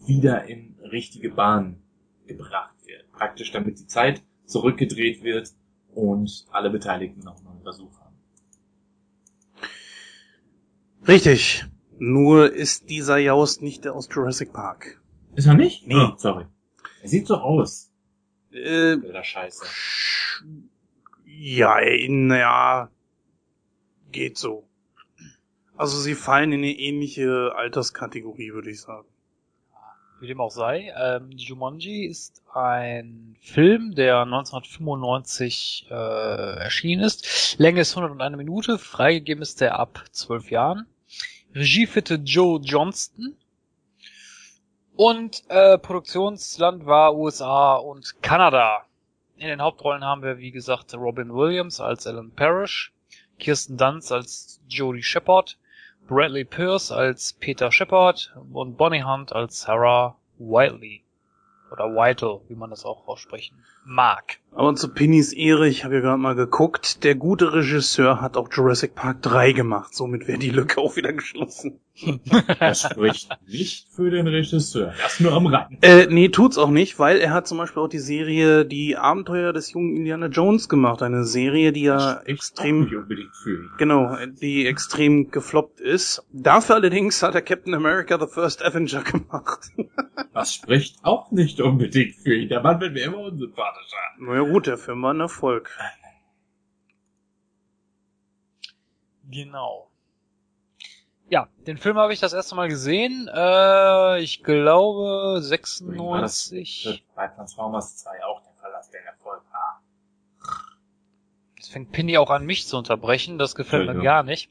[0.05, 1.81] wieder in richtige Bahn
[2.27, 3.11] gebracht wird.
[3.11, 5.53] Praktisch damit die Zeit zurückgedreht wird
[5.93, 8.15] und alle Beteiligten noch mal einen Versuch haben.
[11.07, 11.65] Richtig.
[11.99, 15.01] Nur ist dieser Jaust nicht der aus Jurassic Park.
[15.35, 15.87] Ist er nicht?
[15.87, 15.95] Nee.
[15.95, 16.45] Oh, sorry.
[17.01, 17.91] Er sieht so aus.
[18.51, 19.65] Äh, Wilder Scheiße.
[21.25, 21.77] ja,
[22.07, 22.89] naja,
[24.11, 24.67] geht so.
[25.75, 29.07] Also sie fallen in eine ähnliche Alterskategorie, würde ich sagen.
[30.19, 37.59] Wie dem auch sei, ähm, Jumanji ist ein Film, der 1995 äh, erschienen ist.
[37.59, 40.87] Länge ist 101 Minute, freigegeben ist der ab 12 Jahren.
[41.55, 43.35] Regie führte Joe Johnston.
[44.95, 48.85] Und äh, Produktionsland war USA und Kanada.
[49.37, 52.91] In den Hauptrollen haben wir, wie gesagt, Robin Williams als Alan Parrish,
[53.37, 55.57] Kirsten Dunst als Jodie Shepard,
[56.07, 61.03] Bradley Pierce als Peter Shepard und Bonnie Hunt als Sarah Whiteley.
[61.71, 64.39] Oder Whitel, wie man das auch aussprechen mag.
[64.53, 68.49] Aber zu Pinnys Ehre, ich habe ja gerade mal geguckt, der gute Regisseur hat auch
[68.51, 69.93] Jurassic Park 3 gemacht.
[69.93, 71.79] Somit wäre die Lücke auch wieder geschlossen.
[72.59, 74.93] Das spricht nicht für den Regisseur.
[75.01, 75.77] Das nur am Rand.
[75.81, 79.51] Äh, nee, tut's auch nicht, weil er hat zum Beispiel auch die Serie Die Abenteuer
[79.51, 81.01] des jungen Indiana Jones gemacht.
[81.01, 83.69] Eine Serie, die ja extrem, nicht unbedingt für ihn.
[83.79, 86.23] genau, die extrem gefloppt ist.
[86.31, 89.71] Dafür allerdings hat er Captain America The First Avenger gemacht.
[90.33, 92.49] Das spricht auch nicht unbedingt für ihn.
[92.49, 93.31] Der Mann wird mir immer
[93.77, 93.97] unsympathischer.
[94.19, 95.69] naja gut, der Film war ein Erfolg.
[99.29, 99.89] Genau.
[101.29, 103.29] Ja, den Film habe ich das erste Mal gesehen.
[103.33, 107.05] Äh, ich glaube War das 96.
[107.15, 109.81] bei Transformers 2 auch der Fall, dass der Erfolg war.
[111.57, 113.37] Jetzt fängt Pinny auch an, mich zu unterbrechen.
[113.37, 114.05] Das gefällt mir Entschuldigung.
[114.05, 114.49] gar nicht.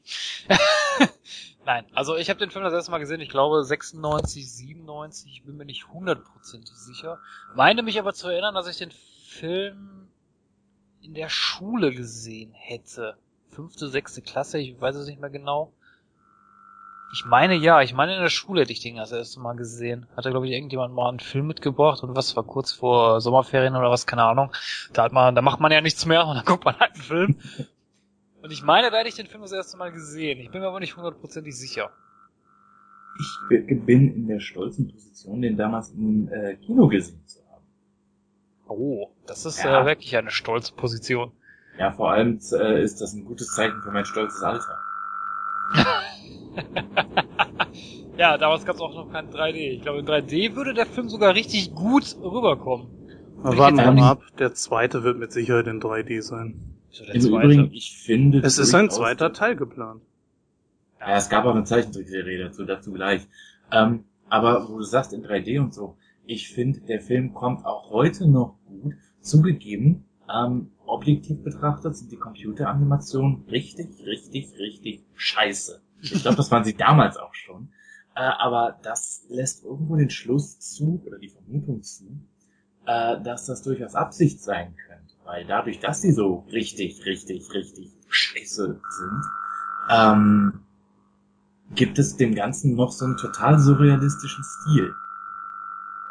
[1.64, 5.44] Nein, also ich habe den Film das erste Mal gesehen, ich glaube 96, 97, ich
[5.44, 7.18] bin mir nicht hundertprozentig sicher.
[7.54, 8.92] Meine mich aber zu erinnern, dass ich den
[9.38, 10.08] Film
[11.02, 13.16] in der Schule gesehen hätte.
[13.50, 15.72] Fünfte, sechste Klasse, ich weiß es nicht mehr genau.
[17.12, 20.06] Ich meine ja, ich meine in der Schule hätte ich den das erste Mal gesehen.
[20.16, 23.90] Hatte, glaube ich, irgendjemand mal einen Film mitgebracht und was war kurz vor Sommerferien oder
[23.90, 24.52] was, keine Ahnung.
[24.92, 27.02] Da hat man, da macht man ja nichts mehr und dann guckt man halt einen
[27.02, 27.36] Film.
[28.42, 30.40] Und ich meine, da hätte ich den Film das erste Mal gesehen.
[30.40, 31.90] Ich bin mir aber nicht hundertprozentig sicher.
[33.50, 37.45] Ich bin in der stolzen Position, den damals im äh, Kino gesehen zu haben.
[38.68, 39.82] Oh, das ist Ja.
[39.82, 41.32] äh, wirklich eine stolze Position.
[41.78, 44.78] Ja, vor allem äh, ist das ein gutes Zeichen für mein stolzes Alter.
[48.16, 49.56] Ja, damals gab es auch noch kein 3D.
[49.72, 52.86] Ich glaube, in 3D würde der Film sogar richtig gut rüberkommen.
[53.42, 56.78] Aber warten wir mal ab, der zweite wird mit Sicherheit in 3D sein.
[56.90, 57.44] So der Im zweite.
[57.46, 58.38] Übrigen, ich finde...
[58.38, 60.00] Es ist ein zweiter Teil geplant.
[60.98, 63.26] Ja, es gab auch eine Zeichentrickserie dazu, dazu gleich.
[63.70, 65.96] Ähm, aber wo du sagst, in 3D und so,
[66.26, 68.94] ich finde, der Film kommt auch heute noch gut.
[69.20, 75.80] Zugegeben, ähm, objektiv betrachtet sind die Computeranimationen richtig, richtig, richtig scheiße.
[76.02, 77.68] Ich glaube, das waren sie damals auch schon.
[78.14, 82.04] Äh, aber das lässt irgendwo den Schluss zu, oder die Vermutung zu,
[82.86, 85.14] äh, dass das durchaus Absicht sein könnte.
[85.24, 89.22] Weil dadurch, dass sie so richtig, richtig, richtig scheiße sind,
[89.90, 90.60] ähm,
[91.74, 94.94] gibt es dem Ganzen noch so einen total surrealistischen Stil.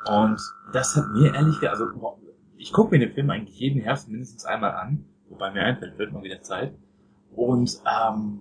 [0.07, 0.39] Und
[0.73, 2.19] das hat mir ehrlich gesagt, also
[2.57, 6.13] ich gucke mir den Film eigentlich jeden Herbst mindestens einmal an, wobei mir einfällt, wird
[6.13, 6.73] mal wieder Zeit.
[7.35, 8.39] Und ähm,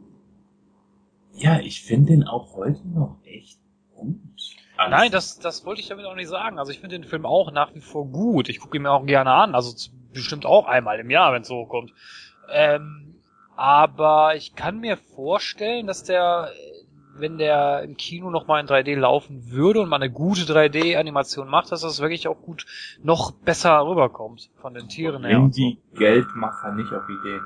[1.33, 3.59] ja, ich finde den auch heute noch echt
[3.95, 4.17] gut.
[4.77, 4.91] Alles.
[4.91, 6.59] Nein, das, das wollte ich damit auch nicht sagen.
[6.59, 8.49] Also ich finde den Film auch nach wie vor gut.
[8.49, 9.55] Ich gucke ihn mir auch gerne an.
[9.55, 9.75] Also
[10.13, 11.93] bestimmt auch einmal im Jahr, wenn es so kommt.
[12.51, 13.17] Ähm,
[13.57, 16.51] aber ich kann mir vorstellen, dass der,
[17.17, 21.73] wenn der im Kino nochmal in 3D laufen würde und man eine gute 3D-Animation macht,
[21.73, 22.67] dass das wirklich auch gut
[23.03, 25.37] noch besser rüberkommt von den Tieren her.
[25.37, 25.61] Bring und so.
[25.61, 27.43] die Geldmacher nicht auf Ideen.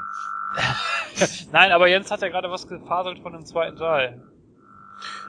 [1.52, 4.22] Nein, aber Jens hat ja gerade was gefaselt von dem zweiten Teil.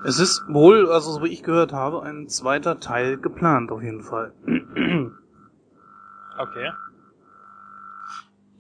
[0.04, 4.04] Es ist wohl, also so wie ich gehört habe, ein zweiter Teil geplant auf jeden
[4.04, 4.34] Fall.
[6.38, 6.72] Okay.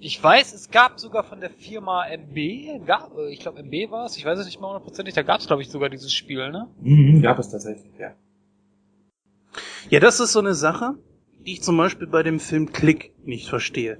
[0.01, 4.05] Ich weiß, es gab sogar von der Firma MB, gab, äh, ich glaube MB war
[4.05, 6.49] es, ich weiß es nicht mehr hundertprozentig, da gab es glaube ich sogar dieses Spiel,
[6.51, 6.69] ne?
[6.81, 8.13] Mhm, gab es tatsächlich, ja.
[9.89, 10.95] Ja, das ist so eine Sache,
[11.45, 13.97] die ich zum Beispiel bei dem Film Klick nicht verstehe.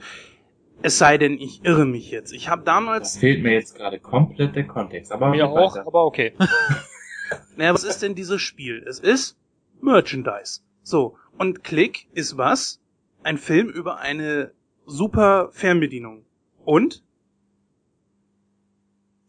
[0.82, 2.32] Es sei denn, ich irre mich jetzt.
[2.32, 5.12] Ich habe Da damals, fehlt mir jetzt gerade komplett der Kontext.
[5.12, 5.86] Aber Mir auch, weiter.
[5.86, 6.34] aber okay.
[7.58, 8.86] naja, was ist denn dieses Spiel?
[8.88, 9.38] Es ist
[9.82, 10.62] Merchandise.
[10.84, 12.80] So, und Klick ist was?
[13.24, 14.54] Ein Film über eine
[14.90, 16.26] super Fernbedienung.
[16.66, 17.04] Und?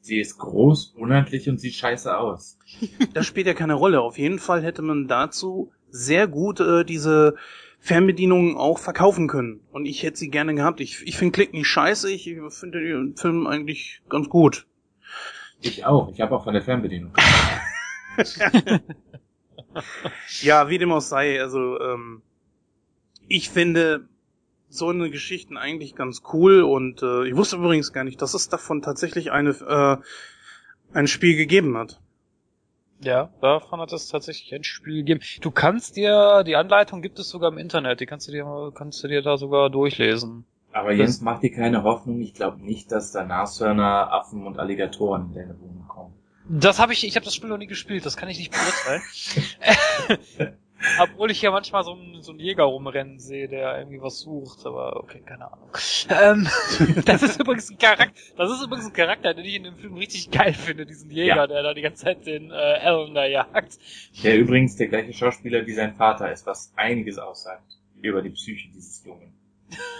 [0.00, 2.58] Sie ist groß, unhandlich und sieht scheiße aus.
[3.14, 4.00] Das spielt ja keine Rolle.
[4.00, 7.34] Auf jeden Fall hätte man dazu sehr gut äh, diese
[7.78, 9.60] Fernbedienungen auch verkaufen können.
[9.72, 10.80] Und ich hätte sie gerne gehabt.
[10.80, 12.10] Ich, ich finde Klick nicht scheiße.
[12.10, 14.66] Ich finde den Film eigentlich ganz gut.
[15.60, 16.10] Ich auch.
[16.12, 17.12] Ich habe auch von der Fernbedienung.
[20.42, 21.40] Ja, wie dem auch sei.
[21.40, 22.22] Also, ähm,
[23.28, 24.08] ich finde
[24.70, 26.62] so eine Geschichten eigentlich ganz cool.
[26.62, 29.96] Und äh, ich wusste übrigens gar nicht, dass es davon tatsächlich eine, äh,
[30.96, 32.00] ein Spiel gegeben hat.
[33.02, 35.20] Ja, davon hat es tatsächlich ein Spiel gegeben.
[35.40, 39.02] Du kannst dir, die Anleitung gibt es sogar im Internet, die kannst du dir, kannst
[39.02, 40.44] du dir da sogar durchlesen.
[40.72, 42.20] Aber Jens macht dir keine Hoffnung.
[42.20, 46.14] Ich glaube nicht, dass da Nashörner, Affen und Alligatoren in deine Wohnung kommen.
[46.48, 49.02] Das habe ich, ich habe das Spiel noch nie gespielt, das kann ich nicht beurteilen.
[50.98, 54.64] Obwohl ich ja manchmal so einen, so einen Jäger rumrennen sehe, der irgendwie was sucht,
[54.64, 55.68] aber okay, keine Ahnung.
[56.08, 56.48] Ähm,
[57.04, 59.94] das ist übrigens ein Charakter, das ist übrigens ein Charakter, den ich in dem Film
[59.94, 61.46] richtig geil finde, diesen Jäger, Ja.
[61.46, 63.78] der da die ganze Zeit den äh, Alan da jagt.
[64.22, 68.68] Der übrigens der gleiche Schauspieler wie sein Vater ist, was einiges aussagt über die Psyche
[68.74, 69.34] dieses Jungen.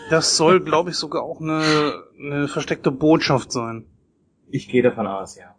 [0.09, 3.85] Das soll, glaube ich, sogar auch eine, eine versteckte Botschaft sein.
[4.51, 5.55] Ich gehe davon aus, ja.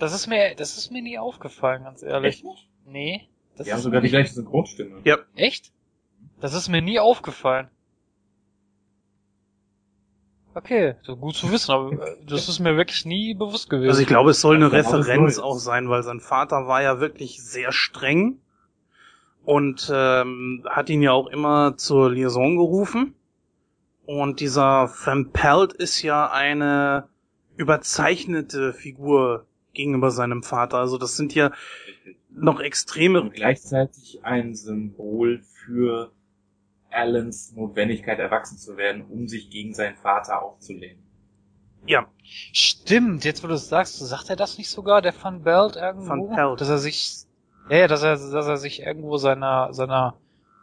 [0.00, 2.36] Das ist mir, das ist mir nie aufgefallen, ganz ehrlich.
[2.36, 2.68] Echt nicht?
[2.86, 3.28] Nee.
[3.56, 5.02] Das Die haben sogar die gleiche Synchronstimme.
[5.04, 5.18] Ja.
[5.36, 5.72] Echt?
[6.40, 7.68] Das ist mir nie aufgefallen.
[10.54, 13.90] Okay, so gut zu wissen, aber äh, das ist mir wirklich nie bewusst gewesen.
[13.90, 17.42] Also ich glaube, es soll eine Referenz auch sein, weil sein Vater war ja wirklich
[17.42, 18.40] sehr streng
[19.44, 23.14] und ähm, hat ihn ja auch immer zur Liaison gerufen.
[24.06, 27.06] Und dieser Van Pelt ist ja eine
[27.56, 30.78] überzeichnete Figur gegenüber seinem Vater.
[30.78, 31.52] Also das sind ja
[32.30, 36.12] noch extreme Und gleichzeitig ein Symbol für
[36.90, 40.98] Alans Notwendigkeit, erwachsen zu werden, um sich gegen seinen Vater aufzulehnen.
[41.86, 42.06] ja,
[42.52, 46.08] Stimmt, jetzt wo du es sagst, sagt er das nicht sogar, der Van Belt irgendwo?
[46.08, 46.60] Van Pelt.
[46.60, 47.24] Dass er sich,
[47.68, 50.16] ja, dass er, dass er sich irgendwo seiner, seiner,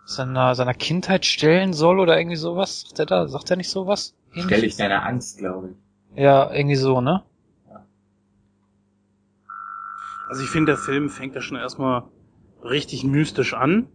[0.06, 2.82] seiner, seiner Kindheit stellen soll oder irgendwie sowas?
[2.82, 4.16] Sagt er da, sagt er nicht sowas?
[4.32, 6.22] Stell ich deiner Angst, glaube ich.
[6.24, 7.24] Ja, irgendwie so, ne?
[10.30, 12.04] Also ich finde, der Film fängt ja schon erstmal
[12.64, 13.88] richtig mystisch an,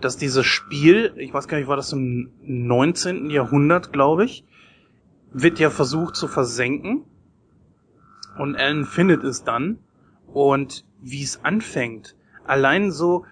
[0.00, 3.30] dass dieses Spiel, ich weiß gar nicht, war das im 19.
[3.30, 4.44] Jahrhundert, glaube ich,
[5.32, 7.04] wird ja versucht zu versenken
[8.38, 9.78] und Alan findet es dann
[10.26, 13.24] und wie es anfängt, allein so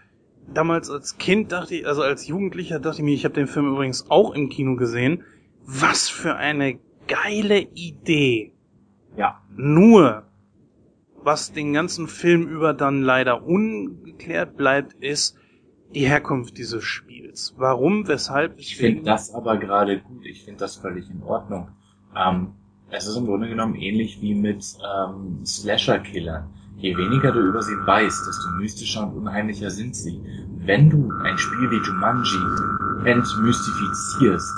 [0.52, 3.66] damals als Kind dachte ich, also als Jugendlicher dachte ich mir, ich habe den Film
[3.72, 5.24] übrigens auch im Kino gesehen,
[5.64, 8.52] was für eine geile Idee.
[9.16, 9.42] Ja.
[9.56, 10.24] Nur,
[11.26, 15.36] was den ganzen Film über dann leider ungeklärt bleibt, ist
[15.92, 17.52] die Herkunft dieses Spiels.
[17.58, 18.56] Warum, weshalb?
[18.58, 20.24] Ich finde das aber gerade gut.
[20.24, 21.68] Ich finde das völlig in Ordnung.
[22.14, 22.52] Ähm,
[22.90, 26.48] es ist im Grunde genommen ähnlich wie mit ähm, Slasher-Killern.
[26.76, 30.20] Je weniger du über sie weißt, desto mystischer und unheimlicher sind sie.
[30.58, 32.38] Wenn du ein Spiel wie Jumanji
[33.04, 34.54] entmystifizierst,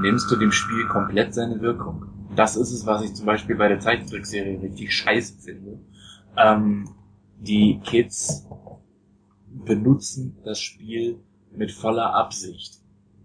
[0.00, 2.06] nimmst du dem Spiel komplett seine Wirkung.
[2.36, 5.80] Das ist es, was ich zum Beispiel bei der Zeichentrickserie richtig scheiße finde.
[6.36, 6.88] Ähm,
[7.38, 8.46] die Kids
[9.46, 11.20] benutzen das Spiel
[11.52, 12.80] mit voller Absicht,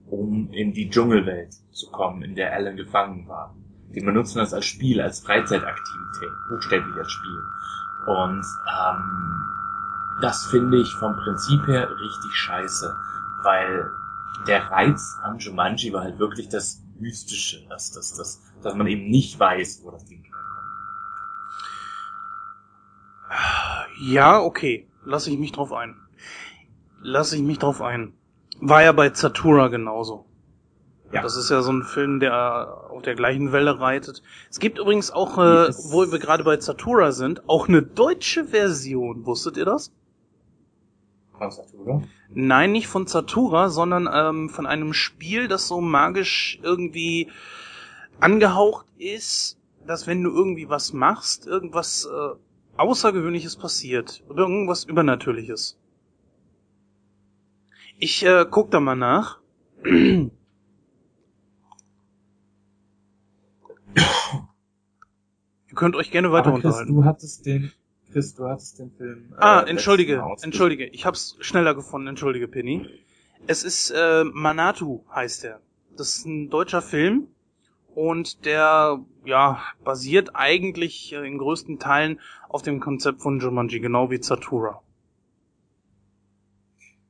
[0.08, 3.56] um in die Dschungelwelt zu kommen, in der Alan gefangen war.
[3.94, 7.42] Die benutzen das als Spiel, als Freizeitaktivität, buchstäblich als Spiel.
[8.08, 8.46] Und
[8.80, 9.46] ähm,
[10.22, 12.96] das finde ich vom Prinzip her richtig scheiße,
[13.44, 13.90] weil
[14.48, 19.10] der Reiz an Jumanji war halt wirklich das Mystische, dass, dass, dass, dass man eben
[19.10, 20.24] nicht weiß, wo das Ding
[24.00, 24.88] Ja, okay.
[25.06, 25.96] Lass ich mich drauf ein.
[27.02, 28.14] Lass ich mich drauf ein.
[28.60, 30.26] War ja bei Zatura genauso.
[31.12, 31.22] Ja.
[31.22, 34.22] Das ist ja so ein Film, der auf der gleichen Welle reitet.
[34.50, 35.92] Es gibt übrigens auch, äh, Yes.
[35.92, 39.26] wo wir gerade bei Zatura sind, auch eine deutsche Version.
[39.26, 39.92] Wusstet ihr das?
[41.32, 42.02] Konstatura?
[42.30, 47.30] Nein, nicht von Zatura, sondern ähm, von einem Spiel, das so magisch irgendwie
[48.20, 52.36] angehaucht ist, dass wenn du irgendwie was machst, irgendwas äh,
[52.78, 55.78] Außergewöhnliches passiert oder irgendwas Übernatürliches.
[58.00, 59.40] Ich äh, guck da mal nach.
[65.70, 66.96] Ihr könnt euch gerne weiter Chris, unterhalten.
[66.96, 67.72] du hattest den,
[68.12, 69.34] Chris, du hattest den Film.
[69.38, 70.46] Ah, äh, entschuldige, Mal ausgesucht.
[70.46, 70.86] entschuldige.
[70.88, 72.88] Ich hab's schneller gefunden, entschuldige, Penny.
[73.48, 75.62] Es ist äh, Manatu heißt er.
[75.96, 77.28] Das ist ein deutscher Film
[77.96, 84.10] und der ja basiert eigentlich äh, in größten Teilen auf dem Konzept von Jumanji, genau
[84.10, 84.82] wie Zatura.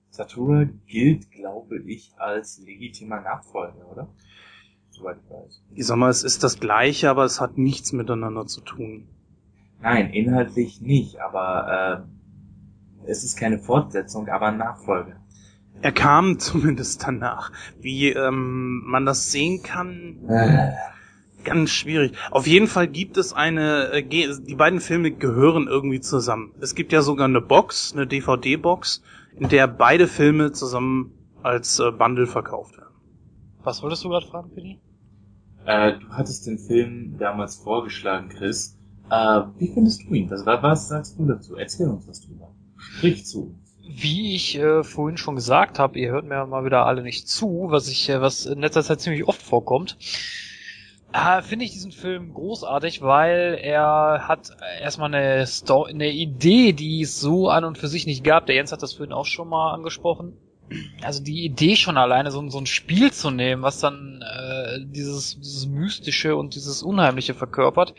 [0.09, 4.07] Satura gilt, glaube ich, als legitimer Nachfolger, oder?
[4.89, 5.63] Soweit ich weiß.
[5.75, 9.07] Ich sag mal, es ist das gleiche, aber es hat nichts miteinander zu tun.
[9.79, 12.07] Nein, inhaltlich nicht, aber
[13.05, 15.21] äh, es ist keine Fortsetzung, aber ein Nachfolger.
[15.81, 17.51] Er kam zumindest danach.
[17.79, 20.71] Wie ähm, man das sehen kann, Äh,
[21.47, 22.13] Ganz schwierig.
[22.31, 26.53] Auf jeden Fall gibt es eine, äh, die beiden Filme gehören irgendwie zusammen.
[26.59, 29.01] Es gibt ja sogar eine Box, eine DVD-Box,
[29.35, 31.11] in der beide Filme zusammen
[31.43, 32.95] als äh, Bundle verkauft werden.
[33.63, 34.79] Was wolltest du gerade fragen, Penny?
[35.67, 38.77] äh, du hattest den Film damals vorgeschlagen, Chris.
[39.11, 40.31] Äh, wie findest du ihn?
[40.31, 41.55] Was, was sagst du dazu?
[41.55, 42.49] Erzähl uns was drüber.
[42.77, 43.77] Sprich zu uns.
[43.89, 47.67] Wie ich äh, vorhin schon gesagt habe, ihr hört mir mal wieder alle nicht zu,
[47.69, 49.97] was ich, äh, was in letzter Zeit ziemlich oft vorkommt.
[51.19, 57.01] Ah, Finde ich diesen Film großartig, weil er hat erstmal eine, Story, eine Idee, die
[57.01, 58.45] es so an und für sich nicht gab.
[58.45, 60.37] Der Jens hat das vorhin auch schon mal angesprochen.
[61.01, 65.39] Also die Idee schon alleine, so, so ein Spiel zu nehmen, was dann äh, dieses,
[65.39, 67.95] dieses Mystische und dieses Unheimliche verkörpert.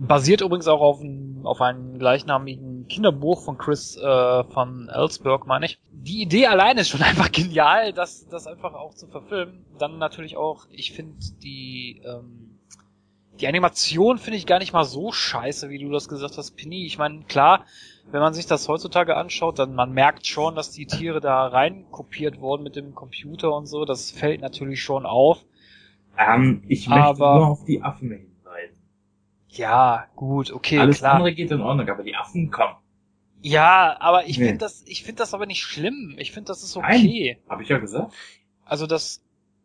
[0.00, 5.66] Basiert übrigens auch auf, ein, auf einem gleichnamigen Kinderbuch von Chris äh, von Ellsberg, meine
[5.66, 5.80] ich.
[5.90, 9.64] Die Idee alleine ist schon einfach genial, das, das einfach auch zu verfilmen.
[9.78, 12.44] Dann natürlich auch, ich finde die ähm,
[13.40, 16.84] die Animation finde ich gar nicht mal so scheiße, wie du das gesagt hast, Penny.
[16.86, 17.64] Ich meine, klar,
[18.10, 21.86] wenn man sich das heutzutage anschaut, dann man merkt schon, dass die Tiere da rein
[21.90, 23.84] kopiert wurden mit dem Computer und so.
[23.84, 25.44] Das fällt natürlich schon auf.
[26.18, 28.27] Ähm, ich möchte Aber- nur auf die Affen hinweisen.
[29.48, 31.14] Ja, gut, okay, Alles klar.
[31.14, 32.74] andere geht in Ordnung, aber die Affen kommen.
[33.40, 34.46] Ja, aber ich Nee.
[34.46, 36.14] finde das, ich finde das aber nicht schlimm.
[36.18, 37.38] Ich finde, das ist okay.
[37.48, 38.12] Habe ich ja gesagt.
[38.64, 39.22] Also das,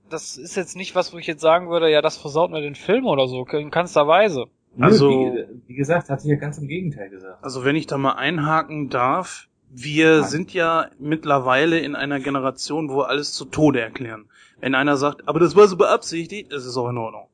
[0.10, 2.76] das ist jetzt nicht was, wo ich jetzt sagen würde, ja, das versaut mir den
[2.76, 4.45] Film oder so, in keinster Weise.
[4.80, 7.44] Also- wie, wie gesagt, hatte ich ja ganz im Gegenteil gesagt.
[7.44, 10.30] Also wenn ich da mal einhaken darf, wir Nein.
[10.30, 14.30] sind ja mittlerweile in einer Generation, wo wir alles zu Tode erklären.
[14.60, 17.28] Wenn einer sagt, aber das war so beabsichtigt, das ist auch in Ordnung.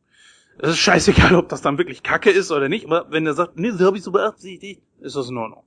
[0.62, 3.58] Es ist scheißegal, ob das dann wirklich Kacke ist oder nicht, aber wenn er sagt,
[3.58, 5.64] nee, das habe ich so beabsichtigt, ist das in Ordnung.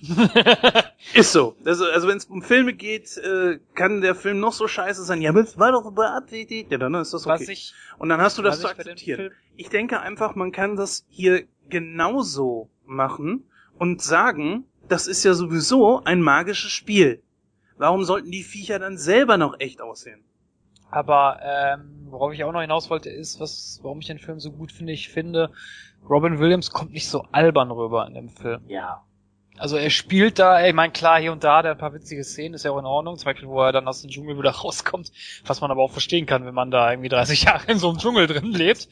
[1.14, 1.56] ist so.
[1.62, 5.22] Das, also wenn es um Filme geht, äh, kann der Film noch so scheiße sein.
[5.22, 6.70] Ja, es war doch so beabsichtigt.
[6.70, 7.52] Ja, dann ist das Was okay.
[7.52, 9.30] ich, Und dann hast du das zu akzeptieren.
[9.56, 13.44] Ich denke einfach, man kann das hier genauso machen
[13.78, 17.22] und sagen, das ist ja sowieso ein magisches Spiel.
[17.76, 20.24] Warum sollten die Viecher dann selber noch echt aussehen?
[20.90, 24.50] Aber ähm, worauf ich auch noch hinaus wollte, ist, was, warum ich den Film so
[24.50, 24.92] gut finde.
[24.92, 25.50] Ich finde,
[26.08, 28.60] Robin Williams kommt nicht so albern rüber in dem Film.
[28.68, 29.02] Ja.
[29.58, 31.92] Also er spielt da, ey, ich mein klar, hier und da, der hat ein paar
[31.92, 34.38] witzige Szenen, ist ja auch in Ordnung, zum Beispiel, wo er dann aus dem Dschungel
[34.38, 35.12] wieder rauskommt,
[35.44, 37.98] was man aber auch verstehen kann, wenn man da irgendwie 30 Jahre in so einem
[37.98, 38.88] Dschungel drin lebt.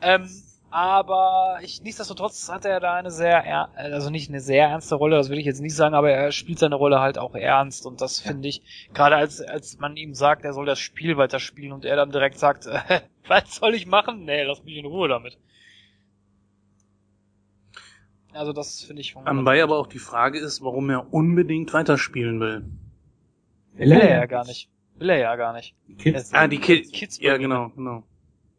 [0.00, 0.28] Ähm,
[0.70, 5.30] aber ich, nichtsdestotrotz hat er da eine sehr, also nicht eine sehr ernste Rolle, das
[5.30, 8.20] will ich jetzt nicht sagen, aber er spielt seine Rolle halt auch ernst und das
[8.20, 11.96] finde ich, gerade als, als man ihm sagt, er soll das Spiel weiterspielen und er
[11.96, 14.24] dann direkt sagt, äh, was soll ich machen?
[14.24, 15.38] Nee, lass mich in Ruhe damit.
[18.32, 22.40] Also das finde ich von Anbei aber auch die Frage ist, warum er unbedingt weiterspielen
[22.40, 22.64] will.
[23.72, 24.68] Will er ja gar nicht.
[24.96, 25.74] Will er ja gar nicht.
[25.86, 26.32] Die Kids.
[26.34, 26.92] Ah, die Kids.
[26.92, 28.02] Kids ja, genau, genau.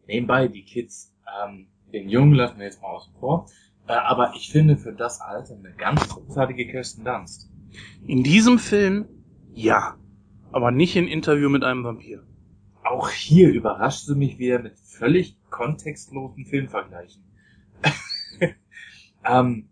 [0.08, 1.14] Nebenbei, die Kids.
[1.44, 3.48] Ähm, den Jungen lassen wir jetzt mal außen vor.
[3.88, 7.50] Äh, aber ich finde für das Alter eine ganz großartige Kirsten Dunst.
[8.06, 9.08] In diesem Film,
[9.53, 9.95] ja.
[10.51, 12.24] Aber nicht in Interview mit einem Vampir.
[12.84, 17.24] Auch hier überrascht sie mich wieder mit völlig kontextlosen Filmvergleichen.
[19.26, 19.69] ähm,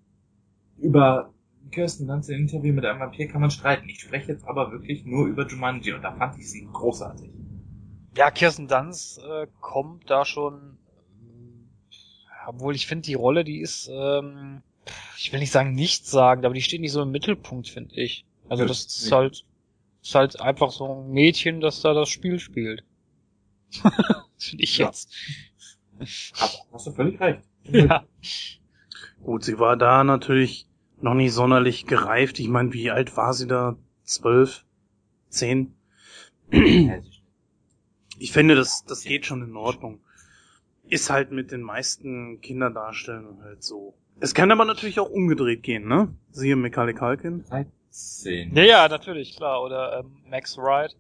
[0.78, 1.34] über
[1.72, 3.90] Kirsten Dunst im Interview mit einem Vampir kann man streiten.
[3.90, 7.32] Ich spreche jetzt aber wirklich nur über Jumanji und da fand ich sie großartig.
[8.16, 10.78] Ja, Kirsten Dunst äh, kommt da schon,
[12.48, 14.62] obwohl ich finde, die Rolle, die ist, ähm,
[15.18, 18.26] ich will nicht sagen nichts sagen, aber die steht nicht so im Mittelpunkt, finde ich.
[18.50, 19.46] Also Ja, das ist halt,
[20.02, 22.84] ist halt einfach so ein Mädchen, das da das Spiel spielt.
[24.38, 24.88] finde ich Ja.
[24.88, 25.12] jetzt.
[26.40, 27.42] Aber hast du völlig recht.
[27.70, 28.06] Ja.
[29.22, 30.68] Gut, sie war da natürlich
[31.02, 32.40] noch nicht sonderlich gereift.
[32.40, 33.76] Ich meine, wie alt war sie da?
[34.04, 34.64] Zwölf?
[35.28, 35.76] Zehn?
[38.20, 40.00] Ich finde, das, das geht schon in Ordnung.
[40.90, 43.96] Ist halt mit den meisten Kinderdarstellern halt so.
[44.20, 46.14] Es kann aber natürlich auch umgedreht gehen, ne?
[46.32, 47.44] Siehe Macaulay Culkin.
[47.46, 48.56] 13.
[48.56, 49.62] Ja, ja, natürlich, klar.
[49.62, 50.96] Oder ähm, Max Wright.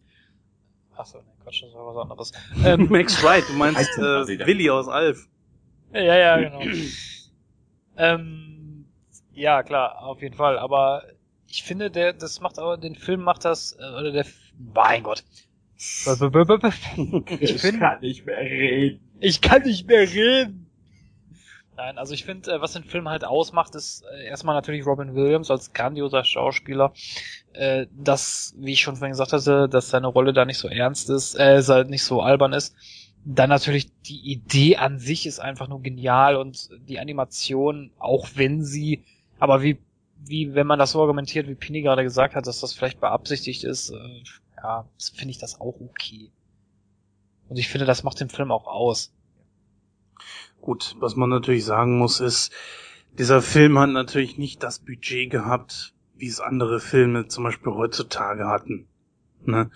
[0.95, 2.31] Achso, nee, Quatsch, das war was anderes.
[2.65, 4.45] Ähm, Max Wright, du meinst 13 war sie äh.
[4.45, 5.27] Willi aus Alf.
[5.93, 6.61] Ja, ja, genau.
[7.97, 8.85] ähm,
[9.31, 10.59] ja, klar, auf jeden Fall.
[10.59, 11.03] Aber
[11.47, 14.25] ich finde, der, das macht aber, den Film macht das, äh, oder der,
[14.57, 15.23] mein Gott.
[15.77, 16.07] Ich
[17.39, 19.06] Ich finde, kann nicht mehr reden.
[19.19, 20.67] Ich kann nicht mehr reden.
[21.77, 25.13] Nein, also ich finde, äh, was den Film halt ausmacht, ist äh, erstmal natürlich Robin
[25.13, 26.91] Williams als grandioser Schauspieler.
[27.53, 31.11] Äh, das, wie ich schon vorhin gesagt hatte, dass seine Rolle da nicht so ernst
[31.11, 32.75] ist, äh, halt nicht so albern ist.
[33.25, 38.63] Dann natürlich die Idee an sich ist einfach nur genial und die Animation, auch wenn
[38.63, 39.03] sie,
[39.37, 39.77] aber wie,
[40.25, 43.63] wie, wenn man das so argumentiert, wie Pini gerade gesagt hat, dass das vielleicht beabsichtigt
[43.63, 44.23] ist, äh,
[44.63, 46.31] ja, finde ich das auch okay.
[47.49, 49.13] Und ich finde, das macht den Film auch aus.
[50.61, 52.51] Gut, was man natürlich sagen muss, ist,
[53.17, 58.47] dieser Film hat natürlich nicht das Budget gehabt, wie es andere Filme zum Beispiel heutzutage
[58.47, 58.87] hatten.
[59.45, 59.69] Ne?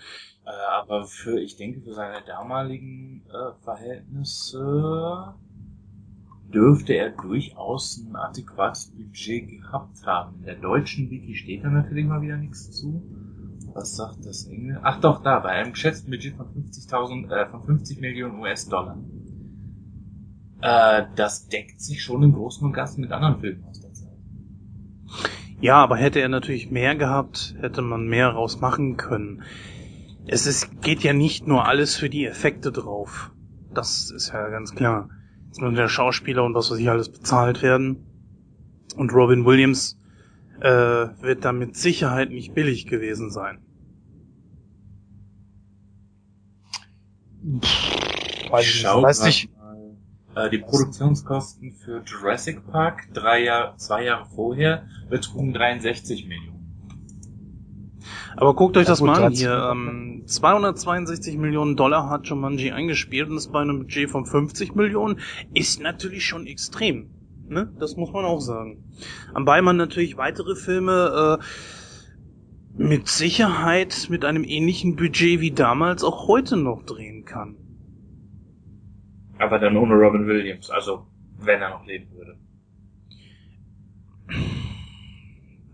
[0.44, 5.34] Äh, aber für, ich denke, für seine damaligen äh, Verhältnisse
[6.52, 10.36] dürfte er durchaus ein adäquates Budget gehabt haben.
[10.40, 13.02] In der deutschen Wiki steht da natürlich mal wieder nichts zu.
[13.74, 14.80] Was sagt das Engel?
[14.82, 18.98] Ach doch, da, bei einem geschätzten Budget von 50.000, äh, von 50 Millionen US-Dollar.
[20.60, 24.12] äh, das deckt sich schon im Großen und Ganzen mit anderen Filmen aus der Zeit.
[25.60, 29.42] Ja, aber hätte er natürlich mehr gehabt, hätte man mehr rausmachen können.
[30.26, 33.32] Es ist, geht ja nicht nur alles für die Effekte drauf.
[33.72, 35.08] Das ist ja ganz klar.
[35.46, 38.06] Jetzt müssen der Schauspieler und was weiß ich alles bezahlt werden.
[38.96, 39.98] Und Robin Williams
[40.62, 43.58] äh, wird da mit Sicherheit nicht billig gewesen sein.
[48.50, 49.02] Weiß ich Schau.
[49.02, 49.50] Weiß nicht.
[49.56, 49.96] mal,
[50.36, 56.52] Äh, die Produktionskosten für Jurassic Park drei Jahr, zwei Jahre vorher betrugen 63 Millionen.
[58.36, 59.70] Aber guckt euch Ja, das gut, mal an 13 hier.
[59.72, 65.18] Ähm, 262 Millionen Dollar hat Jumanji eingespielt und ist bei einem Budget von 50 Millionen.
[65.52, 67.10] Ist natürlich schon extrem.
[67.48, 67.72] Ne?
[67.78, 68.84] Das muss man auch sagen.
[69.34, 71.44] Anbei man natürlich weitere Filme äh,
[72.76, 77.56] mit Sicherheit mit einem ähnlichen Budget wie damals auch heute noch drehen kann.
[79.38, 81.06] Aber dann ohne Robin Williams, also
[81.38, 82.38] wenn er noch leben würde.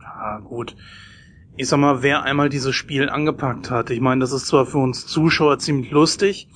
[0.01, 0.75] Ja, gut.
[1.61, 4.79] Ich sag mal, wer einmal dieses Spiel angepackt hat, ich meine, das ist zwar für
[4.79, 6.49] uns Zuschauer ziemlich lustig,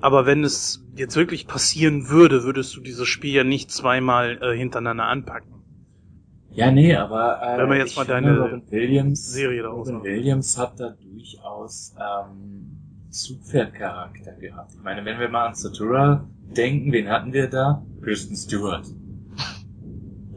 [0.00, 4.56] aber wenn es jetzt wirklich passieren würde, würdest du dieses Spiel ja nicht zweimal äh,
[4.56, 5.54] hintereinander anpacken.
[6.50, 10.02] Ja, nee, aber äh, Wenn wir jetzt mal deine Robin Williams, Serie da Robin.
[10.02, 12.78] Williams hat da durchaus ähm,
[13.10, 14.72] Zugpferdcharakter gehabt.
[14.74, 17.86] Ich meine, wenn wir mal an Satura denken, wen hatten wir da?
[18.02, 18.86] Kristen Stewart.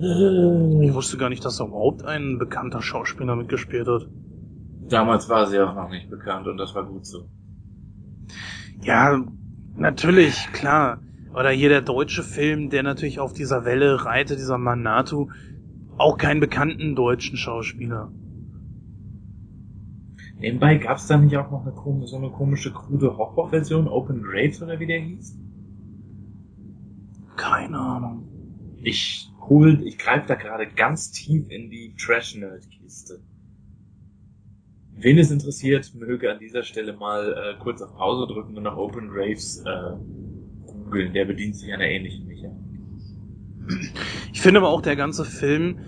[0.04, 4.08] Ich wusste gar nicht, dass da überhaupt ein bekannter Schauspieler mitgespielt hat.
[4.90, 7.30] Damals war sie auch noch nicht bekannt und das war gut so.
[8.82, 9.24] Ja,
[9.76, 11.02] natürlich, klar.
[11.36, 15.30] Oder hier der deutsche Film, der natürlich auf dieser Welle reitet, dieser Manatu,
[15.98, 18.12] auch keinen bekannten deutschen Schauspieler.
[20.40, 24.64] Nebenbei gab's da nicht auch noch eine komische, so eine komische krude Horrorversion, Open Graves
[24.64, 25.38] oder wie der hieß?
[27.36, 28.28] Keine Ahnung.
[28.82, 33.20] Ich hol, ich greife da gerade ganz tief in die Trash-Nerd-Kiste.
[34.94, 38.78] Wen es interessiert, möge an dieser Stelle mal äh, kurz auf Pause drücken und nach
[38.78, 39.95] Open Graves äh,
[40.66, 41.14] googeln.
[41.14, 42.58] Der bedient sich einer ähnlichen Mechanik.
[44.32, 45.80] Ich finde aber auch, der ganze Film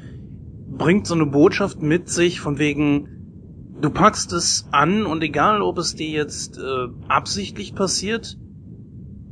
[0.67, 5.77] bringt so eine Botschaft mit sich, von wegen, du packst es an und egal, ob
[5.77, 8.37] es dir jetzt äh, absichtlich passiert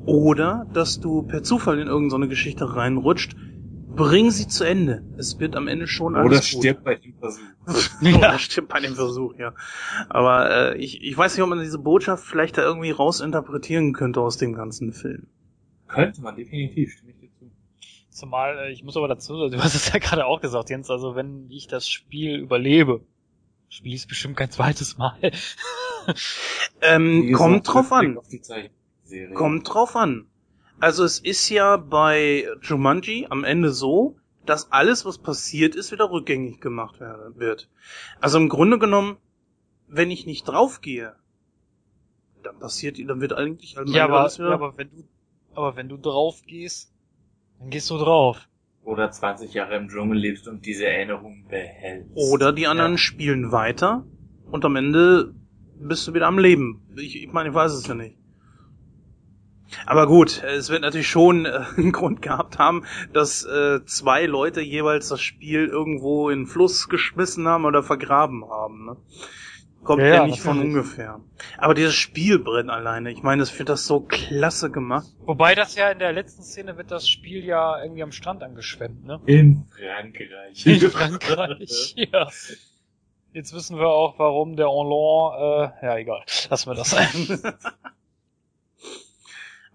[0.06, 3.36] oder dass du per Zufall in irgendeine Geschichte reinrutscht,
[3.96, 5.04] bring sie zu Ende.
[5.18, 6.46] Es wird am Ende schon alles Oder gut.
[6.46, 7.42] stirbt bei dem Versuch.
[8.02, 9.54] Ja, stimmt bei dem Versuch, ja.
[10.10, 14.22] Aber äh, ich, ich weiß nicht, ob man diese Botschaft vielleicht da irgendwie rausinterpretieren könnte
[14.22, 15.28] aus dem ganzen Film.
[15.88, 17.52] Könnte man definitiv, stimme ich dir zu.
[18.10, 20.90] Zumal, äh, ich muss aber dazu, sagen, du hast es ja gerade auch gesagt, Jens,
[20.90, 23.02] also wenn ich das Spiel überlebe,
[23.70, 25.18] spiele ich es bestimmt kein zweites Mal.
[26.82, 28.18] Ähm, gesagt, kommt drauf an.
[28.18, 29.34] Auf die Zeichenserie.
[29.36, 30.26] Kommt drauf an.
[30.82, 36.10] Also es ist ja bei Jumanji am Ende so, dass alles, was passiert ist, wieder
[36.10, 37.70] rückgängig gemacht wird.
[38.20, 39.18] Also im Grunde genommen,
[39.88, 41.16] wenn ich nicht draufgehe,
[42.42, 44.50] dann passiert, dann wird eigentlich am ja, aber, alles wieder.
[44.50, 45.04] ja, aber wenn du,
[45.54, 46.92] aber wenn du drauf gehst,
[47.60, 48.50] dann gehst du drauf.
[48.84, 52.10] Oder 20 Jahre im Dschungel lebst und diese Erinnerung behältst.
[52.16, 52.98] Oder die anderen Ja.
[52.98, 54.04] spielen weiter
[54.50, 55.36] und am Ende
[55.80, 56.82] bist du wieder am Leben.
[56.96, 58.18] Ich, ich meine, ich weiß es ja nicht.
[59.86, 64.62] Aber gut, es wird natürlich schon äh, einen Grund gehabt haben, dass äh, zwei Leute
[64.62, 68.86] jeweils das Spiel irgendwo in den Fluss geschmissen haben oder vergraben haben.
[68.86, 68.98] Ne?
[69.84, 71.20] Kommt Ja, ja, nicht von ungefähr.
[71.58, 75.08] Aber dieses Spielbrett alleine, ich meine, ich finde das so klasse gemacht.
[75.22, 79.04] Wobei das ja in der letzten Szene wird das Spiel ja irgendwie am Strand angeschwemmt,
[79.06, 79.20] ne?
[79.26, 80.66] In Frankreich.
[80.68, 82.28] In Frankreich, ja.
[83.34, 87.08] Jetzt wissen wir auch, warum der Hollande, äh, ja egal, lassen wir das sein.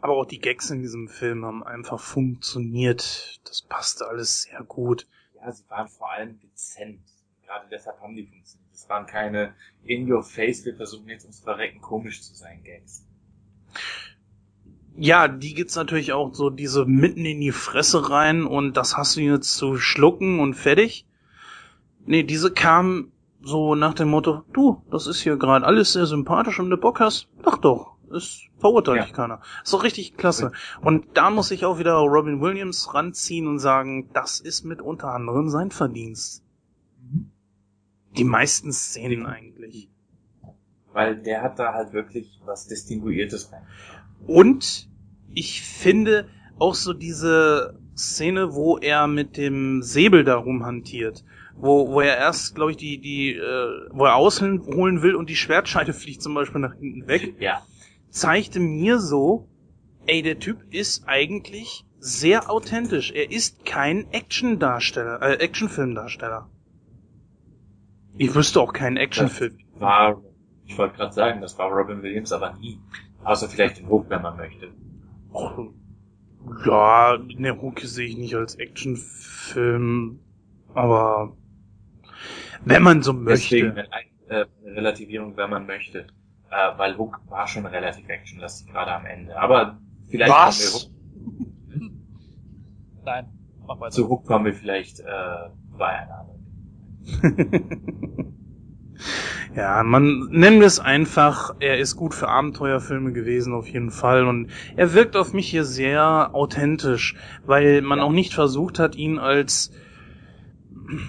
[0.00, 3.40] Aber auch die Gags in diesem Film haben einfach funktioniert.
[3.44, 5.06] Das passte alles sehr gut.
[5.36, 7.00] Ja, sie waren vor allem dezent.
[7.46, 8.66] Gerade deshalb haben die funktioniert.
[8.74, 13.06] Es waren keine in your face, wir versuchen jetzt ums Verrecken komisch zu sein Gags.
[14.98, 19.16] Ja, die gibt's natürlich auch so diese mitten in die Fresse rein und das hast
[19.16, 21.06] du jetzt zu schlucken und fertig.
[22.04, 26.58] Nee, diese kamen so nach dem Motto, du, das ist hier gerade alles sehr sympathisch
[26.58, 27.95] und du Bock hast, mach doch.
[28.14, 29.04] Es verurteilt Ja.
[29.04, 29.40] dich keiner.
[29.64, 30.52] Ist doch richtig klasse.
[30.80, 35.08] Und da muss ich auch wieder Robin Williams ranziehen und sagen, das ist mit unter
[35.12, 36.42] anderem sein Verdienst.
[38.16, 39.88] Die meisten Szenen eigentlich.
[40.92, 43.62] Weil der hat da halt wirklich was Distinguiertes rein.
[44.26, 44.88] Und
[45.34, 46.28] ich finde
[46.58, 51.24] auch so diese Szene, wo er mit dem Säbel da rumhantiert,
[51.56, 55.36] wo, wo er erst, glaube ich, die, die, äh, wo er ausholen will und die
[55.36, 57.62] Schwertscheide fliegt zum Beispiel nach hinten weg, Ja.
[58.16, 59.48] Zeigte mir so,
[60.06, 63.12] ey, der Typ ist eigentlich sehr authentisch.
[63.12, 66.48] Er ist kein Action-Darsteller, äh, Actionfilmdarsteller.
[68.16, 69.58] Ich wüsste auch keinen Actionfilm.
[69.74, 70.22] War,
[70.64, 72.80] ich wollte gerade sagen, das war Robin Williams aber nie.
[73.22, 74.72] Außer vielleicht den Hook, wenn man möchte.
[75.32, 75.68] Oh,
[76.64, 80.20] ja, ne, Hook sehe ich nicht als Actionfilm,
[80.72, 81.36] aber
[82.64, 83.56] wenn man so möchte.
[83.56, 83.76] Deswegen
[84.28, 86.06] äh, Relativierung, wenn man möchte.
[86.50, 89.38] Äh, weil Hook war schon relativ actionlastig, gerade am Ende.
[89.38, 90.82] Aber vielleicht Was?
[90.82, 90.96] kommen
[91.80, 91.90] wir
[93.04, 93.26] Nein,
[93.66, 93.90] mach weiter.
[93.92, 95.04] zu Hook kommen wir vielleicht äh,
[95.78, 98.36] bei einer anderen.
[99.54, 104.26] Ja, man nennen wir es einfach, er ist gut für Abenteuerfilme gewesen auf jeden Fall
[104.26, 107.16] und er wirkt auf mich hier sehr authentisch,
[107.46, 108.04] weil man Ja.
[108.04, 109.72] auch nicht versucht hat, ihn als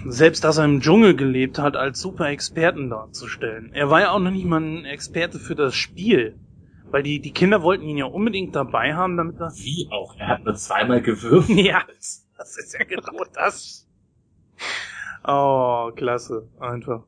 [0.06, 3.72] selbst dass er im Dschungel gelebt hat, als super Experten darzustellen.
[3.72, 6.38] Er war ja auch noch nicht mal ein Experte für das Spiel,
[6.90, 10.16] weil die die Kinder wollten ihn ja unbedingt dabei haben, damit er Wie auch?
[10.18, 11.58] Er hat nur zweimal gewürfelt.
[11.66, 11.82] ja,
[12.36, 13.86] das ist ja genau das.
[15.24, 17.04] Oh, klasse, einfach.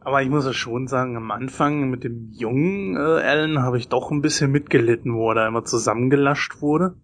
[0.00, 3.88] Aber ich muss ja schon sagen, am Anfang mit dem jungen äh, Alan habe ich
[3.88, 6.94] doch ein bisschen mitgelitten, wo er da immer zusammengelascht wurde.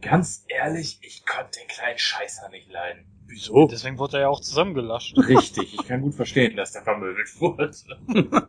[0.00, 3.15] Ganz ehrlich, ich konnte den kleinen Scheißer nicht leiden.
[3.36, 3.68] Wieso?
[3.70, 5.18] Deswegen wurde er ja auch zusammengelascht.
[5.18, 7.70] Richtig, ich kann gut verstehen, dass der vermöbelt wurde.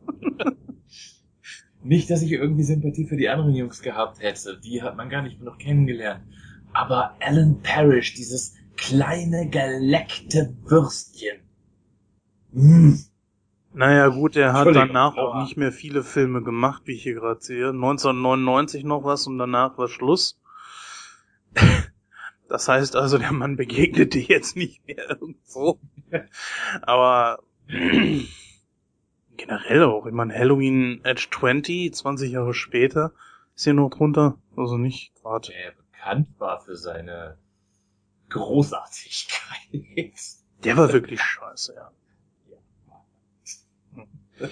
[1.84, 4.58] nicht, dass ich irgendwie Sympathie für die anderen Jungs gehabt hätte.
[4.64, 6.24] Die hat man gar nicht noch kennengelernt.
[6.72, 11.42] Aber Alan Parrish, dieses kleine geleckte Würstchen.
[12.54, 12.94] Mm.
[13.74, 17.42] Naja gut, er hat danach auch nicht mehr viele Filme gemacht, wie ich hier gerade
[17.42, 17.72] sehe.
[17.72, 20.40] 1999 noch was und danach war Schluss.
[22.48, 25.80] Das heißt also, der Mann begegnete jetzt nicht mehr irgendwo.
[26.82, 27.40] Aber
[29.36, 33.12] generell auch, ich meine, Halloween Edge 20, 20 Jahre später,
[33.56, 34.38] ist hier noch drunter.
[34.56, 35.50] Also nicht gerade.
[35.50, 37.38] Der bekannt war für seine
[38.30, 40.14] Großartigkeit.
[40.64, 41.92] Der war wirklich scheiße, ja.
[44.40, 44.50] Ja,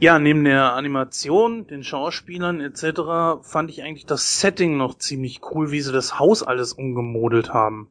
[0.00, 3.42] neben der Animation, den Schauspielern etc.
[3.42, 7.88] fand ich eigentlich das Setting noch ziemlich cool, wie sie das Haus alles umgemodelt haben.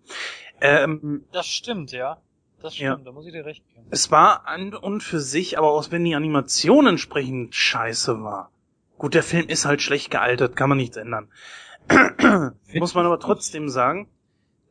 [0.61, 2.17] Ähm, Das stimmt, ja.
[2.61, 2.93] Das Ja.
[2.93, 3.85] stimmt, da muss ich dir recht geben.
[3.91, 8.51] es war an und für sich, aber auch wenn die Animation entsprechend scheiße war.
[8.97, 11.29] Gut, der Film ist halt schlecht gealtert, kann man nichts ändern.
[12.73, 14.07] Muss man aber trotzdem sagen,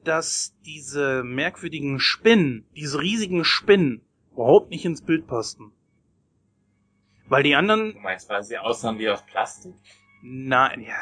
[0.03, 4.01] dass diese merkwürdigen Spinnen, diese riesigen Spinnen,
[4.33, 5.73] überhaupt nicht ins Bild passten.
[7.29, 9.75] Weil die anderen Du meinst, weil sie aussahen wie aus Plastik?
[10.23, 10.97] Nein, ja,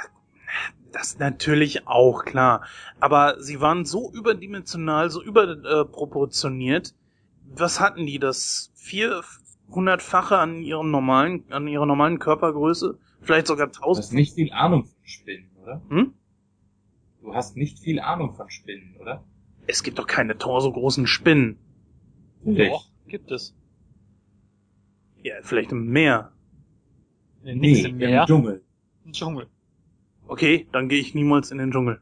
[0.92, 2.64] das natürlich auch, klar.
[3.00, 6.94] Aber sie waren so überdimensional, so überproportioniert.
[7.54, 8.18] Was hatten die?
[8.18, 12.98] Das 400-fache an ihrem normalen, an ihrer normalen Körpergröße?
[13.20, 14.12] Vielleicht sogar Du hast 1000?
[14.14, 15.82] nicht viel Ahnung von Spinnen, oder?
[15.88, 16.14] Hm?
[17.20, 19.24] Du hast nicht viel Ahnung von Spinnen, oder?
[19.66, 21.58] Es gibt doch keine torso-großen Spinnen.
[22.44, 23.54] Doch, gibt es.
[25.22, 26.32] Ja, vielleicht im Meer.
[27.42, 28.20] Nee, im Meer.
[28.22, 28.64] im Dschungel.
[29.04, 29.46] Im Dschungel.
[30.26, 32.00] Okay, dann gehe ich niemals in den Dschungel.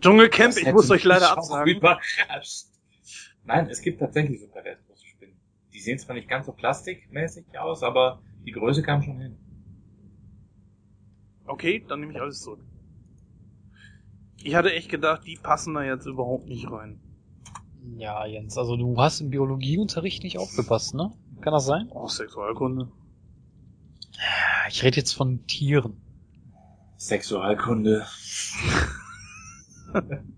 [0.00, 1.76] Dschungelcamp, ich muss euch leider absagen.
[1.76, 2.66] Überrascht.
[3.44, 5.40] Nein, es gibt tatsächlich super große Spinnen.
[5.72, 9.36] Die sehen zwar nicht ganz so plastikmäßig aus, aber die Größe kam schon hin.
[11.46, 12.60] Okay, dann nehme ich alles zurück.
[14.42, 17.00] Ich hatte echt gedacht, die passen da jetzt überhaupt nicht rein.
[17.96, 21.12] Ja, Jens, also du hast im Biologieunterricht nicht aufgepasst, ne?
[21.40, 21.88] Kann das sein?
[21.90, 22.90] Oh, Sexualkunde.
[24.68, 26.00] Ich rede jetzt von Tieren.
[26.96, 28.06] Sexualkunde.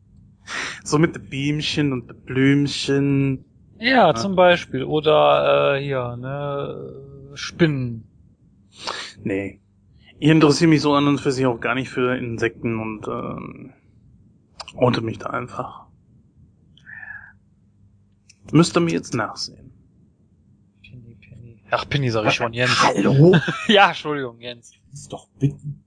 [0.84, 3.44] So mit den Biemchen und den Blümchen.
[3.78, 4.84] Ja, zum Beispiel.
[4.84, 8.08] Oder äh, hier, ne, Spinnen.
[9.22, 9.60] Nee.
[10.18, 13.72] Ich interessiere mich so an und für sich auch gar nicht für Insekten und ähm,
[14.74, 15.86] oute mich da einfach.
[18.52, 19.72] Müsste mir jetzt nachsehen.
[21.70, 22.82] Ach, Penny sag ich schon, Jens.
[22.82, 23.36] Hallo?
[23.68, 24.73] Ja, Entschuldigung, Jens.
[24.92, 25.84] ist doch bitten.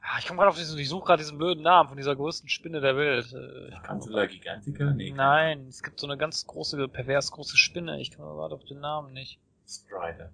[0.00, 2.48] Ah, Ich komme gerade auf diesen, ich suche gerade diesen blöden Namen von dieser größten
[2.48, 3.32] Spinne der Welt.
[3.32, 4.92] Äh, Cantula gigantica?
[4.92, 5.12] Nee.
[5.12, 8.00] Nein, es gibt so eine ganz große, pervers große Spinne.
[8.00, 9.38] Ich komme gerade auf den Namen nicht.
[9.66, 10.32] Strider.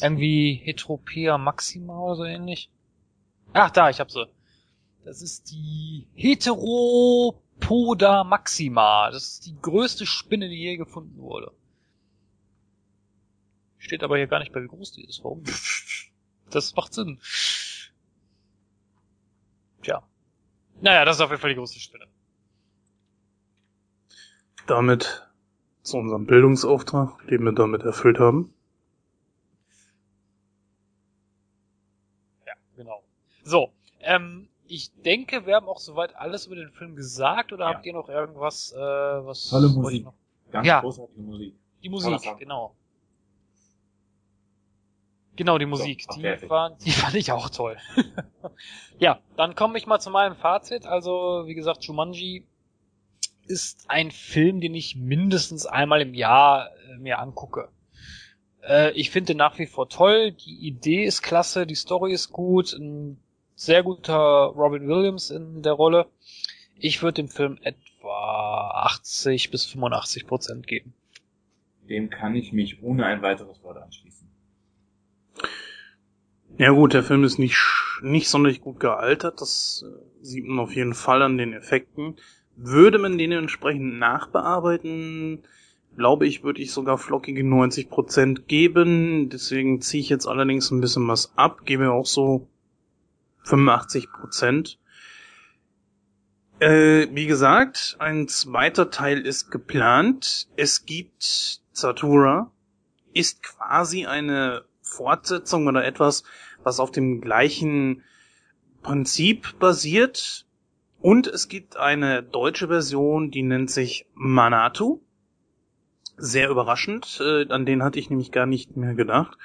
[0.00, 2.70] Irgendwie Heteropea maxima oder so ähnlich.
[3.52, 4.26] Ach, da, ich hab sie.
[5.04, 9.10] Das ist die Heteropoda maxima.
[9.10, 11.52] Das ist die größte Spinne, die je gefunden wurde.
[13.78, 15.22] Steht aber hier gar nicht bei, wie groß die ist.
[15.24, 15.42] Warum?
[16.50, 17.20] Das macht Sinn.
[19.82, 20.02] Tja.
[20.80, 22.06] Naja, das ist auf jeden Fall die größte Spinne.
[24.66, 25.28] Damit
[25.82, 28.54] zu unserem Bildungsauftrag, den wir damit erfüllt haben.
[32.46, 33.02] Ja, genau.
[33.44, 37.74] So, ähm, ich denke, wir haben auch soweit alles über den Film gesagt oder Ja.
[37.74, 40.04] habt ihr noch irgendwas, äh, was Tolle ihr Musik.
[40.04, 40.14] noch?
[40.50, 40.80] Ganz Ja.
[40.80, 41.54] großartige Musik.
[41.82, 42.74] Die Musik, genau.
[45.38, 46.50] Genau, die Musik, So, die, fertig.
[46.50, 47.76] war, die fand ich auch toll.
[48.98, 50.84] ja, dann komme ich mal zu meinem Fazit.
[50.84, 52.44] Also, wie gesagt, Jumanji
[53.46, 57.68] ist ein Film, den ich mindestens einmal im Jahr äh, mir angucke.
[58.68, 60.32] Äh, ich finde den nach wie vor toll.
[60.32, 63.20] Die Idee ist klasse, die Story ist gut, ein
[63.54, 64.16] sehr guter
[64.56, 66.06] Robin Williams in der Rolle.
[66.80, 70.94] Ich würde dem Film etwa 80 bis 85 Prozent geben.
[71.88, 74.27] Dem kann ich mich ohne ein weiteres Wort anschließen.
[76.58, 77.56] Ja gut, der Film ist nicht,
[78.02, 82.16] nicht sonderlich gut gealtert, das äh, sieht man auf jeden Fall an den Effekten.
[82.56, 85.44] Würde man den entsprechend nachbearbeiten,
[85.96, 89.28] glaube ich, würde ich sogar flockige 90% geben.
[89.28, 92.48] Deswegen ziehe ich jetzt allerdings ein bisschen was ab, gebe auch so
[93.44, 94.78] 85%.
[96.58, 100.48] Äh, wie gesagt, ein zweiter Teil ist geplant.
[100.56, 102.50] Es gibt Zatura,
[103.14, 106.24] ist quasi eine Fortsetzung oder etwas,
[106.62, 108.02] was auf dem gleichen
[108.82, 110.46] Prinzip basiert.
[111.00, 115.00] Und es gibt eine deutsche Version, die nennt sich Manatu.
[116.16, 119.38] Sehr überraschend, äh, an den hatte ich nämlich gar nicht mehr gedacht.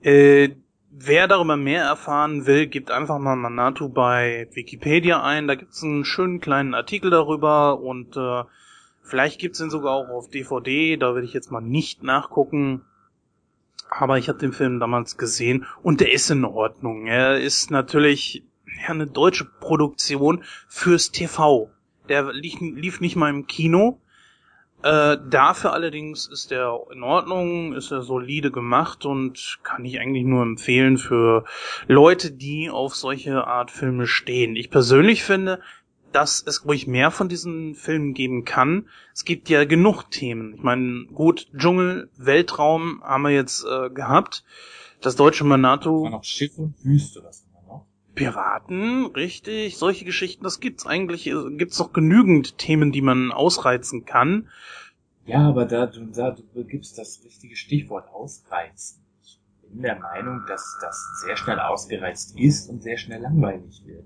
[0.00, 0.50] Äh,
[0.90, 5.48] wer darüber mehr erfahren will, gibt einfach mal Manatu bei Wikipedia ein.
[5.48, 8.44] Da gibt es einen schönen kleinen Artikel darüber und äh,
[9.02, 10.96] vielleicht gibt es ihn sogar auch auf DVD.
[10.96, 12.84] Da werde ich jetzt mal nicht nachgucken.
[13.90, 17.06] Aber ich habe den Film damals gesehen und der ist in Ordnung.
[17.06, 18.44] Er ist natürlich
[18.86, 21.70] eine deutsche Produktion fürs TV.
[22.08, 24.00] Der lief, lief nicht mal im Kino.
[24.82, 30.24] Äh, dafür allerdings ist er in Ordnung, ist er solide gemacht und kann ich eigentlich
[30.24, 31.44] nur empfehlen für
[31.88, 34.54] Leute, die auf solche Art Filme stehen.
[34.54, 35.60] Ich persönlich finde,
[36.12, 38.88] dass es ruhig mehr von diesen Filmen geben kann.
[39.14, 40.54] Es gibt ja genug Themen.
[40.54, 44.44] Ich meine, gut, Dschungel, Weltraum haben wir jetzt äh, gehabt.
[45.00, 47.86] Das deutsche War Manato, noch Schiff und Wüste, was haben wir noch?
[48.14, 54.04] Piraten, richtig, solche Geschichten, das gibt's eigentlich, äh, gibt's noch genügend Themen, die man ausreizen
[54.04, 54.48] kann.
[55.24, 59.04] Ja, aber da du, da du gibst das richtige Stichwort ausreizen.
[59.22, 59.38] Ich
[59.70, 64.04] bin der Meinung, dass das sehr schnell ausgereizt ist und sehr schnell langweilig wird.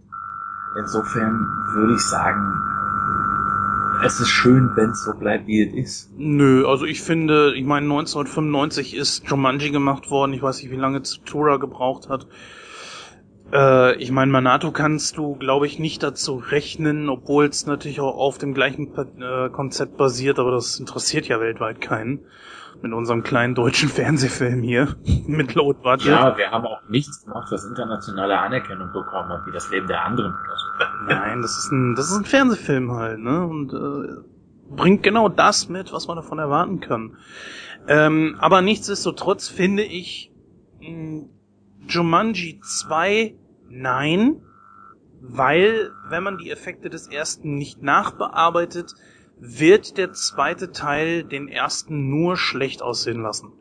[0.77, 2.63] Insofern würde ich sagen,
[4.05, 6.11] es ist schön, wenn es so bleibt, wie es ist.
[6.17, 10.33] Nö, also ich finde, ich meine 1995 ist Jumanji gemacht worden.
[10.33, 12.27] Ich weiß nicht, wie lange Tura gebraucht hat.
[13.53, 18.17] Äh, ich meine, Manato kannst du, glaube ich, nicht dazu rechnen, obwohl es natürlich auch
[18.17, 22.21] auf dem gleichen äh, Konzept basiert, aber das interessiert ja weltweit keinen.
[22.81, 26.07] Mit unserem kleinen deutschen Fernsehfilm hier mit Budget.
[26.07, 30.05] Ja, wir haben auch nichts gemacht, was internationale Anerkennung bekommen hat, wie das Leben der
[30.05, 30.35] anderen.
[31.07, 33.47] Nein, das ist ein, das ist ein Fernsehfilm halt, ne?
[33.47, 34.23] Und äh,
[34.75, 37.17] bringt genau das mit, was man davon erwarten kann.
[37.89, 40.33] Ähm, aber nichtsdestotrotz finde ich
[40.81, 41.27] mh,
[41.89, 43.35] Jumanji 2
[43.69, 44.43] nein,
[45.21, 48.95] weil wenn man die Effekte des ersten nicht nachbearbeitet,
[49.45, 53.53] wird der zweite Teil den ersten nur schlecht aussehen lassen.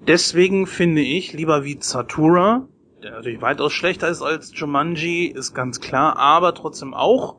[0.00, 2.66] Deswegen finde ich lieber wie Zatura,
[3.00, 7.36] der natürlich weitaus schlechter ist als Jumanji, ist ganz klar, aber trotzdem auch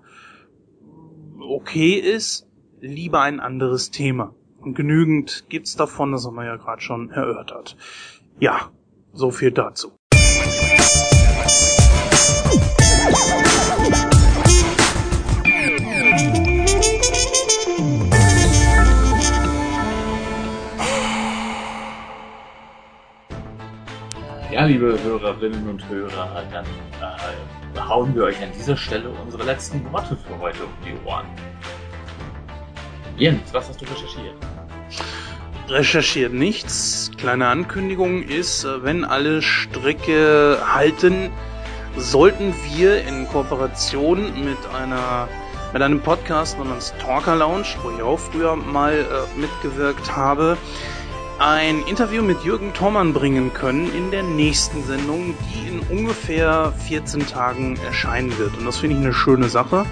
[1.42, 2.48] okay ist,
[2.80, 4.34] lieber ein anderes Thema.
[4.58, 7.76] Und genügend gibt's davon, das haben wir ja gerade schon erörtert.
[8.40, 8.72] Ja,
[9.12, 9.92] so viel dazu.
[24.56, 29.84] Ja, liebe Hörerinnen und Hörer, dann äh, hauen wir euch an dieser Stelle unsere letzten
[29.92, 31.26] Worte für heute um die Ohren.
[33.18, 34.34] Jens, was hast du recherchiert?
[35.68, 37.12] Recherchiert nichts.
[37.18, 41.32] Kleine Ankündigung ist, äh, wenn alle Stricke halten,
[41.98, 45.28] sollten wir in Kooperation mit einer
[45.74, 50.56] mit einem Podcast namens Talker Lounge, wo ich auch früher mal äh, mitgewirkt habe,
[51.40, 57.28] ein Interview mit Jürgen Thormann bringen können in der nächsten Sendung, die in ungefähr 14
[57.28, 58.58] Tagen erscheinen wird.
[58.58, 59.86] Und das finde ich eine schöne Sache.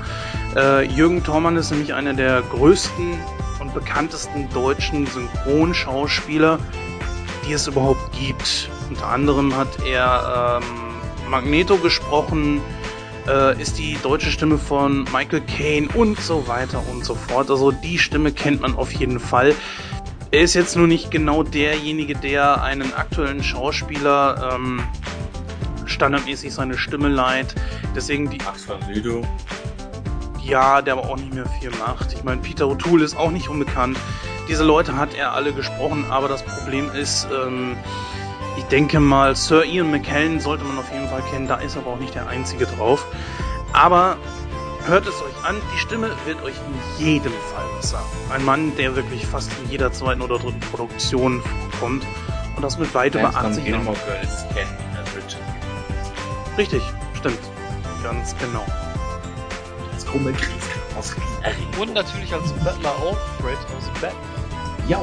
[0.56, 3.20] Äh, Jürgen Thormann ist nämlich einer der größten
[3.60, 6.60] und bekanntesten deutschen Synchronschauspieler,
[7.46, 8.70] die es überhaupt gibt.
[8.90, 12.62] Unter anderem hat er ähm, Magneto gesprochen,
[13.28, 17.50] äh, ist die deutsche Stimme von Michael Caine und so weiter und so fort.
[17.50, 19.56] Also die Stimme kennt man auf jeden Fall.
[20.34, 24.82] Er ist jetzt nur nicht genau derjenige, der einen aktuellen Schauspieler ähm,
[25.86, 27.54] standardmäßig seine Stimme leiht.
[27.96, 28.40] Deswegen die.
[28.40, 29.24] Max von Sydow.
[30.44, 32.14] Ja, der aber auch nicht mehr viel macht.
[32.14, 33.96] Ich meine, Peter O'Toole ist auch nicht unbekannt.
[34.50, 37.78] Diese Leute hat er alle gesprochen, aber das Problem ist, ähm,
[38.58, 41.92] ich denke mal, Sir Ian McKellen sollte man auf jeden Fall kennen, da ist aber
[41.92, 43.06] auch nicht der einzige drauf.
[43.72, 44.18] Aber
[44.86, 46.56] hört es euch an, die Stimme wird euch
[47.00, 48.06] in jedem Fall was sagen.
[48.34, 52.06] Ein Mann, der wirklich fast in jeder zweiten oder dritten Produktion vorkommt
[52.56, 53.84] und das mit weit über 80 Jahren.
[53.84, 55.38] Girls kennen als.
[56.58, 56.84] Richtig,
[57.18, 57.40] stimmt.
[58.04, 58.66] Ganz genau.
[59.94, 61.16] Das krumme Kriegschaos.
[61.80, 64.12] Und natürlich als Battler auch Fred aus Batman.
[64.88, 65.02] Ja.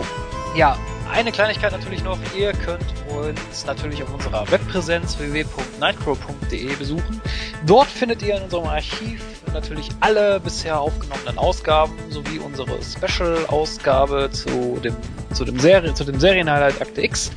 [0.54, 0.76] Ja,
[1.12, 2.18] eine Kleinigkeit natürlich noch.
[2.36, 7.20] Ihr könnt uns natürlich auf unserer Webpräsenz www.nightcrow.de besuchen.
[7.66, 14.78] Dort findet ihr in unserem Archiv natürlich alle bisher aufgenommenen Ausgaben sowie unsere Special-Ausgabe zu
[14.82, 14.96] dem,
[15.32, 17.30] zu dem, Serie, zu dem Serienhighlight Akte X.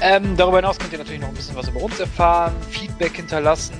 [0.00, 3.74] Ähm, darüber hinaus könnt ihr natürlich noch ein bisschen was über uns erfahren, Feedback hinterlassen.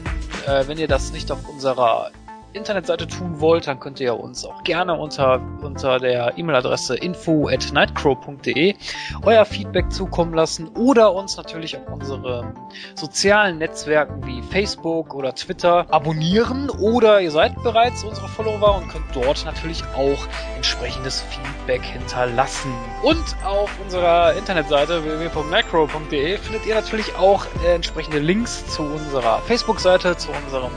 [0.47, 2.11] Äh, wenn ihr das nicht auf unserer
[2.59, 7.73] Internetseite tun wollt, dann könnt ihr uns auch gerne unter, unter der E-Mail-Adresse info at
[7.73, 8.75] nightcrow.de
[9.23, 12.55] euer Feedback zukommen lassen oder uns natürlich auf unseren
[12.95, 19.07] sozialen Netzwerken wie Facebook oder Twitter abonnieren oder ihr seid bereits unsere Follower und könnt
[19.15, 22.73] dort natürlich auch entsprechendes Feedback hinterlassen.
[23.03, 30.17] Und auf unserer Internetseite www.nightcrow.de findet ihr natürlich auch äh, entsprechende Links zu unserer Facebook-Seite,
[30.17, 30.73] zu unserem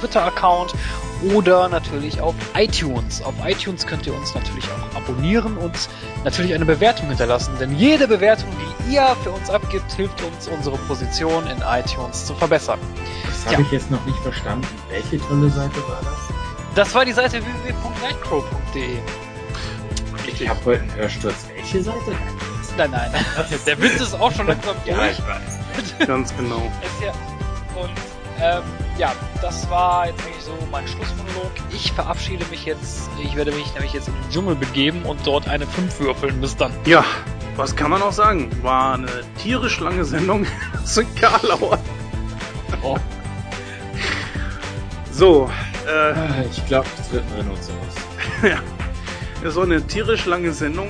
[0.00, 0.74] Twitter-Account
[1.34, 3.22] oder natürlich auf iTunes.
[3.22, 5.88] Auf iTunes könnt ihr uns natürlich auch abonnieren und
[6.24, 8.48] natürlich eine Bewertung hinterlassen, denn jede Bewertung,
[8.88, 12.78] die ihr für uns abgibt, hilft uns, unsere Position in iTunes zu verbessern.
[13.24, 13.66] Das habe Ja.
[13.66, 14.66] ich jetzt noch nicht verstanden.
[14.90, 16.18] Welche tolle Seite war das?
[16.74, 18.98] Das war die Seite www.nightcrow.de.
[20.26, 21.34] Ich habe heute einen Hörsturz.
[21.54, 22.12] Welche Seite?
[22.76, 23.10] Nein, nein,
[23.66, 24.96] der Witz ist auch schon langsam durch.
[24.96, 25.98] Ja, ich weiß.
[26.06, 26.62] Ganz genau.
[27.76, 27.90] Und
[28.40, 28.62] ähm,
[28.98, 31.52] ja, das war jetzt eigentlich so mein Schlussmonolog.
[31.70, 33.10] Ich verabschiede mich jetzt.
[33.22, 36.40] Ich werde mich nämlich jetzt in den Dschungel begeben und dort eine 5 würfeln.
[36.40, 36.72] Bis dann.
[36.84, 37.04] Ja,
[37.56, 38.50] was kann man noch sagen?
[38.62, 40.46] War eine tierisch lange Sendung
[40.82, 41.78] aus dem Karlauer.
[42.82, 42.96] Oh,
[45.10, 45.50] So,
[45.86, 47.94] äh, ich glaube, das wird ein Rhinoceros.
[49.54, 50.88] so eine tierisch lange Sendung.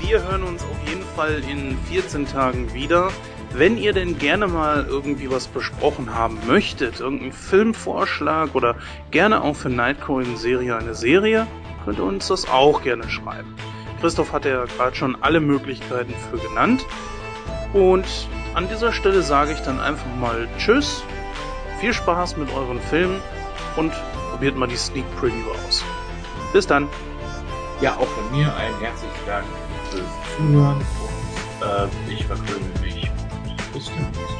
[0.00, 3.10] Wir hören uns auf jeden Fall in 14 Tagen wieder.
[3.52, 8.76] Wenn ihr denn gerne mal irgendwie was besprochen haben möchtet, irgendeinen Filmvorschlag oder
[9.10, 11.46] gerne auch für Nightcrow in Serie eine Serie,
[11.84, 13.54] könnt ihr uns das auch gerne schreiben.
[14.00, 16.84] Christoph hat ja gerade schon alle Möglichkeiten für genannt.
[17.72, 18.06] Und
[18.54, 21.02] an dieser Stelle sage ich dann einfach mal Tschüss,
[21.80, 23.20] viel Spaß mit euren Filmen
[23.76, 23.92] und
[24.30, 25.84] probiert mal die Sneak Preview aus.
[26.52, 26.88] Bis dann.
[27.80, 29.46] Ja, auch von mir ein herzlichen Dank
[29.90, 30.76] fürs Zuhören
[31.60, 32.77] und äh, ich verkrümel
[33.78, 34.37] mich.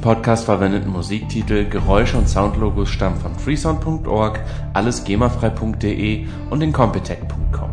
[0.00, 4.40] diesem Podcast verwendeten Musiktitel, Geräusche und Soundlogos stammen von freesound.org,
[4.72, 7.70] allesgemafrei.de und Competech.com.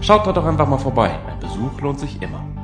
[0.00, 2.55] Schaut dort doch einfach mal vorbei, ein Besuch lohnt sich immer.